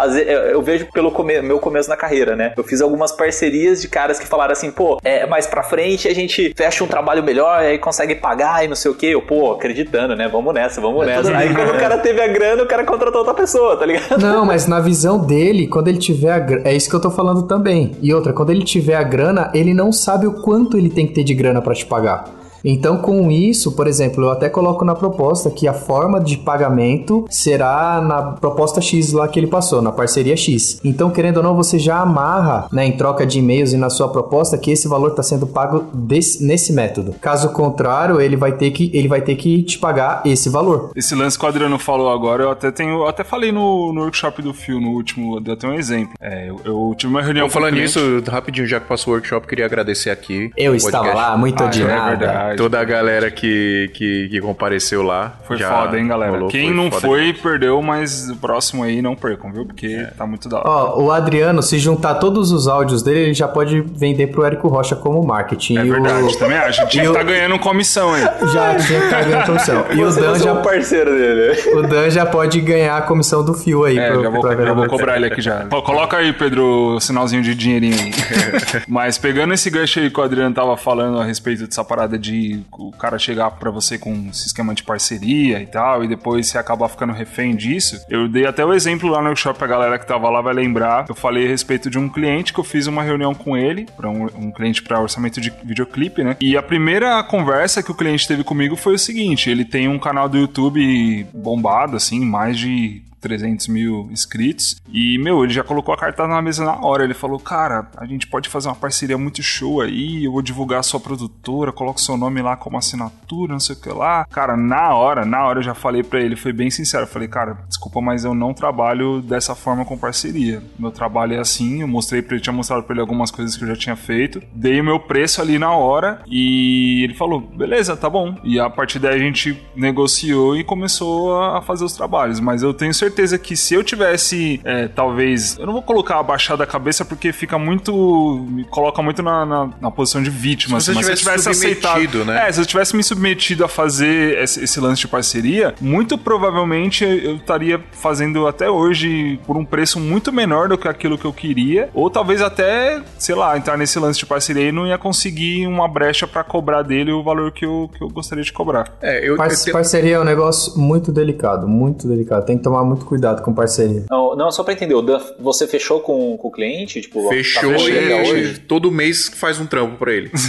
eu 0.52 0.62
vejo 0.62 0.88
pelo 0.94 1.12
come, 1.12 1.42
meu 1.42 1.60
começo 1.60 1.90
na 1.90 1.98
carreira, 1.98 2.36
né? 2.36 2.54
Eu 2.56 2.64
fiz 2.64 2.82
algumas 2.82 3.12
parcerias 3.12 3.82
de 3.82 3.90
caras 3.90 4.20
que 4.20 4.26
falaram 4.26 4.54
assim, 4.54 4.72
pô, 4.72 5.00
é, 5.04 5.26
mais 5.28 5.46
pra 5.46 5.64
frente 5.64 6.08
a 6.08 6.14
gente 6.14 6.54
fecha 6.56 6.84
um 6.84 6.88
trabalho 6.88 7.24
melhor, 7.24 7.60
aí 7.60 7.78
consegue 7.78 8.16
pagar 8.16 8.64
e 8.64 8.68
não 8.68 8.76
sei 8.76 8.92
o 8.92 8.96
quê. 8.96 9.08
Eu, 9.08 9.22
pô, 9.22 9.52
acreditando, 9.52 10.16
né? 10.16 10.28
Vamos 10.28 10.54
nessa, 10.54 10.82
vamos 10.82 11.06
nessa. 11.06 11.36
Aí 11.36 11.54
quando 11.54 11.70
o 11.70 11.80
cara 11.80 11.98
teve 11.98 12.22
a 12.22 12.28
grana, 12.28 12.64
o 12.64 12.68
cara 12.68 12.84
contratou 12.84 13.20
outra 13.20 13.34
pessoa, 13.34 13.78
tá 13.78 13.86
ligado? 13.86 14.20
Não, 14.20 14.46
mas 14.46 14.68
na 14.68 14.80
visão 14.80 15.18
dele, 15.18 15.68
quando 15.68 15.88
ele 15.88 15.98
tiver 15.98 16.32
a 16.32 16.40
grana, 16.40 16.68
é 16.68 16.76
isso 16.76 16.90
que 16.90 16.96
eu 16.96 17.02
tô 17.02 17.12
falando 17.12 17.44
também. 17.44 17.96
E 18.02 18.14
outra, 18.14 18.34
quando 18.34 18.52
ele 18.52 18.64
tiver 18.64 18.96
a 18.96 19.04
grana, 19.04 19.52
ele 19.54 19.74
não 19.74 19.92
sabe 19.92 20.28
o 20.28 20.42
quanto 20.42 20.78
ele 20.78 20.90
tem 20.90 21.08
que 21.08 21.14
ter 21.14 21.24
de 21.24 21.34
grana 21.34 21.62
pra 21.62 21.74
te 21.74 21.86
pagar. 21.86 22.26
Então, 22.70 22.98
com 22.98 23.32
isso, 23.32 23.72
por 23.76 23.88
exemplo, 23.88 24.26
eu 24.26 24.30
até 24.32 24.50
coloco 24.50 24.84
na 24.84 24.94
proposta 24.94 25.50
que 25.50 25.68
a 25.68 25.74
forma 25.74 26.20
de 26.20 26.38
pagamento 26.38 27.26
será 27.30 28.02
na 28.02 28.22
proposta 28.34 28.82
X 28.82 29.14
lá 29.14 29.28
que 29.28 29.40
ele 29.40 29.48
passou, 29.48 29.82
na 29.82 29.92
parceria 29.92 30.36
X. 30.36 30.80
Então, 30.84 31.10
querendo 31.10 31.38
ou 31.38 31.44
não, 31.44 31.56
você 31.56 31.80
já 31.80 32.00
amarra, 32.00 32.68
né, 32.72 32.86
em 32.86 32.92
troca 32.98 33.26
de 33.26 33.40
e-mails 33.40 33.72
e 33.74 33.78
na 33.78 33.90
sua 33.90 34.10
proposta 34.10 34.58
que 34.58 34.72
esse 34.72 34.88
valor 34.88 35.12
está 35.12 35.24
sendo 35.24 35.48
pago 35.48 35.86
desse- 35.94 36.44
nesse 36.44 36.74
método. 36.74 37.14
Caso 37.22 37.50
contrário, 37.54 38.20
ele 38.20 38.36
vai 38.36 38.52
ter 38.52 38.72
que 38.72 38.92
ele 38.94 39.08
vai 39.08 39.22
ter 39.22 39.36
que 39.36 39.64
te 39.64 39.80
pagar 39.80 40.22
esse 40.26 40.50
valor. 40.50 40.92
Esse 40.96 41.16
lance 41.16 41.38
que 41.40 41.46
o 41.46 41.48
Adriano 41.48 41.80
falou 41.80 42.10
agora, 42.12 42.44
eu 42.44 42.52
até 42.52 42.70
tenho. 42.72 42.98
Eu 43.04 43.08
até 43.08 43.24
falei 43.24 43.52
no, 43.52 43.94
no 43.94 44.02
workshop 44.02 44.42
do 44.42 44.54
Fio, 44.54 44.80
no 44.82 44.90
último, 44.90 45.40
deu 45.40 45.54
até 45.54 45.68
um 45.68 45.74
exemplo. 45.74 46.14
É, 46.20 46.50
eu, 46.50 46.60
eu 46.66 46.96
tive 46.98 47.12
uma 47.14 47.22
reunião 47.22 47.48
Então, 47.48 47.62
falando 47.62 47.76
nisso, 47.76 48.00
rapidinho, 48.28 48.68
já 48.68 48.80
que 48.80 48.88
passou 48.88 49.14
o 49.14 49.16
workshop, 49.16 49.48
queria 49.48 49.66
agradecer 49.66 50.10
aqui. 50.10 50.52
Eu 50.58 50.76
estava 50.76 51.06
podcast. 51.06 51.32
lá, 51.32 51.38
muito 51.38 51.64
Ah, 51.64 51.68
de 51.68 51.82
é 51.82 51.86
nada. 51.88 52.10
verdade. 52.18 52.57
Toda 52.58 52.80
a 52.80 52.84
galera 52.84 53.30
que, 53.32 53.90
que, 53.94 54.28
que 54.30 54.42
compareceu 54.42 55.04
lá. 55.04 55.34
Foi 55.46 55.58
foda, 55.58 55.98
hein, 56.00 56.08
galera? 56.08 56.32
rolou, 56.34 56.50
Quem 56.50 56.68
foi 56.68 56.76
não 56.76 56.92
foi, 56.92 57.34
perdeu, 57.34 57.82
mas 57.82 58.30
o 58.30 58.36
próximo 58.36 58.84
aí 58.84 59.02
não 59.02 59.16
percam, 59.16 59.52
viu? 59.52 59.66
Porque 59.66 60.06
tá 60.18 60.26
muito 60.26 60.50
da 60.50 60.58
hora. 60.58 60.68
Ó, 60.70 61.02
o 61.04 61.12
Adriano, 61.12 61.62
se 61.62 61.78
juntar 61.80 62.16
todos 62.16 62.52
os 62.52 62.68
áudios 62.68 63.02
dele, 63.02 63.20
ele 63.20 63.34
já 63.34 63.48
pode 63.48 63.82
vender 63.82 64.28
pro 64.28 64.44
Érico 64.46 64.68
Rocha 64.68 64.96
como 64.96 65.24
marketing. 65.26 65.78
É 65.78 65.86
E 65.86 65.90
o- 65.90 65.94
verdade, 65.94 66.38
também 66.38 66.58
acho. 66.58 66.86
Tinha 66.90 67.04
que 67.04 67.10
o- 67.10 67.14
tá 67.14 67.24
ganhando 67.24 67.58
comissão 67.60 68.14
aí. 68.14 68.22
Já 68.54 68.76
tinha 68.76 69.00
que 69.00 69.06
estar 69.06 69.24
ganhando 69.24 69.46
comissão. 69.46 69.86
E 69.94 70.04
o 70.04 70.12
Dan, 70.12 70.36
é 70.36 70.40
já, 70.40 70.56
parceiro 70.56 71.12
dele. 71.12 71.60
o 71.74 71.82
Dan 71.84 72.10
já 72.10 72.26
pode 72.26 72.60
ganhar 72.62 72.98
a 72.98 73.02
comissão 73.02 73.44
do 73.44 73.54
fio 73.54 73.84
aí. 73.84 73.98
É, 73.98 74.12
pro- 74.12 74.24
já 74.24 74.30
vou, 74.30 74.42
pro 74.42 74.66
já 74.66 74.74
vou 74.74 74.88
cobrar 74.88 75.16
ele 75.18 75.26
aqui 75.28 75.42
já. 75.42 75.66
Pô, 75.66 75.82
coloca 75.82 76.18
aí, 76.18 76.32
Pedro, 76.34 76.96
o 76.96 77.00
sinalzinho 77.00 77.42
de 77.44 77.54
dinheirinho 77.56 77.96
aí. 78.00 78.12
Mas 78.88 79.18
pegando 79.18 79.54
esse 79.54 79.70
gancho 79.70 80.00
aí 80.00 80.10
que 80.10 80.20
o 80.20 80.24
Adriano 80.24 80.54
tava 80.54 80.76
falando 80.78 81.20
a 81.20 81.26
respeito 81.26 81.66
dessa 81.68 81.84
parada 81.84 82.18
de 82.18 82.37
o 82.72 82.92
cara 82.92 83.18
chegar 83.18 83.52
pra 83.52 83.72
você 83.72 83.98
com 83.98 84.28
esse 84.30 84.48
esquema 84.48 84.74
de 84.74 84.84
parceria 84.84 85.62
e 85.62 85.66
tal, 85.66 86.04
e 86.04 86.08
depois 86.08 86.48
você 86.48 86.58
acabar 86.58 86.88
ficando 86.90 87.14
refém 87.14 87.56
disso, 87.56 88.00
eu 88.10 88.28
dei 88.28 88.46
até 88.46 88.66
o 88.66 88.74
exemplo 88.74 89.10
lá 89.10 89.22
no 89.22 89.28
workshop, 89.28 89.64
a 89.64 89.68
galera 89.68 90.00
que 90.00 90.08
tava 90.08 90.30
lá 90.30 90.42
vai 90.42 90.54
lembrar. 90.54 91.06
Eu 91.08 91.16
falei 91.16 91.46
a 91.46 91.50
respeito 91.50 91.90
de 91.90 91.98
um 91.98 92.10
cliente 92.10 92.54
que 92.54 92.60
eu 92.60 92.64
fiz 92.64 92.88
uma 92.88 93.04
reunião 93.04 93.34
com 93.34 93.58
ele, 93.58 93.86
para 93.96 94.10
um, 94.10 94.26
um 94.26 94.52
cliente 94.52 94.82
para 94.84 95.00
orçamento 95.00 95.40
de 95.40 95.52
videoclipe, 95.64 96.24
né? 96.24 96.36
E 96.40 96.56
a 96.58 96.64
primeira 96.64 97.22
conversa 97.24 97.84
que 97.84 97.92
o 97.92 97.96
cliente 97.96 98.28
teve 98.28 98.44
comigo 98.44 98.76
foi 98.76 98.96
o 98.96 99.00
seguinte: 99.00 99.50
ele 99.50 99.66
tem 99.66 99.88
um 99.88 100.00
canal 100.00 100.30
do 100.30 100.38
YouTube 100.38 101.26
bombado, 101.34 101.96
assim, 101.96 102.20
mais 102.20 102.58
de 102.58 103.02
300 103.20 103.68
mil 103.68 104.08
inscritos. 104.12 104.78
E, 104.92 105.18
meu, 105.20 105.44
ele 105.44 105.54
já 105.54 105.64
colocou 105.64 105.94
a 105.94 105.98
carta 105.98 106.28
na 106.28 106.42
mesa 106.42 106.64
na 106.64 106.80
hora. 106.86 107.04
Ele 107.04 107.14
falou: 107.14 107.40
Cara, 107.40 107.88
a 107.98 108.06
gente 108.06 108.28
pode 108.28 108.50
fazer 108.50 108.70
uma 108.70 108.76
parceria 108.76 109.18
muito 109.18 109.42
show 109.42 109.82
aí. 109.82 110.26
Eu 110.26 110.32
vou 110.32 110.42
divulgar 110.42 110.80
a 110.80 110.84
sua 110.84 111.00
produtora, 111.00 111.72
coloco 111.72 112.00
seu 112.00 112.18
nome 112.18 112.42
lá 112.42 112.56
como 112.56 112.78
assinatura, 112.78 113.54
não 113.54 113.60
sei 113.60 113.76
o 113.76 113.80
que 113.80 113.90
lá. 113.90 114.26
Cara, 114.26 114.56
na 114.56 114.94
hora, 114.94 115.26
na 115.26 115.44
hora 115.46 115.60
eu 115.60 115.64
já 115.64 115.74
falei 115.74 116.04
pra 116.04 116.20
ele, 116.20 116.36
foi 116.36 116.54
bem 116.54 116.70
sincero. 116.70 117.04
Eu 117.04 117.08
falei: 117.08 117.28
Cara, 117.28 117.58
desculpa, 117.68 118.02
mas 118.02 118.24
eu 118.24 118.34
não 118.34 118.54
trabalho 118.54 119.22
dessa 119.22 119.56
forma 119.56 119.84
com 119.84 119.98
parceria. 119.98 120.62
Meu 120.78 120.92
trabalho 120.92 121.34
é 121.34 121.40
assim. 121.40 121.82
Eu 121.82 121.88
mostrei 121.88 122.22
pra 122.22 122.36
ele, 122.36 122.44
tinha 122.44 122.54
mostrado 122.54 122.84
pra 122.84 122.94
ele 122.94 123.02
algumas 123.02 123.32
coisas 123.32 123.58
que 123.58 123.64
eu 123.64 123.68
já 123.68 123.76
tinha 123.76 123.96
feito. 123.96 124.42
Dei 124.54 124.80
o 124.80 124.84
meu 124.84 125.00
preço 125.00 125.42
ali 125.42 125.60
na 125.60 125.72
hora 125.72 126.22
e 126.28 127.04
ele 127.04 127.14
falou: 127.14 127.42
Beleza, 127.42 127.98
tá 127.98 128.10
bom. 128.10 128.36
E 128.44 128.60
a 128.60 128.70
partir 128.70 129.00
daí 129.00 129.16
a 129.16 129.20
gente 129.20 129.62
negociou 129.76 130.56
e 130.56 130.64
começou 130.64 131.42
a 131.42 131.62
fazer 131.62 131.84
os 131.84 131.94
trabalhos. 131.94 132.40
Mas 132.40 132.64
eu 132.64 132.74
tenho 132.74 132.94
certeza 132.94 133.07
que 133.38 133.56
se 133.56 133.74
eu 133.74 133.84
tivesse, 133.84 134.60
é, 134.64 134.88
talvez. 134.88 135.58
Eu 135.60 135.66
não 135.66 135.74
vou 135.74 135.82
colocar 135.82 136.20
abaixado 136.20 136.62
a 136.64 136.66
cabeça 136.68 137.04
porque 137.06 137.32
fica 137.32 137.58
muito. 137.58 138.46
me 138.50 138.64
coloca 138.66 139.02
muito 139.02 139.22
na, 139.24 139.46
na, 139.46 139.70
na 139.82 139.92
posição 139.92 140.22
de 140.22 140.30
vítima. 140.30 140.80
Se 140.80 140.92
assim, 140.92 140.98
mas 140.98 141.06
se 141.06 141.12
eu 141.12 141.18
tivesse 141.18 141.50
aceitado. 141.50 142.26
né? 142.26 142.48
É, 142.48 142.52
se 142.52 142.60
eu 142.62 142.66
tivesse 142.66 142.96
me 142.96 143.04
submetido 143.04 143.64
a 143.64 143.68
fazer 143.68 144.38
esse, 144.42 144.64
esse 144.64 144.80
lance 144.80 145.02
de 145.02 145.08
parceria, 145.08 145.74
muito 145.82 146.18
provavelmente 146.18 147.04
eu 147.04 147.36
estaria 147.38 147.80
fazendo 147.92 148.48
até 148.48 148.70
hoje 148.70 149.40
por 149.46 149.58
um 149.58 149.66
preço 149.66 150.00
muito 150.00 150.32
menor 150.32 150.70
do 150.70 150.78
que 150.78 150.88
aquilo 150.88 151.18
que 151.18 151.26
eu 151.26 151.34
queria. 151.34 151.90
Ou 151.94 152.10
talvez 152.10 152.42
até, 152.42 153.02
sei 153.18 153.36
lá, 153.36 153.58
entrar 153.58 153.78
nesse 153.78 154.00
lance 154.00 154.20
de 154.20 154.26
parceria 154.26 154.70
e 154.70 154.72
não 154.72 154.88
ia 154.88 154.98
conseguir 154.98 155.68
uma 155.68 155.88
brecha 155.88 156.28
pra 156.28 156.44
cobrar 156.44 156.82
dele 156.82 157.12
o 157.12 157.24
valor 157.24 157.52
que 157.52 157.66
eu, 157.66 157.90
que 157.96 158.04
eu 158.04 158.10
gostaria 158.10 158.44
de 158.44 158.52
cobrar. 158.54 158.92
É, 159.02 159.20
eu, 159.22 159.34
eu 159.34 159.38
Par- 159.38 159.50
tenho- 159.50 159.72
Parceria 159.74 160.16
é 160.16 160.20
um 160.20 160.24
negócio 160.24 160.80
muito 160.80 161.12
delicado, 161.12 161.68
muito 161.68 162.08
delicado. 162.08 162.46
Tem 162.46 162.58
que 162.58 162.64
tomar 162.64 162.84
muito 162.84 162.97
cuidado 163.06 163.42
com 163.42 163.54
parceria. 163.54 164.04
Não, 164.10 164.36
não, 164.36 164.52
só 164.52 164.64
pra 164.64 164.74
entender, 164.74 164.94
o 164.96 165.02
Dan, 165.02 165.20
você 165.40 165.68
fechou 165.68 166.00
com, 166.00 166.38
com 166.38 166.48
o 166.48 166.52
cliente? 166.52 167.02
Tipo, 167.02 167.30
Fechou 167.30 167.72
tá 167.72 167.80
fechando 167.80 167.98
até 168.00 168.26
e 168.28 168.32
hoje? 168.32 168.60
todo 168.60 168.92
mês 168.92 169.32
faz 169.36 169.60
um 169.60 169.66
trampo 169.66 169.98
pra 169.98 170.12
ele. 170.14 170.32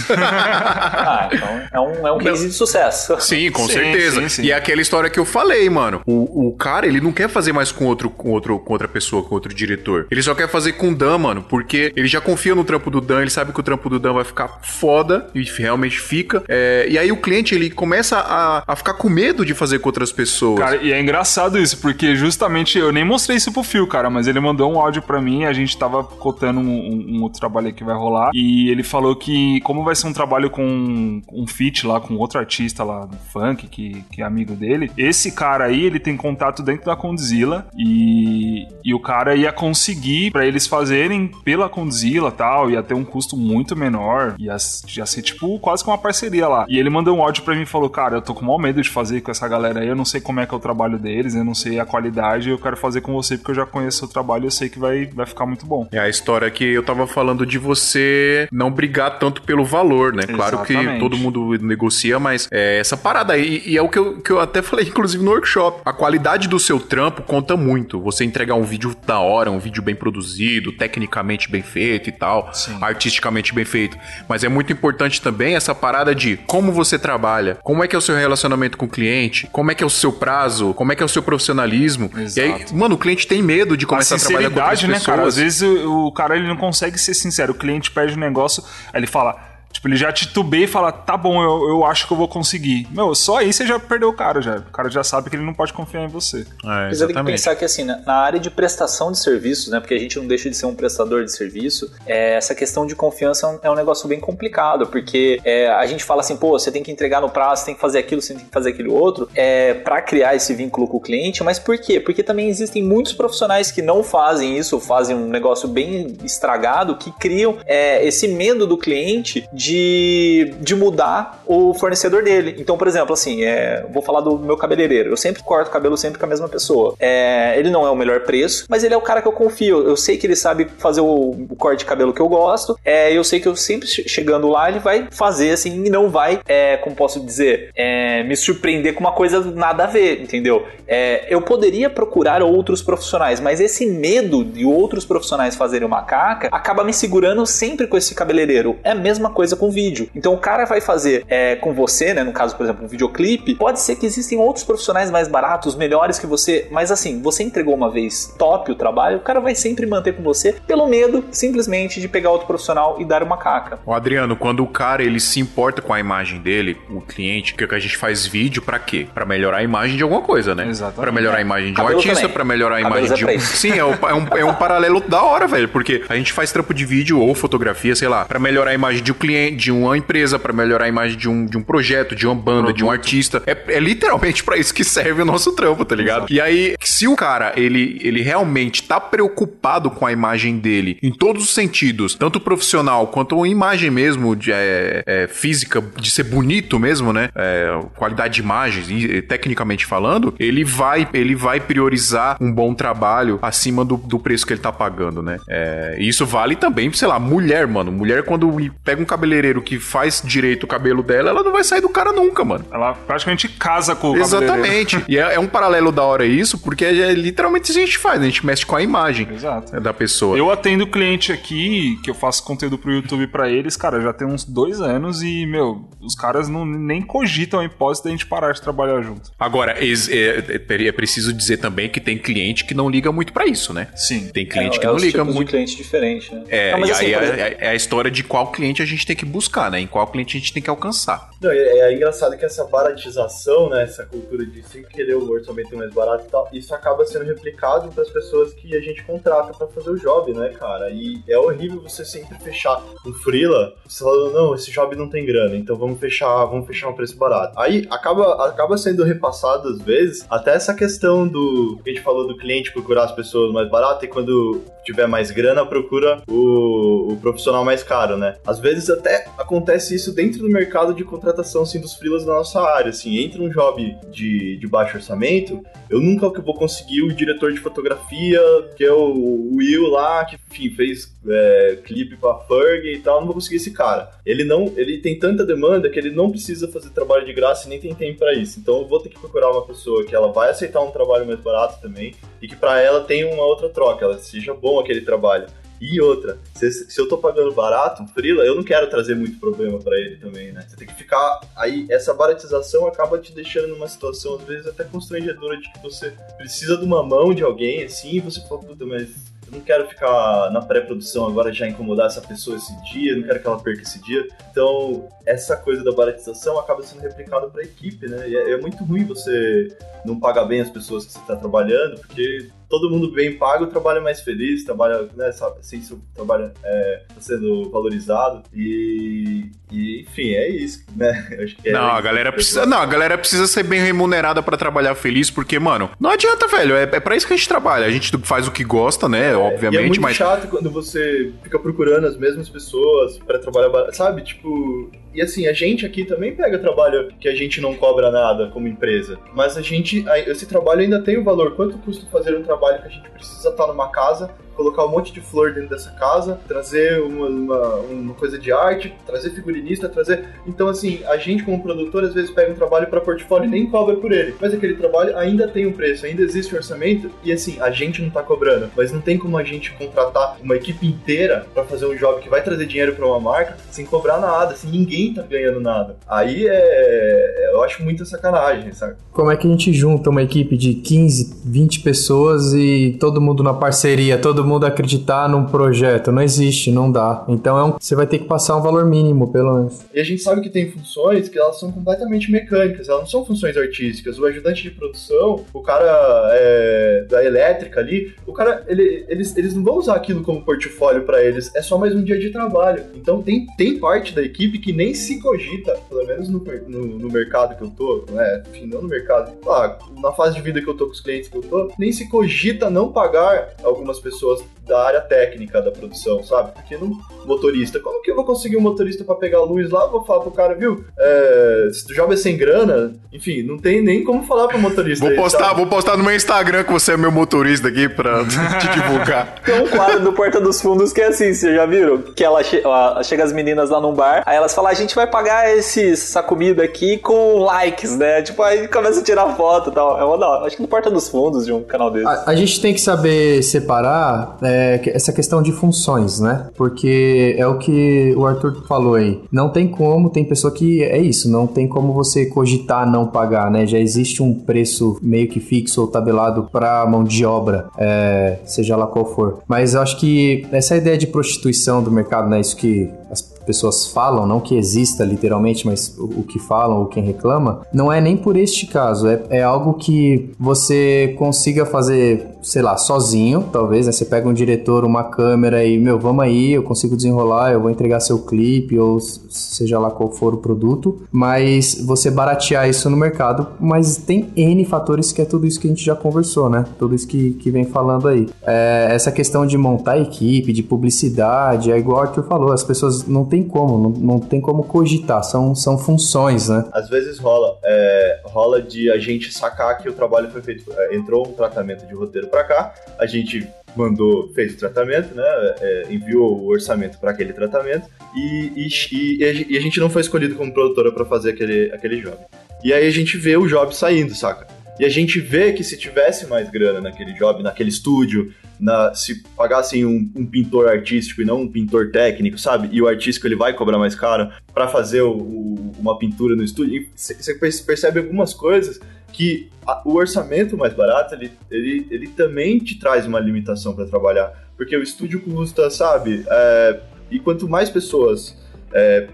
Ah, 0.49 1.29
então 1.31 1.49
é 1.71 1.79
um, 1.79 2.07
é 2.07 2.11
um 2.11 2.17
case 2.17 2.47
de 2.47 2.53
sucesso. 2.53 3.19
Sim, 3.19 3.51
com 3.51 3.65
Sim, 3.67 3.73
certeza. 3.73 4.21
sim, 4.21 4.29
sim. 4.29 4.43
E 4.43 4.51
é 4.51 4.55
aquela 4.55 4.81
história 4.81 5.09
que 5.09 5.19
eu 5.19 5.25
falei, 5.25 5.69
mano. 5.69 6.01
O, 6.05 6.47
o 6.47 6.51
cara, 6.53 6.85
ele 6.85 6.99
não 7.01 7.11
quer 7.11 7.29
fazer 7.29 7.51
mais 7.53 7.71
com 7.71 7.85
outro, 7.85 8.09
com 8.09 8.31
outro, 8.31 8.57
com 8.59 8.73
outra 8.73 8.87
pessoa, 8.87 9.23
com 9.23 9.33
outro 9.35 9.53
diretor. 9.53 10.07
Ele 10.09 10.21
só 10.21 10.35
quer 10.35 10.47
fazer 10.49 10.73
com 10.73 10.89
o 10.89 10.95
Dan, 10.95 11.17
mano, 11.17 11.43
porque 11.47 11.91
ele 11.95 12.07
já 12.07 12.21
confia 12.21 12.53
no 12.55 12.63
trampo 12.63 12.89
do 12.91 13.01
Dan, 13.01 13.21
ele 13.21 13.29
sabe 13.29 13.51
que 13.53 13.59
o 13.59 13.63
trampo 13.63 13.89
do 13.89 13.99
Dan 13.99 14.13
vai 14.13 14.23
ficar 14.23 14.59
foda 14.63 15.27
e 15.33 15.43
realmente 15.43 15.99
fica. 15.99 16.43
É, 16.47 16.85
e 16.89 16.97
aí 16.97 17.11
o 17.11 17.17
cliente, 17.17 17.55
ele 17.55 17.69
começa 17.69 18.17
a, 18.17 18.63
a 18.67 18.75
ficar 18.75 18.93
com 18.93 19.09
medo 19.09 19.45
de 19.45 19.53
fazer 19.53 19.79
com 19.79 19.89
outras 19.89 20.11
pessoas. 20.11 20.59
Cara, 20.59 20.77
e 20.77 20.91
é 20.91 20.99
engraçado 20.99 21.57
isso, 21.57 21.77
porque 21.77 22.15
justamente 22.15 22.38
eu 22.77 22.91
nem 22.91 23.03
mostrei 23.05 23.37
isso 23.37 23.51
pro 23.51 23.63
Fio, 23.63 23.85
cara, 23.87 24.09
mas 24.09 24.27
ele 24.27 24.39
mandou 24.39 24.71
um 24.73 24.79
áudio 24.79 25.01
pra 25.01 25.21
mim, 25.21 25.45
a 25.45 25.53
gente 25.53 25.77
tava 25.77 26.03
cotando 26.03 26.59
um, 26.59 26.63
um- 26.63 27.17
um 27.17 27.23
outro 27.23 27.39
trabalho 27.39 27.73
que 27.73 27.83
vai 27.83 27.95
rolar, 27.95 28.31
e 28.33 28.69
ele 28.69 28.83
falou 28.83 29.15
que, 29.15 29.59
como 29.61 29.83
vai 29.83 29.95
ser 29.95 30.07
um 30.07 30.13
trabalho 30.13 30.49
com 30.49 31.21
um 31.31 31.47
feat 31.47 31.85
lá, 31.85 31.99
com 31.99 32.15
outro 32.15 32.39
artista 32.39 32.83
lá 32.83 33.05
do 33.05 33.17
funk, 33.31 33.67
que, 33.67 34.03
que 34.11 34.21
é 34.21 34.25
amigo 34.25 34.53
dele, 34.53 34.91
esse 34.97 35.31
cara 35.31 35.65
aí, 35.65 35.83
ele 35.83 35.99
tem 35.99 36.15
contato 36.15 36.61
dentro 36.63 36.85
da 36.85 36.95
Condzilla, 36.95 37.67
e, 37.77 38.67
e 38.83 38.93
o 38.93 38.99
cara 38.99 39.35
ia 39.35 39.51
conseguir 39.51 40.31
pra 40.31 40.45
eles 40.45 40.67
fazerem 40.67 41.29
pela 41.43 41.67
Condzilla 41.69 42.31
tal, 42.31 42.69
ia 42.69 42.83
ter 42.83 42.93
um 42.93 43.03
custo 43.03 43.35
muito 43.35 43.75
menor, 43.75 44.35
ia, 44.39 44.55
ia 44.95 45.05
ser 45.05 45.21
tipo 45.21 45.59
quase 45.59 45.83
que 45.83 45.89
uma 45.89 45.97
parceria 45.97 46.47
lá. 46.47 46.65
E 46.69 46.77
ele 46.77 46.89
mandou 46.89 47.17
um 47.17 47.21
áudio 47.23 47.43
pra 47.43 47.55
mim 47.55 47.63
e 47.63 47.65
falou: 47.65 47.89
Cara, 47.89 48.17
eu 48.17 48.21
tô 48.21 48.33
com 48.33 48.45
maior 48.45 48.57
medo 48.59 48.81
de 48.81 48.89
fazer 48.89 49.21
com 49.21 49.31
essa 49.31 49.47
galera 49.47 49.79
aí, 49.81 49.87
eu 49.87 49.95
não 49.95 50.05
sei 50.05 50.21
como 50.21 50.39
é 50.39 50.45
que 50.45 50.53
é 50.53 50.57
o 50.57 50.59
trabalho 50.59 50.97
deles, 50.97 51.35
eu 51.35 51.43
não 51.43 51.55
sei 51.55 51.79
a 51.79 51.85
qualidade, 51.85 52.19
eu 52.37 52.57
quero 52.57 52.77
fazer 52.77 53.01
com 53.01 53.13
você 53.13 53.37
porque 53.37 53.51
eu 53.51 53.55
já 53.55 53.65
conheço 53.65 54.05
o 54.05 54.07
trabalho 54.07 54.43
e 54.43 54.47
eu 54.47 54.51
sei 54.51 54.69
que 54.69 54.79
vai, 54.79 55.05
vai 55.07 55.25
ficar 55.25 55.45
muito 55.45 55.65
bom. 55.65 55.87
É 55.91 55.99
a 55.99 56.09
história 56.09 56.49
que 56.49 56.63
eu 56.63 56.83
tava 56.83 57.07
falando 57.07 57.45
de 57.45 57.57
você 57.57 58.47
não 58.51 58.71
brigar 58.71 59.19
tanto 59.19 59.41
pelo 59.41 59.65
valor, 59.65 60.13
né? 60.13 60.23
Claro 60.23 60.63
que 60.63 60.73
Exatamente. 60.73 60.99
todo 60.99 61.17
mundo 61.17 61.57
negocia, 61.61 62.19
mas 62.19 62.47
é 62.51 62.79
essa 62.79 62.97
parada 62.97 63.33
aí, 63.33 63.63
e 63.65 63.77
é 63.77 63.81
o 63.81 63.89
que 63.89 63.99
eu, 63.99 64.21
que 64.21 64.31
eu 64.31 64.39
até 64.39 64.61
falei, 64.61 64.85
inclusive, 64.89 65.23
no 65.23 65.31
workshop. 65.31 65.81
A 65.85 65.93
qualidade 65.93 66.47
do 66.47 66.59
seu 66.59 66.79
trampo 66.79 67.21
conta 67.23 67.55
muito. 67.55 67.99
Você 68.01 68.23
entregar 68.23 68.55
um 68.55 68.63
vídeo 68.63 68.95
da 69.05 69.19
hora, 69.19 69.51
um 69.51 69.59
vídeo 69.59 69.81
bem 69.81 69.95
produzido, 69.95 70.71
tecnicamente 70.71 71.49
bem 71.49 71.61
feito 71.61 72.09
e 72.09 72.11
tal, 72.11 72.49
Sim. 72.53 72.77
artisticamente 72.81 73.53
bem 73.53 73.65
feito. 73.65 73.97
Mas 74.27 74.43
é 74.43 74.49
muito 74.49 74.71
importante 74.71 75.21
também 75.21 75.55
essa 75.55 75.73
parada 75.73 76.13
de 76.13 76.37
como 76.47 76.71
você 76.71 76.97
trabalha, 76.97 77.57
como 77.63 77.83
é 77.83 77.87
que 77.87 77.95
é 77.95 77.99
o 77.99 78.01
seu 78.01 78.15
relacionamento 78.15 78.77
com 78.77 78.85
o 78.85 78.89
cliente, 78.89 79.47
como 79.51 79.71
é 79.71 79.75
que 79.75 79.83
é 79.83 79.87
o 79.87 79.89
seu 79.89 80.11
prazo, 80.11 80.73
como 80.73 80.91
é 80.91 80.95
que 80.95 81.03
é 81.03 81.05
o 81.05 81.09
seu 81.09 81.21
profissionalismo. 81.21 82.11
E 82.19 82.39
aí, 82.39 82.51
Exato. 82.55 82.75
mano, 82.75 82.95
o 82.95 82.97
cliente 82.97 83.27
tem 83.27 83.41
medo 83.41 83.75
de 83.77 83.85
A 83.85 83.87
começar 83.87 84.15
a 84.15 84.19
trabalhar 84.19 84.49
com 84.49 84.55
outras 84.59 84.79
sinceridade, 84.79 84.99
né, 84.99 85.05
cara? 85.05 85.23
pessoas. 85.23 85.37
Às 85.37 85.43
vezes 85.43 85.61
o, 85.61 86.07
o 86.07 86.11
cara 86.11 86.35
ele 86.37 86.47
não 86.47 86.57
consegue 86.57 86.97
ser 86.97 87.13
sincero. 87.13 87.51
O 87.53 87.55
cliente 87.55 87.91
pede 87.91 88.15
um 88.15 88.19
negócio, 88.19 88.63
aí 88.93 88.99
ele 88.99 89.07
fala. 89.07 89.48
Tipo, 89.79 89.87
ele 89.87 89.95
já 89.95 90.11
titubeia 90.11 90.65
e 90.65 90.67
fala, 90.67 90.91
tá 90.91 91.15
bom, 91.15 91.41
eu, 91.41 91.69
eu 91.69 91.85
acho 91.85 92.05
que 92.05 92.11
eu 92.11 92.17
vou 92.17 92.27
conseguir. 92.27 92.85
Meu, 92.91 93.15
só 93.15 93.37
aí 93.37 93.53
você 93.53 93.65
já 93.65 93.79
perdeu 93.79 94.09
o 94.09 94.13
cara, 94.13 94.41
já. 94.41 94.57
O 94.57 94.71
cara 94.71 94.89
já 94.89 95.05
sabe 95.05 95.29
que 95.29 95.37
ele 95.37 95.45
não 95.45 95.53
pode 95.53 95.71
confiar 95.71 96.03
em 96.03 96.09
você. 96.09 96.45
É, 96.65 96.87
Mas 96.89 96.99
tem 96.99 97.07
que 97.07 97.23
pensar 97.23 97.55
que 97.55 97.63
assim, 97.63 97.85
na 97.85 98.09
na 98.09 98.15
área 98.15 98.39
de 98.39 98.49
prestação 98.49 99.11
de 99.11 99.19
serviços, 99.19 99.67
né? 99.69 99.79
Porque 99.79 99.93
a 99.93 99.99
gente 99.99 100.17
não 100.17 100.25
deixa 100.25 100.49
de 100.49 100.57
ser 100.57 100.65
um 100.65 100.73
prestador 100.73 101.23
de 101.23 101.31
serviço, 101.31 101.91
é, 102.07 102.33
essa 102.33 102.55
questão 102.55 102.87
de 102.87 102.95
confiança 102.95 103.45
é 103.45 103.49
um, 103.49 103.59
é 103.63 103.71
um 103.71 103.75
negócio 103.75 104.09
bem 104.09 104.19
complicado, 104.19 104.87
porque 104.87 105.39
é, 105.45 105.69
a 105.69 105.85
gente 105.85 106.03
fala 106.03 106.21
assim, 106.21 106.35
pô, 106.35 106.57
você 106.57 106.71
tem 106.71 106.81
que 106.81 106.91
entregar 106.91 107.21
no 107.21 107.29
prazo, 107.29 107.61
você 107.61 107.65
tem 107.67 107.75
que 107.75 107.81
fazer 107.81 107.99
aquilo, 107.99 108.19
você 108.19 108.33
tem 108.33 108.45
que 108.45 108.51
fazer 108.51 108.71
aquilo 108.71 108.95
outro, 108.95 109.29
é, 109.35 109.75
para 109.75 110.01
criar 110.01 110.35
esse 110.35 110.55
vínculo 110.55 110.87
com 110.87 110.97
o 110.97 110.99
cliente, 110.99 111.43
mas 111.43 111.59
por 111.59 111.77
quê? 111.77 111.99
Porque 111.99 112.23
também 112.23 112.49
existem 112.49 112.81
muitos 112.81 113.13
profissionais 113.13 113.71
que 113.71 113.81
não 113.83 114.03
fazem 114.03 114.57
isso, 114.57 114.79
fazem 114.79 115.15
um 115.15 115.27
negócio 115.27 115.67
bem 115.67 116.17
estragado, 116.23 116.97
que 116.97 117.11
criam 117.11 117.57
é, 117.67 118.03
esse 118.03 118.27
medo 118.27 118.65
do 118.65 118.75
cliente 118.75 119.47
de, 119.53 119.68
de 119.73 120.75
mudar 120.75 121.41
o 121.45 121.73
fornecedor 121.73 122.23
dele. 122.23 122.55
Então, 122.57 122.77
por 122.77 122.87
exemplo, 122.87 123.13
assim, 123.13 123.43
é, 123.43 123.85
vou 123.91 124.01
falar 124.01 124.21
do 124.21 124.37
meu 124.37 124.57
cabeleireiro. 124.57 125.09
Eu 125.11 125.17
sempre 125.17 125.43
corto 125.43 125.69
o 125.69 125.73
cabelo 125.73 125.97
sempre 125.97 126.19
com 126.19 126.25
a 126.25 126.29
mesma 126.29 126.47
pessoa. 126.47 126.95
É, 126.99 127.57
ele 127.57 127.69
não 127.69 127.85
é 127.85 127.89
o 127.89 127.95
melhor 127.95 128.21
preço, 128.21 128.65
mas 128.69 128.83
ele 128.83 128.93
é 128.93 128.97
o 128.97 129.01
cara 129.01 129.21
que 129.21 129.27
eu 129.27 129.31
confio. 129.31 129.87
Eu 129.87 129.97
sei 129.97 130.17
que 130.17 130.25
ele 130.27 130.35
sabe 130.35 130.67
fazer 130.77 131.01
o, 131.01 131.05
o 131.49 131.55
corte 131.57 131.79
de 131.79 131.85
cabelo 131.85 132.13
que 132.13 132.21
eu 132.21 132.27
gosto. 132.27 132.77
É, 132.83 133.11
eu 133.11 133.23
sei 133.23 133.39
que 133.39 133.47
eu 133.47 133.55
sempre 133.55 133.87
che- 133.87 134.07
chegando 134.07 134.47
lá, 134.47 134.69
ele 134.69 134.79
vai 134.79 135.07
fazer 135.11 135.51
assim 135.51 135.83
e 135.85 135.89
não 135.89 136.09
vai, 136.09 136.39
é, 136.47 136.77
como 136.77 136.95
posso 136.95 137.19
dizer, 137.19 137.71
é, 137.75 138.23
me 138.23 138.35
surpreender 138.35 138.93
com 138.93 138.99
uma 139.01 139.11
coisa 139.11 139.39
nada 139.51 139.83
a 139.85 139.87
ver, 139.87 140.21
entendeu? 140.21 140.65
É, 140.87 141.25
eu 141.29 141.41
poderia 141.41 141.89
procurar 141.89 142.41
outros 142.41 142.81
profissionais, 142.81 143.39
mas 143.39 143.59
esse 143.59 143.85
medo 143.85 144.43
de 144.43 144.65
outros 144.65 145.05
profissionais 145.05 145.55
fazerem 145.55 145.85
uma 145.87 146.01
caca 146.03 146.49
acaba 146.51 146.83
me 146.83 146.93
segurando 146.93 147.45
sempre 147.45 147.87
com 147.87 147.97
esse 147.97 148.15
cabeleireiro. 148.15 148.77
É 148.83 148.91
a 148.91 148.95
mesma 148.95 149.29
coisa 149.29 149.55
com 149.59 149.69
vídeo. 149.69 150.09
Então 150.15 150.33
o 150.33 150.37
cara 150.37 150.65
vai 150.65 150.81
fazer 150.81 151.23
é, 151.27 151.55
com 151.55 151.73
você, 151.73 152.13
né? 152.13 152.23
No 152.23 152.31
caso, 152.31 152.55
por 152.55 152.63
exemplo, 152.63 152.85
um 152.85 152.87
videoclipe. 152.87 153.55
Pode 153.55 153.79
ser 153.79 153.95
que 153.95 154.05
existem 154.05 154.37
outros 154.39 154.63
profissionais 154.63 155.11
mais 155.11 155.27
baratos, 155.27 155.75
melhores 155.75 156.17
que 156.17 156.25
você, 156.25 156.67
mas 156.71 156.91
assim, 156.91 157.21
você 157.21 157.43
entregou 157.43 157.75
uma 157.75 157.89
vez 157.91 158.33
top 158.37 158.71
o 158.71 158.75
trabalho, 158.75 159.17
o 159.17 159.21
cara 159.21 159.39
vai 159.39 159.53
sempre 159.55 159.85
manter 159.85 160.13
com 160.15 160.23
você 160.23 160.53
pelo 160.65 160.87
medo 160.87 161.23
simplesmente 161.31 161.99
de 161.99 162.07
pegar 162.07 162.29
outro 162.31 162.47
profissional 162.47 162.97
e 162.99 163.05
dar 163.05 163.21
uma 163.23 163.37
caca. 163.37 163.79
O 163.85 163.93
Adriano, 163.93 164.35
quando 164.35 164.63
o 164.63 164.67
cara 164.67 165.03
ele 165.03 165.19
se 165.19 165.39
importa 165.39 165.81
com 165.81 165.93
a 165.93 165.99
imagem 165.99 166.39
dele, 166.39 166.77
o 166.89 167.01
cliente, 167.01 167.53
que 167.53 167.63
a 167.73 167.79
gente 167.79 167.97
faz 167.97 168.25
vídeo 168.25 168.61
pra 168.61 168.79
quê? 168.79 169.07
Pra 169.13 169.25
melhorar 169.25 169.57
a 169.57 169.63
imagem 169.63 169.97
de 169.97 170.03
alguma 170.03 170.21
coisa, 170.21 170.55
né? 170.55 170.67
Exatamente. 170.67 170.99
Pra 171.01 171.11
melhorar 171.11 171.37
a 171.37 171.41
imagem 171.41 171.67
de 171.67 171.71
um 171.73 171.75
Cabelo 171.75 171.97
artista, 171.97 172.15
também. 172.21 172.33
pra 172.33 172.43
melhorar 172.45 172.77
a 172.77 172.81
Cabelos 172.81 173.07
imagem 173.09 173.27
é 173.27 173.31
de 173.31 173.37
um. 173.37 173.39
Sim, 173.41 173.71
é, 173.77 173.85
um- 173.85 173.93
é 173.93 174.13
um, 174.13 174.27
é 174.39 174.45
um 174.45 174.53
paralelo 174.53 175.01
da 175.01 175.21
hora, 175.23 175.47
velho, 175.47 175.67
porque 175.69 176.03
a 176.07 176.15
gente 176.15 176.31
faz 176.33 176.51
trampo 176.51 176.73
de 176.73 176.85
vídeo 176.85 177.19
ou 177.19 177.33
fotografia, 177.35 177.95
sei 177.95 178.07
lá, 178.07 178.25
pra 178.25 178.39
melhorar 178.39 178.71
a 178.71 178.73
imagem 178.73 179.03
de 179.03 179.11
um 179.11 179.15
cliente, 179.15 179.48
de 179.55 179.71
uma 179.71 179.97
empresa, 179.97 180.37
para 180.39 180.53
melhorar 180.53 180.85
a 180.85 180.87
imagem 180.89 181.17
de 181.17 181.29
um, 181.29 181.45
de 181.45 181.57
um 181.57 181.61
projeto, 181.61 182.15
de 182.15 182.25
uma 182.25 182.35
banda, 182.35 182.73
de 182.73 182.83
um 182.83 182.91
artista. 182.91 183.41
É, 183.45 183.57
é 183.75 183.79
literalmente 183.79 184.43
para 184.43 184.57
isso 184.57 184.73
que 184.73 184.83
serve 184.83 185.21
o 185.21 185.25
nosso 185.25 185.53
trampo, 185.53 185.83
tá 185.85 185.95
ligado? 185.95 186.27
E 186.29 186.39
aí, 186.39 186.75
se 186.81 187.07
o 187.07 187.15
cara, 187.15 187.53
ele, 187.55 187.99
ele 188.03 188.21
realmente 188.21 188.83
tá 188.83 188.99
preocupado 188.99 189.89
com 189.89 190.05
a 190.05 190.11
imagem 190.11 190.57
dele, 190.59 190.97
em 191.01 191.11
todos 191.11 191.43
os 191.43 191.53
sentidos, 191.53 192.15
tanto 192.15 192.39
profissional 192.39 193.07
quanto 193.07 193.41
a 193.43 193.47
imagem 193.47 193.89
mesmo, 193.89 194.35
de, 194.35 194.51
é, 194.51 195.03
é, 195.05 195.27
física, 195.27 195.83
de 195.97 196.11
ser 196.11 196.23
bonito 196.23 196.79
mesmo, 196.79 197.11
né? 197.11 197.29
É, 197.35 197.79
qualidade 197.95 198.35
de 198.35 198.41
imagens, 198.41 198.89
e, 198.89 199.21
tecnicamente 199.21 199.85
falando, 199.85 200.33
ele 200.39 200.63
vai, 200.63 201.07
ele 201.13 201.35
vai 201.35 201.59
priorizar 201.59 202.37
um 202.39 202.51
bom 202.51 202.73
trabalho 202.73 203.39
acima 203.41 203.83
do, 203.83 203.97
do 203.97 204.19
preço 204.19 204.45
que 204.45 204.53
ele 204.53 204.61
tá 204.61 204.71
pagando, 204.71 205.21
né? 205.21 205.37
É, 205.47 205.97
isso 205.99 206.25
vale 206.25 206.55
também, 206.55 206.91
sei 206.93 207.07
lá, 207.07 207.19
mulher, 207.19 207.67
mano. 207.67 207.91
Mulher, 207.91 208.23
quando 208.23 208.49
pega 208.83 209.01
um 209.01 209.05
cabeleireiro 209.05 209.38
que 209.61 209.79
faz 209.79 210.21
direito 210.23 210.63
o 210.63 210.67
cabelo 210.67 211.01
dela, 211.01 211.29
ela 211.29 211.43
não 211.43 211.51
vai 211.51 211.63
sair 211.63 211.81
do 211.81 211.89
cara 211.89 212.11
nunca, 212.11 212.43
mano. 212.43 212.65
Ela 212.71 212.93
praticamente 212.93 213.47
casa 213.47 213.95
com 213.95 214.11
o 214.11 214.17
Exatamente. 214.17 215.03
e 215.07 215.17
é, 215.17 215.35
é, 215.35 215.39
um 215.39 215.47
paralelo 215.47 215.91
da 215.91 216.03
hora 216.03 216.25
isso, 216.25 216.57
porque 216.59 216.85
é, 216.85 216.97
é 216.97 217.13
literalmente 217.13 217.65
isso 217.65 217.73
que 217.73 217.83
a 217.83 217.85
gente 217.85 217.97
faz, 217.97 218.21
a 218.21 218.25
gente 218.25 218.45
mexe 218.45 218.65
com 218.65 218.75
a 218.75 218.81
imagem 218.81 219.27
Exato. 219.33 219.79
da 219.79 219.93
pessoa. 219.93 220.37
Eu 220.37 220.51
atendo 220.51 220.85
cliente 220.87 221.31
aqui, 221.31 221.99
que 222.03 222.09
eu 222.09 222.13
faço 222.13 222.43
conteúdo 222.43 222.77
pro 222.77 222.91
YouTube 222.91 223.27
para 223.27 223.49
eles, 223.49 223.75
cara, 223.75 224.01
já 224.01 224.13
tem 224.13 224.27
uns 224.27 224.43
dois 224.43 224.81
anos 224.81 225.21
e, 225.21 225.45
meu, 225.45 225.87
os 226.01 226.15
caras 226.15 226.47
não, 226.49 226.65
nem 226.65 227.01
cogitam 227.01 227.59
a 227.59 227.65
hipótese 227.65 228.03
da 228.03 228.09
gente 228.09 228.25
parar 228.25 228.51
de 228.51 228.61
trabalhar 228.61 229.01
junto. 229.01 229.31
Agora, 229.39 229.73
é, 229.73 229.85
é, 229.85 230.87
é 230.87 230.91
preciso 230.91 231.33
dizer 231.33 231.57
também 231.57 231.89
que 231.89 231.99
tem 231.99 232.17
cliente 232.17 232.65
que 232.65 232.73
não 232.73 232.89
liga 232.89 233.11
muito 233.11 233.33
para 233.33 233.45
isso, 233.45 233.73
né? 233.73 233.87
Sim. 233.95 234.29
Tem 234.33 234.45
cliente 234.45 234.77
é, 234.77 234.79
que 234.79 234.87
não 234.87 234.97
liga 234.97 235.23
muito. 235.23 235.39
De 235.39 235.45
cliente 235.45 235.75
diferente, 235.75 236.33
né? 236.33 236.43
É, 236.49 236.71
não, 236.71 236.85
e 236.85 236.91
assim, 236.91 237.05
aí 237.05 237.13
é, 237.13 237.57
é, 237.59 237.69
a 237.69 237.75
história 237.75 238.09
de 238.11 238.23
qual 238.23 238.51
cliente 238.51 238.81
a 238.81 238.85
gente 238.85 239.05
tem 239.05 239.15
que 239.15 239.25
buscar, 239.29 239.71
né? 239.71 239.79
Em 239.79 239.87
qual 239.87 240.07
cliente 240.07 240.37
a 240.37 240.39
gente 240.39 240.53
tem 240.53 240.61
que 240.61 240.69
alcançar. 240.69 241.29
Não, 241.41 241.51
é, 241.51 241.57
é 241.57 241.93
engraçado 241.93 242.37
que 242.37 242.45
essa 242.45 242.65
baratização, 242.65 243.69
né? 243.69 243.83
Essa 243.83 244.05
cultura 244.05 244.45
de 244.45 244.61
sempre 244.63 244.93
querer 244.93 245.15
o 245.15 245.29
orçamento 245.29 245.75
mais 245.77 245.93
barato 245.93 246.25
e 246.27 246.29
tal, 246.29 246.49
isso 246.51 246.73
acaba 246.73 247.05
sendo 247.05 247.25
replicado 247.25 247.89
para 247.89 248.03
as 248.03 248.09
pessoas 248.09 248.53
que 248.53 248.75
a 248.75 248.81
gente 248.81 249.03
contrata 249.03 249.53
para 249.53 249.67
fazer 249.67 249.89
o 249.89 249.97
job, 249.97 250.33
né, 250.33 250.49
cara? 250.49 250.89
E 250.89 251.23
é 251.27 251.37
horrível 251.37 251.81
você 251.81 252.03
sempre 252.03 252.37
fechar 252.39 252.81
um 253.05 253.13
freela, 253.13 253.73
você 253.87 254.03
falando, 254.03 254.33
não, 254.33 254.55
esse 254.55 254.71
job 254.71 254.95
não 254.95 255.09
tem 255.09 255.25
grana, 255.25 255.55
então 255.55 255.75
vamos 255.75 255.99
fechar, 255.99 256.45
vamos 256.45 256.67
fechar 256.67 256.89
um 256.89 256.93
preço 256.93 257.17
barato. 257.17 257.57
Aí 257.59 257.87
acaba, 257.89 258.47
acaba 258.47 258.77
sendo 258.77 259.03
repassado 259.03 259.69
às 259.69 259.81
vezes 259.81 260.25
até 260.29 260.53
essa 260.53 260.73
questão 260.73 261.27
do 261.27 261.79
que 261.83 261.89
a 261.89 261.93
gente 261.93 262.03
falou 262.03 262.27
do 262.27 262.37
cliente 262.37 262.71
procurar 262.71 263.05
as 263.05 263.11
pessoas 263.11 263.53
mais 263.53 263.69
barato 263.69 264.05
e 264.05 264.07
quando 264.07 264.61
tiver 264.89 265.07
mais 265.07 265.29
grana 265.29 265.65
procura 265.65 266.23
o, 266.27 267.13
o 267.13 267.17
profissional 267.17 267.63
mais 267.63 267.83
caro, 267.83 268.17
né? 268.17 268.35
Às 268.45 268.59
vezes 268.59 268.89
até 268.89 269.27
acontece 269.37 269.95
isso 269.95 270.13
dentro 270.13 270.39
do 270.39 270.49
mercado 270.49 270.93
de 270.93 271.03
contratação 271.03 271.61
assim 271.61 271.79
dos 271.79 271.93
freelas 271.93 272.25
da 272.25 272.33
nossa 272.33 272.59
área, 272.61 272.89
assim, 272.89 273.19
entra 273.19 273.41
um 273.41 273.49
job 273.49 273.95
de, 274.11 274.57
de 274.57 274.67
baixo 274.67 274.97
orçamento, 274.97 275.63
eu 275.89 275.99
nunca 275.99 276.29
vou 276.41 276.55
conseguir 276.55 277.03
o 277.03 277.13
diretor 277.13 277.51
de 277.51 277.59
fotografia, 277.59 278.41
que 278.75 278.83
é 278.83 278.91
o 278.91 279.55
Will 279.55 279.87
lá, 279.87 280.25
que 280.25 280.37
enfim, 280.49 280.69
fez 280.71 281.13
é, 281.27 281.79
clipe 281.83 282.17
pra 282.17 282.39
Ferg 282.39 282.87
e 282.87 282.99
tal, 282.99 283.19
não 283.19 283.27
vou 283.27 283.35
conseguir 283.35 283.57
esse 283.57 283.71
cara. 283.71 284.11
Ele 284.25 284.43
não, 284.43 284.71
ele 284.75 284.99
tem 284.99 285.17
tanta 285.17 285.45
demanda 285.45 285.89
que 285.89 285.99
ele 285.99 286.11
não 286.11 286.29
precisa 286.29 286.67
fazer 286.67 286.89
trabalho 286.89 287.25
de 287.25 287.33
graça 287.33 287.65
e 287.65 287.69
nem 287.69 287.79
tem 287.79 287.93
tempo 287.93 288.19
para 288.19 288.33
isso. 288.33 288.59
Então 288.59 288.79
eu 288.79 288.87
vou 288.87 288.99
ter 288.99 289.09
que 289.09 289.19
procurar 289.19 289.51
uma 289.51 289.65
pessoa 289.65 290.03
que 290.03 290.15
ela 290.15 290.31
vai 290.31 290.49
aceitar 290.49 290.81
um 290.81 290.91
trabalho 290.91 291.25
mais 291.25 291.39
barato 291.39 291.81
também 291.81 292.15
e 292.41 292.47
que 292.47 292.55
para 292.55 292.81
ela 292.81 293.01
tem 293.01 293.25
uma 293.25 293.43
outra 293.43 293.69
troca, 293.69 294.05
ela 294.05 294.17
seja 294.17 294.53
bom 294.53 294.78
aquele 294.79 295.01
trabalho. 295.01 295.47
E 295.81 296.01
outra, 296.01 296.37
se, 296.53 296.69
se 296.71 296.99
eu 296.99 297.07
tô 297.07 297.17
pagando 297.17 297.53
barato, 297.53 298.03
um 298.03 298.07
freela, 298.07 298.43
eu 298.43 298.53
não 298.53 298.63
quero 298.63 298.89
trazer 298.89 299.15
muito 299.15 299.39
problema 299.39 299.79
para 299.79 299.97
ele 299.97 300.17
também, 300.17 300.51
né? 300.51 300.65
Você 300.67 300.75
tem 300.75 300.87
que 300.87 300.93
ficar. 300.93 301.39
Aí, 301.55 301.87
essa 301.89 302.13
baratização 302.13 302.85
acaba 302.85 303.17
te 303.17 303.33
deixando 303.33 303.69
numa 303.69 303.87
situação, 303.87 304.35
às 304.35 304.43
vezes, 304.43 304.67
até 304.67 304.83
constrangedora 304.83 305.57
de 305.57 305.71
que 305.71 305.79
você 305.81 306.13
precisa 306.37 306.75
de 306.75 306.83
uma 306.83 307.01
mão 307.01 307.33
de 307.33 307.43
alguém, 307.43 307.83
assim, 307.83 308.15
e 308.15 308.19
você 308.19 308.41
fala, 308.41 308.61
puta, 308.61 308.85
mas 308.85 309.29
eu 309.47 309.57
não 309.57 309.61
quero 309.61 309.87
ficar 309.87 310.51
na 310.51 310.61
pré-produção 310.61 311.25
agora 311.25 311.51
já 311.51 311.67
incomodar 311.67 312.07
essa 312.07 312.21
pessoa 312.21 312.57
esse 312.57 312.73
dia, 312.91 313.15
não 313.15 313.23
quero 313.23 313.39
que 313.39 313.47
ela 313.47 313.59
perca 313.59 313.81
esse 313.81 313.99
dia. 314.03 314.27
Então, 314.51 315.07
essa 315.25 315.55
coisa 315.55 315.83
da 315.83 315.91
baratização 315.91 316.59
acaba 316.59 316.83
sendo 316.83 317.01
replicada 317.01 317.47
para 317.47 317.61
a 317.61 317.65
equipe, 317.65 318.05
né? 318.07 318.29
E 318.29 318.35
é, 318.35 318.51
é, 318.51 318.57
muito 318.57 318.83
ruim 318.83 319.05
você 319.05 319.75
não 320.05 320.19
pagar 320.19 320.43
bem 320.43 320.61
as 320.61 320.69
pessoas 320.69 321.05
que 321.05 321.13
você 321.13 321.19
está 321.19 321.35
trabalhando, 321.35 321.99
porque 321.99 322.49
todo 322.69 322.89
mundo 322.89 323.11
bem 323.11 323.35
pago 323.35 323.67
trabalha 323.67 323.99
mais 323.99 324.21
feliz, 324.21 324.63
trabalha, 324.63 325.09
né, 325.15 325.31
sabe, 325.31 325.59
assim, 325.59 325.81
seu 325.81 325.99
trabalho 326.13 326.51
é, 326.63 327.01
tá 327.07 327.19
sendo 327.19 327.69
valorizado 327.71 328.43
e, 328.53 329.49
e, 329.71 330.01
enfim, 330.01 330.29
é 330.33 330.49
isso, 330.49 330.85
né? 330.95 331.27
É 331.63 331.71
não, 331.71 331.87
a 331.87 331.99
galera 331.99 332.31
precisa, 332.31 332.65
não, 332.65 332.77
a 332.77 332.85
galera 332.85 333.17
precisa 333.17 333.47
ser 333.47 333.63
bem 333.63 333.81
remunerada 333.81 334.41
para 334.43 334.55
trabalhar 334.55 334.93
feliz, 334.93 335.31
porque, 335.31 335.57
mano, 335.57 335.89
não 335.99 336.11
adianta, 336.11 336.47
velho, 336.47 336.75
é, 336.75 336.83
é 336.83 336.99
para 336.99 337.15
isso 337.15 337.25
que 337.25 337.33
a 337.33 337.35
gente 337.35 337.47
trabalha, 337.47 337.85
a 337.85 337.91
gente 337.91 338.15
faz 338.19 338.47
o 338.47 338.51
que 338.51 338.63
gosta, 338.63 339.09
né, 339.09 339.31
é, 339.31 339.35
obviamente, 339.35 339.77
é 339.77 339.87
muito 339.87 340.01
mas... 340.01 340.15
chato 340.15 340.47
quando 340.47 340.69
você 340.69 341.33
fica 341.41 341.57
procurando 341.57 342.05
as 342.05 342.17
mesmas 342.17 342.47
pessoas 342.47 343.17
para 343.17 343.39
trabalhar, 343.39 343.91
sabe, 343.93 344.21
tipo, 344.21 344.91
e 345.13 345.21
assim, 345.21 345.47
a 345.47 345.53
gente 345.53 345.85
aqui 345.85 346.05
também 346.05 346.35
pega 346.35 346.59
trabalho 346.59 347.11
que 347.19 347.27
a 347.27 347.35
gente 347.35 347.59
não 347.59 347.73
cobra 347.73 348.11
nada 348.11 348.47
como 348.47 348.67
empresa. 348.67 349.17
Mas 349.33 349.57
a 349.57 349.61
gente, 349.61 350.05
esse 350.27 350.45
trabalho 350.45 350.81
ainda 350.81 351.01
tem 351.01 351.17
o 351.17 351.23
valor. 351.23 351.55
Quanto 351.55 351.77
custa 351.79 352.05
fazer 352.11 352.37
um 352.37 352.43
trabalho 352.43 352.81
que 352.81 352.87
a 352.87 352.91
gente 352.91 353.09
precisa 353.09 353.49
estar 353.49 353.67
numa 353.67 353.89
casa 353.89 354.31
colocar 354.59 354.83
um 354.83 354.89
monte 354.89 355.13
de 355.13 355.21
flor 355.21 355.53
dentro 355.53 355.69
dessa 355.69 355.91
casa, 355.91 356.37
trazer 356.45 357.01
uma, 357.01 357.27
uma, 357.27 357.75
uma, 357.77 358.13
coisa 358.13 358.37
de 358.37 358.51
arte, 358.51 358.93
trazer 359.07 359.29
figurinista, 359.29 359.87
trazer. 359.87 360.25
Então, 360.45 360.67
assim, 360.67 360.99
a 361.05 361.15
gente, 361.15 361.43
como 361.43 361.63
produtor, 361.63 362.03
às 362.03 362.13
vezes 362.13 362.29
pega 362.29 362.51
um 362.51 362.55
trabalho 362.55 362.87
para 362.87 362.99
portfólio 362.99 363.47
e 363.47 363.49
nem 363.49 363.67
cobra 363.67 363.95
por 363.95 364.11
ele. 364.11 364.35
Mas 364.41 364.53
aquele 364.53 364.75
trabalho 364.75 365.17
ainda 365.17 365.47
tem 365.47 365.65
um 365.65 365.71
preço, 365.71 366.05
ainda 366.05 366.21
existe 366.21 366.53
um 366.53 366.57
orçamento 366.57 367.09
e, 367.23 367.31
assim, 367.31 367.57
a 367.61 367.71
gente 367.71 368.01
não 368.01 368.09
tá 368.09 368.21
cobrando. 368.21 368.69
Mas 368.75 368.91
não 368.91 368.99
tem 368.99 369.17
como 369.17 369.37
a 369.37 369.43
gente 369.45 369.71
contratar 369.71 370.37
uma 370.43 370.57
equipe 370.57 370.85
inteira 370.85 371.47
para 371.53 371.63
fazer 371.63 371.85
um 371.85 371.95
job 371.95 372.21
que 372.21 372.27
vai 372.27 372.43
trazer 372.43 372.65
dinheiro 372.65 372.93
para 372.93 373.05
uma 373.05 373.19
marca 373.19 373.55
sem 373.71 373.85
cobrar 373.85 374.19
nada, 374.19 374.55
assim, 374.55 374.69
ninguém 374.69 375.13
tá 375.13 375.21
ganhando 375.21 375.61
nada. 375.61 375.95
Aí 376.05 376.45
é. 376.49 377.49
Eu 377.53 377.63
acho 377.63 377.81
muita 377.81 378.03
sacanagem, 378.03 378.73
sabe? 378.73 378.95
Como 379.11 379.31
é 379.31 379.37
que 379.37 379.47
a 379.47 379.49
gente 379.49 379.71
junta 379.73 380.09
uma 380.09 380.21
equipe 380.21 380.57
de 380.57 380.73
15, 380.75 381.43
20 381.45 381.79
pessoas 381.81 382.53
e 382.53 382.97
todo 382.99 383.21
mundo 383.21 383.41
na 383.41 383.53
parceria, 383.53 384.17
todo 384.17 384.43
mundo 384.43 384.48
acreditar 384.57 385.27
num 385.29 385.45
projeto. 385.45 386.11
Não 386.11 386.21
existe, 386.21 386.71
não 386.71 386.91
dá. 386.91 387.25
Então 387.27 387.57
é 387.57 387.63
um, 387.63 387.75
você 387.79 387.95
vai 387.95 388.07
ter 388.07 388.19
que 388.19 388.25
passar 388.25 388.57
um 388.57 388.61
valor 388.61 388.85
mínimo, 388.85 389.31
pelo 389.31 389.55
menos. 389.55 389.81
E 389.93 389.99
a 389.99 390.03
gente 390.03 390.21
sabe 390.21 390.41
que 390.41 390.49
tem 390.49 390.71
funções 390.71 391.29
que 391.29 391.37
elas 391.37 391.59
são 391.59 391.71
completamente 391.71 392.31
mecânicas, 392.31 392.87
elas 392.87 393.01
não 393.01 393.09
são 393.09 393.25
funções 393.25 393.57
artísticas. 393.57 394.19
O 394.19 394.25
ajudante 394.25 394.63
de 394.63 394.71
produção, 394.71 395.43
o 395.53 395.61
cara 395.61 396.29
é, 396.33 397.05
da 397.09 397.23
elétrica 397.23 397.79
ali, 397.79 398.13
o 398.25 398.33
cara, 398.33 398.63
ele, 398.67 399.05
eles, 399.07 399.35
eles 399.37 399.53
não 399.53 399.63
vão 399.63 399.77
usar 399.77 399.95
aquilo 399.95 400.21
como 400.23 400.43
portfólio 400.43 401.03
para 401.03 401.23
eles, 401.23 401.53
é 401.55 401.61
só 401.61 401.77
mais 401.77 401.95
um 401.95 402.03
dia 402.03 402.19
de 402.19 402.29
trabalho. 402.29 402.83
Então 402.95 403.21
tem, 403.21 403.45
tem 403.57 403.79
parte 403.79 404.13
da 404.13 404.21
equipe 404.21 404.59
que 404.59 404.73
nem 404.73 404.93
se 404.93 405.19
cogita, 405.19 405.77
pelo 405.89 406.05
menos 406.05 406.29
no, 406.29 406.39
no, 406.67 406.99
no 406.99 407.09
mercado 407.09 407.57
que 407.57 407.63
eu 407.63 407.69
tô, 407.69 408.05
né? 408.11 408.43
Enfim, 408.49 408.67
não 408.67 408.81
no 408.81 408.87
mercado, 408.87 409.31
ah, 409.47 409.77
na 410.01 410.11
fase 410.11 410.35
de 410.35 410.41
vida 410.41 410.61
que 410.61 410.67
eu 410.67 410.75
tô 410.75 410.85
com 410.85 410.91
os 410.91 411.01
clientes 411.01 411.29
que 411.29 411.37
eu 411.37 411.41
tô, 411.41 411.71
nem 411.77 411.91
se 411.91 412.07
cogita 412.07 412.69
não 412.69 412.91
pagar 412.91 413.53
algumas 413.63 413.99
pessoas 413.99 414.28
chicos 414.37 414.58
da 414.69 414.81
área 414.81 415.01
técnica 415.01 415.61
da 415.61 415.71
produção, 415.71 416.23
sabe? 416.23 416.51
Porque 416.53 416.77
não 416.77 416.91
motorista, 417.25 417.79
como 417.79 418.01
que 418.01 418.09
eu 418.09 418.15
vou 418.15 418.23
conseguir 418.23 418.57
um 418.57 418.61
motorista 418.61 419.03
para 419.03 419.15
pegar 419.15 419.39
a 419.39 419.43
luz 419.43 419.69
lá? 419.69 419.85
Vou 419.87 420.03
falar 420.05 420.21
pro 420.21 420.31
cara, 420.31 420.55
viu? 420.55 420.83
É, 420.97 421.69
se 421.73 421.85
tu 421.85 421.93
joga 421.93 422.15
sem 422.15 422.37
grana, 422.37 422.93
enfim, 423.11 423.43
não 423.43 423.57
tem 423.57 423.81
nem 423.83 424.03
como 424.03 424.23
falar 424.23 424.47
pro 424.47 424.59
motorista. 424.59 425.05
Vou 425.05 425.15
postar, 425.15 425.53
vou 425.53 425.67
postar 425.67 425.97
no 425.97 426.03
meu 426.03 426.15
Instagram 426.15 426.63
que 426.63 426.71
você 426.71 426.93
é 426.93 426.97
meu 426.97 427.11
motorista 427.11 427.67
aqui 427.67 427.89
pra 427.89 428.23
te 428.25 428.67
divulgar. 428.69 429.35
Tem 429.43 429.61
um 429.61 429.67
quadro 429.67 429.99
do 430.01 430.13
Porta 430.13 430.39
dos 430.39 430.61
Fundos 430.61 430.93
que 430.93 431.01
é 431.01 431.07
assim, 431.07 431.33
vocês 431.33 431.55
já 431.55 431.65
viram? 431.65 431.97
Que 432.01 432.23
ela 432.23 432.43
che 432.43 432.61
chega 433.03 433.23
as 433.23 433.33
meninas 433.33 433.69
lá 433.69 433.81
num 433.81 433.93
bar, 433.93 434.23
aí 434.25 434.35
elas 434.35 434.53
falam, 434.53 434.71
a 434.71 434.75
gente 434.75 434.95
vai 434.95 435.07
pagar 435.07 435.55
esse, 435.55 435.91
essa 435.91 436.23
comida 436.23 436.63
aqui 436.63 436.97
com 436.97 437.39
likes, 437.39 437.97
né? 437.97 438.21
Tipo, 438.21 438.43
aí 438.43 438.67
começa 438.67 438.99
a 438.99 439.03
tirar 439.03 439.35
foto 439.35 439.69
e 439.69 439.73
tal. 439.73 439.99
É 439.99 440.03
uma 440.03 440.17
da 440.17 440.29
Acho 440.45 440.55
que 440.55 440.61
no 440.61 440.67
Porta 440.67 440.89
dos 440.89 441.09
Fundos 441.09 441.45
de 441.45 441.51
um 441.51 441.63
canal 441.63 441.91
desse. 441.91 442.07
A, 442.07 442.23
a 442.27 442.35
gente 442.35 442.61
tem 442.61 442.73
que 442.73 442.81
saber 442.81 443.43
separar 443.43 444.37
essa 444.85 445.11
questão 445.11 445.41
de 445.41 445.51
funções, 445.51 446.19
né? 446.19 446.49
Porque 446.55 447.35
é 447.37 447.47
o 447.47 447.57
que 447.57 448.13
o 448.15 448.25
Arthur 448.25 448.63
falou 448.67 448.95
aí. 448.95 449.21
Não 449.31 449.49
tem 449.49 449.67
como, 449.67 450.09
tem 450.09 450.23
pessoa 450.23 450.53
que 450.53 450.83
é 450.83 450.97
isso, 450.97 451.29
não 451.29 451.47
tem 451.47 451.67
como 451.67 451.93
você 451.93 452.25
cogitar 452.25 452.89
não 452.89 453.07
pagar, 453.07 453.49
né? 453.51 453.65
Já 453.65 453.79
existe 453.79 454.21
um 454.21 454.33
preço 454.33 454.97
meio 455.01 455.27
que 455.27 455.39
fixo 455.39 455.81
ou 455.81 455.87
tabelado 455.87 456.49
para 456.51 456.85
mão 456.85 457.03
de 457.03 457.25
obra, 457.25 457.67
é, 457.77 458.39
seja 458.45 458.75
lá 458.75 458.87
qual 458.87 459.05
for. 459.05 459.39
Mas 459.47 459.73
eu 459.73 459.81
acho 459.81 459.97
que 459.99 460.47
essa 460.51 460.75
ideia 460.75 460.97
de 460.97 461.07
prostituição 461.07 461.81
do 461.81 461.91
mercado, 461.91 462.29
né? 462.29 462.39
Isso 462.39 462.55
que 462.55 462.89
as 463.09 463.21
pessoas 463.21 463.87
falam, 463.87 464.27
não 464.27 464.39
que 464.39 464.55
exista 464.55 465.03
literalmente, 465.03 465.65
mas 465.65 465.97
o, 465.97 466.19
o 466.19 466.23
que 466.23 466.37
falam 466.37 466.81
ou 466.81 466.85
quem 466.85 467.03
reclama, 467.03 467.61
não 467.73 467.91
é 467.91 467.99
nem 467.99 468.15
por 468.15 468.37
este 468.37 468.67
caso, 468.67 469.07
é, 469.07 469.23
é 469.29 469.41
algo 469.41 469.73
que 469.73 470.31
você 470.39 471.15
consiga 471.17 471.65
fazer 471.65 472.27
sei 472.41 472.61
lá, 472.61 472.77
sozinho, 472.77 473.47
talvez, 473.51 473.85
né? 473.85 473.91
Você 473.91 474.05
pega 474.05 474.27
um 474.27 474.33
diretor, 474.33 474.85
uma 474.85 475.03
câmera 475.03 475.63
e, 475.63 475.77
meu, 475.77 475.99
vamos 475.99 476.23
aí, 476.23 476.53
eu 476.53 476.63
consigo 476.63 476.95
desenrolar, 476.95 477.51
eu 477.51 477.61
vou 477.61 477.69
entregar 477.69 477.99
seu 477.99 478.19
clipe, 478.19 478.77
ou 478.77 478.99
seja 478.99 479.79
lá 479.79 479.91
qual 479.91 480.11
for 480.11 480.33
o 480.33 480.37
produto, 480.37 481.01
mas 481.11 481.75
você 481.85 482.09
baratear 482.09 482.69
isso 482.69 482.89
no 482.89 482.97
mercado, 482.97 483.47
mas 483.59 483.97
tem 483.97 484.31
N 484.35 484.63
fatores 484.65 485.11
que 485.11 485.21
é 485.21 485.25
tudo 485.25 485.45
isso 485.45 485.59
que 485.59 485.67
a 485.67 485.69
gente 485.69 485.83
já 485.83 485.95
conversou, 485.95 486.49
né? 486.49 486.65
Tudo 486.77 486.95
isso 486.95 487.07
que, 487.07 487.31
que 487.33 487.51
vem 487.51 487.65
falando 487.65 488.07
aí. 488.07 488.27
É, 488.45 488.87
essa 488.91 489.11
questão 489.11 489.45
de 489.45 489.57
montar 489.57 489.99
equipe, 489.99 490.53
de 490.53 490.63
publicidade, 490.63 491.71
é 491.71 491.77
igual 491.77 491.99
o 491.99 492.01
Arthur 492.01 492.23
falou, 492.23 492.51
as 492.53 492.63
pessoas 492.63 493.05
não 493.05 493.25
tem 493.25 493.43
como, 493.43 493.77
não, 493.77 493.89
não 493.89 494.19
tem 494.19 494.39
como 494.39 494.63
cogitar, 494.63 495.23
são, 495.23 495.53
são 495.53 495.77
funções, 495.77 496.49
né? 496.49 496.65
Às 496.71 496.89
vezes 496.89 497.19
rola, 497.19 497.57
é, 497.63 498.21
rola 498.25 498.61
de 498.61 498.89
a 498.89 498.97
gente 498.97 499.33
sacar 499.33 499.77
que 499.77 499.89
o 499.89 499.93
trabalho 499.93 500.29
foi 500.29 500.41
feito, 500.41 500.71
é, 500.71 500.95
entrou 500.95 501.27
um 501.27 501.33
tratamento 501.33 501.85
de 501.85 501.93
roteiro 501.93 502.28
para 502.29 502.43
cá, 502.43 502.73
a 502.97 503.05
gente 503.05 503.47
mandou, 503.75 504.31
fez 504.33 504.53
o 504.53 504.57
tratamento, 504.57 505.13
né? 505.15 505.23
É, 505.59 505.87
enviou 505.89 506.39
o 506.39 506.47
orçamento 506.47 506.99
para 506.99 507.11
aquele 507.11 507.33
tratamento 507.33 507.87
e, 508.15 508.67
e, 508.91 509.47
e, 509.49 509.57
a 509.57 509.61
gente 509.61 509.79
não 509.79 509.89
foi 509.89 510.01
escolhido 510.01 510.35
como 510.35 510.53
produtora 510.53 510.91
para 510.91 511.05
fazer 511.05 511.31
aquele, 511.31 511.71
aquele 511.71 512.01
job. 512.01 512.17
E 512.63 512.73
aí 512.73 512.87
a 512.87 512.91
gente 512.91 513.17
vê 513.17 513.37
o 513.37 513.47
job 513.47 513.75
saindo, 513.75 514.13
saca? 514.15 514.47
E 514.79 514.85
a 514.85 514.89
gente 514.89 515.19
vê 515.19 515.51
que 515.51 515.63
se 515.63 515.77
tivesse 515.77 516.25
mais 516.25 516.49
grana 516.49 516.79
naquele 516.79 517.11
job, 517.13 517.43
naquele 517.43 517.69
estúdio, 517.69 518.33
na, 518.57 518.93
se 518.93 519.23
pagassem 519.35 519.85
um, 519.85 520.09
um, 520.15 520.25
pintor 520.25 520.69
artístico 520.69 521.21
e 521.21 521.25
não 521.25 521.41
um 521.41 521.51
pintor 521.51 521.91
técnico, 521.91 522.37
sabe? 522.37 522.69
E 522.71 522.81
o 522.81 522.87
artístico 522.87 523.27
ele 523.27 523.35
vai 523.35 523.53
cobrar 523.53 523.77
mais 523.77 523.93
caro 523.93 524.31
para 524.53 524.69
fazer 524.69 525.01
o, 525.01 525.11
o, 525.11 525.71
uma 525.77 525.99
pintura 525.99 526.33
no 526.33 526.43
estúdio. 526.43 526.87
Você 526.95 527.33
percebe 527.65 527.99
algumas 527.99 528.33
coisas 528.33 528.79
que 529.13 529.49
a, 529.65 529.81
o 529.85 529.95
orçamento 529.95 530.57
mais 530.57 530.73
barato 530.73 531.15
ele, 531.15 531.31
ele, 531.49 531.87
ele 531.89 532.07
também 532.07 532.57
te 532.59 532.79
traz 532.79 533.05
uma 533.05 533.19
limitação 533.19 533.75
para 533.75 533.85
trabalhar, 533.85 534.49
porque 534.57 534.75
o 534.75 534.83
estúdio 534.83 535.21
custa, 535.21 535.69
sabe? 535.69 536.25
É, 536.27 536.79
e 537.11 537.19
quanto 537.19 537.47
mais 537.47 537.69
pessoas 537.69 538.37
é, 538.73 539.07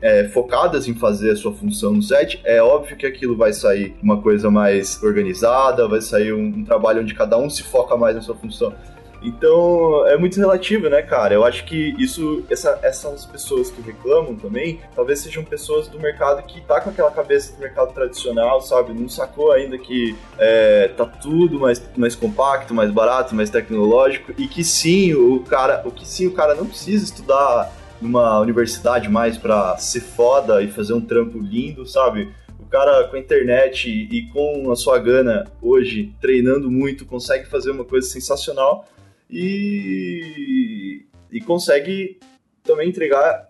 é, 0.00 0.28
focadas 0.28 0.88
em 0.88 0.94
fazer 0.94 1.30
a 1.30 1.36
sua 1.36 1.52
função 1.52 1.92
no 1.92 2.02
set, 2.02 2.40
é 2.44 2.62
óbvio 2.62 2.96
que 2.96 3.06
aquilo 3.06 3.36
vai 3.36 3.52
sair 3.52 3.94
uma 4.02 4.20
coisa 4.20 4.50
mais 4.50 5.02
organizada, 5.02 5.88
vai 5.88 6.00
sair 6.00 6.32
um, 6.32 6.46
um 6.46 6.64
trabalho 6.64 7.02
onde 7.02 7.14
cada 7.14 7.36
um 7.38 7.48
se 7.48 7.62
foca 7.62 7.96
mais 7.96 8.14
na 8.14 8.22
sua 8.22 8.34
função. 8.34 8.74
Então 9.22 10.06
é 10.06 10.16
muito 10.16 10.38
relativo, 10.38 10.88
né, 10.88 11.00
cara? 11.00 11.32
Eu 11.34 11.44
acho 11.44 11.64
que 11.64 11.94
isso, 11.98 12.44
essa, 12.50 12.78
essas 12.82 13.24
pessoas 13.24 13.70
que 13.70 13.80
reclamam 13.80 14.34
também, 14.34 14.80
talvez 14.94 15.20
sejam 15.20 15.44
pessoas 15.44 15.86
do 15.86 15.98
mercado 15.98 16.42
que 16.42 16.60
tá 16.62 16.80
com 16.80 16.90
aquela 16.90 17.10
cabeça 17.10 17.52
do 17.52 17.60
mercado 17.60 17.92
tradicional, 17.92 18.60
sabe? 18.60 18.92
Não 18.92 19.08
sacou 19.08 19.52
ainda 19.52 19.78
que 19.78 20.16
é, 20.38 20.88
tá 20.88 21.06
tudo 21.06 21.60
mais, 21.60 21.82
mais 21.96 22.16
compacto, 22.16 22.74
mais 22.74 22.90
barato, 22.90 23.34
mais 23.34 23.48
tecnológico 23.48 24.32
e 24.36 24.48
que 24.48 24.64
sim, 24.64 25.14
o 25.14 25.40
cara, 25.40 25.82
o 25.84 25.90
que 25.90 26.06
sim, 26.06 26.26
o 26.26 26.32
cara 26.32 26.54
não 26.54 26.66
precisa 26.66 27.04
estudar 27.04 27.72
numa 28.00 28.40
universidade 28.40 29.08
mais 29.08 29.38
para 29.38 29.76
ser 29.78 30.00
foda 30.00 30.60
e 30.60 30.68
fazer 30.68 30.92
um 30.92 31.00
trampo 31.00 31.38
lindo, 31.38 31.86
sabe? 31.86 32.32
O 32.58 32.66
cara 32.66 33.04
com 33.04 33.16
a 33.16 33.18
internet 33.18 33.88
e 33.88 34.28
com 34.32 34.72
a 34.72 34.76
sua 34.76 34.98
gana 34.98 35.44
hoje, 35.60 36.12
treinando 36.20 36.70
muito, 36.70 37.06
consegue 37.06 37.46
fazer 37.46 37.70
uma 37.70 37.84
coisa 37.84 38.08
sensacional 38.08 38.86
e, 39.32 41.06
e 41.30 41.40
consegue 41.40 42.20
também 42.62 42.90
entregar. 42.90 43.48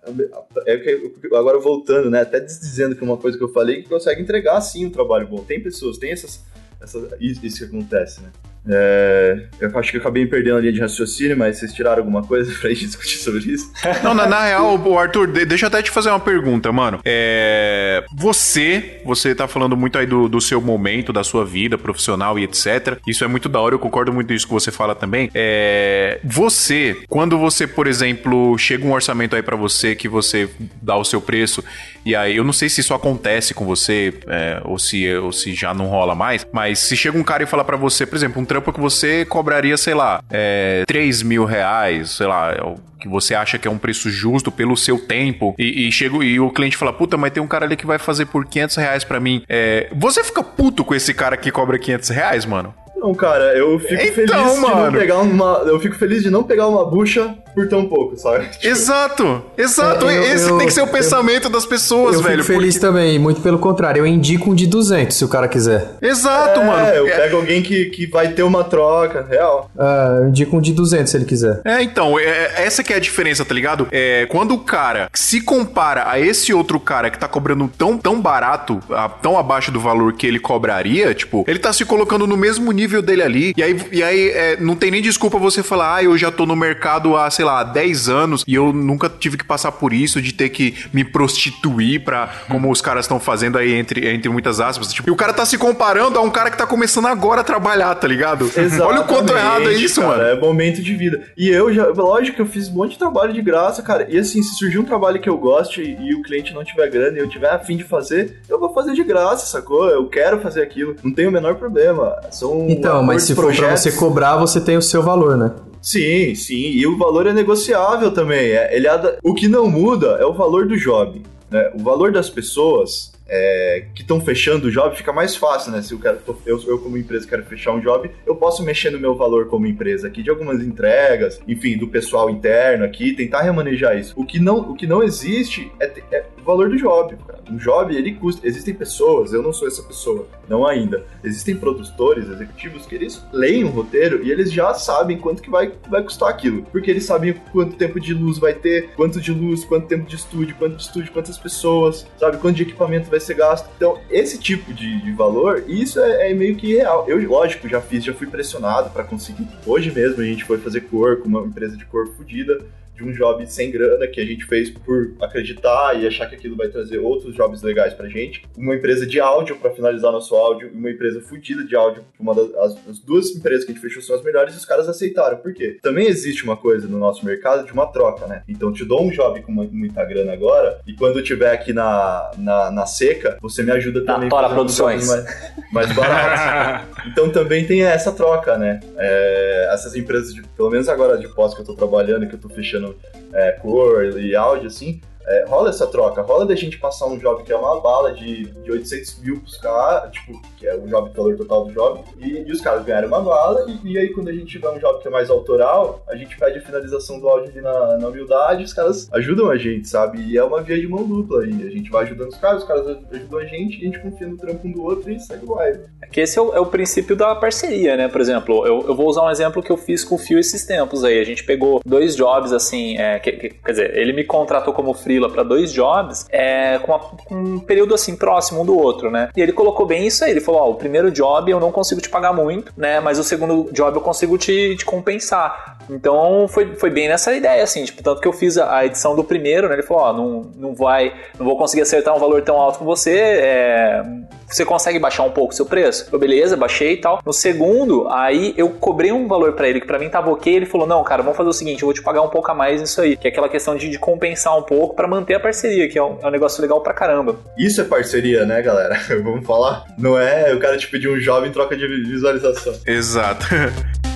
É 0.66 1.36
agora 1.36 1.58
voltando, 1.58 2.08
né? 2.08 2.20
Até 2.20 2.40
dizendo 2.40 2.94
que 2.94 3.02
uma 3.02 3.16
coisa 3.16 3.36
que 3.36 3.44
eu 3.44 3.52
falei, 3.52 3.82
que 3.82 3.88
consegue 3.88 4.22
entregar 4.22 4.60
sim 4.60 4.86
um 4.86 4.90
trabalho 4.90 5.26
bom. 5.26 5.44
Tem 5.44 5.60
pessoas, 5.60 5.98
tem 5.98 6.12
essas, 6.12 6.44
essas 6.80 7.10
isso 7.20 7.58
que 7.58 7.64
acontece, 7.64 8.22
né? 8.22 8.30
É, 8.68 9.46
eu 9.60 9.78
acho 9.78 9.90
que 9.90 9.96
eu 9.96 10.00
acabei 10.00 10.26
perdendo 10.26 10.58
a 10.58 10.60
linha 10.60 10.72
de 10.72 10.80
raciocínio, 10.80 11.36
mas 11.36 11.58
vocês 11.58 11.72
tiraram 11.72 11.98
alguma 11.98 12.22
coisa 12.22 12.52
pra 12.60 12.70
gente 12.70 12.86
discutir 12.86 13.18
sobre 13.18 13.40
isso? 13.40 13.70
Não, 14.02 14.14
na, 14.14 14.26
na 14.26 14.44
real, 14.44 14.98
Arthur, 14.98 15.26
deixa 15.28 15.66
eu 15.66 15.68
até 15.68 15.82
te 15.82 15.90
fazer 15.90 16.10
uma 16.10 16.20
pergunta, 16.20 16.70
mano. 16.70 17.00
É, 17.04 18.04
você, 18.14 19.00
você 19.04 19.34
tá 19.34 19.48
falando 19.48 19.76
muito 19.76 19.98
aí 19.98 20.06
do, 20.06 20.28
do 20.28 20.40
seu 20.40 20.60
momento, 20.60 21.12
da 21.12 21.24
sua 21.24 21.44
vida 21.44 21.76
profissional 21.76 22.38
e 22.38 22.44
etc. 22.44 22.98
Isso 23.06 23.24
é 23.24 23.26
muito 23.26 23.48
da 23.48 23.60
hora, 23.60 23.74
eu 23.74 23.78
concordo 23.78 24.12
muito 24.12 24.32
isso 24.32 24.46
que 24.46 24.52
você 24.52 24.70
fala 24.70 24.94
também. 24.94 25.30
É, 25.34 26.20
você, 26.24 27.02
quando 27.08 27.38
você, 27.38 27.66
por 27.66 27.86
exemplo, 27.86 28.56
chega 28.58 28.86
um 28.86 28.92
orçamento 28.92 29.34
aí 29.34 29.42
para 29.42 29.56
você 29.56 29.94
que 29.94 30.08
você 30.08 30.48
dá 30.80 30.96
o 30.96 31.04
seu 31.04 31.20
preço, 31.20 31.64
e 32.04 32.16
aí 32.16 32.36
eu 32.36 32.44
não 32.44 32.52
sei 32.52 32.68
se 32.68 32.80
isso 32.80 32.94
acontece 32.94 33.54
com 33.54 33.64
você, 33.64 34.14
é, 34.26 34.60
ou, 34.64 34.78
se, 34.78 35.14
ou 35.16 35.32
se 35.32 35.54
já 35.54 35.72
não 35.72 35.86
rola 35.86 36.14
mais, 36.14 36.46
mas 36.52 36.78
se 36.78 36.96
chega 36.96 37.18
um 37.18 37.22
cara 37.22 37.42
e 37.42 37.46
fala 37.46 37.64
para 37.64 37.76
você, 37.76 38.06
por 38.06 38.16
exemplo, 38.16 38.40
um 38.40 38.44
trampo 38.44 38.72
que 38.72 38.80
você 38.80 39.24
cobraria, 39.24 39.76
sei 39.76 39.94
lá, 39.94 40.22
é, 40.30 40.84
3 40.86 41.22
mil 41.22 41.44
reais, 41.44 42.10
sei 42.12 42.26
lá, 42.26 42.52
é 42.52 42.92
que 43.02 43.08
você 43.08 43.34
acha 43.34 43.58
que 43.58 43.66
é 43.66 43.70
um 43.70 43.78
preço 43.78 44.08
justo 44.08 44.52
pelo 44.52 44.76
seu 44.76 44.96
tempo, 44.96 45.56
e, 45.58 45.88
e 45.88 45.92
chega 45.92 46.24
e 46.24 46.38
o 46.38 46.50
cliente 46.50 46.76
fala, 46.76 46.92
puta, 46.92 47.16
mas 47.16 47.32
tem 47.32 47.42
um 47.42 47.48
cara 47.48 47.64
ali 47.64 47.76
que 47.76 47.84
vai 47.84 47.98
fazer 47.98 48.26
por 48.26 48.46
500 48.46 48.76
reais 48.76 49.04
pra 49.04 49.18
mim. 49.18 49.42
É, 49.48 49.88
você 49.92 50.22
fica 50.22 50.42
puto 50.42 50.84
com 50.84 50.94
esse 50.94 51.12
cara 51.12 51.36
que 51.36 51.50
cobra 51.50 51.78
500 51.78 52.08
reais, 52.10 52.46
mano? 52.46 52.72
Não, 53.02 53.12
cara, 53.14 53.56
eu 53.58 53.80
fico 53.80 53.94
então, 53.94 54.14
feliz 54.14 54.60
mano. 54.60 54.76
de 54.76 54.82
não 54.82 54.92
pegar 54.92 55.18
uma. 55.18 55.62
Eu 55.66 55.80
fico 55.80 55.96
feliz 55.96 56.22
de 56.22 56.30
não 56.30 56.44
pegar 56.44 56.68
uma 56.68 56.88
bucha 56.88 57.34
por 57.54 57.68
tão 57.68 57.86
pouco, 57.86 58.16
sabe? 58.16 58.46
Tipo... 58.48 58.66
Exato! 58.68 59.42
Exato! 59.56 60.08
É, 60.08 60.18
eu, 60.18 60.22
Esse 60.22 60.48
eu, 60.48 60.58
tem 60.58 60.66
que 60.66 60.72
ser 60.72 60.82
o 60.82 60.86
pensamento 60.86 61.48
das 61.48 61.66
pessoas, 61.66 62.14
eu 62.14 62.22
velho. 62.22 62.40
Eu 62.40 62.44
fico 62.44 62.58
feliz 62.58 62.76
porque... 62.76 62.86
também, 62.86 63.18
muito 63.18 63.40
pelo 63.40 63.58
contrário. 63.58 64.00
Eu 64.00 64.06
indico 64.06 64.50
um 64.50 64.54
de 64.54 64.66
200 64.66 65.16
se 65.16 65.24
o 65.24 65.28
cara 65.28 65.48
quiser. 65.48 65.96
Exato, 66.00 66.60
é, 66.60 66.64
mano. 66.64 66.88
eu 66.88 67.06
pego 67.06 67.36
alguém 67.36 67.62
que, 67.62 67.86
que 67.86 68.06
vai 68.06 68.28
ter 68.28 68.42
uma 68.42 68.62
troca, 68.62 69.26
real. 69.28 69.70
É, 69.78 70.18
eu 70.22 70.28
indico 70.28 70.56
um 70.56 70.60
de 70.60 70.72
200 70.72 71.10
se 71.10 71.16
ele 71.16 71.24
quiser. 71.24 71.60
É, 71.64 71.82
então, 71.82 72.18
é, 72.18 72.24
é, 72.24 72.52
essa 72.64 72.82
que 72.82 72.92
é 72.92 72.96
a 72.96 73.00
diferença, 73.00 73.44
tá 73.44 73.54
ligado? 73.54 73.88
É, 73.90 74.26
quando 74.26 74.54
o 74.54 74.58
cara 74.58 75.08
se 75.12 75.40
compara 75.40 76.08
a 76.08 76.20
esse 76.20 76.54
outro 76.54 76.78
cara 76.78 77.10
que 77.10 77.18
tá 77.18 77.26
cobrando 77.26 77.70
tão, 77.76 77.98
tão 77.98 78.20
barato, 78.20 78.80
tão 79.20 79.36
abaixo 79.36 79.72
do 79.72 79.80
valor 79.80 80.12
que 80.12 80.26
ele 80.26 80.38
cobraria, 80.38 81.12
tipo, 81.14 81.44
ele 81.48 81.58
tá 81.58 81.72
se 81.72 81.84
colocando 81.84 82.26
no 82.26 82.36
mesmo 82.36 82.70
nível 82.70 83.02
dele 83.02 83.22
ali, 83.22 83.52
e 83.56 83.62
aí 83.62 83.72
aí, 83.72 83.80
e 83.90 84.02
aí 84.02 84.28
é, 84.28 84.56
não 84.60 84.76
tem 84.76 84.90
nem 84.90 85.02
desculpa 85.02 85.38
você 85.38 85.62
falar, 85.62 85.96
ah, 85.96 86.04
eu 86.04 86.16
já 86.16 86.30
tô 86.30 86.46
no 86.46 86.54
mercado 86.54 87.16
há, 87.16 87.30
sei 87.30 87.41
lá, 87.44 87.62
10 87.62 88.08
anos 88.08 88.44
e 88.46 88.54
eu 88.54 88.72
nunca 88.72 89.08
tive 89.08 89.36
que 89.36 89.44
passar 89.44 89.72
por 89.72 89.92
isso, 89.92 90.20
de 90.20 90.32
ter 90.32 90.48
que 90.48 90.74
me 90.92 91.04
prostituir 91.04 92.04
pra, 92.04 92.28
como 92.48 92.70
os 92.70 92.80
caras 92.80 93.04
estão 93.04 93.20
fazendo 93.20 93.58
aí 93.58 93.72
entre, 93.72 94.08
entre 94.08 94.28
muitas 94.28 94.60
aspas. 94.60 94.92
Tipo, 94.92 95.08
e 95.08 95.12
o 95.12 95.16
cara 95.16 95.32
tá 95.32 95.44
se 95.44 95.58
comparando 95.58 96.18
a 96.18 96.22
um 96.22 96.30
cara 96.30 96.50
que 96.50 96.56
tá 96.56 96.66
começando 96.66 97.06
agora 97.06 97.40
a 97.40 97.44
trabalhar, 97.44 97.94
tá 97.94 98.06
ligado? 98.06 98.44
Exatamente, 98.56 98.82
Olha 98.82 99.00
o 99.00 99.04
quanto 99.04 99.32
errado 99.32 99.68
é 99.68 99.72
isso, 99.72 100.00
cara, 100.00 100.16
mano. 100.16 100.28
É 100.28 100.40
momento 100.40 100.82
de 100.82 100.94
vida. 100.94 101.22
E 101.36 101.48
eu 101.48 101.72
já, 101.72 101.86
lógico 101.88 102.36
que 102.36 102.42
eu 102.42 102.46
fiz 102.46 102.68
um 102.68 102.74
monte 102.74 102.92
de 102.92 102.98
trabalho 102.98 103.32
de 103.32 103.42
graça, 103.42 103.82
cara. 103.82 104.06
E 104.08 104.18
assim, 104.18 104.42
se 104.42 104.56
surgir 104.56 104.78
um 104.78 104.84
trabalho 104.84 105.20
que 105.20 105.28
eu 105.28 105.36
goste 105.36 105.82
e, 105.82 106.10
e 106.10 106.14
o 106.14 106.22
cliente 106.22 106.54
não 106.54 106.64
tiver 106.64 106.88
grana 106.90 107.16
e 107.18 107.20
eu 107.20 107.28
tiver 107.28 107.50
afim 107.50 107.76
de 107.76 107.84
fazer, 107.84 108.40
eu 108.48 108.58
vou 108.58 108.72
fazer 108.72 108.92
de 108.92 109.02
graça, 109.02 109.46
sacou? 109.46 109.88
Eu 109.88 110.08
quero 110.08 110.40
fazer 110.40 110.62
aquilo. 110.62 110.96
Não 111.02 111.12
tem 111.12 111.26
o 111.26 111.32
menor 111.32 111.56
problema. 111.56 112.16
São 112.30 112.66
então, 112.68 113.02
mas 113.02 113.22
se 113.22 113.34
for 113.34 113.54
pra 113.54 113.76
você 113.76 113.92
cobrar, 113.92 114.36
você 114.36 114.60
tem 114.60 114.76
o 114.76 114.82
seu 114.82 115.02
valor, 115.02 115.36
né? 115.36 115.50
Sim, 115.82 116.34
sim. 116.34 116.70
E 116.70 116.86
o 116.86 116.96
valor 116.96 117.26
é 117.26 117.32
negociável 117.32 118.12
também. 118.12 118.52
É, 118.52 118.74
ele 118.74 118.86
é, 118.86 119.18
o 119.22 119.34
que 119.34 119.48
não 119.48 119.68
muda 119.68 120.16
é 120.20 120.24
o 120.24 120.32
valor 120.32 120.66
do 120.66 120.76
job. 120.76 121.20
Né? 121.50 121.70
O 121.74 121.82
valor 121.82 122.12
das 122.12 122.30
pessoas 122.30 123.12
é, 123.28 123.86
que 123.94 124.02
estão 124.02 124.20
fechando 124.20 124.68
o 124.68 124.70
job 124.70 124.94
fica 124.94 125.12
mais 125.12 125.34
fácil, 125.34 125.72
né? 125.72 125.80
Se 125.80 125.92
eu, 125.92 125.98
quero, 125.98 126.18
eu, 126.44 126.62
eu, 126.66 126.78
como 126.78 126.98
empresa, 126.98 127.26
quero 127.26 127.42
fechar 127.44 127.72
um 127.72 127.80
job, 127.80 128.10
eu 128.26 128.36
posso 128.36 128.62
mexer 128.62 128.90
no 128.90 129.00
meu 129.00 129.14
valor 129.14 129.46
como 129.46 129.66
empresa 129.66 130.06
aqui, 130.06 130.22
de 130.22 130.28
algumas 130.28 130.62
entregas, 130.62 131.40
enfim, 131.48 131.78
do 131.78 131.88
pessoal 131.88 132.28
interno 132.28 132.84
aqui, 132.84 133.14
tentar 133.14 133.40
remanejar 133.40 133.98
isso. 133.98 134.12
O 134.16 134.26
que 134.26 134.38
não, 134.38 134.58
o 134.58 134.74
que 134.74 134.86
não 134.86 135.02
existe 135.02 135.72
é, 135.80 135.90
é 136.10 136.24
o 136.42 136.44
valor 136.44 136.68
do 136.68 136.76
job. 136.76 137.16
Cara. 137.26 137.42
Um 137.50 137.56
job, 137.56 137.94
ele 137.94 138.14
custa. 138.14 138.46
Existem 138.46 138.74
pessoas, 138.74 139.32
eu 139.32 139.42
não 139.42 139.52
sou 139.52 139.66
essa 139.68 139.82
pessoa, 139.82 140.26
não 140.48 140.66
ainda. 140.66 141.04
Existem 141.22 141.56
produtores, 141.56 142.28
executivos 142.28 142.84
que 142.84 142.94
eles 142.94 143.22
leem 143.32 143.64
um 143.64 143.70
roteiro 143.70 144.22
e 144.22 144.30
eles 144.30 144.52
já 144.52 144.74
sabem 144.74 145.18
quanto 145.18 145.42
que 145.42 145.50
vai, 145.50 145.72
vai 145.88 146.02
custar 146.02 146.28
aquilo. 146.28 146.62
Porque 146.70 146.90
eles 146.90 147.04
sabem 147.04 147.34
quanto 147.52 147.76
tempo 147.76 148.00
de 148.00 148.12
luz 148.12 148.38
vai 148.38 148.54
ter, 148.54 148.90
quanto 148.94 149.20
de 149.20 149.32
luz, 149.32 149.64
quanto 149.64 149.86
tempo 149.86 150.06
de 150.06 150.16
estúdio, 150.16 150.56
quanto 150.58 150.76
de 150.76 150.82
estúdio, 150.82 151.12
quantas 151.12 151.38
pessoas, 151.38 152.06
sabe? 152.18 152.38
Quanto 152.38 152.56
de 152.56 152.62
equipamento 152.62 153.08
vai 153.08 153.20
ser 153.20 153.34
gasto. 153.34 153.68
Então, 153.76 153.98
esse 154.10 154.38
tipo 154.38 154.72
de, 154.72 155.00
de 155.00 155.12
valor, 155.12 155.64
isso 155.68 156.00
é, 156.00 156.30
é, 156.30 156.34
meio 156.34 156.56
que 156.56 156.74
real. 156.74 157.04
Eu, 157.08 157.22
lógico, 157.28 157.68
já 157.68 157.80
fiz, 157.80 158.04
já 158.04 158.12
fui 158.12 158.26
pressionado 158.26 158.90
para 158.90 159.04
conseguir. 159.04 159.46
Hoje 159.66 159.90
mesmo 159.92 160.20
a 160.20 160.24
gente 160.24 160.44
foi 160.44 160.58
fazer 160.58 160.82
cor 160.82 161.18
com 161.18 161.28
uma 161.28 161.42
empresa 161.42 161.76
de 161.76 161.84
cor 161.84 162.08
fodida 162.08 162.64
de 162.94 163.02
um 163.02 163.12
job 163.12 163.44
sem 163.46 163.70
grana 163.70 164.06
que 164.06 164.20
a 164.20 164.24
gente 164.24 164.44
fez 164.44 164.70
por 164.70 165.12
acreditar 165.20 166.00
e 166.00 166.06
achar 166.06 166.28
que 166.28 166.34
aquilo 166.34 166.56
vai 166.56 166.68
trazer 166.68 166.98
outros 166.98 167.34
jobs 167.34 167.62
legais 167.62 167.94
pra 167.94 168.08
gente. 168.08 168.42
Uma 168.56 168.74
empresa 168.74 169.06
de 169.06 169.18
áudio 169.20 169.56
para 169.56 169.70
finalizar 169.70 170.12
nosso 170.12 170.34
áudio, 170.34 170.70
uma 170.72 170.90
empresa 170.90 171.20
fodida 171.20 171.64
de 171.64 171.74
áudio, 171.74 172.04
uma 172.18 172.34
das 172.34 172.52
as, 172.54 172.88
as, 172.88 172.98
duas 172.98 173.30
empresas 173.34 173.64
que 173.64 173.72
a 173.72 173.74
gente 173.74 173.82
fechou 173.82 174.02
são 174.02 174.16
as 174.16 174.22
melhores 174.22 174.54
e 174.54 174.58
os 174.58 174.64
caras 174.64 174.88
aceitaram. 174.88 175.38
Por 175.38 175.52
quê? 175.54 175.78
Também 175.82 176.06
existe 176.06 176.44
uma 176.44 176.56
coisa 176.56 176.86
no 176.86 176.98
nosso 176.98 177.24
mercado 177.24 177.64
de 177.64 177.72
uma 177.72 177.86
troca, 177.86 178.26
né? 178.26 178.42
Então 178.48 178.72
te 178.72 178.84
dou 178.84 179.02
um 179.02 179.10
job 179.10 179.40
com 179.42 179.52
uma, 179.52 179.64
muita 179.64 180.04
grana 180.04 180.32
agora 180.32 180.80
e 180.86 180.94
quando 180.94 181.18
eu 181.18 181.24
tiver 181.24 181.52
aqui 181.52 181.72
na, 181.72 182.30
na, 182.38 182.70
na 182.70 182.86
seca, 182.86 183.38
você 183.40 183.62
me 183.62 183.72
ajuda 183.72 184.04
também 184.04 184.28
a 184.28 184.30
fazer 184.30 184.54
produções 184.54 185.08
mais, 185.08 185.52
mais 185.72 185.92
baratos. 185.92 186.96
então 187.10 187.30
também 187.30 187.66
tem 187.66 187.82
essa 187.82 188.12
troca, 188.12 188.56
né? 188.56 188.80
É, 188.96 189.70
essas 189.72 189.96
empresas, 189.96 190.34
de, 190.34 190.42
pelo 190.42 190.70
menos 190.70 190.88
agora 190.88 191.16
de 191.16 191.28
pós 191.28 191.54
que 191.54 191.60
eu 191.60 191.64
tô 191.64 191.74
trabalhando, 191.74 192.26
que 192.26 192.34
eu 192.34 192.40
tô 192.40 192.48
fechando 192.48 192.91
é, 193.32 193.52
cor 193.52 194.18
e 194.18 194.34
áudio, 194.34 194.66
assim, 194.66 195.00
é, 195.26 195.44
rola 195.48 195.70
essa 195.70 195.86
troca, 195.86 196.22
rola 196.22 196.46
da 196.46 196.54
gente 196.54 196.78
passar 196.78 197.06
um 197.06 197.18
job 197.18 197.42
que 197.42 197.52
é 197.52 197.56
uma 197.56 197.80
bala 197.80 198.12
de, 198.12 198.44
de 198.46 198.70
800 198.70 199.18
mil 199.20 199.40
pros 199.40 199.56
caras, 199.56 200.10
tipo, 200.12 200.40
que 200.58 200.66
é 200.66 200.74
o 200.74 200.86
job, 200.86 201.10
valor 201.14 201.36
total 201.36 201.64
do 201.64 201.72
job, 201.72 202.00
e, 202.18 202.44
e 202.46 202.52
os 202.52 202.60
caras 202.60 202.84
ganharam 202.84 203.08
uma 203.08 203.20
bala, 203.20 203.66
e, 203.68 203.92
e, 203.92 203.98
aí 203.98 204.08
quando 204.10 204.28
a 204.28 204.32
gente 204.32 204.46
tiver 204.46 204.68
um 204.68 204.78
job 204.78 205.00
que 205.00 205.08
é 205.08 205.10
mais 205.10 205.30
autoral, 205.30 206.02
a 206.08 206.16
gente 206.16 206.36
pede 206.36 206.58
a 206.58 206.62
finalização 206.62 207.20
do 207.20 207.28
áudio 207.28 207.50
ali 207.50 207.60
na, 207.60 207.98
na 207.98 208.08
humildade, 208.08 208.64
os 208.64 208.72
caras 208.72 209.08
ajudam 209.12 209.50
a 209.50 209.56
gente, 209.56 209.88
sabe? 209.88 210.20
E 210.20 210.36
é 210.36 210.44
uma 210.44 210.62
via 210.62 210.78
de 210.78 210.88
mão 210.88 211.04
dupla 211.04 211.42
aí, 211.42 211.66
a 211.66 211.70
gente 211.70 211.90
vai 211.90 212.04
ajudando 212.04 212.30
os 212.30 212.38
caras, 212.38 212.62
os 212.62 212.68
caras 212.68 212.98
ajudam 213.12 213.38
a 213.38 213.44
gente, 213.44 213.78
e 213.78 213.82
a 213.82 213.84
gente 213.84 214.00
confia 214.00 214.26
no 214.26 214.36
trampo 214.36 214.66
um 214.66 214.72
do 214.72 214.82
outro 214.82 215.10
e 215.10 215.20
segue 215.20 215.44
o 215.44 215.54
baile. 215.54 215.80
É 216.02 216.06
que 216.06 216.20
esse 216.20 216.38
é 216.38 216.42
o, 216.42 216.54
é 216.54 216.60
o, 216.60 216.66
princípio 216.66 217.14
da 217.14 217.34
parceria, 217.34 217.96
né? 217.96 218.08
Por 218.08 218.20
exemplo, 218.20 218.66
eu, 218.66 218.84
eu 218.88 218.94
vou 218.94 219.08
usar 219.08 219.22
um 219.22 219.30
exemplo 219.30 219.62
que 219.62 219.70
eu 219.70 219.76
fiz 219.76 220.04
com 220.04 220.14
o 220.14 220.18
Fio 220.18 220.38
esses 220.38 220.64
tempos 220.64 221.04
aí, 221.04 221.18
a 221.18 221.24
gente 221.24 221.44
pegou 221.44 221.80
dois 221.84 222.16
jobs, 222.16 222.52
assim, 222.52 222.98
é, 222.98 223.18
que, 223.18 223.32
que, 223.32 223.48
quer 223.50 223.70
dizer, 223.70 223.96
ele 223.96 224.12
me 224.12 224.24
contratou 224.24 224.72
como 224.72 224.94
freela 225.12 225.28
para 225.28 225.42
dois 225.42 225.72
jobs, 225.72 226.26
é, 226.30 226.78
com, 226.78 226.98
com, 226.98 227.34
um 227.34 227.58
período 227.58 227.94
assim 227.94 228.16
próximo 228.16 228.62
um 228.62 228.64
do 228.64 228.76
outro, 228.76 229.10
né? 229.10 229.28
E 229.36 229.40
ele 229.40 229.52
colocou 229.52 229.84
bem 229.84 230.06
isso 230.06 230.24
aí. 230.24 230.30
Ele 230.30 230.40
falou: 230.40 230.62
Ó, 230.62 230.70
o 230.70 230.74
primeiro 230.74 231.10
job 231.10 231.50
eu 231.50 231.60
não 231.60 231.70
consigo 231.70 232.00
te 232.00 232.08
pagar 232.08 232.32
muito, 232.32 232.72
né? 232.76 233.00
Mas 233.00 233.18
o 233.18 233.24
segundo 233.24 233.68
job 233.72 233.96
eu 233.96 234.00
consigo 234.00 234.38
te, 234.38 234.76
te 234.76 234.84
compensar. 234.84 235.78
Então 235.90 236.46
foi, 236.48 236.74
foi 236.76 236.90
bem 236.90 237.08
nessa 237.08 237.34
ideia, 237.34 237.62
assim, 237.62 237.84
tipo, 237.84 238.02
tanto 238.02 238.20
que 238.20 238.28
eu 238.28 238.32
fiz 238.32 238.56
a, 238.56 238.78
a 238.78 238.86
edição 238.86 239.14
do 239.14 239.24
primeiro, 239.24 239.68
né? 239.68 239.74
Ele 239.74 239.82
falou: 239.82 240.02
Ó, 240.04 240.12
não, 240.12 240.50
não 240.56 240.74
vai, 240.74 241.12
não 241.38 241.44
vou 241.44 241.56
conseguir 241.56 241.82
acertar 241.82 242.14
um 242.14 242.18
valor 242.18 242.42
tão 242.42 242.56
alto 242.56 242.78
com 242.78 242.84
você, 242.84 243.18
é, 243.18 244.02
você 244.46 244.64
consegue 244.64 244.98
baixar 244.98 245.24
um 245.24 245.30
pouco 245.30 245.52
o 245.52 245.56
seu 245.56 245.66
preço? 245.66 246.08
Eu, 246.12 246.18
beleza, 246.18 246.56
baixei 246.56 246.92
e 246.92 246.96
tal. 246.98 247.20
No 247.24 247.32
segundo, 247.32 248.06
aí 248.10 248.54
eu 248.56 248.68
cobrei 248.68 249.10
um 249.10 249.26
valor 249.26 249.54
para 249.54 249.68
ele 249.68 249.80
que 249.80 249.86
para 249.86 249.98
mim 249.98 250.08
tava 250.08 250.30
ok. 250.30 250.54
Ele 250.54 250.66
falou: 250.66 250.86
Não, 250.86 251.02
cara, 251.02 251.22
vamos 251.22 251.36
fazer 251.36 251.48
o 251.48 251.52
seguinte, 251.52 251.82
eu 251.82 251.86
vou 251.86 251.94
te 251.94 252.02
pagar 252.02 252.22
um 252.22 252.28
pouco 252.28 252.50
a 252.50 252.54
mais 252.54 252.80
nisso 252.80 253.00
aí, 253.00 253.16
que 253.16 253.26
é 253.26 253.30
aquela 253.30 253.48
questão 253.48 253.76
de, 253.76 253.88
de 253.88 253.98
compensar 253.98 254.56
um 254.56 254.62
pouco 254.62 254.94
para 255.02 255.08
manter 255.08 255.34
a 255.34 255.40
parceria, 255.40 255.88
que 255.88 255.98
é 255.98 256.02
um, 256.02 256.16
é 256.22 256.28
um, 256.28 256.30
negócio 256.30 256.62
legal 256.62 256.80
pra 256.80 256.94
caramba. 256.94 257.36
Isso 257.58 257.80
é 257.80 257.84
parceria, 257.84 258.46
né, 258.46 258.62
galera? 258.62 258.96
vamos 259.20 259.44
falar? 259.44 259.84
Não 259.98 260.16
é 260.16 260.54
o 260.54 260.60
cara 260.60 260.78
te 260.78 260.86
pedir 260.86 261.08
um 261.08 261.18
job 261.18 261.48
em 261.48 261.50
troca 261.50 261.76
de 261.76 261.88
visualização. 261.88 262.72
Exato. 262.86 263.46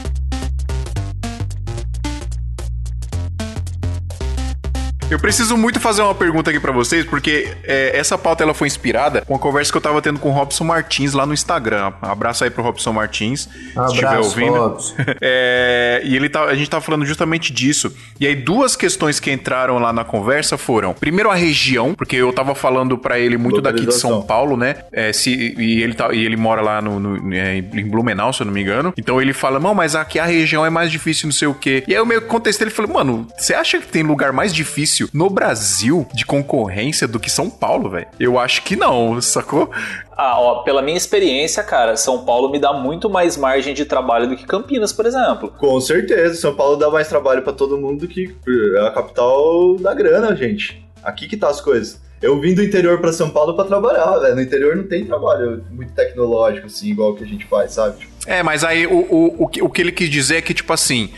Eu 5.08 5.20
preciso 5.20 5.56
muito 5.56 5.78
fazer 5.78 6.02
uma 6.02 6.14
pergunta 6.16 6.50
aqui 6.50 6.58
para 6.58 6.72
vocês, 6.72 7.04
porque 7.04 7.52
é, 7.62 7.96
essa 7.96 8.18
pauta 8.18 8.42
ela 8.42 8.52
foi 8.52 8.66
inspirada 8.66 9.20
com 9.20 9.36
a 9.36 9.38
conversa 9.38 9.70
que 9.70 9.76
eu 9.78 9.80
tava 9.80 10.02
tendo 10.02 10.18
com 10.18 10.30
o 10.30 10.32
Robson 10.32 10.64
Martins 10.64 11.12
lá 11.12 11.24
no 11.24 11.32
Instagram. 11.32 11.92
Abraço 12.02 12.42
aí 12.42 12.50
pro 12.50 12.60
Robson 12.60 12.92
Martins, 12.92 13.48
abraço, 13.70 13.94
se 13.94 13.94
estiver 13.94 14.18
ouvindo. 14.18 14.76
É, 15.20 16.02
e 16.04 16.14
ele 16.14 16.28
tá, 16.28 16.44
a 16.44 16.54
gente 16.54 16.68
tava 16.68 16.82
falando 16.82 17.04
justamente 17.04 17.52
disso. 17.52 17.94
E 18.20 18.26
aí 18.26 18.34
duas 18.34 18.76
questões 18.76 19.18
que 19.18 19.30
entraram 19.30 19.78
lá 19.78 19.92
na 19.92 20.04
conversa 20.04 20.58
foram: 20.58 20.92
primeiro 20.92 21.30
a 21.30 21.34
região, 21.34 21.94
porque 21.94 22.16
eu 22.16 22.32
tava 22.32 22.54
falando 22.54 22.98
para 22.98 23.18
ele 23.18 23.36
muito 23.36 23.60
daqui 23.60 23.86
de 23.86 23.94
São 23.94 24.22
Paulo, 24.22 24.56
né? 24.56 24.76
É, 24.92 25.12
se, 25.12 25.30
e 25.30 25.82
ele 25.82 25.94
tá, 25.94 26.12
e 26.12 26.24
ele 26.24 26.36
mora 26.36 26.60
lá 26.60 26.82
no, 26.82 26.98
no 26.98 27.34
é, 27.34 27.56
em 27.56 27.88
Blumenau, 27.88 28.32
se 28.32 28.42
eu 28.42 28.46
não 28.46 28.52
me 28.52 28.60
engano. 28.60 28.92
Então 28.96 29.20
ele 29.20 29.32
fala: 29.32 29.58
"Não, 29.58 29.74
mas 29.74 29.94
aqui 29.94 30.18
a 30.18 30.26
região 30.26 30.66
é 30.66 30.70
mais 30.70 30.90
difícil, 30.90 31.26
não 31.26 31.32
sei 31.32 31.48
o 31.48 31.54
quê". 31.54 31.84
E 31.86 31.92
aí 31.92 31.98
eu 31.98 32.06
meio 32.06 32.22
que 32.22 32.28
contestei, 32.28 32.66
ele 32.66 32.74
falou: 32.74 32.92
"Mano, 32.92 33.26
você 33.38 33.54
acha 33.54 33.78
que 33.78 33.86
tem 33.86 34.02
lugar 34.02 34.32
mais 34.32 34.52
difícil 34.52 34.95
difícil 34.96 35.08
no 35.12 35.28
Brasil 35.28 36.06
de 36.14 36.24
concorrência 36.24 37.06
do 37.06 37.20
que 37.20 37.30
São 37.30 37.50
Paulo, 37.50 37.90
velho? 37.90 38.06
Eu 38.18 38.38
acho 38.38 38.62
que 38.62 38.76
não, 38.76 39.20
sacou? 39.20 39.70
Ah, 40.16 40.40
ó, 40.40 40.62
pela 40.62 40.80
minha 40.80 40.96
experiência, 40.96 41.62
cara, 41.62 41.96
São 41.96 42.24
Paulo 42.24 42.50
me 42.50 42.58
dá 42.58 42.72
muito 42.72 43.10
mais 43.10 43.36
margem 43.36 43.74
de 43.74 43.84
trabalho 43.84 44.28
do 44.28 44.36
que 44.36 44.46
Campinas, 44.46 44.92
por 44.92 45.04
exemplo. 45.04 45.52
Com 45.58 45.78
certeza, 45.80 46.34
São 46.34 46.54
Paulo 46.54 46.76
dá 46.76 46.88
mais 46.90 47.08
trabalho 47.08 47.42
para 47.42 47.52
todo 47.52 47.76
mundo 47.76 48.00
do 48.00 48.08
que 48.08 48.34
é 48.76 48.86
a 48.86 48.90
capital 48.90 49.76
da 49.76 49.92
grana, 49.92 50.34
gente. 50.34 50.82
Aqui 51.02 51.28
que 51.28 51.36
tá 51.36 51.48
as 51.48 51.60
coisas. 51.60 52.00
Eu 52.22 52.40
vim 52.40 52.54
do 52.54 52.62
interior 52.62 52.98
para 52.98 53.12
São 53.12 53.28
Paulo 53.28 53.54
para 53.54 53.66
trabalhar, 53.66 54.18
velho. 54.18 54.34
No 54.34 54.40
interior 54.40 54.74
não 54.74 54.84
tem 54.84 55.04
trabalho 55.04 55.62
muito 55.70 55.92
tecnológico, 55.92 56.66
assim, 56.66 56.90
igual 56.90 57.14
que 57.14 57.22
a 57.22 57.26
gente 57.26 57.44
faz, 57.44 57.72
sabe? 57.72 58.08
É, 58.26 58.42
mas 58.42 58.64
aí 58.64 58.86
o, 58.86 58.96
o, 58.96 59.44
o, 59.44 59.46
que, 59.46 59.62
o 59.62 59.68
que 59.68 59.82
ele 59.82 59.92
quis 59.92 60.08
dizer 60.08 60.36
é 60.36 60.40
que, 60.40 60.54
tipo 60.54 60.72
assim, 60.72 61.10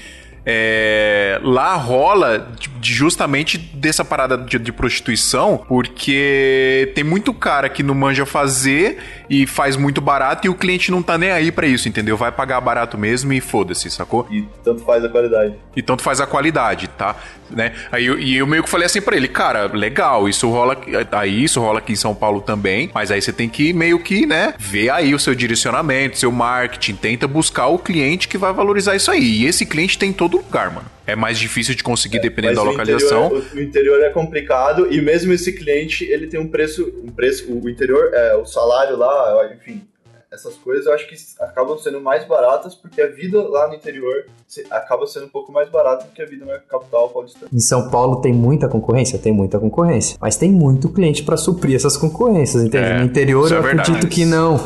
é, 0.50 1.38
lá 1.42 1.74
rola 1.74 2.48
justamente 2.80 3.58
dessa 3.58 4.02
parada 4.02 4.38
de, 4.38 4.58
de, 4.58 4.72
prostituição, 4.72 5.62
porque 5.68 6.90
tem 6.94 7.04
muito 7.04 7.34
cara 7.34 7.68
que 7.68 7.82
não 7.82 7.94
manja 7.94 8.24
fazer 8.24 8.98
e 9.28 9.46
faz 9.46 9.76
muito 9.76 10.00
barato 10.00 10.46
e 10.46 10.50
o 10.50 10.54
cliente 10.54 10.90
não 10.90 11.02
tá 11.02 11.18
nem 11.18 11.30
aí 11.32 11.52
para 11.52 11.66
isso, 11.66 11.86
entendeu? 11.86 12.16
Vai 12.16 12.32
pagar 12.32 12.62
barato 12.62 12.96
mesmo 12.96 13.30
e 13.34 13.42
foda-se, 13.42 13.90
sacou? 13.90 14.26
E 14.30 14.48
tanto 14.64 14.82
faz 14.84 15.04
a 15.04 15.10
qualidade. 15.10 15.54
E 15.76 15.82
tanto 15.82 16.02
faz 16.02 16.18
a 16.18 16.26
qualidade, 16.26 16.88
tá? 16.96 17.14
Né? 17.50 17.72
Aí 17.90 18.06
eu, 18.06 18.18
e 18.18 18.36
eu 18.36 18.46
meio 18.46 18.62
que 18.62 18.68
falei 18.68 18.86
assim 18.86 19.00
para 19.00 19.16
ele, 19.16 19.28
cara, 19.28 19.66
legal, 19.66 20.28
isso 20.28 20.48
rola 20.48 20.76
aí, 21.12 21.44
isso 21.44 21.60
rola 21.60 21.78
aqui 21.78 21.92
em 21.92 21.96
São 21.96 22.14
Paulo 22.14 22.40
também, 22.40 22.90
mas 22.94 23.10
aí 23.10 23.20
você 23.20 23.32
tem 23.32 23.48
que 23.48 23.72
meio 23.72 23.98
que, 23.98 24.26
né, 24.26 24.54
ver 24.58 24.90
aí 24.90 25.14
o 25.14 25.18
seu 25.18 25.34
direcionamento, 25.34 26.18
seu 26.18 26.30
marketing, 26.30 26.94
tenta 26.94 27.26
buscar 27.26 27.68
o 27.68 27.78
cliente 27.78 28.28
que 28.28 28.38
vai 28.38 28.52
valorizar 28.52 28.96
isso 28.96 29.10
aí. 29.10 29.42
E 29.42 29.46
esse 29.46 29.64
cliente 29.64 29.98
tem 29.98 30.10
em 30.10 30.12
todo 30.12 30.38
lugar, 30.38 30.70
mano. 30.70 30.86
É 31.06 31.16
mais 31.16 31.38
difícil 31.38 31.74
de 31.74 31.82
conseguir 31.82 32.18
é, 32.18 32.20
dependendo 32.20 32.56
da 32.56 32.62
localização. 32.62 33.26
Interior, 33.26 33.50
o, 33.52 33.56
o, 33.56 33.62
interior 33.62 34.02
é 34.02 34.10
complicado 34.10 34.92
e 34.92 35.00
mesmo 35.00 35.32
esse 35.32 35.52
cliente, 35.52 36.04
ele 36.04 36.26
tem 36.26 36.38
um 36.38 36.48
preço, 36.48 36.92
um 37.02 37.10
preço, 37.10 37.50
o 37.50 37.68
interior, 37.68 38.10
é, 38.12 38.34
o 38.36 38.44
salário 38.44 38.96
lá, 38.96 39.50
enfim, 39.54 39.82
essas 40.30 40.56
coisas 40.56 40.86
eu 40.86 40.92
acho 40.92 41.08
que 41.08 41.16
acabam 41.40 41.78
sendo 41.78 42.00
mais 42.00 42.26
baratas 42.26 42.74
porque 42.74 43.00
a 43.00 43.06
vida 43.06 43.40
lá 43.48 43.68
no 43.68 43.74
interior 43.74 44.26
acaba 44.70 45.06
sendo 45.06 45.26
um 45.26 45.28
pouco 45.28 45.52
mais 45.52 45.68
barata 45.68 46.04
do 46.06 46.12
que 46.12 46.22
a 46.22 46.26
vida 46.26 46.44
na 46.44 46.58
capital 46.58 47.08
paulista. 47.10 47.46
Em 47.52 47.60
São 47.60 47.90
Paulo 47.90 48.16
tem 48.16 48.32
muita 48.32 48.68
concorrência? 48.68 49.18
Tem 49.18 49.32
muita 49.32 49.58
concorrência. 49.58 50.16
Mas 50.20 50.36
tem 50.36 50.50
muito 50.50 50.88
cliente 50.88 51.22
para 51.22 51.36
suprir 51.36 51.76
essas 51.76 51.96
concorrências, 51.96 52.62
entende? 52.62 52.84
É, 52.84 52.98
no 52.98 53.04
interior 53.04 53.50
eu 53.50 53.56
é 53.56 53.60
acredito 53.60 54.08
que 54.08 54.24
não. 54.24 54.58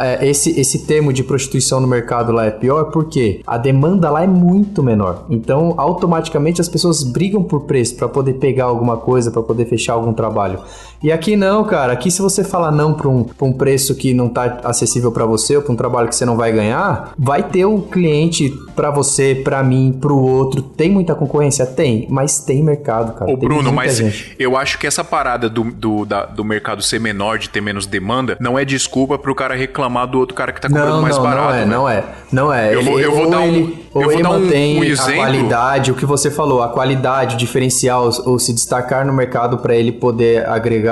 É, 0.00 0.26
esse, 0.26 0.58
esse 0.58 0.86
termo 0.86 1.12
de 1.12 1.22
prostituição 1.24 1.80
no 1.80 1.86
mercado 1.86 2.32
lá 2.32 2.46
é 2.46 2.50
pior 2.50 2.90
porque 2.90 3.40
a 3.46 3.56
demanda 3.56 4.10
lá 4.10 4.22
é 4.22 4.26
muito 4.26 4.82
menor. 4.82 5.26
Então, 5.30 5.74
automaticamente 5.78 6.60
as 6.60 6.68
pessoas 6.68 7.02
brigam 7.02 7.42
por 7.42 7.64
preço 7.64 7.96
para 7.96 8.08
poder 8.08 8.34
pegar 8.34 8.64
alguma 8.64 8.96
coisa, 8.96 9.30
para 9.30 9.42
poder 9.42 9.66
fechar 9.66 9.94
algum 9.94 10.12
trabalho. 10.12 10.62
E 11.02 11.10
aqui 11.10 11.36
não, 11.36 11.64
cara. 11.64 11.92
Aqui 11.92 12.10
se 12.10 12.22
você 12.22 12.44
falar 12.44 12.70
não 12.70 12.94
para 12.94 13.08
um, 13.08 13.26
um 13.40 13.52
preço 13.52 13.94
que 13.94 14.14
não 14.14 14.28
tá 14.28 14.60
acessível 14.64 15.10
para 15.10 15.26
você 15.26 15.56
ou 15.56 15.62
para 15.62 15.72
um 15.72 15.76
trabalho 15.76 16.08
que 16.08 16.14
você 16.14 16.24
não 16.24 16.36
vai 16.36 16.52
ganhar, 16.52 17.12
vai 17.18 17.42
ter 17.42 17.64
um 17.64 17.80
cliente 17.80 18.52
para 18.76 18.90
você, 18.90 19.34
para 19.34 19.62
mim, 19.62 19.96
para 20.00 20.12
o 20.12 20.22
outro. 20.22 20.62
Tem 20.62 20.90
muita 20.90 21.14
concorrência? 21.14 21.66
Tem, 21.66 22.06
mas 22.08 22.38
tem 22.38 22.62
mercado, 22.62 23.14
cara. 23.14 23.30
Ô, 23.30 23.36
Bruno, 23.36 23.72
mas 23.72 23.96
gente. 23.96 24.34
eu 24.38 24.56
acho 24.56 24.78
que 24.78 24.86
essa 24.86 25.02
parada 25.02 25.48
do, 25.48 25.64
do, 25.64 26.04
da, 26.04 26.24
do 26.24 26.44
mercado 26.44 26.82
ser 26.82 27.00
menor, 27.00 27.38
de 27.38 27.48
ter 27.48 27.60
menos 27.60 27.86
demanda, 27.86 28.36
não 28.40 28.58
é 28.58 28.64
desculpa 28.64 29.18
pro 29.18 29.34
cara 29.34 29.54
reclamar 29.54 30.06
do 30.06 30.18
outro 30.18 30.34
cara 30.34 30.52
que 30.52 30.60
tá 30.60 30.68
cobrando 30.68 30.94
não, 30.94 31.02
mais 31.02 31.16
não, 31.16 31.22
barato. 31.22 31.48
Não 31.48 31.54
é, 31.54 31.64
né? 31.64 31.66
não 31.66 31.88
é. 31.88 32.04
Não 32.32 32.52
é. 32.52 32.74
Eu 32.74 32.80
ele, 32.80 32.90
vou, 32.90 33.00
eu 33.00 33.14
vou 33.14 33.30
dar 33.30 33.40
um, 33.40 33.44
ele, 33.44 33.86
ou 33.92 34.12
ele 34.12 34.22
mantém 34.22 34.78
um, 34.78 34.88
um 34.88 34.94
a 34.94 35.12
qualidade, 35.14 35.92
o 35.92 35.94
que 35.94 36.06
você 36.06 36.30
falou, 36.30 36.62
a 36.62 36.68
qualidade, 36.68 37.36
diferencial 37.36 38.10
ou 38.24 38.38
se 38.38 38.52
destacar 38.52 39.04
no 39.04 39.12
mercado 39.12 39.58
para 39.58 39.74
ele 39.74 39.92
poder 39.92 40.48
agregar. 40.48 40.91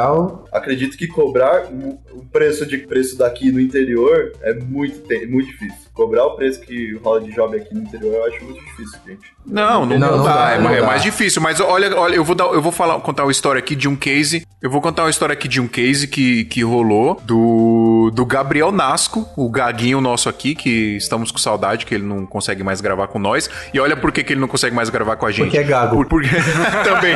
Acredito 0.52 0.96
que 0.96 1.06
cobrar 1.06 1.70
o 2.12 2.24
preço 2.26 2.66
de 2.66 2.78
preço 2.78 3.16
daqui 3.16 3.50
no 3.52 3.60
interior 3.60 4.32
é 4.42 4.54
muito, 4.54 5.02
muito 5.28 5.46
difícil 5.46 5.90
cobrar 5.92 6.24
o 6.24 6.36
preço 6.36 6.60
que 6.60 6.94
rola 6.96 7.20
de 7.20 7.30
job 7.32 7.54
aqui 7.56 7.74
no 7.74 7.82
interior, 7.82 8.14
eu 8.14 8.24
acho 8.24 8.44
muito 8.44 8.64
difícil, 8.64 8.98
gente. 9.06 9.32
Não, 9.46 9.86
não, 9.86 9.98
não, 9.98 10.16
não 10.18 10.24
dá, 10.24 10.34
dá, 10.34 10.50
é, 10.50 10.58
não 10.58 10.70
é 10.70 10.80
dá. 10.80 10.86
mais 10.86 11.02
difícil. 11.02 11.40
Mas 11.40 11.60
olha, 11.60 11.96
olha, 11.96 12.14
eu 12.14 12.24
vou 12.24 12.34
dar, 12.34 12.46
eu 12.46 12.60
vou 12.60 12.72
falar, 12.72 12.98
contar 13.00 13.24
uma 13.24 13.32
história 13.32 13.58
aqui 13.58 13.76
de 13.76 13.88
um 13.88 13.96
case. 13.96 14.46
Eu 14.60 14.70
vou 14.70 14.80
contar 14.80 15.04
uma 15.04 15.10
história 15.10 15.32
aqui 15.32 15.48
de 15.48 15.60
um 15.60 15.68
case 15.68 16.06
que, 16.06 16.44
que 16.44 16.62
rolou 16.62 17.18
do, 17.24 18.10
do 18.12 18.26
Gabriel 18.26 18.70
Nasco, 18.70 19.26
o 19.36 19.48
gaguinho 19.48 20.00
nosso 20.00 20.28
aqui, 20.28 20.54
que 20.54 20.96
estamos 20.96 21.30
com 21.30 21.38
saudade, 21.38 21.86
que 21.86 21.94
ele 21.94 22.04
não 22.04 22.26
consegue 22.26 22.62
mais 22.62 22.80
gravar 22.80 23.06
com 23.08 23.18
nós. 23.18 23.48
E 23.72 23.80
olha 23.80 23.96
por 23.96 24.12
que, 24.12 24.22
que 24.22 24.32
ele 24.32 24.40
não 24.40 24.48
consegue 24.48 24.74
mais 24.74 24.90
gravar 24.90 25.16
com 25.16 25.26
a 25.26 25.30
gente. 25.30 25.44
Porque 25.44 25.58
é 25.58 25.62
gago. 25.62 25.96
Por, 25.96 26.06
porque, 26.06 26.28
também. 26.84 27.14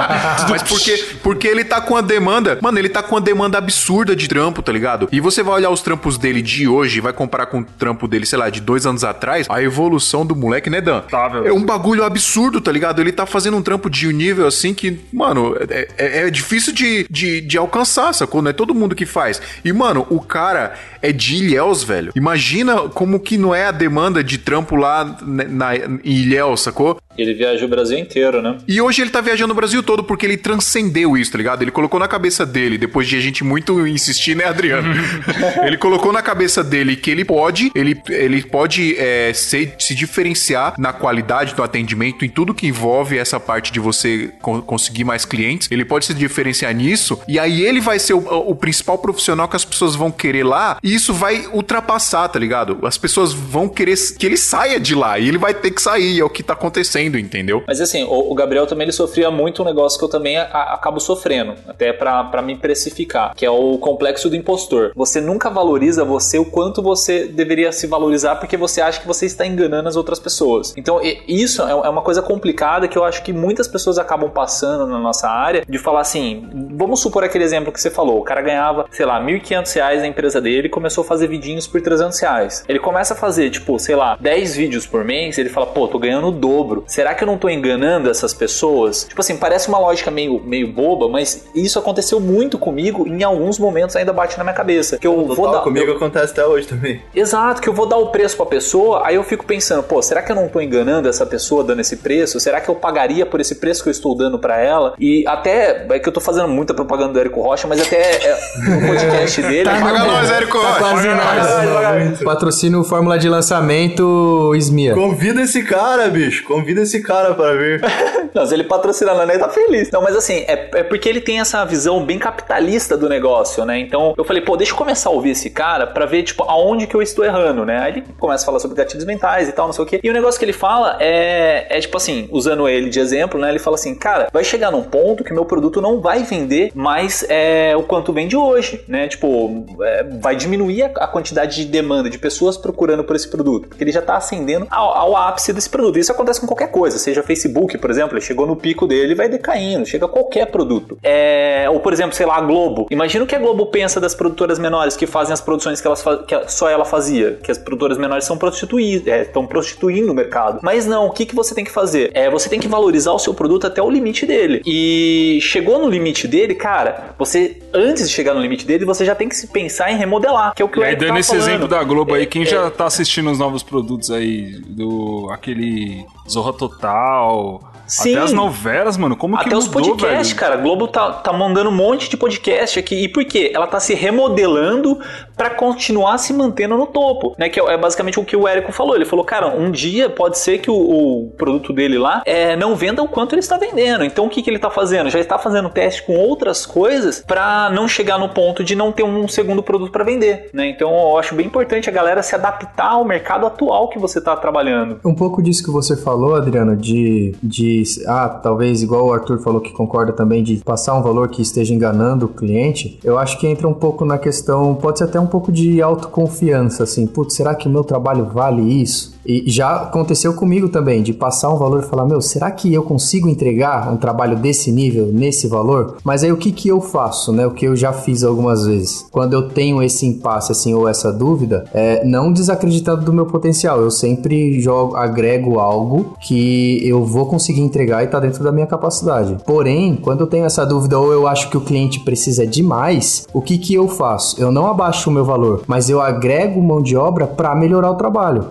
mas 0.48 0.62
porque, 0.62 1.04
porque 1.22 1.46
ele 1.46 1.64
tá 1.64 1.80
com 1.80 1.96
a 1.96 2.00
demanda. 2.00 2.58
Mano, 2.62 2.76
mano, 2.76 2.78
ele 2.78 2.88
tá 2.88 3.02
com 3.02 3.14
uma 3.14 3.20
demanda 3.20 3.58
absurda 3.58 4.14
de 4.14 4.28
trampo, 4.28 4.62
tá 4.62 4.70
ligado? 4.70 5.08
E 5.10 5.20
você 5.20 5.42
vai 5.42 5.54
olhar 5.54 5.70
os 5.70 5.80
trampos 5.80 6.18
dele 6.18 6.42
de 6.42 6.68
hoje, 6.68 7.00
vai 7.00 7.12
comparar 7.12 7.46
com 7.46 7.60
o 7.60 7.64
trampo 7.64 8.06
dele, 8.06 8.26
sei 8.26 8.38
lá, 8.38 8.50
de 8.50 8.60
dois 8.60 8.86
anos 8.86 9.02
atrás, 9.02 9.46
a 9.48 9.62
evolução 9.62 10.24
do 10.24 10.36
moleque, 10.36 10.68
né, 10.68 10.80
Dan? 10.80 11.00
Tá, 11.00 11.28
velho. 11.28 11.46
É 11.46 11.52
um 11.52 11.62
bagulho 11.66 12.04
absurdo, 12.04 12.60
tá 12.60 12.72
ligado? 12.72 13.00
Ele 13.00 13.12
tá 13.12 13.26
fazendo 13.26 13.56
um 13.56 13.62
trampo 13.62 13.90
de 13.90 14.08
um 14.08 14.10
nível 14.12 14.46
assim 14.46 14.72
que, 14.72 14.98
mano, 15.12 15.54
é, 15.68 15.88
é- 15.98 16.26
é 16.26 16.30
difícil 16.30 16.72
de, 16.72 17.06
de, 17.10 17.40
de 17.42 17.58
alcançar, 17.58 18.12
sacou? 18.14 18.40
Não 18.40 18.50
é 18.50 18.54
todo 18.54 18.74
mundo 18.74 18.94
que 18.94 19.04
faz. 19.04 19.42
E, 19.64 19.72
mano, 19.72 20.06
o 20.08 20.20
cara 20.20 20.74
é 21.02 21.12
de 21.12 21.36
Ilhéus, 21.36 21.82
velho. 21.82 22.12
Imagina 22.16 22.88
como 22.88 23.20
que 23.20 23.36
não 23.36 23.54
é 23.54 23.66
a 23.66 23.72
demanda 23.72 24.22
de 24.24 24.38
trampo 24.38 24.76
lá 24.76 25.18
na, 25.22 25.44
na, 25.44 25.76
em 25.76 25.98
Ilhéus, 26.04 26.62
sacou? 26.62 26.98
Ele 27.18 27.34
viaja 27.34 27.64
o 27.64 27.68
Brasil 27.68 27.98
inteiro, 27.98 28.42
né? 28.42 28.58
E 28.66 28.80
hoje 28.80 29.02
ele 29.02 29.10
tá 29.10 29.20
viajando 29.20 29.52
o 29.52 29.56
Brasil 29.56 29.82
todo 29.82 30.02
porque 30.04 30.26
ele 30.26 30.36
transcendeu 30.36 31.16
isso, 31.16 31.32
tá 31.32 31.38
ligado? 31.38 31.62
Ele 31.62 31.70
colocou 31.70 31.98
na 32.00 32.08
cabeça 32.08 32.44
dele, 32.46 32.78
depois 32.78 33.08
de 33.08 33.16
a 33.16 33.20
gente 33.20 33.42
muito 33.44 33.86
insistir, 33.86 34.34
né, 34.36 34.44
Adriano? 34.44 34.88
ele 35.64 35.76
colocou 35.76 36.12
na 36.12 36.22
cabeça 36.22 36.62
dele 36.64 36.96
que 36.96 37.10
ele 37.10 37.24
pode, 37.24 37.70
ele, 37.74 38.00
ele 38.08 38.42
pode 38.42 38.96
é, 38.98 39.32
ser- 39.34 39.74
se 39.78 39.94
diferenciar 39.94 40.74
na 40.78 40.92
qualidade 40.92 41.54
do 41.54 41.62
atendimento, 41.62 42.24
em 42.24 42.28
tudo 42.28 42.54
que 42.54 42.66
envolve 42.66 43.16
essa 43.18 43.38
parte 43.38 43.72
de 43.72 43.78
você 43.80 44.30
co- 44.40 44.62
conseguir 44.62 45.04
mais 45.04 45.24
clientes. 45.24 45.68
Ele 45.70 45.84
pode 45.84 46.06
se 46.06 46.14
diferenciar 46.14 46.74
nisso, 46.74 47.20
e 47.28 47.38
aí 47.38 47.62
ele 47.62 47.80
vai 47.80 47.98
ser 47.98 48.14
o, 48.14 48.18
o 48.18 48.54
principal 48.54 48.98
profissional 48.98 49.48
que 49.48 49.56
as 49.56 49.64
pessoas 49.64 49.94
vão 49.94 50.10
querer 50.10 50.44
lá, 50.44 50.78
e 50.82 50.94
isso 50.94 51.12
vai 51.12 51.46
ultrapassar, 51.52 52.28
tá 52.28 52.38
ligado? 52.38 52.78
As 52.82 52.98
pessoas 52.98 53.32
vão 53.32 53.68
querer 53.68 53.96
que 54.18 54.26
ele 54.26 54.36
saia 54.36 54.78
de 54.80 54.94
lá, 54.94 55.18
e 55.18 55.28
ele 55.28 55.38
vai 55.38 55.54
ter 55.54 55.70
que 55.70 55.80
sair, 55.80 56.18
é 56.20 56.24
o 56.24 56.30
que 56.30 56.42
tá 56.42 56.52
acontecendo, 56.54 57.05
entendeu? 57.14 57.62
Mas 57.66 57.80
assim, 57.80 58.04
o, 58.04 58.32
o 58.32 58.34
Gabriel 58.34 58.66
também 58.66 58.84
ele 58.86 58.92
sofria 58.92 59.30
muito 59.30 59.62
um 59.62 59.64
negócio 59.64 59.98
que 59.98 60.04
eu 60.04 60.08
também 60.08 60.36
a- 60.36 60.44
a- 60.52 60.74
acabo 60.74 61.00
sofrendo, 61.00 61.54
até 61.68 61.92
pra 61.92 62.42
me 62.42 62.56
precificar, 62.56 63.34
que 63.34 63.44
é 63.44 63.50
o 63.50 63.78
complexo 63.78 64.28
do 64.28 64.36
impostor. 64.36 64.92
Você 64.94 65.20
nunca 65.20 65.48
valoriza 65.50 66.04
você 66.04 66.38
o 66.38 66.44
quanto 66.44 66.82
você 66.82 67.24
deveria 67.26 67.72
se 67.72 67.86
valorizar 67.86 68.36
porque 68.36 68.56
você 68.56 68.80
acha 68.80 69.00
que 69.00 69.06
você 69.06 69.26
está 69.26 69.46
enganando 69.46 69.88
as 69.88 69.96
outras 69.96 70.18
pessoas. 70.18 70.74
Então, 70.76 71.02
e- 71.02 71.22
isso 71.28 71.62
é 71.62 71.76
é 71.76 71.88
uma 71.88 72.00
coisa 72.02 72.22
complicada 72.22 72.88
que 72.88 72.96
eu 72.96 73.04
acho 73.04 73.22
que 73.22 73.32
muitas 73.32 73.68
pessoas 73.68 73.98
acabam 73.98 74.30
passando 74.30 74.86
na 74.86 74.98
nossa 74.98 75.28
área 75.28 75.62
de 75.68 75.78
falar 75.78 76.00
assim, 76.00 76.48
vamos 76.72 77.00
supor 77.00 77.22
aquele 77.22 77.44
exemplo 77.44 77.70
que 77.72 77.80
você 77.80 77.90
falou, 77.90 78.18
o 78.18 78.22
cara 78.24 78.40
ganhava, 78.40 78.86
sei 78.90 79.04
lá, 79.06 79.20
1.500 79.20 79.72
reais 79.74 80.00
na 80.00 80.06
empresa 80.06 80.40
dele 80.40 80.66
e 80.66 80.70
começou 80.70 81.02
a 81.02 81.06
fazer 81.06 81.26
vidinhos 81.28 81.66
por 81.66 81.80
300 81.82 82.18
reais. 82.18 82.64
Ele 82.68 82.78
começa 82.78 83.14
a 83.14 83.16
fazer, 83.16 83.50
tipo, 83.50 83.78
sei 83.78 83.94
lá, 83.94 84.16
10 84.20 84.56
vídeos 84.56 84.86
por 84.86 85.04
mês, 85.04 85.36
ele 85.38 85.48
fala, 85.48 85.66
pô, 85.66 85.86
tô 85.86 85.98
ganhando 85.98 86.28
o 86.28 86.32
dobro. 86.32 86.84
Será 86.96 87.14
que 87.14 87.22
eu 87.22 87.26
não 87.26 87.36
tô 87.36 87.50
enganando 87.50 88.08
essas 88.08 88.32
pessoas? 88.32 89.04
Tipo 89.04 89.20
assim, 89.20 89.36
parece 89.36 89.68
uma 89.68 89.78
lógica 89.78 90.10
meio, 90.10 90.40
meio 90.42 90.72
boba, 90.72 91.10
mas 91.10 91.44
isso 91.54 91.78
aconteceu 91.78 92.18
muito 92.18 92.56
comigo 92.58 93.06
e 93.06 93.10
em 93.10 93.22
alguns 93.22 93.58
momentos 93.58 93.94
ainda 93.96 94.14
bate 94.14 94.38
na 94.38 94.44
minha 94.44 94.54
cabeça. 94.56 94.96
Que 94.96 95.06
eu 95.06 95.26
vou 95.26 95.36
Total, 95.36 95.52
dar. 95.56 95.60
comigo 95.60 95.90
eu- 95.90 95.96
acontece 95.96 96.32
até 96.32 96.46
hoje 96.46 96.66
também. 96.66 97.02
Exato, 97.14 97.60
que 97.60 97.68
eu 97.68 97.74
vou 97.74 97.84
dar 97.84 97.98
o 97.98 98.06
preço 98.06 98.34
pra 98.34 98.46
pessoa, 98.46 99.02
aí 99.04 99.16
eu 99.16 99.22
fico 99.22 99.44
pensando, 99.44 99.82
pô, 99.82 100.00
será 100.00 100.22
que 100.22 100.32
eu 100.32 100.36
não 100.36 100.48
tô 100.48 100.58
enganando 100.58 101.06
essa 101.06 101.26
pessoa 101.26 101.62
dando 101.62 101.80
esse 101.80 101.98
preço? 101.98 102.40
Será 102.40 102.62
que 102.62 102.68
eu 102.70 102.74
pagaria 102.74 103.26
por 103.26 103.42
esse 103.42 103.56
preço 103.56 103.82
que 103.82 103.90
eu 103.90 103.92
estou 103.92 104.16
dando 104.16 104.38
pra 104.38 104.58
ela? 104.58 104.94
E 104.98 105.22
até, 105.28 105.86
é 105.90 105.98
que 105.98 106.08
eu 106.08 106.12
tô 106.14 106.20
fazendo 106.22 106.48
muita 106.48 106.72
propaganda 106.72 107.12
do 107.12 107.20
Érico 107.20 107.42
Rocha, 107.42 107.68
mas 107.68 107.78
até 107.78 107.96
é, 108.26 108.38
no 108.80 108.86
podcast 108.86 109.42
dele... 109.42 109.68
Paga 109.68 109.98
nós, 110.02 110.30
Érico 110.30 110.58
Tá 110.58 110.66
Rocha. 110.70 110.80
quase 110.80 111.08
nada. 111.08 112.24
Patrocínio 112.24 112.82
Fórmula 112.84 113.18
de 113.18 113.28
Lançamento 113.28 114.54
Esmia. 114.54 114.94
Convida 114.94 115.42
esse 115.42 115.62
cara, 115.62 116.08
bicho. 116.08 116.42
Convida 116.44 116.85
esse 116.86 117.02
cara 117.02 117.34
pra 117.34 117.52
vir. 117.52 117.80
Não, 118.34 118.44
se 118.44 118.54
ele 118.54 118.64
patrocinar 118.64 119.16
lá, 119.16 119.24
ele 119.24 119.38
tá 119.38 119.48
feliz. 119.48 119.90
Não, 119.90 120.02
mas 120.02 120.16
assim, 120.16 120.44
é, 120.46 120.68
é 120.74 120.82
porque 120.82 121.08
ele 121.08 121.20
tem 121.20 121.40
essa 121.40 121.64
visão 121.64 122.04
bem 122.04 122.18
capitalista 122.18 122.96
do 122.96 123.08
negócio, 123.08 123.64
né? 123.64 123.78
Então 123.78 124.14
eu 124.16 124.24
falei, 124.24 124.42
pô, 124.42 124.56
deixa 124.56 124.72
eu 124.72 124.76
começar 124.76 125.08
a 125.08 125.12
ouvir 125.12 125.30
esse 125.30 125.50
cara 125.50 125.86
pra 125.86 126.06
ver, 126.06 126.22
tipo, 126.22 126.42
aonde 126.44 126.86
que 126.86 126.94
eu 126.94 127.02
estou 127.02 127.24
errando, 127.24 127.64
né? 127.64 127.78
Aí 127.78 127.92
ele 127.92 128.04
começa 128.18 128.44
a 128.44 128.46
falar 128.46 128.58
sobre 128.58 128.76
gatilhos 128.76 129.04
mentais 129.04 129.48
e 129.48 129.52
tal, 129.52 129.66
não 129.66 129.72
sei 129.72 129.84
o 129.84 129.86
quê. 129.86 130.00
E 130.02 130.10
o 130.10 130.12
negócio 130.12 130.38
que 130.38 130.44
ele 130.44 130.52
fala 130.52 130.96
é, 131.00 131.66
é 131.70 131.80
tipo 131.80 131.96
assim, 131.96 132.28
usando 132.30 132.68
ele 132.68 132.90
de 132.90 133.00
exemplo, 133.00 133.40
né? 133.40 133.48
Ele 133.48 133.58
fala 133.58 133.76
assim, 133.76 133.94
cara, 133.94 134.28
vai 134.32 134.44
chegar 134.44 134.70
num 134.70 134.82
ponto 134.82 135.24
que 135.24 135.32
meu 135.32 135.44
produto 135.44 135.80
não 135.80 136.00
vai 136.00 136.22
vender 136.22 136.70
mais 136.74 137.24
é, 137.28 137.76
o 137.76 137.82
quanto 137.82 138.12
vende 138.12 138.36
hoje, 138.36 138.84
né? 138.86 139.08
Tipo, 139.08 139.64
é, 139.82 140.04
vai 140.20 140.36
diminuir 140.36 140.82
a, 140.82 140.86
a 140.86 141.08
quantidade 141.08 141.56
de 141.56 141.64
demanda 141.64 142.10
de 142.10 142.18
pessoas 142.18 142.56
procurando 142.56 143.04
por 143.04 143.16
esse 143.16 143.28
produto, 143.28 143.68
porque 143.68 143.82
ele 143.82 143.92
já 143.92 144.02
tá 144.02 144.16
ascendendo 144.16 144.66
ao, 144.70 144.96
ao 144.96 145.16
ápice 145.16 145.52
desse 145.52 145.68
produto. 145.68 145.98
Isso 145.98 146.12
acontece 146.12 146.40
com 146.40 146.46
qualquer 146.46 146.68
coisa, 146.76 146.98
seja 146.98 147.22
Facebook, 147.22 147.78
por 147.78 147.90
exemplo, 147.90 148.18
ele 148.18 148.20
chegou 148.20 148.46
no 148.46 148.54
pico 148.54 148.86
dele 148.86 149.12
e 149.12 149.14
vai 149.14 149.30
decaindo, 149.30 149.86
chega 149.86 150.04
a 150.04 150.08
qualquer 150.08 150.44
produto. 150.50 150.98
É, 151.02 151.66
ou, 151.70 151.80
por 151.80 151.90
exemplo, 151.90 152.14
sei 152.14 152.26
lá, 152.26 152.36
a 152.36 152.40
Globo. 152.42 152.86
Imagina 152.90 153.24
o 153.24 153.26
que 153.26 153.34
a 153.34 153.38
Globo 153.38 153.64
pensa 153.66 153.98
das 153.98 154.14
produtoras 154.14 154.58
menores 154.58 154.94
que 154.94 155.06
fazem 155.06 155.32
as 155.32 155.40
produções 155.40 155.80
que, 155.80 155.86
elas 155.86 156.04
que 156.26 156.34
só 156.48 156.68
ela 156.68 156.84
fazia, 156.84 157.38
que 157.42 157.50
as 157.50 157.56
produtoras 157.56 157.96
menores 157.96 158.26
são 158.26 158.36
prostituídas, 158.36 159.26
estão 159.26 159.46
prostituindo 159.46 160.12
o 160.12 160.14
mercado. 160.14 160.60
Mas 160.62 160.84
não, 160.84 161.06
o 161.06 161.10
que, 161.10 161.24
que 161.24 161.34
você 161.34 161.54
tem 161.54 161.64
que 161.64 161.70
fazer? 161.70 162.10
É, 162.12 162.28
você 162.28 162.46
tem 162.46 162.60
que 162.60 162.68
valorizar 162.68 163.12
o 163.12 163.18
seu 163.18 163.32
produto 163.32 163.66
até 163.66 163.80
o 163.80 163.88
limite 163.88 164.26
dele. 164.26 164.60
E 164.66 165.38
chegou 165.40 165.78
no 165.78 165.88
limite 165.88 166.28
dele, 166.28 166.54
cara, 166.54 167.14
você, 167.18 167.56
antes 167.72 168.06
de 168.06 168.14
chegar 168.14 168.34
no 168.34 168.40
limite 168.42 168.66
dele, 168.66 168.84
você 168.84 169.02
já 169.02 169.14
tem 169.14 169.30
que 169.30 169.36
se 169.36 169.46
pensar 169.46 169.90
em 169.90 169.96
remodelar, 169.96 170.54
que 170.54 170.60
é 170.60 170.64
o 170.64 170.68
que 170.68 170.78
E 170.78 170.80
o 170.80 170.84
aí, 170.84 170.90
Eric 170.90 171.00
dando 171.00 171.08
tava 171.08 171.20
esse 171.20 171.30
falando. 171.30 171.48
exemplo 171.48 171.68
da 171.68 171.82
Globo 171.82 172.12
aí, 172.14 172.26
quem 172.26 172.42
É, 172.42 172.46
já 172.46 172.70
tá 172.70 172.84
assistindo 172.84 173.30
os 173.30 173.38
novos 173.38 173.62
produtos 173.62 174.10
aí, 174.10 174.60
do 174.68 175.28
aquele 175.32 176.04
Zorra 176.28 176.52
Total, 176.56 177.60
Sim. 177.86 178.14
até 178.16 178.24
as 178.24 178.32
novelas, 178.32 178.96
mano, 178.96 179.16
como 179.16 179.36
que 179.38 179.46
Até 179.46 179.56
os 179.56 179.66
mudou, 179.68 179.96
podcasts, 179.96 180.28
velho? 180.28 180.40
cara. 180.40 180.54
A 180.54 180.56
Globo 180.58 180.88
tá, 180.88 181.12
tá 181.12 181.32
mandando 181.32 181.70
um 181.70 181.74
monte 181.74 182.08
de 182.10 182.16
podcast 182.16 182.78
aqui. 182.78 183.04
E 183.04 183.08
por 183.08 183.24
quê? 183.24 183.52
Ela 183.54 183.66
tá 183.66 183.78
se 183.78 183.94
remodelando 183.94 184.98
pra 185.36 185.50
continuar 185.50 186.18
se 186.18 186.32
mantendo 186.32 186.76
no 186.76 186.86
topo, 186.86 187.34
né? 187.38 187.48
Que 187.48 187.60
é 187.60 187.76
é 187.76 187.78
basicamente 187.78 188.18
o 188.18 188.24
que 188.24 188.34
o 188.34 188.48
Érico 188.48 188.72
falou. 188.72 188.96
Ele 188.96 189.04
falou, 189.04 189.24
cara, 189.24 189.48
um 189.48 189.70
dia 189.70 190.08
pode 190.08 190.38
ser 190.38 190.58
que 190.58 190.70
o, 190.70 190.74
o 190.74 191.30
produto 191.36 191.72
dele 191.72 191.98
lá 191.98 192.22
é, 192.24 192.56
não 192.56 192.74
venda 192.74 193.02
o 193.02 193.08
quanto 193.08 193.34
ele 193.34 193.40
está 193.40 193.58
vendendo. 193.58 194.02
Então 194.04 194.26
o 194.26 194.28
que, 194.30 194.42
que 194.42 194.48
ele 194.48 194.58
tá 194.58 194.70
fazendo? 194.70 195.10
Já 195.10 195.20
está 195.20 195.38
fazendo 195.38 195.68
teste 195.68 196.02
com 196.04 196.16
outras 196.16 196.64
coisas 196.64 197.22
pra 197.26 197.68
não 197.70 197.86
chegar 197.86 198.18
no 198.18 198.30
ponto 198.30 198.64
de 198.64 198.74
não 198.74 198.92
ter 198.92 199.02
um 199.02 199.28
segundo 199.28 199.62
produto 199.62 199.92
pra 199.92 200.04
vender, 200.04 200.48
né? 200.54 200.68
Então 200.68 200.90
eu 200.90 201.18
acho 201.18 201.34
bem 201.34 201.46
importante 201.46 201.88
a 201.90 201.92
galera 201.92 202.22
se 202.22 202.34
adaptar 202.34 202.92
ao 202.92 203.04
mercado 203.04 203.46
atual 203.46 203.88
que 203.88 203.98
você 203.98 204.20
tá 204.20 204.34
trabalhando. 204.36 205.00
Um 205.04 205.14
pouco 205.14 205.42
disso 205.42 205.62
que 205.62 205.70
você 205.70 205.96
falou, 205.96 206.34
Adriano, 206.34 206.74
de, 206.76 207.34
de. 207.42 207.75
Ah, 208.06 208.28
talvez 208.28 208.82
igual 208.82 209.06
o 209.06 209.12
Arthur 209.12 209.38
falou 209.38 209.60
que 209.60 209.72
concorda 209.72 210.12
também, 210.12 210.42
de 210.42 210.56
passar 210.56 210.94
um 210.94 211.02
valor 211.02 211.28
que 211.28 211.42
esteja 211.42 211.74
enganando 211.74 212.26
o 212.26 212.28
cliente. 212.28 212.98
Eu 213.02 213.18
acho 213.18 213.38
que 213.38 213.46
entra 213.46 213.66
um 213.66 213.74
pouco 213.74 214.04
na 214.04 214.18
questão, 214.18 214.74
pode 214.74 214.98
ser 214.98 215.04
até 215.04 215.18
um 215.18 215.26
pouco 215.26 215.50
de 215.50 215.80
autoconfiança, 215.80 216.84
assim. 216.84 217.06
Putz, 217.06 217.34
será 217.34 217.54
que 217.54 217.68
o 217.68 217.70
meu 217.70 217.84
trabalho 217.84 218.26
vale 218.26 218.62
isso? 218.62 219.15
E 219.26 219.50
já 219.50 219.76
aconteceu 219.76 220.34
comigo 220.34 220.68
também, 220.68 221.02
de 221.02 221.12
passar 221.12 221.52
um 221.52 221.56
valor 221.56 221.82
e 221.82 221.86
falar, 221.86 222.04
meu, 222.04 222.20
será 222.20 222.50
que 222.50 222.72
eu 222.72 222.82
consigo 222.82 223.28
entregar 223.28 223.92
um 223.92 223.96
trabalho 223.96 224.36
desse 224.36 224.70
nível, 224.70 225.06
nesse 225.12 225.46
valor? 225.46 225.96
Mas 226.04 226.22
aí 226.22 226.32
o 226.32 226.36
que 226.36 226.52
que 226.52 226.68
eu 226.68 226.80
faço, 226.80 227.32
né? 227.32 227.46
O 227.46 227.50
que 227.50 227.66
eu 227.66 227.76
já 227.76 227.92
fiz 227.92 228.22
algumas 228.22 228.64
vezes. 228.66 229.06
Quando 229.10 229.32
eu 229.32 229.48
tenho 229.48 229.82
esse 229.82 230.06
impasse, 230.06 230.52
assim, 230.52 230.74
ou 230.74 230.88
essa 230.88 231.12
dúvida, 231.12 231.64
é 231.74 232.04
não 232.04 232.32
desacreditando 232.32 233.04
do 233.04 233.12
meu 233.12 233.26
potencial. 233.26 233.80
Eu 233.80 233.90
sempre 233.90 234.60
jogo, 234.60 234.96
agrego 234.96 235.58
algo 235.58 236.14
que 236.20 236.80
eu 236.86 237.04
vou 237.04 237.26
conseguir 237.26 237.60
entregar 237.60 238.04
e 238.04 238.06
tá 238.06 238.20
dentro 238.20 238.42
da 238.44 238.52
minha 238.52 238.66
capacidade. 238.66 239.36
Porém, 239.44 239.96
quando 239.96 240.20
eu 240.20 240.26
tenho 240.26 240.44
essa 240.44 240.64
dúvida 240.64 240.98
ou 240.98 241.12
eu 241.12 241.26
acho 241.26 241.50
que 241.50 241.56
o 241.56 241.60
cliente 241.60 242.00
precisa 242.00 242.46
demais, 242.46 243.26
o 243.32 243.40
que 243.40 243.58
que 243.58 243.74
eu 243.74 243.88
faço? 243.88 244.40
Eu 244.40 244.52
não 244.52 244.66
abaixo 244.66 245.10
o 245.10 245.12
meu 245.12 245.24
valor, 245.24 245.62
mas 245.66 245.90
eu 245.90 246.00
agrego 246.00 246.60
mão 246.60 246.82
de 246.82 246.96
obra 246.96 247.26
para 247.26 247.54
melhorar 247.54 247.90
o 247.90 247.96
trabalho. 247.96 248.46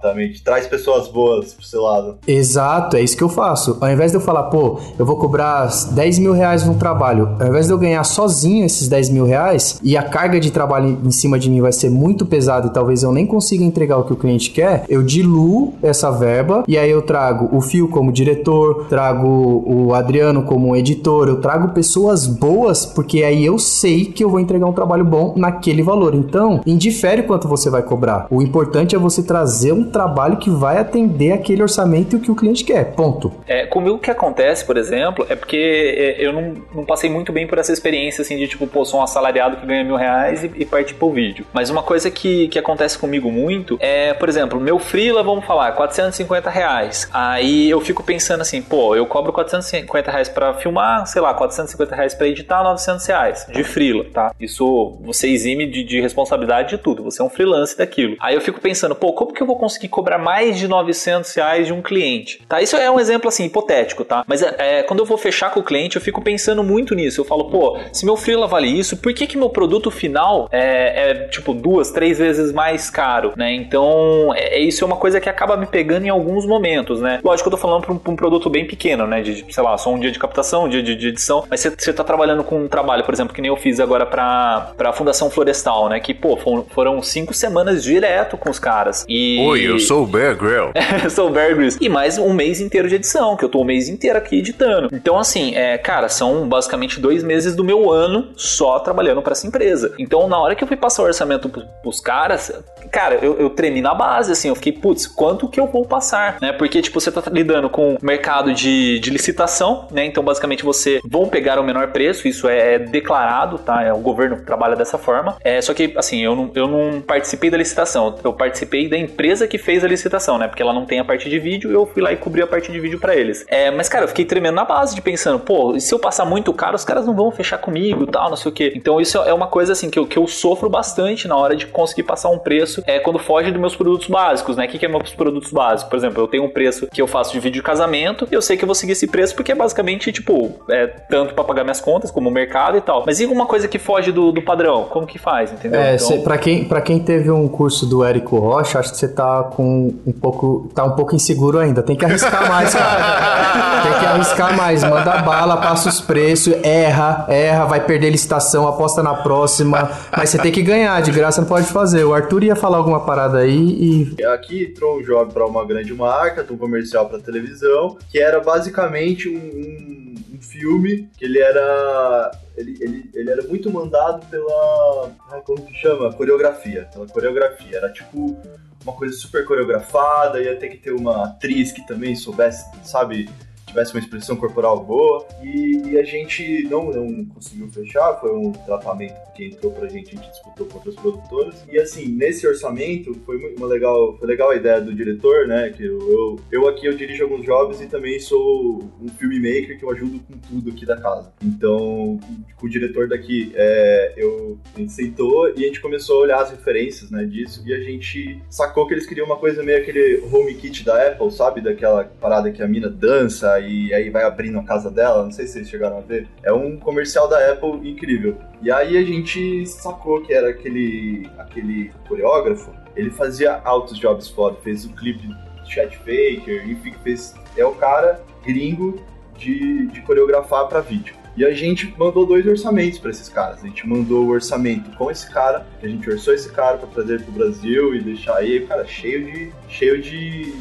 Exatamente. 0.00 0.42
Traz 0.42 0.66
pessoas 0.66 1.08
boas 1.08 1.52
pro 1.52 1.64
seu 1.64 1.82
lado. 1.82 2.18
Exato, 2.26 2.96
é 2.96 3.02
isso 3.02 3.16
que 3.16 3.22
eu 3.22 3.28
faço. 3.28 3.76
Ao 3.80 3.90
invés 3.90 4.10
de 4.10 4.16
eu 4.16 4.20
falar, 4.20 4.44
pô, 4.44 4.80
eu 4.98 5.04
vou 5.04 5.16
cobrar 5.16 5.70
10 5.92 6.18
mil 6.18 6.32
reais 6.32 6.64
num 6.64 6.78
trabalho, 6.78 7.36
ao 7.38 7.48
invés 7.48 7.66
de 7.66 7.72
eu 7.72 7.78
ganhar 7.78 8.02
sozinho 8.04 8.64
esses 8.64 8.88
10 8.88 9.10
mil 9.10 9.26
reais 9.26 9.78
e 9.82 9.96
a 9.96 10.02
carga 10.02 10.40
de 10.40 10.50
trabalho 10.50 10.98
em 11.04 11.10
cima 11.10 11.38
de 11.38 11.50
mim 11.50 11.60
vai 11.60 11.72
ser 11.72 11.90
muito 11.90 12.24
pesada 12.24 12.68
e 12.68 12.70
talvez 12.70 13.02
eu 13.02 13.12
nem 13.12 13.26
consiga 13.26 13.62
entregar 13.62 13.98
o 13.98 14.04
que 14.04 14.12
o 14.12 14.16
cliente 14.16 14.50
quer, 14.50 14.84
eu 14.88 15.02
diluo 15.02 15.74
essa 15.82 16.10
verba 16.10 16.64
e 16.66 16.78
aí 16.78 16.90
eu 16.90 17.02
trago 17.02 17.54
o 17.54 17.60
Fio 17.60 17.88
como 17.88 18.10
diretor, 18.10 18.86
trago 18.88 19.28
o 19.66 19.94
Adriano 19.94 20.42
como 20.42 20.74
editor, 20.74 21.28
eu 21.28 21.40
trago 21.40 21.74
pessoas 21.74 22.26
boas 22.26 22.86
porque 22.86 23.22
aí 23.22 23.44
eu 23.44 23.58
sei 23.58 24.06
que 24.06 24.24
eu 24.24 24.30
vou 24.30 24.40
entregar 24.40 24.66
um 24.66 24.72
trabalho 24.72 25.04
bom 25.04 25.34
naquele 25.36 25.82
valor. 25.82 26.14
Então, 26.14 26.60
indifere 26.66 27.22
quanto 27.22 27.48
você 27.48 27.68
vai 27.68 27.82
cobrar. 27.82 28.26
O 28.30 28.40
importante 28.40 28.94
é 28.94 28.98
você 28.98 29.22
trazer 29.22 29.72
um 29.72 29.89
trabalho 29.90 30.36
que 30.36 30.50
vai 30.50 30.78
atender 30.78 31.32
aquele 31.32 31.62
orçamento 31.62 32.14
e 32.14 32.16
o 32.16 32.20
que 32.20 32.30
o 32.30 32.34
cliente 32.34 32.64
quer. 32.64 32.92
Ponto. 32.92 33.32
É, 33.46 33.66
comigo 33.66 33.96
o 33.96 33.98
que 33.98 34.10
acontece, 34.10 34.64
por 34.64 34.76
exemplo, 34.76 35.26
é 35.28 35.36
porque 35.36 35.56
é, 35.56 36.24
eu 36.24 36.32
não, 36.32 36.54
não 36.74 36.84
passei 36.84 37.10
muito 37.10 37.32
bem 37.32 37.46
por 37.46 37.58
essa 37.58 37.72
experiência 37.72 38.22
assim 38.22 38.36
de 38.36 38.48
tipo, 38.48 38.66
pô, 38.66 38.84
sou 38.84 39.00
um 39.00 39.02
assalariado 39.02 39.56
que 39.56 39.66
ganha 39.66 39.84
mil 39.84 39.96
reais 39.96 40.44
e, 40.44 40.50
e 40.56 40.64
parte 40.64 40.94
pro 40.94 41.10
vídeo. 41.10 41.46
Mas 41.52 41.70
uma 41.70 41.82
coisa 41.82 42.10
que, 42.10 42.48
que 42.48 42.58
acontece 42.58 42.98
comigo 42.98 43.30
muito 43.30 43.76
é, 43.80 44.14
por 44.14 44.28
exemplo, 44.28 44.60
meu 44.60 44.78
freela, 44.78 45.22
vamos 45.22 45.44
falar, 45.44 45.72
450 45.72 46.50
reais. 46.50 47.08
Aí 47.12 47.68
eu 47.70 47.80
fico 47.80 48.02
pensando 48.02 48.40
assim, 48.40 48.62
pô, 48.62 48.94
eu 48.94 49.06
cobro 49.06 49.32
450 49.32 50.10
reais 50.10 50.28
pra 50.28 50.54
filmar, 50.54 51.06
sei 51.06 51.20
lá, 51.20 51.34
450 51.34 51.94
reais 51.94 52.14
pra 52.14 52.28
editar, 52.28 52.62
900 52.62 53.06
reais 53.06 53.46
de 53.52 53.64
freela, 53.64 54.04
tá? 54.12 54.34
Isso 54.40 54.98
você 55.00 55.28
exime 55.28 55.66
de, 55.66 55.82
de 55.82 56.00
responsabilidade 56.00 56.70
de 56.70 56.78
tudo, 56.78 57.02
você 57.02 57.22
é 57.22 57.24
um 57.24 57.30
freelance 57.30 57.76
daquilo. 57.76 58.16
Aí 58.20 58.34
eu 58.34 58.40
fico 58.40 58.60
pensando, 58.60 58.94
pô, 58.94 59.12
como 59.12 59.32
que 59.32 59.42
eu 59.42 59.46
vou 59.46 59.56
conseguir 59.56 59.79
cobrar 59.88 60.18
mais 60.18 60.58
de 60.58 60.68
900 60.68 61.34
reais 61.34 61.66
de 61.66 61.72
um 61.72 61.82
cliente? 61.82 62.40
Tá? 62.48 62.60
Isso 62.60 62.76
é 62.76 62.90
um 62.90 63.00
exemplo 63.00 63.28
assim, 63.28 63.44
hipotético, 63.44 64.04
tá? 64.04 64.24
Mas 64.26 64.42
é, 64.42 64.54
é, 64.58 64.82
quando 64.82 65.00
eu 65.00 65.06
vou 65.06 65.18
fechar 65.18 65.50
com 65.50 65.60
o 65.60 65.62
cliente, 65.62 65.96
eu 65.96 66.02
fico 66.02 66.22
pensando 66.22 66.62
muito 66.62 66.94
nisso. 66.94 67.20
Eu 67.20 67.24
falo, 67.24 67.44
pô, 67.44 67.78
se 67.92 68.04
meu 68.04 68.16
freela 68.16 68.46
vale 68.46 68.68
isso, 68.68 68.96
por 68.96 69.12
que 69.12 69.26
que 69.26 69.36
meu 69.36 69.50
produto 69.50 69.90
final 69.90 70.48
é, 70.50 71.10
é 71.10 71.14
tipo 71.28 71.54
duas, 71.54 71.90
três 71.90 72.18
vezes 72.18 72.52
mais 72.52 72.90
caro, 72.90 73.32
né? 73.36 73.52
Então, 73.52 74.32
é, 74.34 74.58
é, 74.58 74.60
isso 74.60 74.84
é 74.84 74.86
uma 74.86 74.96
coisa 74.96 75.20
que 75.20 75.28
acaba 75.28 75.56
me 75.56 75.66
pegando 75.66 76.06
em 76.06 76.08
alguns 76.08 76.46
momentos, 76.46 77.00
né? 77.00 77.20
Lógico 77.22 77.48
que 77.48 77.54
eu 77.54 77.58
tô 77.58 77.62
falando 77.62 77.82
pra 77.82 77.92
um, 77.92 78.00
um 78.12 78.16
produto 78.16 78.50
bem 78.50 78.66
pequeno, 78.66 79.06
né? 79.06 79.22
De, 79.22 79.44
sei 79.48 79.62
lá, 79.62 79.76
só 79.78 79.92
um 79.92 79.98
dia 79.98 80.10
de 80.10 80.18
captação, 80.18 80.64
um 80.64 80.68
dia 80.68 80.82
de, 80.82 80.94
de 80.94 81.08
edição, 81.08 81.44
mas 81.48 81.60
você, 81.60 81.70
você 81.70 81.92
tá 81.92 82.04
trabalhando 82.04 82.44
com 82.44 82.64
um 82.64 82.68
trabalho, 82.68 83.04
por 83.04 83.14
exemplo, 83.14 83.34
que 83.34 83.40
nem 83.40 83.48
eu 83.48 83.56
fiz 83.56 83.80
agora 83.80 84.06
pra, 84.06 84.72
pra 84.76 84.92
Fundação 84.92 85.30
Florestal, 85.30 85.88
né? 85.88 86.00
Que, 86.00 86.14
pô, 86.14 86.36
foram 86.36 87.02
cinco 87.02 87.32
semanas 87.32 87.82
direto 87.82 88.36
com 88.36 88.50
os 88.50 88.58
caras. 88.58 89.04
E... 89.08 89.38
Oi, 89.46 89.69
eu 89.70 89.78
sou 89.78 90.02
o 90.02 90.06
Bear 90.06 90.36
Grylls. 90.36 90.72
eu 91.04 91.10
sou 91.10 91.28
o 91.28 91.30
Bear 91.30 91.54
Grylls. 91.54 91.78
E 91.80 91.88
mais 91.88 92.18
um 92.18 92.32
mês 92.32 92.60
inteiro 92.60 92.88
de 92.88 92.96
edição, 92.96 93.36
que 93.36 93.44
eu 93.44 93.48
tô 93.48 93.58
o 93.58 93.62
um 93.62 93.64
mês 93.64 93.88
inteiro 93.88 94.18
aqui 94.18 94.38
editando. 94.38 94.88
Então, 94.92 95.18
assim, 95.18 95.54
é, 95.54 95.78
cara, 95.78 96.08
são 96.08 96.48
basicamente 96.48 97.00
dois 97.00 97.22
meses 97.22 97.54
do 97.54 97.62
meu 97.62 97.90
ano 97.90 98.30
só 98.36 98.78
trabalhando 98.78 99.22
para 99.22 99.32
essa 99.32 99.46
empresa. 99.46 99.94
Então, 99.98 100.28
na 100.28 100.38
hora 100.38 100.54
que 100.54 100.64
eu 100.64 100.68
fui 100.68 100.76
passar 100.76 101.02
o 101.02 101.06
orçamento 101.06 101.48
pros 101.82 102.00
caras, 102.00 102.52
cara, 102.90 103.18
eu, 103.22 103.38
eu 103.38 103.50
tremi 103.50 103.80
na 103.80 103.94
base, 103.94 104.32
assim, 104.32 104.48
eu 104.48 104.54
fiquei, 104.54 104.72
putz, 104.72 105.06
quanto 105.06 105.48
que 105.48 105.60
eu 105.60 105.66
vou 105.66 105.84
passar, 105.84 106.38
né? 106.40 106.52
Porque, 106.52 106.82
tipo, 106.82 107.00
você 107.00 107.10
tá 107.12 107.22
lidando 107.30 107.68
com 107.68 107.96
mercado 108.02 108.52
de, 108.52 108.98
de 108.98 109.10
licitação, 109.10 109.86
né? 109.90 110.04
Então, 110.04 110.22
basicamente, 110.22 110.64
você 110.64 111.00
vão 111.04 111.28
pegar 111.28 111.58
o 111.58 111.64
menor 111.64 111.88
preço, 111.88 112.26
isso 112.26 112.48
é 112.48 112.78
declarado, 112.78 113.58
tá? 113.58 113.82
É, 113.82 113.92
o 113.92 113.98
governo 113.98 114.40
trabalha 114.44 114.76
dessa 114.76 114.98
forma. 114.98 115.36
É, 115.42 115.60
só 115.60 115.72
que, 115.74 115.92
assim, 115.96 116.22
eu 116.22 116.34
não, 116.34 116.50
eu 116.54 116.66
não 116.66 117.00
participei 117.00 117.50
da 117.50 117.56
licitação, 117.56 118.16
eu 118.22 118.32
participei 118.32 118.88
da 118.88 118.96
empresa 118.96 119.46
que 119.50 119.58
fez 119.58 119.84
a 119.84 119.88
licitação, 119.88 120.38
né? 120.38 120.48
Porque 120.48 120.62
ela 120.62 120.72
não 120.72 120.86
tem 120.86 121.00
a 121.00 121.04
parte 121.04 121.28
de 121.28 121.38
vídeo, 121.38 121.70
eu 121.70 121.84
fui 121.84 122.00
lá 122.00 122.12
e 122.12 122.16
cobri 122.16 122.40
a 122.40 122.46
parte 122.46 122.70
de 122.72 122.80
vídeo 122.80 122.98
para 122.98 123.14
eles. 123.14 123.44
É, 123.48 123.70
mas, 123.70 123.88
cara, 123.88 124.04
eu 124.04 124.08
fiquei 124.08 124.24
tremendo 124.24 124.54
na 124.54 124.64
base 124.64 124.94
de 124.94 125.02
pensando, 125.02 125.38
pô, 125.40 125.78
se 125.78 125.92
eu 125.92 125.98
passar 125.98 126.24
muito 126.24 126.52
caro, 126.52 126.76
os 126.76 126.84
caras 126.84 127.06
não 127.06 127.14
vão 127.14 127.30
fechar 127.30 127.58
comigo 127.58 128.06
tal, 128.06 128.30
não 128.30 128.36
sei 128.36 128.50
o 128.50 128.54
quê. 128.54 128.72
Então, 128.74 129.00
isso 129.00 129.18
é 129.18 129.34
uma 129.34 129.48
coisa, 129.48 129.72
assim, 129.72 129.90
que 129.90 129.98
eu, 129.98 130.06
que 130.06 130.18
eu 130.18 130.26
sofro 130.26 130.70
bastante 130.70 131.26
na 131.26 131.36
hora 131.36 131.56
de 131.56 131.66
conseguir 131.66 132.04
passar 132.04 132.30
um 132.30 132.38
preço 132.38 132.82
é 132.86 132.98
quando 132.98 133.18
foge 133.18 133.50
dos 133.50 133.60
meus 133.60 133.76
produtos 133.76 134.06
básicos, 134.08 134.56
né? 134.56 134.66
O 134.66 134.68
que, 134.68 134.78
que 134.78 134.86
é 134.86 134.88
meus 134.88 135.12
produtos 135.12 135.52
básicos? 135.52 135.90
Por 135.90 135.96
exemplo, 135.96 136.22
eu 136.22 136.28
tenho 136.28 136.44
um 136.44 136.48
preço 136.48 136.86
que 136.86 137.02
eu 137.02 137.06
faço 137.06 137.32
de 137.32 137.40
vídeo 137.40 137.60
de 137.60 137.62
casamento 137.62 138.26
e 138.30 138.34
eu 138.34 138.42
sei 138.42 138.56
que 138.56 138.64
eu 138.64 138.66
vou 138.66 138.74
seguir 138.74 138.92
esse 138.92 139.06
preço 139.06 139.34
porque 139.34 139.52
é 139.52 139.54
basicamente, 139.54 140.12
tipo, 140.12 140.50
é 140.68 140.86
tanto 140.86 141.34
para 141.34 141.44
pagar 141.44 141.64
minhas 141.64 141.80
contas 141.80 142.10
como 142.10 142.28
o 142.28 142.32
mercado 142.32 142.76
e 142.76 142.80
tal. 142.80 143.02
Mas 143.04 143.20
e 143.20 143.26
uma 143.26 143.46
coisa 143.46 143.66
que 143.68 143.78
foge 143.78 144.12
do, 144.12 144.32
do 144.32 144.42
padrão? 144.42 144.84
Como 144.84 145.06
que 145.06 145.18
faz, 145.18 145.52
entendeu? 145.52 145.80
É, 145.80 145.96
então... 145.96 146.22
para 146.22 146.38
quem, 146.38 146.64
pra 146.64 146.80
quem 146.80 147.00
teve 147.00 147.30
um 147.30 147.48
curso 147.48 147.86
do 147.86 148.04
Érico 148.04 148.38
Rocha, 148.38 148.78
acho 148.78 148.92
que 148.92 148.98
você 148.98 149.08
tá 149.08 149.39
com 149.44 149.94
um 150.06 150.12
pouco, 150.12 150.70
tá 150.74 150.84
um 150.84 150.92
pouco 150.92 151.14
inseguro 151.14 151.58
ainda. 151.58 151.82
Tem 151.82 151.96
que 151.96 152.04
arriscar 152.04 152.48
mais, 152.48 152.74
cara. 152.74 153.82
Tem 153.82 153.98
que 153.98 154.06
arriscar 154.06 154.56
mais. 154.56 154.84
Manda 154.84 155.22
bala, 155.22 155.56
passa 155.56 155.88
os 155.88 156.00
preços, 156.00 156.54
erra, 156.62 157.26
erra, 157.28 157.64
vai 157.64 157.84
perder 157.84 158.10
licitação, 158.10 158.68
aposta 158.68 159.02
na 159.02 159.14
próxima. 159.14 159.90
Mas 160.16 160.30
você 160.30 160.38
tem 160.38 160.52
que 160.52 160.62
ganhar, 160.62 161.00
de 161.00 161.10
graça 161.10 161.40
não 161.40 161.48
pode 161.48 161.66
fazer. 161.66 162.04
O 162.04 162.12
Arthur 162.12 162.44
ia 162.44 162.56
falar 162.56 162.76
alguma 162.76 163.00
parada 163.00 163.38
aí 163.38 164.14
e. 164.18 164.24
Aqui 164.24 164.64
entrou 164.64 164.98
um 164.98 165.02
job 165.02 165.32
para 165.32 165.46
uma 165.46 165.64
grande 165.64 165.94
marca, 165.94 166.46
um 166.50 166.56
comercial 166.56 167.08
para 167.08 167.18
televisão, 167.18 167.96
que 168.10 168.20
era 168.20 168.40
basicamente 168.40 169.28
um, 169.28 169.36
um, 169.36 170.14
um 170.34 170.42
filme 170.42 171.08
que 171.16 171.24
ele 171.24 171.38
era 171.38 172.30
ele, 172.60 172.76
ele, 172.80 173.10
ele 173.14 173.30
era 173.30 173.42
muito 173.42 173.70
mandado 173.70 174.24
pela. 174.26 175.10
como 175.44 175.62
que 175.64 175.74
chama? 175.74 176.12
Coreografia. 176.12 176.88
Pela 176.92 177.06
coreografia. 177.06 177.76
Era 177.76 177.90
tipo 177.90 178.36
uma 178.82 178.92
coisa 178.92 179.14
super 179.14 179.44
coreografada, 179.44 180.42
ia 180.42 180.56
ter 180.56 180.68
que 180.68 180.78
ter 180.78 180.92
uma 180.92 181.24
atriz 181.24 181.72
que 181.72 181.86
também 181.86 182.16
soubesse, 182.16 182.64
sabe, 182.82 183.28
tivesse 183.70 183.94
uma 183.94 184.00
expressão 184.00 184.36
corporal 184.36 184.84
boa. 184.84 185.26
E, 185.42 185.90
e, 185.90 185.98
a 185.98 186.04
gente 186.04 186.64
não, 186.64 186.90
não 186.90 187.24
conseguiu 187.26 187.68
fechar, 187.68 188.20
foi 188.20 188.32
um 188.32 188.52
tratamento 188.52 189.14
que 189.34 189.46
entrou 189.46 189.72
pra 189.72 189.88
gente, 189.88 190.14
a 190.14 190.18
gente 190.18 190.30
disputou 190.30 190.66
com 190.66 190.76
outras 190.76 190.94
produtoras. 190.94 191.64
E 191.70 191.78
assim, 191.78 192.08
nesse 192.08 192.46
orçamento, 192.46 193.14
foi 193.24 193.36
uma 193.54 193.66
legal, 193.66 194.16
foi 194.18 194.28
legal 194.28 194.50
a 194.50 194.56
ideia 194.56 194.80
do 194.80 194.94
diretor, 194.94 195.46
né? 195.46 195.70
Que 195.70 195.84
eu, 195.84 195.98
eu, 196.00 196.40
eu 196.50 196.68
aqui 196.68 196.86
eu 196.86 196.94
dirijo 196.94 197.24
alguns 197.24 197.44
jobs 197.44 197.80
e 197.80 197.86
também 197.86 198.18
sou 198.18 198.90
um 199.00 199.08
filmmaker 199.08 199.78
que 199.78 199.84
eu 199.84 199.90
ajudo 199.90 200.20
com 200.20 200.38
tudo 200.38 200.70
aqui 200.70 200.84
da 200.84 200.96
casa. 200.96 201.32
Então, 201.42 202.18
com 202.56 202.66
o 202.66 202.68
diretor 202.68 203.08
daqui, 203.08 203.52
é, 203.54 204.14
eu, 204.16 204.58
a 204.74 204.78
gente 204.78 204.92
sentou 204.92 205.48
e 205.50 205.64
a 205.64 205.66
gente 205.66 205.80
começou 205.80 206.18
a 206.18 206.22
olhar 206.22 206.42
as 206.42 206.50
referências 206.50 207.10
né, 207.10 207.24
disso 207.24 207.62
e 207.66 207.72
a 207.72 207.80
gente 207.80 208.40
sacou 208.50 208.86
que 208.86 208.94
eles 208.94 209.06
queriam 209.06 209.26
uma 209.26 209.36
coisa 209.36 209.62
meio 209.62 209.78
aquele 209.78 210.22
home 210.32 210.54
kit 210.54 210.84
da 210.84 211.08
Apple, 211.08 211.30
sabe? 211.30 211.60
Daquela 211.60 212.04
parada 212.04 212.50
que 212.50 212.62
a 212.62 212.68
mina 212.68 212.88
dança 212.88 213.59
e 213.60 213.92
aí 213.94 214.10
vai 214.10 214.24
abrindo 214.24 214.58
a 214.58 214.64
casa 214.64 214.90
dela, 214.90 215.24
não 215.24 215.30
sei 215.30 215.46
se 215.46 215.54
vocês 215.54 215.68
chegaram 215.68 215.98
a 215.98 216.00
ver. 216.00 216.26
É 216.42 216.52
um 216.52 216.78
comercial 216.78 217.28
da 217.28 217.52
Apple 217.52 217.88
incrível. 217.88 218.36
E 218.62 218.70
aí 218.70 218.96
a 218.96 219.02
gente 219.02 219.66
sacou 219.66 220.22
que 220.22 220.32
era 220.32 220.50
aquele, 220.50 221.28
aquele 221.38 221.90
coreógrafo, 222.08 222.72
ele 222.96 223.10
fazia 223.10 223.60
altos 223.64 223.98
jobs 223.98 224.28
foda, 224.28 224.56
fez 224.62 224.84
o 224.84 224.90
clipe 224.90 225.26
de 225.26 225.72
Chat 225.72 225.96
Faker, 225.98 226.68
enfim, 226.68 226.92
fez. 227.02 227.34
É 227.56 227.64
o 227.64 227.72
cara 227.74 228.22
gringo 228.44 229.00
de, 229.38 229.86
de 229.86 230.00
coreografar 230.02 230.68
para 230.68 230.80
vídeo. 230.80 231.14
E 231.36 231.44
a 231.44 231.52
gente 231.54 231.94
mandou 231.96 232.26
dois 232.26 232.46
orçamentos 232.46 232.98
para 232.98 233.10
esses 233.10 233.28
caras. 233.28 233.62
A 233.62 233.66
gente 233.66 233.86
mandou 233.86 234.26
o 234.26 234.30
orçamento 234.30 234.90
com 234.96 235.10
esse 235.10 235.30
cara, 235.30 235.66
a 235.82 235.86
gente 235.86 236.08
orçou 236.10 236.34
esse 236.34 236.50
cara 236.50 236.76
para 236.76 236.88
trazer 236.88 237.22
pro 237.22 237.32
Brasil 237.32 237.94
e 237.94 238.00
deixar 238.00 238.36
aí, 238.36 238.66
cara, 238.66 238.86
cheio 238.86 239.24
de 239.24 239.52
cheio 239.68 240.02
de, 240.02 240.52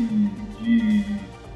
de 0.61 1.03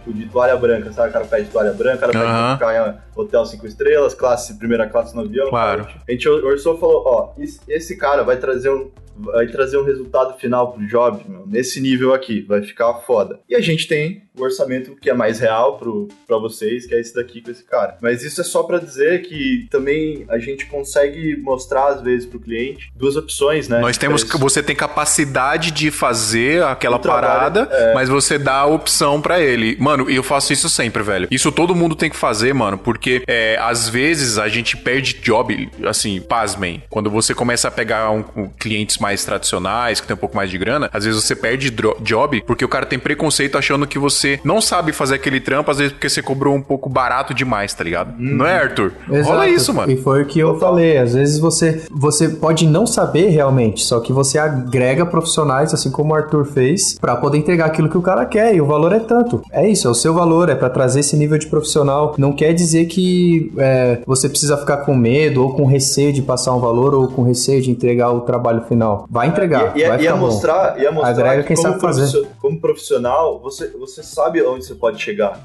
tipo, 0.04 0.14
de 0.14 0.28
toalha 0.28 0.58
branca, 0.58 0.92
sabe? 0.92 1.10
O 1.10 1.14
cara 1.14 1.26
pede 1.26 1.50
toalha 1.50 1.74
branca, 1.74 1.96
o 1.96 2.00
cara 2.00 2.14
pede 2.14 2.26
pra 2.26 2.54
ficar 2.54 2.90
em 2.90 3.20
hotel 3.20 3.46
cinco 3.46 3.66
estrelas, 3.66 4.14
classe, 4.14 4.58
primeira 4.58 4.88
classe 4.88 5.16
no 5.16 5.22
avião. 5.22 5.50
Claro. 5.50 5.88
A 6.08 6.12
gente 6.12 6.28
orçou 6.28 6.76
e 6.76 6.80
falou, 6.80 7.04
ó, 7.06 7.34
esse 7.68 7.98
cara 7.98 8.24
vai 8.24 8.38
trazer 8.38 8.70
um, 8.70 8.92
vai 9.18 9.48
trazer 9.48 9.78
um 9.78 9.84
resultado 9.84 10.38
final 10.38 10.74
pro 10.74 10.86
job, 10.88 11.24
meu, 11.28 11.46
nesse 11.48 11.80
nível 11.80 12.14
aqui, 12.14 12.42
vai 12.42 12.62
ficar 12.62 12.94
foda. 12.96 13.40
E 13.48 13.56
a 13.56 13.62
gente 13.62 13.88
tem 13.88 14.24
o 14.38 14.44
orçamento 14.44 14.96
que 14.96 15.10
é 15.10 15.14
mais 15.14 15.40
real 15.40 15.78
pro, 15.78 16.08
pra 16.28 16.38
vocês, 16.38 16.86
que 16.86 16.96
é 16.96 17.00
esse 17.00 17.14
daqui 17.14 17.42
com 17.42 17.52
esse 17.52 17.64
cara. 17.64 17.98
Mas 18.02 18.24
isso 18.24 18.42
é 18.42 18.44
só 18.44 18.64
para 18.64 18.80
dizer 18.80 19.22
que 19.22 19.68
também 19.70 20.26
a 20.28 20.40
gente 20.40 20.66
consegue 20.66 21.38
mostrar, 21.38 21.88
às 21.90 22.02
vezes, 22.02 22.26
pro 22.26 22.40
cliente 22.40 22.92
duas 22.96 23.16
opções, 23.16 23.68
né? 23.68 23.80
Nós 23.80 23.98
temos 23.98 24.24
que 24.24 24.38
você 24.38 24.64
tem 24.64 24.76
capacidade 24.76 25.72
de 25.72 25.92
fazer 25.92 26.64
aquela 26.64 26.98
parada, 26.98 27.68
é... 27.72 27.94
mas 27.94 28.10
você 28.10 28.38
dá 28.38 28.56
a 28.56 28.66
opção 28.66 29.22
para 29.22 29.40
ele. 29.40 29.78
Mano, 29.80 30.10
e 30.10 30.16
eu 30.16 30.24
faço 30.24 30.52
isso 30.52 30.70
sempre, 30.70 31.04
velho. 31.04 31.28
Isso 31.30 31.52
todo 31.52 31.76
mundo 31.76 31.96
tem 31.96 32.10
que 32.10 32.16
fazer, 32.16 32.54
mano, 32.54 32.78
porque 32.78 33.24
é, 33.28 33.58
às 33.60 33.88
vezes 33.88 34.38
a 34.38 34.48
gente 34.48 34.76
perde 34.78 35.20
job, 35.22 35.70
assim, 35.86 36.20
pasmem. 36.22 36.82
Quando 36.90 37.10
você 37.10 37.36
começa 37.36 37.68
a 37.68 37.72
pegar 37.72 38.10
um, 38.12 38.24
um, 38.36 38.50
clientes 38.50 38.98
mais 38.98 39.24
tradicionais, 39.24 40.02
que 40.02 40.08
tem 40.08 40.16
um 40.16 40.20
pouco 40.20 40.36
mais 40.36 40.50
de 40.50 40.58
grana, 40.58 40.90
às 40.92 41.06
vezes 41.06 41.24
você 41.24 41.36
perde 41.36 41.74
job 42.02 42.44
porque 42.46 42.66
o 42.66 42.68
cara 42.68 42.86
tem 42.86 42.98
preconceito 42.98 43.58
achando 43.58 43.86
que 43.86 44.00
você 44.00 44.23
não 44.44 44.62
sabe 44.62 44.92
fazer 44.92 45.16
aquele 45.16 45.40
trampo, 45.40 45.72
às 45.72 45.78
vezes 45.78 45.94
porque 45.94 46.10
você 46.10 46.22
cobrou 46.22 46.56
um 46.56 46.62
pouco 46.62 46.90
barato 46.90 47.34
demais, 47.34 47.74
tá 47.74 47.84
ligado? 47.84 48.12
Hum. 48.20 48.38
Não 48.38 48.46
é, 48.46 48.58
Arthur? 48.58 48.94
Exato. 49.10 49.30
Rola 49.30 49.48
isso, 49.48 49.74
mano. 49.74 49.92
E 49.92 49.98
foi 49.98 50.24
o 50.24 50.26
que 50.26 50.40
eu 50.40 50.60
falei. 50.60 50.98
Às 50.98 51.14
vezes 51.14 51.40
você, 51.40 51.84
você 51.92 52.30
pode 52.30 52.68
não 52.68 52.86
saber 52.86 53.30
realmente, 53.30 53.84
só 53.84 54.00
que 54.00 54.12
você 54.12 54.38
agrega 54.38 55.06
profissionais, 55.06 55.74
assim 55.74 55.92
como 55.92 56.14
o 56.14 56.16
Arthur 56.16 56.46
fez, 56.46 56.98
para 57.00 57.16
poder 57.16 57.38
entregar 57.38 57.66
aquilo 57.66 57.90
que 57.90 57.98
o 57.98 58.02
cara 58.02 58.26
quer. 58.26 58.56
E 58.56 58.62
o 58.62 58.66
valor 58.66 58.94
é 58.94 59.00
tanto. 59.00 59.42
É 59.52 59.68
isso, 59.68 59.88
é 59.88 59.92
o 59.92 59.96
seu 59.96 60.14
valor, 60.14 60.50
é 60.50 60.56
para 60.56 60.70
trazer 60.70 61.02
esse 61.02 61.16
nível 61.16 61.38
de 61.38 61.48
profissional. 61.48 62.16
Não 62.18 62.34
quer 62.34 62.54
dizer 62.54 62.86
que 62.86 63.52
é, 63.58 64.00
você 64.06 64.30
precisa 64.30 64.58
ficar 64.58 64.78
com 64.78 64.96
medo 64.96 65.44
ou 65.44 65.54
com 65.54 65.66
receio 65.66 66.14
de 66.14 66.22
passar 66.22 66.56
um 66.56 66.60
valor 66.60 66.94
ou 66.94 67.08
com 67.08 67.24
receio 67.24 67.62
de 67.62 67.72
entregar 67.72 68.12
o 68.12 68.22
trabalho 68.22 68.62
final. 68.64 69.06
Vai 69.10 69.28
entregar. 69.28 69.76
É, 69.76 69.80
ia, 69.80 69.90
vai 69.90 70.02
ia, 70.02 70.16
mostrar, 70.16 70.80
ia 70.80 70.92
mostrar 70.92 71.10
Agrega 71.10 71.44
quem 71.44 71.56
sabe 71.56 71.80
fazer. 71.80 72.28
Como 72.40 72.60
profissional, 72.60 73.40
você, 73.40 73.68
você 73.70 74.04
sabe 74.14 74.42
onde 74.44 74.66
você 74.66 74.76
pode 74.76 75.02
chegar, 75.02 75.44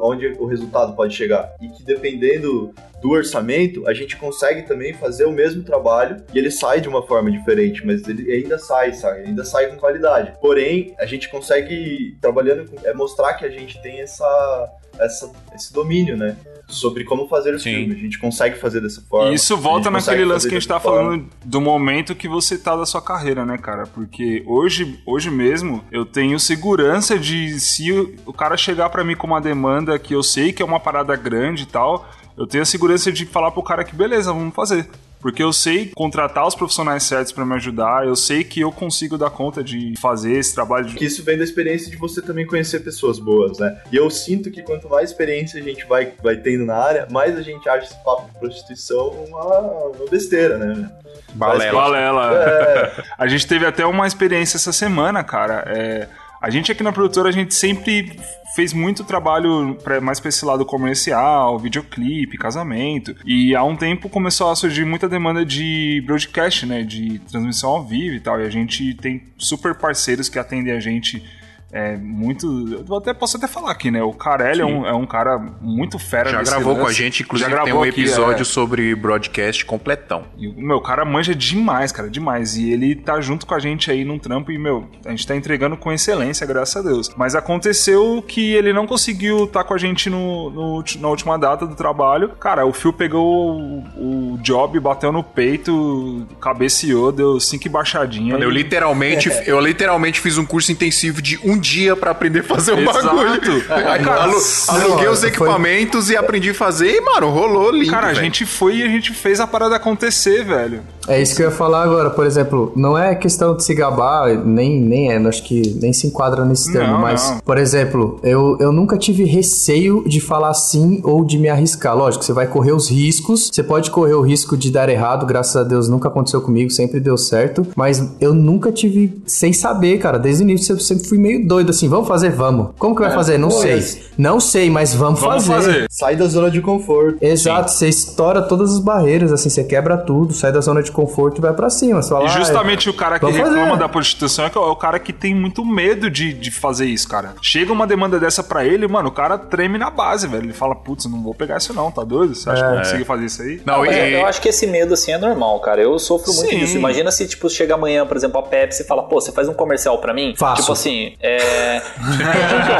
onde 0.00 0.28
o 0.38 0.46
resultado 0.46 0.94
pode 0.94 1.14
chegar. 1.14 1.54
E 1.60 1.68
que 1.68 1.82
dependendo 1.82 2.74
do 3.00 3.10
orçamento, 3.10 3.86
a 3.86 3.94
gente 3.94 4.16
consegue 4.16 4.62
também 4.62 4.92
fazer 4.92 5.24
o 5.24 5.32
mesmo 5.32 5.62
trabalho 5.62 6.16
e 6.34 6.38
ele 6.38 6.50
sai 6.50 6.80
de 6.80 6.88
uma 6.88 7.06
forma 7.06 7.30
diferente, 7.30 7.86
mas 7.86 8.06
ele 8.08 8.30
ainda 8.30 8.58
sai, 8.58 8.92
sabe? 8.92 9.20
Ainda 9.20 9.44
sai 9.44 9.68
com 9.68 9.76
qualidade. 9.76 10.32
Porém, 10.40 10.94
a 10.98 11.06
gente 11.06 11.28
consegue, 11.28 12.16
trabalhando, 12.20 12.68
com, 12.68 12.86
é 12.86 12.92
mostrar 12.92 13.34
que 13.34 13.44
a 13.44 13.50
gente 13.50 13.80
tem 13.82 14.00
essa, 14.00 14.72
essa, 14.98 15.30
esse 15.54 15.72
domínio, 15.72 16.16
né? 16.16 16.36
Sobre 16.68 17.02
como 17.04 17.26
fazer 17.28 17.54
o 17.54 17.58
Sim. 17.58 17.74
filme. 17.76 17.94
A 17.94 17.98
gente 17.98 18.18
consegue 18.18 18.58
fazer 18.58 18.80
dessa 18.82 19.00
forma. 19.00 19.30
E 19.30 19.34
isso 19.34 19.56
volta 19.56 19.90
naquele 19.90 20.24
lance 20.24 20.46
que 20.46 20.54
a 20.54 20.58
gente 20.58 20.68
tá 20.68 20.78
forma. 20.78 20.98
falando 21.02 21.26
do 21.44 21.60
momento 21.62 22.14
que 22.14 22.28
você 22.28 22.58
tá 22.58 22.76
da 22.76 22.84
sua 22.84 23.00
carreira, 23.00 23.46
né, 23.46 23.56
cara? 23.56 23.86
Porque 23.86 24.42
hoje, 24.46 25.00
hoje 25.06 25.30
mesmo 25.30 25.82
eu 25.90 26.04
tenho 26.04 26.38
segurança 26.38 27.18
de 27.18 27.58
se 27.58 27.90
o- 27.90 28.14
o 28.26 28.32
cara 28.34 28.56
chegar 28.56 28.90
pra 28.90 29.02
mim 29.02 29.16
com 29.16 29.26
uma 29.26 29.40
demanda 29.40 29.98
que 29.98 30.14
eu 30.14 30.22
sei 30.22 30.52
que 30.52 30.62
é 30.62 30.64
uma 30.64 30.78
parada 30.78 31.16
grande 31.16 31.62
e 31.62 31.66
tal, 31.66 32.06
eu 32.36 32.46
tenho 32.46 32.62
a 32.62 32.66
segurança 32.66 33.10
de 33.10 33.24
falar 33.24 33.50
pro 33.50 33.62
cara 33.62 33.82
que 33.82 33.96
beleza, 33.96 34.32
vamos 34.32 34.54
fazer. 34.54 34.88
Porque 35.20 35.42
eu 35.42 35.52
sei 35.52 35.90
contratar 35.94 36.46
os 36.46 36.54
profissionais 36.54 37.02
certos 37.02 37.32
pra 37.32 37.44
me 37.44 37.54
ajudar, 37.54 38.06
eu 38.06 38.14
sei 38.14 38.44
que 38.44 38.60
eu 38.60 38.70
consigo 38.70 39.18
dar 39.18 39.30
conta 39.30 39.62
de 39.62 39.94
fazer 40.00 40.32
esse 40.38 40.54
trabalho 40.54 40.86
de 40.86 40.94
que 40.94 41.04
isso 41.04 41.22
vem 41.24 41.36
da 41.36 41.44
experiência 41.44 41.90
de 41.90 41.96
você 41.96 42.22
também 42.22 42.46
conhecer 42.46 42.80
pessoas 42.80 43.18
boas, 43.18 43.58
né? 43.58 43.80
E 43.90 43.96
eu 43.96 44.08
sinto 44.10 44.50
que 44.50 44.62
quanto 44.62 44.88
mais 44.88 45.10
experiência 45.10 45.60
a 45.60 45.62
gente 45.62 45.84
vai, 45.86 46.12
vai 46.22 46.36
tendo 46.36 46.64
na 46.64 46.76
área, 46.76 47.08
mais 47.10 47.36
a 47.36 47.42
gente 47.42 47.68
acha 47.68 47.86
esse 47.86 48.04
papo 48.04 48.30
de 48.30 48.38
prostituição 48.38 49.08
uma, 49.28 49.58
uma 49.60 50.10
besteira, 50.10 50.56
né? 50.58 50.90
Balela. 51.34 51.72
Balela. 51.72 52.28
É, 52.48 53.02
A 53.16 53.26
gente 53.26 53.46
teve 53.46 53.66
até 53.66 53.84
uma 53.84 54.06
experiência 54.06 54.56
essa 54.56 54.72
semana, 54.72 55.22
cara. 55.22 55.64
É, 55.66 56.08
a 56.40 56.50
gente 56.50 56.70
aqui 56.70 56.82
na 56.82 56.92
produtora, 56.92 57.28
a 57.28 57.32
gente 57.32 57.54
sempre 57.54 58.18
fez 58.54 58.72
muito 58.72 59.04
trabalho 59.04 59.76
pra, 59.82 60.00
mais 60.00 60.20
pra 60.20 60.28
esse 60.28 60.44
lado 60.44 60.64
comercial, 60.64 61.58
videoclipe, 61.58 62.38
casamento. 62.38 63.14
E 63.24 63.54
há 63.54 63.62
um 63.62 63.76
tempo 63.76 64.08
começou 64.08 64.50
a 64.50 64.56
surgir 64.56 64.84
muita 64.84 65.08
demanda 65.08 65.44
de 65.44 66.02
broadcast, 66.06 66.66
né? 66.66 66.82
De 66.82 67.18
transmissão 67.20 67.70
ao 67.70 67.84
vivo 67.84 68.14
e 68.14 68.20
tal. 68.20 68.40
E 68.40 68.46
a 68.46 68.50
gente 68.50 68.94
tem 68.94 69.22
super 69.36 69.74
parceiros 69.74 70.28
que 70.28 70.38
atendem 70.38 70.72
a 70.72 70.80
gente. 70.80 71.22
É 71.70 71.96
muito. 71.96 72.84
Eu 72.88 72.96
até, 72.96 73.12
posso 73.12 73.36
até 73.36 73.46
falar 73.46 73.70
aqui, 73.70 73.90
né? 73.90 74.02
O 74.02 74.12
Carelli 74.12 74.62
é 74.62 74.64
um, 74.64 74.86
é 74.86 74.92
um 74.92 75.04
cara 75.04 75.38
muito 75.60 75.98
fera 75.98 76.30
Já 76.30 76.42
gravou 76.42 76.74
com 76.74 76.82
a 76.82 76.84
lance. 76.84 76.96
gente, 76.96 77.22
inclusive 77.22 77.50
Já 77.50 77.62
tem 77.62 77.74
um 77.74 77.82
aqui, 77.82 78.00
episódio 78.00 78.42
é. 78.42 78.44
sobre 78.44 78.94
broadcast 78.94 79.66
completão. 79.66 80.24
E 80.38 80.48
o 80.48 80.60
meu 80.60 80.80
cara 80.80 81.04
manja 81.04 81.34
demais, 81.34 81.92
cara, 81.92 82.08
demais. 82.08 82.56
E 82.56 82.70
ele 82.70 82.94
tá 82.94 83.20
junto 83.20 83.44
com 83.44 83.54
a 83.54 83.58
gente 83.58 83.90
aí 83.90 84.02
num 84.02 84.18
trampo 84.18 84.50
e, 84.50 84.58
meu, 84.58 84.88
a 85.04 85.10
gente 85.10 85.26
tá 85.26 85.36
entregando 85.36 85.76
com 85.76 85.92
excelência, 85.92 86.46
graças 86.46 86.76
a 86.76 86.88
Deus. 86.88 87.10
Mas 87.16 87.34
aconteceu 87.34 88.24
que 88.26 88.54
ele 88.54 88.72
não 88.72 88.86
conseguiu 88.86 89.44
estar 89.44 89.62
com 89.64 89.74
a 89.74 89.78
gente 89.78 90.08
no, 90.08 90.50
no 90.50 90.84
na 90.98 91.08
última 91.08 91.38
data 91.38 91.66
do 91.66 91.74
trabalho. 91.74 92.30
Cara, 92.40 92.64
o 92.64 92.72
Phil 92.72 92.94
pegou 92.94 93.60
o, 93.60 94.34
o 94.34 94.38
job, 94.38 94.80
bateu 94.80 95.12
no 95.12 95.22
peito, 95.22 96.26
cabeceou, 96.40 97.12
deu 97.12 97.38
cinco 97.38 97.68
embaixadinhas. 97.68 98.32
Mano, 98.32 98.44
eu 98.44 98.50
literalmente, 98.50 99.30
eu 99.46 99.60
literalmente 99.60 100.18
fiz 100.18 100.38
um 100.38 100.46
curso 100.46 100.72
intensivo 100.72 101.20
de 101.20 101.38
um 101.44 101.57
dia 101.58 101.94
pra 101.96 102.10
aprender 102.12 102.40
a 102.40 102.44
fazer 102.44 102.72
o 102.72 102.78
Exato. 102.80 103.04
bagulho. 103.06 103.64
Aí, 103.68 104.02
Cara, 104.04 104.22
alu- 104.24 104.36
aluguei 104.68 105.08
os 105.08 105.20
foi- 105.20 105.28
equipamentos 105.28 106.10
e 106.10 106.16
aprendi 106.16 106.50
a 106.50 106.54
fazer 106.54 106.90
e, 106.96 107.00
mano, 107.00 107.30
rolou 107.30 107.70
lindo. 107.70 107.90
Cara, 107.90 108.06
a 108.06 108.10
velho. 108.10 108.22
gente 108.24 108.46
foi 108.46 108.76
e 108.76 108.82
a 108.82 108.88
gente 108.88 109.12
fez 109.12 109.40
a 109.40 109.46
parada 109.46 109.76
acontecer, 109.76 110.44
velho. 110.44 110.80
É 111.06 111.20
isso 111.22 111.34
que 111.34 111.42
eu 111.42 111.46
ia 111.46 111.50
falar 111.54 111.84
agora, 111.84 112.10
por 112.10 112.26
exemplo, 112.26 112.70
não 112.76 112.96
é 112.96 113.14
questão 113.14 113.56
de 113.56 113.64
se 113.64 113.74
gabar, 113.74 114.28
nem, 114.44 114.78
nem 114.78 115.10
é, 115.10 115.16
acho 115.26 115.42
que 115.42 115.62
nem 115.80 115.90
se 115.90 116.06
enquadra 116.06 116.44
nesse 116.44 116.70
termo, 116.70 116.92
Não, 116.94 117.00
mas, 117.00 117.30
não. 117.30 117.38
por 117.40 117.56
exemplo, 117.56 118.20
eu, 118.22 118.58
eu 118.60 118.70
nunca 118.70 118.98
tive 118.98 119.24
receio 119.24 120.04
de 120.06 120.20
falar 120.20 120.52
sim 120.52 121.00
ou 121.02 121.24
de 121.24 121.38
me 121.38 121.48
arriscar. 121.48 121.96
Lógico, 121.96 122.22
você 122.22 122.32
vai 122.34 122.46
correr 122.46 122.72
os 122.72 122.90
riscos, 122.90 123.48
você 123.50 123.62
pode 123.62 123.90
correr 123.90 124.12
o 124.12 124.20
risco 124.20 124.54
de 124.54 124.70
dar 124.70 124.90
errado, 124.90 125.24
graças 125.24 125.56
a 125.56 125.62
Deus 125.64 125.88
nunca 125.88 126.08
aconteceu 126.08 126.42
comigo, 126.42 126.70
sempre 126.70 127.00
deu 127.00 127.16
certo, 127.16 127.66
mas 127.74 128.06
eu 128.20 128.34
nunca 128.34 128.70
tive, 128.70 129.18
sem 129.26 129.50
saber, 129.50 129.96
cara, 129.98 130.18
desde 130.18 130.42
o 130.42 130.44
início 130.44 130.74
eu 130.74 130.78
sempre 130.78 131.08
fui 131.08 131.16
meio 131.16 131.47
doido 131.48 131.70
assim, 131.70 131.88
vamos 131.88 132.06
fazer? 132.06 132.30
Vamos. 132.30 132.68
Como 132.78 132.94
que 132.94 133.00
vai 133.02 133.10
fazer? 133.12 133.38
Não 133.38 133.50
sei. 133.50 133.82
Não 134.16 134.38
sei, 134.40 134.68
mas 134.70 134.94
vamos, 134.94 135.20
Vamos 135.20 135.46
fazer. 135.46 135.86
sai 135.90 136.14
da 136.16 136.26
zona 136.26 136.50
de 136.50 136.60
conforto. 136.60 137.18
Exato, 137.24 137.70
você 137.70 137.88
estoura 137.88 138.42
todas 138.42 138.72
as 138.74 138.80
barreiras, 138.80 139.32
assim, 139.32 139.48
você 139.48 139.64
quebra 139.64 139.96
tudo, 139.96 140.32
sai 140.34 140.52
da 140.52 140.60
zona 140.60 140.82
de 140.82 140.90
conforto 140.92 141.38
e 141.38 141.40
vai 141.40 141.52
pra 141.54 141.70
cima. 141.70 142.02
Você 142.02 142.10
fala, 142.10 142.24
E 142.24 142.26
"Ah, 142.26 142.30
justamente 142.30 142.88
o 142.90 142.94
cara 142.94 143.18
que 143.18 143.26
reclama 143.26 143.66
fazer." 143.68 143.78
da 143.78 143.88
prostituição 143.88 144.44
é 144.44 144.50
que 144.50 144.58
é 144.58 144.60
o 144.60 144.76
cara 144.76 144.98
que 144.98 145.12
tem 145.12 145.34
muito 145.34 145.64
medo 145.64 146.10
de, 146.10 146.32
de 146.32 146.50
fazer 146.50 146.86
isso, 146.86 147.08
cara. 147.08 147.34
Chega 147.40 147.72
uma 147.72 147.86
demanda 147.86 148.18
dessa 148.20 148.42
pra 148.42 148.64
ele, 148.64 148.86
mano, 148.86 149.08
o 149.08 149.12
cara 149.12 149.38
treme 149.38 149.78
na 149.78 149.88
base, 149.90 150.26
velho. 150.26 150.44
Ele 150.44 150.52
fala, 150.52 150.74
putz, 150.74 151.06
não 151.06 151.22
vou 151.22 151.34
pegar 151.34 151.56
isso 151.58 151.72
não, 151.72 151.90
tá 151.90 152.04
doido? 152.04 152.34
Você 152.34 152.50
acha 152.50 152.60
que 152.60 152.66
eu 152.66 152.70
vou 152.74 152.78
conseguir 152.82 153.04
fazer 153.04 153.24
isso 153.26 153.42
aí? 153.42 153.62
Não, 153.64 153.78
Mas 153.78 153.96
e- 153.96 154.12
eu 154.12 154.26
acho 154.26 154.40
que 154.42 154.48
esse 154.48 154.66
medo, 154.66 154.94
assim, 154.94 155.12
é 155.12 155.18
normal, 155.18 155.58
cara. 155.60 155.80
Eu 155.80 155.98
sofro 155.98 156.32
muito 156.34 156.50
Sim. 156.50 156.58
disso. 156.58 156.76
Imagina 156.76 157.10
se, 157.10 157.26
tipo, 157.26 157.48
chega 157.48 157.74
amanhã, 157.74 158.04
por 158.06 158.16
exemplo, 158.16 158.38
a 158.38 158.42
Pepsi 158.42 158.82
e 158.82 158.86
fala, 158.86 159.02
pô, 159.04 159.20
você 159.20 159.32
faz 159.32 159.48
um 159.48 159.54
comercial 159.54 159.98
pra 159.98 160.12
mim? 160.12 160.34
Faço. 160.36 160.62
Tipo 160.62 160.72
assim, 160.72 161.14
é... 161.20 161.37
então, 161.38 162.76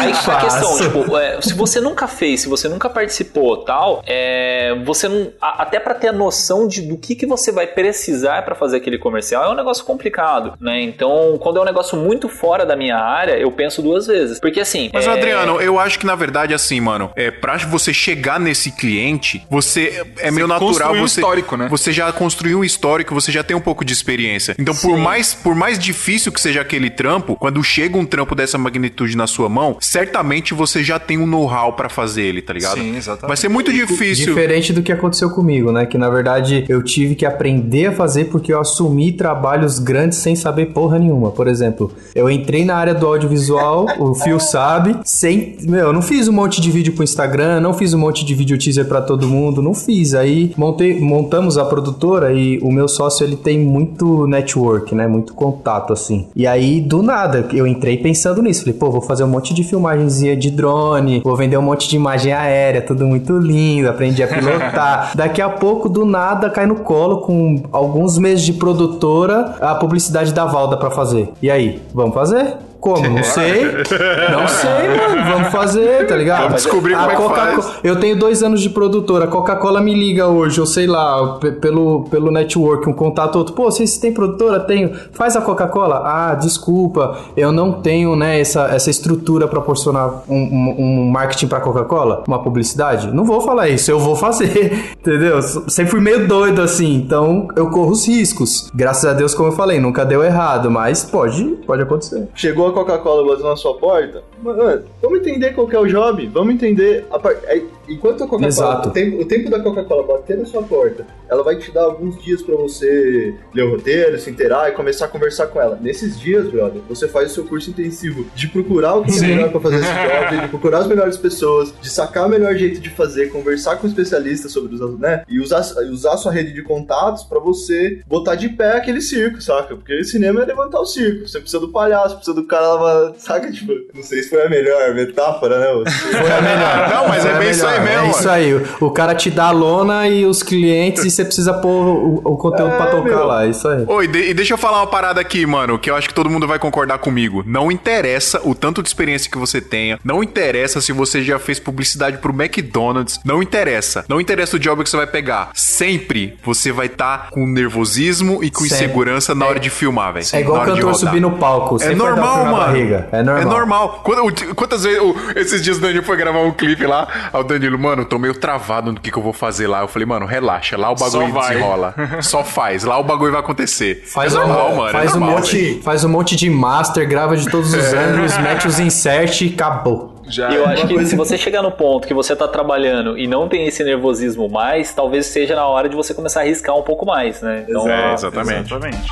aí 0.00 0.10
a 0.12 0.14
Faço. 0.14 0.44
questão, 0.44 0.78
tipo, 0.78 1.16
é, 1.16 1.40
se 1.40 1.54
você 1.54 1.80
nunca 1.80 2.06
fez, 2.06 2.40
se 2.42 2.48
você 2.48 2.68
nunca 2.68 2.88
participou 2.90 3.58
tal, 3.64 4.02
é, 4.06 4.74
você 4.84 5.08
não... 5.08 5.32
a- 5.40 5.62
até 5.62 5.78
pra 5.80 5.94
ter 5.94 6.08
a 6.08 6.12
noção 6.12 6.66
de, 6.68 6.82
do 6.82 6.96
que, 6.96 7.14
que 7.14 7.26
você 7.26 7.52
vai 7.52 7.66
precisar 7.66 8.42
pra 8.44 8.54
fazer 8.54 8.78
aquele 8.78 8.98
comercial, 8.98 9.44
é 9.44 9.48
um 9.52 9.56
negócio 9.56 9.84
complicado, 9.84 10.54
né? 10.60 10.80
Então, 10.82 11.38
quando 11.40 11.58
é 11.58 11.62
um 11.62 11.64
negócio 11.64 11.96
muito 11.98 12.28
fora 12.28 12.64
da 12.64 12.76
minha 12.76 12.96
área, 12.96 13.32
eu 13.38 13.50
penso 13.52 13.82
duas 13.82 14.06
vezes. 14.06 14.38
Porque, 14.40 14.60
assim... 14.60 14.90
Mas, 14.92 15.06
é, 15.06 15.10
Adriano, 15.10 15.60
eu 15.60 15.78
acho 15.78 15.98
que 15.98 16.06
na 16.06 16.14
verdade, 16.14 16.54
assim, 16.54 16.80
mano, 16.80 17.10
é, 17.16 17.30
pra 17.30 17.56
você 17.58 17.92
chegar 17.92 18.38
nesse 18.40 18.72
cliente, 18.72 19.44
você 19.50 20.04
é 20.18 20.30
meio 20.30 20.46
natural 20.46 20.94
um 20.94 21.00
você. 21.00 21.20
histórico, 21.20 21.56
né? 21.56 21.68
Você 21.68 21.92
já 21.92 22.10
construiu 22.12 22.60
um 22.60 22.64
histórico, 22.64 23.14
você 23.14 23.30
já 23.32 23.42
tem 23.42 23.56
um 23.56 23.60
pouco 23.60 23.84
de 23.84 23.92
experiência. 23.92 24.54
Então, 24.58 24.74
por 24.74 24.96
mais, 24.96 25.34
por 25.34 25.54
mais 25.54 25.78
difícil 25.78 26.32
que 26.32 26.40
seja 26.40 26.60
aquele 26.60 26.90
trampo, 26.90 27.36
quando 27.36 27.62
chega 27.62 27.96
um 27.96 27.99
trampo 28.04 28.34
dessa 28.34 28.58
magnitude 28.58 29.16
na 29.16 29.26
sua 29.26 29.48
mão, 29.48 29.76
certamente 29.80 30.54
você 30.54 30.82
já 30.82 30.98
tem 30.98 31.18
um 31.18 31.26
know-how 31.26 31.72
pra 31.72 31.88
fazer 31.88 32.22
ele, 32.22 32.42
tá 32.42 32.52
ligado? 32.52 32.78
Sim, 32.78 32.96
exatamente. 32.96 33.28
Vai 33.28 33.36
ser 33.36 33.48
muito 33.48 33.72
difícil. 33.72 34.26
Diferente 34.34 34.72
do 34.72 34.82
que 34.82 34.92
aconteceu 34.92 35.30
comigo, 35.30 35.72
né? 35.72 35.86
Que 35.86 35.98
na 35.98 36.08
verdade 36.08 36.64
eu 36.68 36.82
tive 36.82 37.14
que 37.14 37.26
aprender 37.26 37.86
a 37.86 37.92
fazer 37.92 38.26
porque 38.26 38.52
eu 38.52 38.60
assumi 38.60 39.12
trabalhos 39.12 39.78
grandes 39.78 40.18
sem 40.18 40.36
saber 40.36 40.66
porra 40.66 40.98
nenhuma. 40.98 41.30
Por 41.30 41.48
exemplo, 41.48 41.92
eu 42.14 42.30
entrei 42.30 42.64
na 42.64 42.76
área 42.76 42.94
do 42.94 43.06
audiovisual, 43.06 43.86
o 43.98 44.14
Fio 44.14 44.40
sabe, 44.40 44.96
sem. 45.04 45.56
Meu, 45.62 45.86
eu 45.86 45.92
não 45.92 46.02
fiz 46.02 46.28
um 46.28 46.32
monte 46.32 46.60
de 46.60 46.70
vídeo 46.70 46.92
pro 46.92 47.04
Instagram, 47.04 47.60
não 47.60 47.74
fiz 47.74 47.94
um 47.94 47.98
monte 47.98 48.24
de 48.24 48.34
vídeo 48.34 48.58
teaser 48.58 48.86
pra 48.86 49.00
todo 49.00 49.26
mundo, 49.26 49.62
não 49.62 49.74
fiz. 49.74 50.14
Aí 50.14 50.52
montei, 50.56 51.00
montamos 51.00 51.58
a 51.58 51.64
produtora 51.64 52.32
e 52.32 52.58
o 52.58 52.70
meu 52.70 52.88
sócio 52.88 53.24
ele 53.24 53.36
tem 53.36 53.58
muito 53.58 54.26
network, 54.26 54.94
né? 54.94 55.06
Muito 55.06 55.34
contato 55.34 55.92
assim. 55.92 56.28
E 56.34 56.46
aí 56.46 56.80
do 56.80 57.02
nada 57.02 57.48
eu 57.52 57.66
entrei 57.66 57.89
pensando 57.98 58.42
nisso. 58.42 58.60
Falei, 58.60 58.74
pô, 58.78 58.90
vou 58.90 59.00
fazer 59.00 59.24
um 59.24 59.28
monte 59.28 59.54
de 59.54 59.64
filmagenzinha 59.64 60.36
de 60.36 60.50
drone, 60.50 61.20
vou 61.24 61.36
vender 61.36 61.56
um 61.56 61.62
monte 61.62 61.88
de 61.88 61.96
imagem 61.96 62.32
aérea, 62.32 62.82
tudo 62.82 63.06
muito 63.06 63.38
lindo, 63.38 63.88
aprendi 63.88 64.22
a 64.22 64.28
pilotar. 64.28 65.12
Daqui 65.16 65.40
a 65.40 65.48
pouco, 65.48 65.88
do 65.88 66.04
nada, 66.04 66.50
cai 66.50 66.66
no 66.66 66.76
colo 66.76 67.18
com 67.18 67.62
alguns 67.72 68.18
meses 68.18 68.44
de 68.44 68.52
produtora 68.52 69.56
a 69.60 69.74
publicidade 69.74 70.32
da 70.32 70.44
Valda 70.44 70.76
pra 70.76 70.90
fazer. 70.90 71.28
E 71.42 71.50
aí, 71.50 71.80
vamos 71.92 72.14
fazer? 72.14 72.56
Como? 72.80 73.08
Não 73.10 73.22
sei. 73.22 73.64
Não 73.64 74.48
sei, 74.48 74.88
mano. 75.16 75.30
Vamos 75.32 75.48
fazer, 75.52 76.06
tá 76.06 76.16
ligado? 76.16 76.42
Vamos 76.44 76.62
descobrir 76.62 76.94
A 76.94 76.98
como 77.00 77.10
é 77.10 77.14
que 77.16 77.22
Coca-Cola- 77.22 77.62
faz. 77.62 77.74
Eu 77.84 77.96
tenho 78.00 78.18
dois 78.18 78.42
anos 78.42 78.60
de 78.60 78.70
produtora. 78.70 79.24
A 79.26 79.28
Coca-Cola 79.28 79.80
me 79.80 79.94
liga 79.94 80.26
hoje, 80.28 80.60
ou 80.60 80.66
sei 80.66 80.86
lá, 80.86 81.38
pe- 81.38 81.52
pelo, 81.52 82.04
pelo 82.10 82.30
network, 82.30 82.88
um 82.88 82.92
contato 82.92 83.36
outro. 83.36 83.54
Pô, 83.54 83.64
vocês 83.64 83.98
têm 83.98 84.12
produtora? 84.12 84.60
Tenho. 84.60 84.92
Faz 85.12 85.36
a 85.36 85.40
Coca-Cola? 85.40 86.02
Ah, 86.04 86.34
desculpa. 86.34 87.18
Eu 87.36 87.52
não 87.52 87.72
tenho, 87.72 88.16
né, 88.16 88.40
essa, 88.40 88.62
essa 88.74 88.88
estrutura 88.90 89.46
pra 89.46 89.60
proporcionar 89.60 90.22
um, 90.28 90.34
um, 90.36 90.74
um 90.78 91.10
marketing 91.10 91.48
pra 91.48 91.60
Coca-Cola, 91.60 92.24
uma 92.26 92.38
publicidade. 92.42 93.12
Não 93.12 93.24
vou 93.24 93.40
falar 93.42 93.68
isso, 93.68 93.90
eu 93.90 93.98
vou 93.98 94.16
fazer. 94.16 94.94
Entendeu? 95.00 95.40
Sempre 95.42 95.90
fui 95.90 96.00
meio 96.00 96.26
doido 96.26 96.62
assim, 96.62 96.94
então 96.96 97.48
eu 97.56 97.68
corro 97.68 97.90
os 97.90 98.08
riscos. 98.08 98.70
Graças 98.74 99.04
a 99.04 99.12
Deus, 99.12 99.34
como 99.34 99.48
eu 99.50 99.52
falei, 99.52 99.78
nunca 99.78 100.04
deu 100.04 100.22
errado, 100.24 100.70
mas 100.70 101.04
pode, 101.04 101.44
pode 101.66 101.82
acontecer. 101.82 102.28
Chegou 102.34 102.69
a 102.70 102.74
Coca-Cola 102.74 103.26
batendo 103.26 103.48
na 103.48 103.56
sua 103.56 103.74
porta, 103.74 104.22
mano, 104.42 104.84
vamos 105.02 105.20
entender 105.20 105.52
qual 105.52 105.66
que 105.66 105.76
é 105.76 105.78
o 105.78 105.86
job, 105.86 106.26
vamos 106.28 106.54
entender. 106.54 107.06
A 107.10 107.18
par... 107.18 107.32
é, 107.44 107.62
Enquanto 107.90 108.22
a 108.22 108.28
Coca-Cola, 108.28 108.86
o 108.86 108.90
tempo, 108.90 109.20
o 109.20 109.24
tempo 109.24 109.50
da 109.50 109.58
Coca-Cola 109.58 110.06
bater 110.06 110.38
na 110.38 110.44
sua 110.44 110.62
porta, 110.62 111.04
ela 111.28 111.42
vai 111.42 111.56
te 111.56 111.72
dar 111.72 111.82
alguns 111.82 112.22
dias 112.22 112.40
pra 112.40 112.54
você 112.54 113.34
ler 113.52 113.64
o 113.64 113.72
roteiro, 113.72 114.16
se 114.18 114.30
inteirar 114.30 114.68
e 114.68 114.72
começar 114.72 115.06
a 115.06 115.08
conversar 115.08 115.48
com 115.48 115.60
ela. 115.60 115.76
Nesses 115.80 116.18
dias, 116.18 116.48
brother, 116.48 116.80
você 116.88 117.08
faz 117.08 117.32
o 117.32 117.34
seu 117.34 117.44
curso 117.44 117.70
intensivo 117.70 118.24
de 118.32 118.46
procurar 118.46 118.94
o 118.94 119.04
que 119.04 119.18
é 119.18 119.20
melhor 119.22 119.50
pra 119.50 119.60
fazer 119.60 119.76
esse 119.76 119.92
job, 119.92 120.40
de 120.40 120.48
procurar 120.48 120.78
as 120.78 120.86
melhores 120.86 121.16
pessoas, 121.16 121.74
de 121.80 121.90
sacar 121.90 122.26
o 122.26 122.30
melhor 122.30 122.54
jeito 122.54 122.80
de 122.80 122.90
fazer, 122.90 123.32
conversar 123.32 123.76
com 123.76 123.88
especialistas 123.88 124.52
sobre 124.52 124.72
os, 124.76 124.98
né? 125.00 125.24
E 125.28 125.40
usar, 125.40 125.62
usar 125.90 126.16
sua 126.16 126.30
rede 126.30 126.52
de 126.52 126.62
contatos 126.62 127.24
pra 127.24 127.40
você 127.40 128.02
botar 128.06 128.36
de 128.36 128.50
pé 128.50 128.76
aquele 128.76 129.00
circo, 129.00 129.42
saca? 129.42 129.74
Porque 129.74 130.04
cinema 130.04 130.42
é 130.42 130.46
levantar 130.46 130.80
o 130.80 130.86
circo. 130.86 131.26
Você 131.26 131.40
precisa 131.40 131.58
do 131.58 131.72
palhaço, 131.72 132.14
precisa 132.14 132.36
do 132.36 132.46
cara 132.46 132.59
cara. 132.60 133.12
Saca, 133.18 133.50
tipo, 133.52 133.72
não 133.94 134.02
sei 134.02 134.22
se 134.22 134.30
foi 134.30 134.44
a 134.46 134.48
melhor 134.48 134.94
metáfora, 134.94 135.58
né? 135.58 135.90
Foi 136.10 136.30
a 136.32 136.40
melhor. 136.40 136.90
Não, 136.90 137.08
mas 137.08 137.24
é 137.24 137.32
a 137.32 137.38
bem 137.38 137.50
isso 137.50 137.66
aí 137.66 137.80
melhor. 137.80 138.02
mesmo, 138.02 138.06
É 138.06 138.18
isso 138.18 138.28
aí. 138.30 138.54
O, 138.80 138.90
cara 138.90 139.14
te 139.14 139.30
dá 139.30 139.46
a 139.46 139.50
lona 139.50 140.06
e 140.08 140.24
os 140.26 140.42
clientes 140.42 141.04
e 141.04 141.10
você 141.10 141.24
precisa 141.24 141.54
pôr 141.54 141.70
o, 141.70 142.20
o 142.24 142.36
conteúdo 142.36 142.76
pra 142.76 142.86
tocar 142.86 143.02
meu. 143.02 143.26
lá. 143.26 143.44
É 143.44 143.48
isso 143.50 143.68
aí. 143.68 143.84
Oi, 143.86 144.06
de- 144.06 144.30
e 144.30 144.34
deixa 144.34 144.54
eu 144.54 144.58
falar 144.58 144.78
uma 144.78 144.86
parada 144.86 145.20
aqui, 145.20 145.46
mano, 145.46 145.78
que 145.78 145.90
eu 145.90 145.96
acho 145.96 146.08
que 146.08 146.14
todo 146.14 146.28
mundo 146.30 146.46
vai 146.46 146.58
concordar 146.58 146.98
comigo. 146.98 147.42
Não 147.46 147.70
interessa 147.70 148.40
o 148.44 148.54
tanto 148.54 148.82
de 148.82 148.88
experiência 148.88 149.30
que 149.30 149.38
você 149.38 149.60
tenha, 149.60 149.98
não 150.04 150.22
interessa 150.22 150.80
se 150.80 150.92
você 150.92 151.22
já 151.22 151.38
fez 151.38 151.58
publicidade 151.58 152.18
pro 152.18 152.32
McDonald's, 152.32 153.18
não 153.24 153.42
interessa. 153.42 154.04
Não 154.08 154.20
interessa 154.20 154.56
o 154.56 154.58
job 154.58 154.82
que 154.82 154.90
você 154.90 154.96
vai 154.96 155.06
pegar. 155.06 155.50
Sempre 155.54 156.36
você 156.44 156.72
vai 156.72 156.86
estar 156.86 157.30
com 157.30 157.46
nervosismo 157.46 158.42
e 158.42 158.50
com 158.50 158.62
Sempre. 158.64 158.74
insegurança 158.84 159.34
na 159.34 159.46
hora 159.46 159.60
de 159.60 159.70
filmar, 159.70 160.12
velho. 160.14 160.26
É 160.32 160.40
igual 160.40 160.64
cantor 160.64 160.94
subir 160.94 161.20
no 161.20 161.32
palco. 161.32 161.82
É 161.82 161.94
normal, 161.94 162.46
mano. 162.50 162.64
barriga. 162.66 163.08
É 163.12 163.22
normal. 163.22 163.42
É 163.42 163.44
normal. 163.44 164.00
Quando- 164.04 164.54
Quantas 164.54 164.84
vezes 164.84 165.00
esses 165.36 165.62
dias 165.62 165.78
o 165.78 165.80
Danilo 165.80 166.02
foi 166.04 166.16
gravar 166.16 166.40
um 166.40 166.50
clipe 166.52 166.86
lá, 166.86 167.06
aí 167.32 167.40
o 167.40 167.44
Danilo, 167.44 167.78
mano, 167.78 168.02
eu 168.02 168.06
tô 168.06 168.18
meio 168.18 168.34
travado 168.34 168.92
no 168.92 169.00
que, 169.00 169.10
que 169.10 169.16
eu 169.18 169.22
vou 169.22 169.32
fazer 169.32 169.66
lá. 169.66 169.80
Eu 169.80 169.88
falei, 169.88 170.06
mano, 170.06 170.26
relaxa, 170.26 170.76
lá 170.76 170.90
o 170.90 170.94
bagulho 170.94 171.26
Só 171.28 171.32
vai. 171.32 171.48
desenrola. 171.48 171.94
Só 172.22 172.44
faz, 172.44 172.84
lá 172.84 172.98
o 172.98 173.04
bagulho 173.04 173.32
vai 173.32 173.40
acontecer. 173.40 174.02
Faz, 174.06 174.34
é 174.34 174.38
normal, 174.38 174.72
um, 174.72 174.76
mano. 174.76 174.92
faz, 174.92 175.10
é 175.12 175.14
um 175.16 175.20
normal. 175.20 175.36
monte, 175.38 175.80
faz 175.82 176.04
um 176.04 176.08
monte 176.08 176.36
de 176.36 176.50
master, 176.50 177.08
grava 177.08 177.36
de 177.36 177.48
todos 177.50 177.72
os 177.72 177.84
ângulos, 177.94 178.36
mete 178.38 178.66
os 178.68 178.78
insert 178.78 179.40
e 179.42 179.52
acabou. 179.54 180.16
Já 180.28 180.48
E 180.50 180.54
eu 180.56 180.64
é. 180.66 180.74
acho 180.74 180.86
que 180.86 181.04
se 181.06 181.16
você 181.16 181.36
chegar 181.36 181.60
no 181.62 181.72
ponto 181.72 182.06
que 182.06 182.14
você 182.14 182.36
tá 182.36 182.46
trabalhando 182.46 183.18
e 183.18 183.26
não 183.26 183.48
tem 183.48 183.66
esse 183.66 183.82
nervosismo 183.82 184.48
mais, 184.48 184.92
talvez 184.94 185.26
seja 185.26 185.56
na 185.56 185.66
hora 185.66 185.88
de 185.88 185.96
você 185.96 186.14
começar 186.14 186.40
a 186.40 186.42
arriscar 186.44 186.76
um 186.76 186.82
pouco 186.82 187.04
mais, 187.04 187.42
né? 187.42 187.64
Então, 187.68 187.88
É, 187.88 188.12
exatamente. 188.14 188.72
Exatamente. 188.72 189.08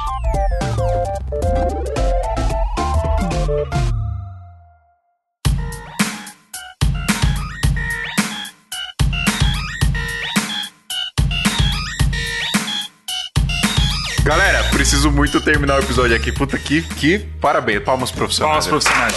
Galera, 14.29 14.63
preciso 14.65 15.11
muito 15.11 15.41
terminar 15.41 15.77
o 15.77 15.83
episódio 15.83 16.15
aqui. 16.15 16.31
Puta 16.31 16.59
que, 16.59 16.83
que 16.83 17.19
parabéns, 17.41 17.83
palmas 17.83 18.11
profissionais. 18.11 18.67
Palmas 18.67 18.85
profissionais. 18.85 19.15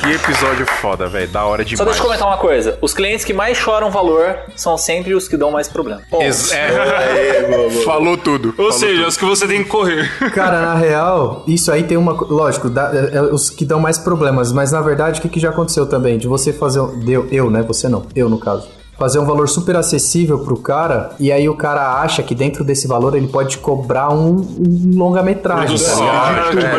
Que 0.00 0.12
episódio 0.12 0.64
foda, 0.80 1.06
velho. 1.08 1.28
Da 1.28 1.44
hora 1.44 1.62
demais. 1.62 1.76
Só 1.76 1.84
deixa 1.84 2.00
eu 2.00 2.04
comentar 2.06 2.26
uma 2.26 2.38
coisa. 2.38 2.78
Os 2.80 2.94
clientes 2.94 3.22
que 3.22 3.34
mais 3.34 3.58
choram 3.58 3.90
valor 3.90 4.34
são 4.56 4.78
sempre 4.78 5.12
os 5.14 5.28
que 5.28 5.36
dão 5.36 5.50
mais 5.50 5.68
problema. 5.68 6.00
Ex- 6.20 6.52
é, 6.52 7.68
falou 7.84 8.16
tudo. 8.16 8.48
Ou 8.48 8.54
falou 8.54 8.72
seja, 8.72 8.94
tudo. 9.00 9.08
os 9.08 9.16
que 9.18 9.24
você 9.26 9.46
tem 9.46 9.62
que 9.62 9.68
correr. 9.68 10.10
Cara, 10.32 10.62
na 10.62 10.74
real, 10.74 11.44
isso 11.46 11.70
aí 11.70 11.82
tem 11.82 11.98
uma. 11.98 12.14
co- 12.14 12.32
Lógico, 12.32 12.70
dá- 12.70 12.92
é, 12.94 13.18
é 13.18 13.20
os 13.22 13.50
que 13.50 13.66
dão 13.66 13.78
mais 13.78 13.98
problemas, 13.98 14.52
mas 14.52 14.72
na 14.72 14.80
verdade, 14.80 15.18
o 15.18 15.22
que, 15.22 15.28
que 15.28 15.38
já 15.38 15.50
aconteceu 15.50 15.84
também? 15.84 16.16
De 16.16 16.26
você 16.26 16.50
fazer. 16.50 16.80
um- 16.80 16.98
Deu, 16.98 17.28
eu, 17.30 17.50
né? 17.50 17.60
Você 17.60 17.90
não. 17.90 18.06
Eu, 18.16 18.30
no 18.30 18.38
caso. 18.38 18.66
Fazer 19.02 19.18
um 19.18 19.24
valor 19.24 19.48
super 19.48 19.74
acessível 19.74 20.38
pro 20.38 20.56
cara, 20.56 21.10
e 21.18 21.32
aí 21.32 21.48
o 21.48 21.56
cara 21.56 22.00
acha 22.00 22.22
que 22.22 22.36
dentro 22.36 22.62
desse 22.62 22.86
valor 22.86 23.16
ele 23.16 23.26
pode 23.26 23.58
cobrar 23.58 24.14
um, 24.14 24.36
um 24.36 24.96
longa-metragem. 24.96 25.76
tá 25.76 25.96
ligado? 25.96 26.54
né? 26.54 26.62
É. 26.62 26.70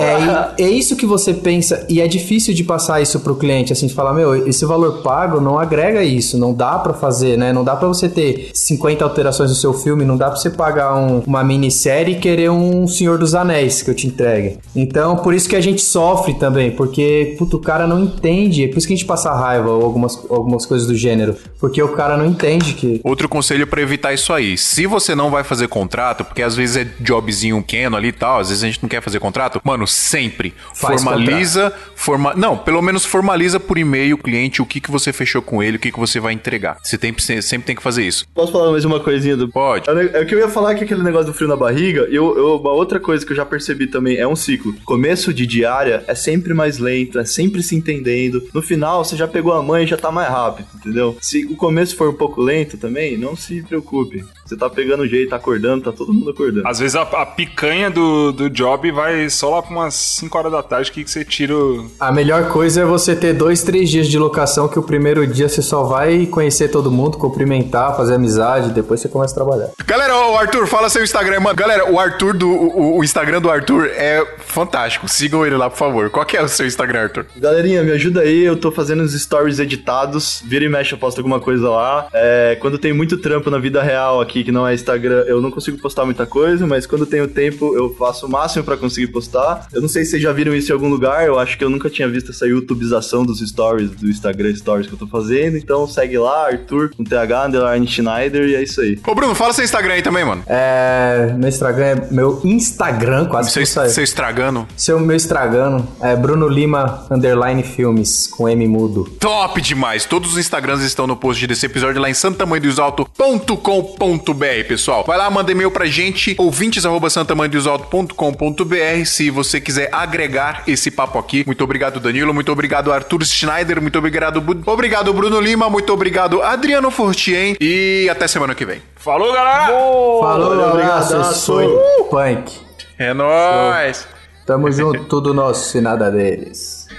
É, 0.00 0.54
e- 0.58 0.62
é 0.62 0.70
isso 0.70 0.94
que 0.94 1.04
você 1.04 1.34
pensa, 1.34 1.84
e 1.88 2.00
é 2.00 2.06
difícil 2.06 2.54
de 2.54 2.62
passar 2.62 3.00
isso 3.00 3.18
pro 3.18 3.34
cliente, 3.34 3.72
assim, 3.72 3.88
de 3.88 3.94
falar, 3.94 4.14
meu, 4.14 4.46
esse 4.46 4.64
valor 4.64 5.02
pago 5.02 5.40
não 5.40 5.58
agrega 5.58 6.04
isso, 6.04 6.38
não 6.38 6.54
dá 6.54 6.78
pra 6.78 6.92
fazer, 6.94 7.36
né? 7.36 7.52
Não 7.52 7.64
dá 7.64 7.74
pra 7.74 7.88
você 7.88 8.08
ter 8.08 8.50
50 8.54 9.02
alterações 9.04 9.50
no 9.50 9.56
seu 9.56 9.72
filme, 9.74 10.04
não 10.04 10.16
dá 10.16 10.26
pra 10.30 10.36
você 10.36 10.50
pagar 10.50 10.94
um- 10.94 11.20
uma 11.26 11.42
minissérie 11.42 12.14
e 12.14 12.18
querer 12.20 12.48
um 12.50 12.86
Senhor 12.86 13.18
dos 13.18 13.34
Anéis 13.34 13.82
que 13.82 13.90
eu 13.90 13.94
te 13.94 14.06
entregue. 14.06 14.58
Então, 14.76 15.16
por 15.16 15.34
isso 15.34 15.48
que 15.48 15.56
a 15.56 15.60
gente 15.60 15.82
sofre 15.82 16.34
também, 16.34 16.70
porque, 16.70 17.34
puto, 17.38 17.56
o 17.56 17.60
cara 17.60 17.88
não 17.88 17.98
entende, 18.04 18.62
é 18.64 18.68
por 18.68 18.78
isso 18.78 18.86
que 18.86 18.92
a 18.92 18.96
gente 18.96 19.06
passa 19.06 19.32
raiva 19.32 19.68
ou 19.70 19.82
algumas, 19.84 20.16
algumas 20.30 20.64
coisas 20.64 20.86
do 20.86 20.94
gênero, 20.94 21.34
porque 21.58 21.71
o 21.80 21.88
cara 21.92 22.16
não 22.16 22.26
entende 22.26 22.74
que... 22.74 23.00
Outro 23.04 23.28
conselho 23.28 23.66
pra 23.66 23.80
evitar 23.80 24.12
isso 24.12 24.32
aí. 24.32 24.58
Se 24.58 24.86
você 24.86 25.14
não 25.14 25.30
vai 25.30 25.44
fazer 25.44 25.68
contrato, 25.68 26.24
porque 26.24 26.42
às 26.42 26.56
vezes 26.56 26.76
é 26.76 26.84
jobzinho 27.00 27.62
pequeno 27.62 27.96
ali 27.96 28.08
e 28.08 28.12
tal, 28.12 28.40
às 28.40 28.48
vezes 28.48 28.64
a 28.64 28.66
gente 28.66 28.82
não 28.82 28.88
quer 28.88 29.00
fazer 29.00 29.20
contrato, 29.20 29.60
mano, 29.64 29.86
sempre 29.86 30.52
Faz 30.74 31.02
formaliza, 31.02 31.72
forma, 31.94 32.34
não, 32.34 32.56
pelo 32.56 32.82
menos 32.82 33.04
formaliza 33.04 33.60
por 33.60 33.78
e-mail 33.78 34.16
o 34.16 34.18
cliente 34.18 34.60
o 34.60 34.66
que 34.66 34.80
que 34.80 34.90
você 34.90 35.12
fechou 35.12 35.40
com 35.40 35.62
ele, 35.62 35.76
o 35.76 35.80
que 35.80 35.92
que 35.92 35.98
você 35.98 36.18
vai 36.20 36.32
entregar. 36.32 36.76
Você 36.82 36.98
tem, 36.98 37.14
sempre 37.18 37.66
tem 37.66 37.76
que 37.76 37.82
fazer 37.82 38.02
isso. 38.04 38.26
Posso 38.34 38.52
falar 38.52 38.70
mais 38.70 38.84
uma 38.84 39.00
coisinha 39.00 39.36
do. 39.36 39.48
Pode. 39.48 39.88
É 39.88 39.92
o 39.92 40.16
É 40.16 40.24
que 40.24 40.34
eu 40.34 40.38
ia 40.40 40.48
falar 40.48 40.74
que 40.74 40.84
aquele 40.84 41.02
negócio 41.02 41.26
do 41.28 41.34
frio 41.34 41.48
na 41.48 41.56
barriga, 41.56 42.00
eu, 42.10 42.36
eu- 42.36 42.56
uma 42.56 42.72
outra 42.72 42.98
coisa 43.00 43.24
que 43.24 43.32
eu 43.32 43.36
já 43.36 43.44
percebi 43.46 43.86
também 43.86 44.16
é 44.18 44.26
um 44.26 44.36
ciclo. 44.36 44.74
Começo 44.84 45.32
de 45.32 45.46
diária 45.46 46.02
é 46.06 46.14
sempre 46.14 46.52
mais 46.54 46.78
lento, 46.78 47.18
é 47.18 47.24
sempre 47.24 47.62
se 47.62 47.74
entendendo. 47.74 48.42
No 48.52 48.60
final, 48.62 49.04
você 49.04 49.16
já 49.16 49.26
pegou 49.28 49.52
a 49.52 49.62
mãe 49.62 49.84
e 49.84 49.86
já 49.86 49.96
tá 49.96 50.10
mais 50.10 50.28
rápido, 50.28 50.66
entendeu? 50.74 51.16
Se 51.20 51.44
o 51.46 51.56
começo 51.62 51.94
for 51.94 52.08
um 52.08 52.14
pouco 52.14 52.40
lento 52.42 52.76
também, 52.76 53.16
não 53.16 53.36
se 53.36 53.62
preocupe. 53.62 54.24
Você 54.44 54.56
tá 54.56 54.68
pegando 54.68 55.02
o 55.02 55.06
jeito, 55.06 55.30
tá 55.30 55.36
acordando, 55.36 55.84
tá 55.84 55.92
todo 55.92 56.12
mundo 56.12 56.30
acordando. 56.30 56.66
Às 56.66 56.78
vezes 56.78 56.96
a, 56.96 57.02
a 57.02 57.26
picanha 57.26 57.90
do, 57.90 58.32
do 58.32 58.50
job 58.50 58.90
vai 58.90 59.30
só 59.30 59.50
lá 59.50 59.62
pra 59.62 59.70
umas 59.70 59.94
5 59.94 60.36
horas 60.36 60.52
da 60.52 60.62
tarde 60.62 60.90
que 60.90 61.04
você 61.06 61.24
tira 61.24 61.54
o... 61.54 61.90
A 61.98 62.12
melhor 62.12 62.48
coisa 62.48 62.82
é 62.82 62.84
você 62.84 63.14
ter 63.14 63.32
dois, 63.32 63.62
três 63.62 63.88
dias 63.88 64.08
de 64.08 64.18
locação 64.18 64.68
que 64.68 64.78
o 64.78 64.82
primeiro 64.82 65.26
dia 65.26 65.48
você 65.48 65.62
só 65.62 65.84
vai 65.84 66.26
conhecer 66.26 66.68
todo 66.68 66.90
mundo, 66.90 67.18
cumprimentar, 67.18 67.96
fazer 67.96 68.14
amizade, 68.14 68.70
depois 68.70 69.00
você 69.00 69.08
começa 69.08 69.32
a 69.32 69.36
trabalhar. 69.36 69.70
Galera, 69.86 70.16
o 70.16 70.36
Arthur, 70.36 70.66
fala 70.66 70.88
seu 70.88 71.02
Instagram, 71.02 71.40
mano. 71.40 71.56
Galera, 71.56 71.90
o 71.90 71.98
Arthur 71.98 72.34
do 72.34 72.48
o, 72.48 72.98
o 72.98 73.04
Instagram 73.04 73.40
do 73.40 73.50
Arthur 73.50 73.86
é 73.94 74.24
fantástico. 74.38 75.08
Sigam 75.08 75.46
ele 75.46 75.56
lá, 75.56 75.70
por 75.70 75.76
favor. 75.76 76.10
Qual 76.10 76.24
que 76.24 76.36
é 76.36 76.42
o 76.42 76.48
seu 76.48 76.66
Instagram, 76.66 77.02
Arthur? 77.02 77.26
Galerinha, 77.36 77.82
me 77.82 77.92
ajuda 77.92 78.20
aí, 78.20 78.42
eu 78.44 78.56
tô 78.56 78.70
fazendo 78.70 79.02
os 79.02 79.12
stories 79.20 79.58
editados, 79.58 80.42
vira 80.44 80.64
e 80.64 80.68
mexe, 80.68 80.92
eu 80.92 80.98
posto 80.98 81.18
alguma 81.18 81.40
coisa 81.40 81.68
lá. 81.68 82.08
É, 82.12 82.56
quando 82.60 82.78
tem 82.78 82.92
muito 82.92 83.18
trampo 83.18 83.50
na 83.50 83.58
vida 83.58 83.82
real 83.82 84.20
aqui, 84.20 84.41
que 84.44 84.52
não 84.52 84.66
é 84.66 84.74
Instagram, 84.74 85.24
eu 85.26 85.40
não 85.40 85.50
consigo 85.50 85.78
postar 85.78 86.04
muita 86.04 86.26
coisa, 86.26 86.66
mas 86.66 86.86
quando 86.86 87.06
tenho 87.06 87.28
tempo, 87.28 87.74
eu 87.76 87.94
faço 87.94 88.26
o 88.26 88.30
máximo 88.30 88.64
pra 88.64 88.76
conseguir 88.76 89.08
postar. 89.08 89.66
Eu 89.72 89.80
não 89.80 89.88
sei 89.88 90.04
se 90.04 90.12
vocês 90.12 90.22
já 90.22 90.32
viram 90.32 90.54
isso 90.54 90.70
em 90.70 90.74
algum 90.74 90.88
lugar, 90.88 91.26
eu 91.26 91.38
acho 91.38 91.56
que 91.56 91.64
eu 91.64 91.70
nunca 91.70 91.88
tinha 91.88 92.08
visto 92.08 92.30
essa 92.30 92.46
youtubização 92.46 93.24
dos 93.24 93.40
stories, 93.40 93.90
do 93.90 94.08
Instagram 94.08 94.54
Stories 94.54 94.86
que 94.86 94.94
eu 94.94 94.98
tô 94.98 95.06
fazendo, 95.06 95.56
então 95.56 95.86
segue 95.86 96.18
lá, 96.18 96.46
Arthur, 96.46 96.90
com 96.96 97.04
TH, 97.04 97.46
underline 97.46 97.86
Schneider, 97.86 98.48
e 98.48 98.54
é 98.54 98.62
isso 98.62 98.80
aí. 98.80 98.98
Ô, 99.06 99.14
Bruno, 99.14 99.34
fala 99.34 99.52
seu 99.52 99.64
Instagram 99.64 99.94
aí 99.94 100.02
também, 100.02 100.24
mano. 100.24 100.42
É, 100.46 101.34
meu 101.36 101.48
Instagram 101.48 101.84
é 101.84 102.06
meu 102.10 102.40
Instagram, 102.44 103.26
quase 103.26 103.50
Seu, 103.50 103.62
que 103.62 103.90
seu 103.90 104.04
estragando. 104.04 104.66
Seu 104.76 105.00
meu 105.00 105.16
Estragano 105.16 105.86
é 106.00 106.14
Bruno 106.16 106.48
Lima 106.48 107.06
underline 107.10 107.62
filmes 107.62 108.26
com 108.26 108.48
M 108.48 108.66
mudo. 108.66 109.04
Top 109.18 109.60
demais! 109.60 110.04
Todos 110.04 110.32
os 110.32 110.38
Instagrams 110.38 110.84
estão 110.84 111.06
no 111.06 111.16
post 111.16 111.46
desse 111.46 111.66
episódio 111.66 112.00
lá 112.00 112.10
em 112.10 112.14
santamanhodosalto.com.br, 112.14 114.21
pessoal. 114.66 115.04
Vai 115.06 115.18
lá, 115.18 115.28
manda 115.30 115.50
e-mail 115.52 115.70
pra 115.70 115.86
gente, 115.86 116.34
ouvintes 116.38 116.86
arroba 116.86 117.08
santamanhodosalto.com.br 117.10 119.04
se 119.04 119.30
você 119.30 119.60
quiser 119.60 119.88
agregar 119.92 120.62
esse 120.66 120.90
papo 120.90 121.18
aqui. 121.18 121.42
Muito 121.46 121.62
obrigado, 121.64 121.98
Danilo. 122.00 122.32
Muito 122.32 122.50
obrigado, 122.52 122.92
Arthur 122.92 123.24
Schneider. 123.24 123.80
Muito 123.80 123.98
obrigado, 123.98 124.40
Bu- 124.40 124.62
obrigado 124.70 125.12
Bruno 125.12 125.40
Lima. 125.40 125.68
Muito 125.68 125.92
obrigado, 125.92 126.40
Adriano 126.42 126.90
Fortien. 126.90 127.56
E 127.60 128.08
até 128.10 128.26
semana 128.28 128.54
que 128.54 128.64
vem. 128.64 128.80
Falou, 128.96 129.32
galera! 129.32 129.66
Falou, 129.66 130.22
Valeu, 130.22 130.64
abraço, 130.64 131.14
obrigadaço. 131.14 131.52
foi 131.52 131.68
punk. 132.10 132.52
É 132.98 133.12
nóis! 133.12 134.06
Tamo 134.46 134.70
junto, 134.72 135.04
tudo 135.04 135.32
nosso 135.34 135.76
e 135.78 135.80
nada 135.80 136.10
deles. 136.10 136.86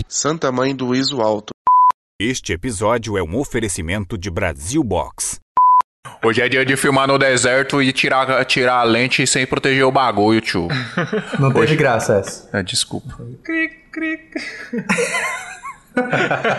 Santa 0.08 0.50
Mãe 0.52 0.74
do 0.74 0.94
Iso 0.94 1.20
Alto. 1.20 1.52
Este 2.22 2.52
episódio 2.52 3.16
é 3.16 3.22
um 3.22 3.38
oferecimento 3.38 4.18
de 4.18 4.30
Brasil 4.30 4.84
Box. 4.84 5.40
Hoje 6.22 6.42
é 6.42 6.50
dia 6.50 6.66
de 6.66 6.76
filmar 6.76 7.08
no 7.08 7.18
deserto 7.18 7.82
e 7.82 7.94
tirar, 7.94 8.44
tirar 8.44 8.80
a 8.80 8.82
lente 8.82 9.26
sem 9.26 9.46
proteger 9.46 9.86
o 9.86 9.90
bagulho, 9.90 10.38
tio. 10.38 10.68
Não 11.38 11.50
teve 11.50 11.76
graça 11.76 12.18
essa. 12.18 12.54
É, 12.54 12.62
desculpa. 12.62 13.16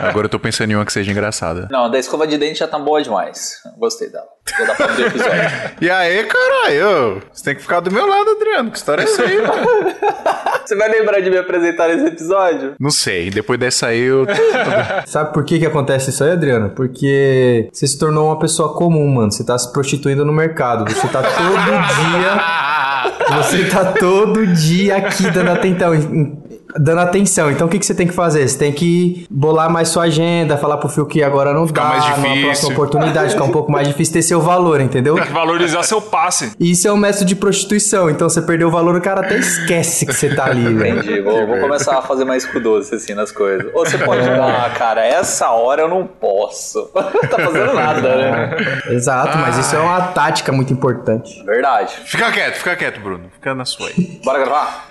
Agora 0.09 0.25
eu 0.25 0.29
tô 0.29 0.39
pensando 0.39 0.71
em 0.71 0.75
uma 0.75 0.85
que 0.85 0.91
seja 0.93 1.11
engraçada. 1.11 1.67
Não, 1.71 1.89
da 1.89 1.97
escova 1.97 2.27
de 2.27 2.37
dente 2.37 2.59
já 2.59 2.67
tá 2.67 2.77
boa 2.77 3.01
demais. 3.01 3.55
Gostei 3.77 4.09
dela. 4.09 4.25
Vou 4.57 4.67
dar 4.67 4.75
pra 4.75 4.87
do 4.87 5.01
episódio. 5.01 5.31
E 5.81 5.89
aí, 5.89 6.23
caralho? 6.25 7.21
Você 7.31 7.43
tem 7.43 7.55
que 7.55 7.61
ficar 7.61 7.79
do 7.79 7.91
meu 7.91 8.05
lado, 8.07 8.29
Adriano. 8.31 8.69
Que 8.71 8.77
história 8.77 9.01
é 9.01 9.05
essa 9.05 9.23
aí, 9.23 9.41
mano? 9.41 9.65
Você 10.65 10.75
vai 10.75 10.89
lembrar 10.89 11.19
de 11.21 11.29
me 11.29 11.37
apresentar 11.37 11.87
nesse 11.89 12.05
episódio? 12.05 12.75
Não 12.79 12.91
sei. 12.91 13.29
Depois 13.29 13.59
dessa 13.59 13.87
aí, 13.87 14.01
eu... 14.01 14.25
Sabe 15.07 15.33
por 15.33 15.43
que 15.43 15.59
que 15.59 15.65
acontece 15.65 16.11
isso 16.11 16.23
aí, 16.23 16.31
Adriano? 16.31 16.69
Porque 16.69 17.67
você 17.73 17.87
se 17.87 17.97
tornou 17.97 18.27
uma 18.27 18.39
pessoa 18.39 18.73
comum, 18.75 19.07
mano. 19.07 19.31
Você 19.31 19.43
tá 19.43 19.57
se 19.57 19.71
prostituindo 19.73 20.23
no 20.23 20.31
mercado. 20.31 20.85
Você 20.91 21.07
tá 21.07 21.21
todo 21.23 21.65
dia. 21.95 23.37
Você 23.37 23.65
tá 23.69 23.85
todo 23.93 24.47
dia 24.47 24.97
aqui 24.97 25.29
dando 25.31 25.49
atenção. 25.51 25.95
em- 25.95 26.40
dando 26.77 26.99
atenção. 27.01 27.51
Então 27.51 27.67
o 27.67 27.69
que, 27.69 27.79
que 27.79 27.85
você 27.85 27.93
tem 27.95 28.07
que 28.07 28.13
fazer? 28.13 28.47
Você 28.47 28.57
tem 28.57 28.71
que 28.71 29.25
bolar 29.29 29.69
mais 29.69 29.89
sua 29.89 30.03
agenda, 30.03 30.57
falar 30.57 30.77
pro 30.77 30.89
Fio 30.89 31.05
que 31.05 31.23
agora 31.23 31.53
não 31.53 31.67
Ficar 31.67 31.83
dá, 31.83 31.87
mais 31.89 32.05
numa 32.05 32.15
difícil. 32.27 32.41
próxima 32.45 32.71
oportunidade, 32.71 33.31
ficar 33.31 33.43
um 33.43 33.51
pouco 33.51 33.71
mais 33.71 33.87
difícil 33.87 34.13
ter 34.13 34.21
seu 34.21 34.41
valor, 34.41 34.81
entendeu? 34.81 35.15
Tem 35.15 35.23
que 35.25 35.31
valorizar 35.31 35.83
seu 35.83 36.01
passe. 36.01 36.51
Isso 36.59 36.87
é 36.87 36.91
um 36.91 36.97
método 36.97 37.25
de 37.25 37.35
prostituição. 37.35 38.09
Então 38.09 38.29
você 38.29 38.41
perdeu 38.41 38.67
o 38.67 38.71
valor, 38.71 38.95
o 38.95 39.01
cara 39.01 39.21
até 39.21 39.37
esquece 39.37 40.05
que 40.05 40.13
você 40.13 40.33
tá 40.33 40.45
ali, 40.45 40.73
velho. 40.73 40.99
Entendi, 40.99 41.21
vou, 41.21 41.45
vou 41.47 41.59
começar 41.59 41.97
a 41.97 42.01
fazer 42.01 42.25
mais 42.25 42.45
cuidoso 42.45 42.93
assim 42.95 43.13
nas 43.13 43.31
coisas. 43.31 43.69
Ou 43.73 43.85
você 43.85 43.97
pode 43.97 44.23
falar, 44.23 44.65
ah, 44.65 44.69
cara, 44.69 45.05
essa 45.05 45.49
hora 45.51 45.81
eu 45.83 45.87
não 45.89 46.05
posso. 46.05 46.89
tá 47.29 47.37
fazendo 47.39 47.73
nada, 47.73 48.15
né? 48.15 48.55
Exato, 48.89 49.37
mas 49.37 49.57
isso 49.57 49.75
é 49.75 49.79
uma 49.79 50.01
tática 50.07 50.51
muito 50.51 50.71
importante. 50.73 51.43
Verdade. 51.43 51.93
Fica 52.05 52.31
quieto, 52.31 52.55
fica 52.55 52.75
quieto, 52.75 52.99
Bruno. 52.99 53.25
Fica 53.33 53.53
na 53.55 53.65
sua 53.65 53.87
aí. 53.87 54.19
Bora 54.23 54.39
gravar? 54.39 54.90